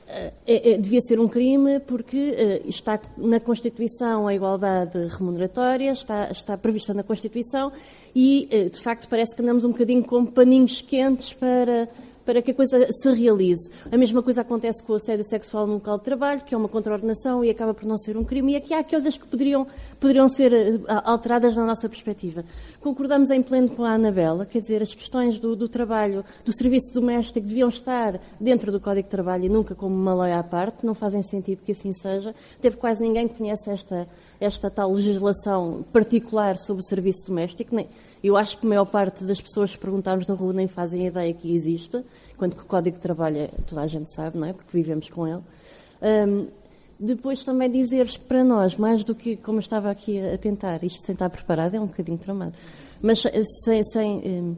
é, 0.08 0.34
é, 0.74 0.78
devia 0.78 1.02
ser 1.02 1.20
um 1.20 1.28
crime 1.28 1.80
porque 1.80 2.16
uh, 2.16 2.70
está 2.70 3.00
na 3.18 3.40
Constituição 3.40 4.28
a 4.28 4.36
igualdade 4.36 5.08
remuneratória, 5.18 5.92
está, 5.92 6.30
está 6.30 6.56
prevista 6.56 6.94
na 6.94 7.02
Constituição 7.02 7.72
e, 8.16 8.70
de 8.72 8.80
facto, 8.80 9.10
parece 9.10 9.36
que 9.36 9.42
andamos 9.42 9.64
um 9.64 9.72
bocadinho 9.72 10.06
com 10.06 10.26
paninhos 10.26 10.82
quentes 10.82 11.34
para 11.34 11.90
para 12.26 12.42
que 12.42 12.52
a 12.52 12.54
coisa 12.54 12.88
se 12.92 13.10
realize. 13.12 13.70
A 13.92 13.98
mesma 13.98 14.22
coisa 14.22 14.42
acontece 14.42 14.84
com 14.84 14.94
o 14.94 14.96
assédio 14.96 15.24
sexual 15.24 15.68
no 15.68 15.76
local 15.76 15.98
de 15.98 16.04
trabalho, 16.04 16.42
que 16.42 16.56
é 16.56 16.58
uma 16.58 16.68
contraordenação 16.68 17.46
e 17.46 17.50
acaba 17.50 17.74
por 17.74 17.86
não 17.86 17.98
ser 17.98 18.18
um 18.18 18.24
crime. 18.24 18.54
E 18.54 18.56
aqui 18.56 18.74
há 18.74 18.84
coisas 18.84 19.18
que 19.18 19.28
poderiam, 19.28 19.68
poderiam 20.00 20.28
ser 20.28 20.54
eh, 20.54 20.80
alteradas 21.04 21.56
na 21.56 21.66
nossa 21.66 21.88
perspectiva. 21.88 22.44
Concordamos 22.86 23.32
em 23.32 23.42
pleno 23.42 23.68
com 23.70 23.84
a 23.84 23.94
Anabela, 23.96 24.46
quer 24.46 24.62
dizer, 24.62 24.80
as 24.80 24.94
questões 24.94 25.40
do, 25.40 25.56
do 25.56 25.68
trabalho, 25.68 26.24
do 26.46 26.54
serviço 26.54 26.94
doméstico 26.94 27.48
deviam 27.48 27.68
estar 27.68 28.20
dentro 28.40 28.72
do 28.72 28.80
Código 28.80 29.08
de 29.08 29.10
Trabalho 29.10 29.46
e 29.46 29.50
nunca 29.50 29.74
como 29.74 29.96
uma 29.96 30.14
lei 30.24 30.32
à 30.32 30.44
parte, 30.44 30.86
não 30.86 30.94
fazem 30.94 31.24
sentido 31.24 31.64
que 31.64 31.72
assim 31.72 31.92
seja, 31.94 32.36
porque 32.62 32.78
quase 32.78 33.02
ninguém 33.02 33.28
conhece 33.28 33.72
esta, 33.72 34.08
esta 34.40 34.70
tal 34.70 34.92
legislação 34.92 35.84
particular 35.92 36.60
sobre 36.60 36.84
o 36.84 36.86
serviço 36.86 37.26
doméstico. 37.26 37.76
Eu 38.24 38.38
acho 38.38 38.60
que 38.60 38.68
a 38.68 38.70
maior 38.70 38.86
parte 38.86 39.24
das 39.24 39.42
pessoas 39.42 39.72
que 39.72 39.82
perguntarmos 39.82 40.28
na 40.28 40.36
rua 40.36 40.54
nem 40.54 40.68
fazem 40.68 41.08
ideia 41.08 41.34
que 41.34 41.56
existe 41.56 42.04
quando 42.38 42.56
que 42.56 42.62
o 42.62 42.68
Código 42.68 42.98
de 42.98 43.02
Trabalho 43.02 43.38
é, 43.38 43.50
toda 43.66 43.82
a 43.82 43.88
gente 43.88 44.14
sabe, 44.14 44.38
não 44.38 44.46
é? 44.46 44.54
Porque 44.54 44.70
vivemos 44.72 45.10
com 45.10 45.28
ele. 45.28 45.42
Um, 46.04 46.46
depois 47.00 47.44
também 47.44 47.70
dizer-vos 47.70 48.18
que 48.18 48.26
para 48.26 48.44
nós, 48.44 48.76
mais 48.76 49.04
do 49.04 49.14
que, 49.14 49.36
como 49.36 49.60
estava 49.60 49.90
aqui 49.92 50.20
a 50.20 50.38
tentar, 50.38 50.84
isto 50.84 51.06
sem 51.06 51.14
estar 51.14 51.30
preparado 51.30 51.76
é 51.76 51.80
um 51.80 51.88
bocadinho 51.88 52.18
tramado, 52.18 52.54
mas 53.02 53.24
sem, 53.64 53.84
sem 53.84 54.18
um, 54.20 54.56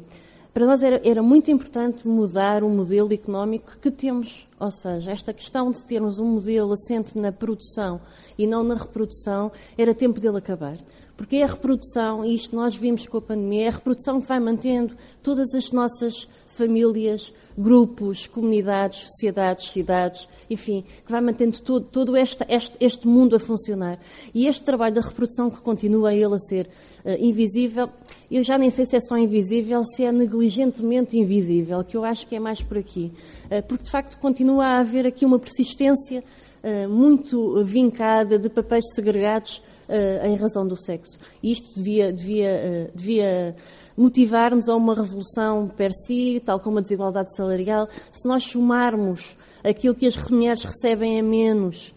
para 0.54 0.66
nós 0.66 0.82
era, 0.82 1.00
era, 1.08 1.22
muito 1.22 1.52
importante 1.52 2.08
mudar 2.08 2.64
o 2.64 2.70
modelo 2.70 3.14
económico 3.14 3.78
que 3.80 3.92
temos. 3.92 4.47
Ou 4.60 4.72
seja, 4.72 5.12
esta 5.12 5.34
questão 5.34 5.70
de 5.70 5.86
termos 5.86 6.18
um 6.18 6.26
modelo 6.26 6.74
assente 6.74 7.18
na 7.18 7.32
produção 7.32 8.02
e 8.38 8.48
não 8.48 8.64
na 8.64 8.76
reprodução, 8.76 9.52
era 9.78 9.94
tempo 9.94 10.20
dele 10.20 10.38
acabar. 10.38 10.78
Porque 11.18 11.38
é 11.38 11.44
a 11.44 11.48
reprodução, 11.48 12.24
e 12.24 12.36
isto 12.36 12.56
nós 12.56 12.76
vimos 12.76 13.08
com 13.08 13.18
a 13.18 13.22
pandemia, 13.22 13.66
é 13.66 13.68
a 13.70 13.72
reprodução 13.72 14.22
que 14.22 14.28
vai 14.28 14.40
mantendo 14.40 14.96
todas 15.24 15.54
as 15.56 15.72
nossas 15.72 16.28
famílias, 16.58 17.32
grupos, 17.58 18.28
comunidades, 18.28 19.00
sociedades, 19.00 19.70
cidades, 19.70 20.28
enfim, 20.50 20.84
que 21.06 21.12
vai 21.12 21.22
mantendo 21.22 21.60
todo, 21.62 21.86
todo 21.86 22.18
este, 22.18 22.44
este, 22.50 22.78
este, 22.80 23.08
mundo 23.08 23.36
a 23.36 23.40
funcionar. 23.40 23.98
E 24.34 24.48
este 24.48 24.64
trabalho 24.64 24.96
da 24.96 25.02
reprodução 25.02 25.50
que 25.50 25.58
continua 25.62 26.14
ele 26.14 26.36
a 26.36 26.40
ser 26.40 26.68
uh, 27.06 27.12
invisível, 27.20 27.90
eu 28.30 28.44
já 28.44 28.58
nem 28.58 28.72
sei 28.72 28.86
se 28.86 28.96
é 28.96 29.00
só 29.00 29.18
invisível, 29.18 29.84
se 29.84 30.04
é 30.04 30.12
negligentemente 30.12 31.18
invisível, 31.18 31.84
que 31.84 31.96
eu 31.96 32.04
acho 32.04 32.28
que 32.28 32.36
é 32.36 32.40
mais 32.40 32.62
por 32.62 32.78
aqui. 32.78 33.12
Uh, 33.46 33.64
porque 33.68 33.84
de 33.84 33.92
facto 33.92 34.20
continua 34.20 34.47
a 34.62 34.80
haver 34.80 35.06
aqui 35.06 35.26
uma 35.26 35.38
persistência 35.38 36.24
uh, 36.64 36.90
muito 36.90 37.64
vincada 37.64 38.40
de 38.40 38.50
papéis 38.50 38.86
segregados 38.94 39.62
uh, 39.88 40.26
em 40.26 40.36
razão 40.36 40.68
do 40.68 40.76
sexo. 40.76 41.20
E 41.44 41.52
isto 41.52 41.76
devia, 41.76 42.12
devia, 42.12 42.90
uh, 42.94 42.98
devia 42.98 43.56
motivar-nos 43.96 44.70
a 44.70 44.76
uma 44.76 44.94
revolução 44.94 45.68
per 45.68 45.92
si, 45.94 46.42
tal 46.46 46.60
como 46.60 46.80
a 46.80 46.82
desigualdade 46.82 47.36
salarial. 47.36 47.88
Se 48.12 48.28
nós 48.28 48.44
somarmos 48.44 49.36
aquilo 49.64 49.96
que 49.96 50.08
as 50.08 50.16
mulheres 50.30 50.64
recebem 50.64 51.20
a 51.20 51.24
menos 51.24 51.94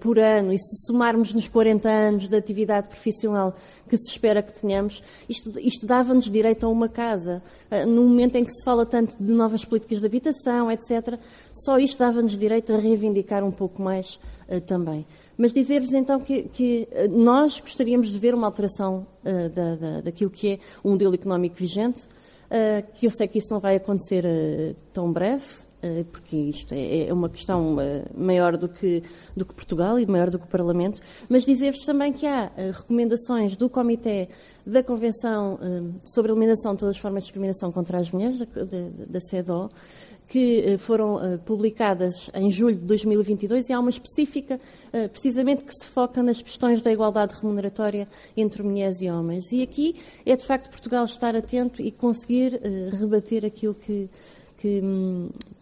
por 0.00 0.18
ano 0.18 0.52
e 0.52 0.58
se 0.58 0.86
somarmos 0.86 1.32
nos 1.32 1.46
40 1.46 1.88
anos 1.88 2.28
de 2.28 2.36
atividade 2.36 2.88
profissional 2.88 3.54
que 3.88 3.96
se 3.96 4.10
espera 4.10 4.42
que 4.42 4.52
tenhamos, 4.52 5.02
isto, 5.28 5.58
isto 5.58 5.86
dava-nos 5.86 6.30
direito 6.30 6.66
a 6.66 6.68
uma 6.68 6.88
casa. 6.88 7.42
Uh, 7.70 7.86
no 7.86 8.02
momento 8.02 8.36
em 8.36 8.44
que 8.44 8.52
se 8.52 8.64
fala 8.64 8.84
tanto 8.84 9.16
de 9.18 9.32
novas 9.32 9.64
políticas 9.64 10.00
de 10.00 10.06
habitação, 10.06 10.70
etc., 10.70 11.18
só 11.52 11.78
isto 11.78 11.98
dava-nos 11.98 12.38
direito 12.38 12.72
a 12.72 12.76
reivindicar 12.76 13.42
um 13.44 13.50
pouco 13.50 13.82
mais 13.82 14.18
uh, 14.48 14.60
também. 14.60 15.04
Mas 15.36 15.52
dizer-vos 15.52 15.92
então 15.92 16.18
que, 16.18 16.42
que, 16.42 16.88
eh, 16.90 17.06
nós 17.06 17.60
gostaríamos 17.60 18.10
de 18.10 18.18
ver 18.18 18.34
uma 18.34 18.44
alteração 18.44 19.06
uh, 19.24 19.48
da, 19.50 19.76
da, 19.76 20.00
daquilo 20.00 20.30
que 20.30 20.54
é 20.54 20.58
o 20.82 20.90
modelo 20.90 21.14
económico 21.14 21.54
vigente, 21.54 22.06
uh, 22.06 22.84
que 22.94 23.06
eu 23.06 23.10
sei 23.10 23.28
que 23.28 23.38
isso 23.38 23.52
não 23.52 23.60
vai 23.60 23.76
acontecer 23.76 24.24
tão 24.92 25.12
breve, 25.12 25.44
porque 26.10 26.36
isto 26.36 26.72
é, 26.72 27.06
é 27.06 27.12
uma 27.12 27.28
questão 27.28 27.76
maior 28.16 28.56
do 28.56 28.68
que, 28.68 29.02
do 29.36 29.44
que 29.46 29.54
Portugal 29.54 29.98
e 29.98 30.06
maior 30.06 30.30
do 30.30 30.38
que 30.38 30.44
o 30.44 30.48
Parlamento, 30.48 31.00
mas 31.28 31.44
dizer-vos 31.44 31.84
também 31.84 32.12
que 32.12 32.26
há 32.26 32.50
recomendações 32.72 33.56
do 33.56 33.68
Comitê 33.68 34.28
da 34.66 34.82
Convenção 34.82 35.58
sobre 36.04 36.30
a 36.30 36.34
Eliminação 36.34 36.72
de 36.74 36.80
todas 36.80 36.96
as 36.96 37.00
formas 37.00 37.22
de 37.22 37.26
discriminação 37.26 37.70
contra 37.72 37.98
as 37.98 38.10
mulheres, 38.10 38.38
da, 38.38 39.20
CEDO, 39.20 39.70
que 40.28 40.60
eh, 40.60 40.78
foram 40.78 41.24
eh, 41.24 41.38
publicadas 41.38 42.30
em 42.34 42.50
julho 42.50 42.76
de 42.76 42.84
2022 42.84 43.70
e 43.70 43.72
há 43.72 43.80
uma 43.80 43.88
específica, 43.88 44.60
eh, 44.92 45.08
precisamente, 45.08 45.64
que 45.64 45.72
se 45.72 45.86
foca 45.86 46.22
nas 46.22 46.42
questões 46.42 46.82
da 46.82 46.92
igualdade 46.92 47.34
remuneratória 47.40 48.06
entre 48.36 48.62
mulheres 48.62 49.00
e 49.00 49.10
homens. 49.10 49.50
E 49.50 49.62
aqui 49.62 49.96
é, 50.26 50.36
de 50.36 50.44
facto, 50.44 50.70
Portugal 50.70 51.04
estar 51.06 51.34
atento 51.34 51.80
e 51.80 51.90
conseguir 51.90 52.60
rebater 52.92 53.44
aquilo 53.46 53.74
que, 53.74 54.10
que, 54.58 54.82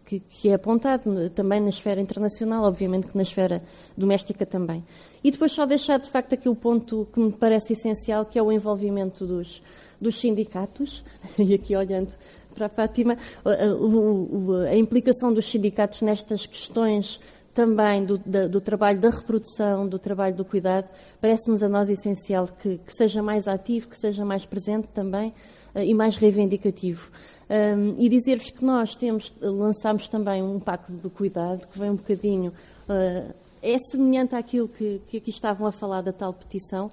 que, 0.07 0.21
que, 0.21 0.49
é 0.49 0.53
apontado 0.53 1.29
também 1.31 1.59
na 1.59 1.67
esfera 1.67 1.99
internacional, 1.99 2.63
obviamente 2.63 3.07
que 3.07 3.17
na 3.17 3.23
esfera 3.23 3.61
doméstica 3.95 4.45
também. 4.45 4.81
E 5.21 5.29
depois 5.29 5.51
só 5.51 5.65
deixar 5.65 5.99
de 5.99 6.09
facto 6.09 6.33
aqui 6.33 6.47
o 6.47 6.55
ponto 6.55 7.05
que 7.11 7.19
me 7.19 7.33
parece 7.33 7.73
essencial, 7.73 8.25
que 8.25 8.39
é 8.39 8.41
o 8.41 8.49
envolvimento 8.49 9.25
dos, 9.25 9.61
dos 9.99 10.17
sindicatos, 10.17 11.03
e 11.37 11.53
aqui 11.53 11.75
olhando 11.75 12.15
para 12.55 12.67
a 12.67 12.69
Fátima, 12.69 13.17
a, 13.45 14.75
implicação 14.75 15.33
dos 15.33 15.45
sindicatos 15.51 16.01
nestas 16.01 16.45
questões 16.45 17.19
também 17.53 18.05
do, 18.05 18.17
do, 18.17 18.61
trabalho 18.61 18.99
da 18.99 19.09
reprodução, 19.09 19.87
do 19.87 19.97
trabalho 19.97 20.35
do 20.35 20.45
cuidado, 20.45 20.87
parece-nos 21.19 21.63
a 21.63 21.67
nós 21.67 21.89
essencial 21.89 22.47
que, 22.47 22.77
que, 22.77 22.93
seja 22.93 23.23
mais 23.23 23.47
ativo, 23.47 23.87
que 23.87 23.99
seja 23.99 24.23
mais 24.23 24.45
presente 24.45 24.87
também 24.93 25.33
uh, 25.73 25.79
e 25.79 25.91
mais 25.91 26.17
reivindicativo. 26.17 27.09
Um, 27.49 27.95
e 27.97 28.09
dizer-vos 28.09 28.49
que 28.49 28.65
nós 28.65 28.93
temos, 28.93 29.33
lançámos 29.41 30.09
também 30.09 30.43
um 30.43 30.59
pacto 30.59 30.91
de 30.91 31.09
cuidado 31.09 31.65
que 31.67 31.79
vem 31.79 31.91
um 31.91 31.95
bocadinho, 31.95 32.51
uh, 32.89 33.33
é 33.61 33.79
semelhante 33.79 34.35
àquilo 34.35 34.67
que, 34.67 35.01
que, 35.07 35.17
aqui 35.17 35.29
estavam 35.29 35.65
a 35.65 35.71
falar 35.71 36.01
da 36.01 36.11
tal 36.11 36.33
petição, 36.33 36.91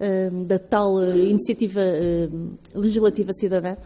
uh, 0.00 0.44
da 0.44 0.58
tal 0.58 0.94
uh, 0.94 1.16
iniciativa 1.16 1.80
legislativa 2.74 3.32
cidadã, 3.32 3.76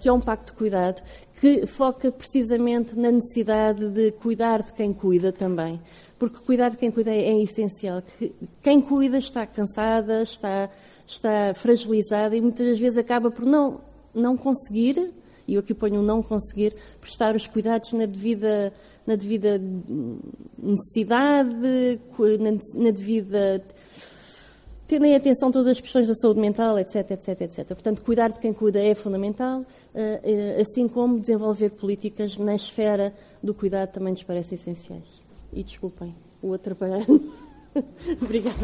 que 0.00 0.08
é 0.08 0.12
um 0.12 0.20
pacto 0.20 0.52
de 0.52 0.58
cuidado 0.58 1.00
que 1.40 1.64
foca 1.66 2.10
precisamente 2.10 2.98
na 2.98 3.12
necessidade 3.12 3.88
de 3.90 4.10
cuidar 4.10 4.60
de 4.60 4.72
quem 4.72 4.92
cuida 4.92 5.30
também. 5.32 5.80
Porque 6.18 6.38
cuidar 6.38 6.70
de 6.70 6.76
quem 6.76 6.90
cuida 6.90 7.12
é, 7.12 7.30
é 7.30 7.42
essencial. 7.44 8.02
Quem 8.60 8.80
cuida 8.80 9.18
está 9.18 9.46
cansada, 9.46 10.20
está, 10.22 10.68
está 11.06 11.54
fragilizada 11.54 12.34
e 12.34 12.40
muitas 12.40 12.76
vezes 12.76 12.98
acaba 12.98 13.30
por 13.30 13.44
não, 13.44 13.80
não 14.12 14.36
conseguir 14.36 15.12
e 15.48 15.54
eu 15.54 15.60
aqui 15.60 15.72
ponho 15.72 16.02
não 16.02 16.22
conseguir 16.22 16.74
prestar 17.00 17.34
os 17.34 17.46
cuidados 17.46 17.94
na 17.94 18.04
devida, 18.04 18.72
na 19.06 19.16
devida 19.16 19.60
necessidade, 20.58 21.50
na, 22.76 22.90
devida 22.90 23.64
terem 24.86 25.16
atenção 25.16 25.48
a 25.48 25.52
todas 25.52 25.66
as 25.66 25.80
questões 25.80 26.06
da 26.06 26.14
saúde 26.14 26.38
mental, 26.38 26.78
etc, 26.78 27.10
etc, 27.12 27.40
etc. 27.40 27.66
Portanto, 27.68 28.02
cuidar 28.02 28.28
de 28.28 28.38
quem 28.38 28.52
cuida 28.52 28.80
é 28.80 28.94
fundamental, 28.94 29.64
eh, 29.94 30.20
eh, 30.22 30.60
assim 30.60 30.86
como 30.86 31.20
desenvolver 31.20 31.70
políticas 31.70 32.36
na 32.38 32.54
esfera 32.54 33.12
do 33.42 33.52
cuidado 33.52 33.90
também 33.90 34.12
nos 34.12 34.22
parece 34.22 34.54
essenciais. 34.54 35.04
E 35.52 35.62
desculpem 35.62 36.14
o 36.42 36.54
atrapalhar. 36.54 37.04
Obrigada. 38.20 38.56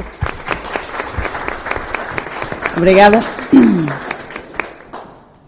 Obrigada. 2.76 3.20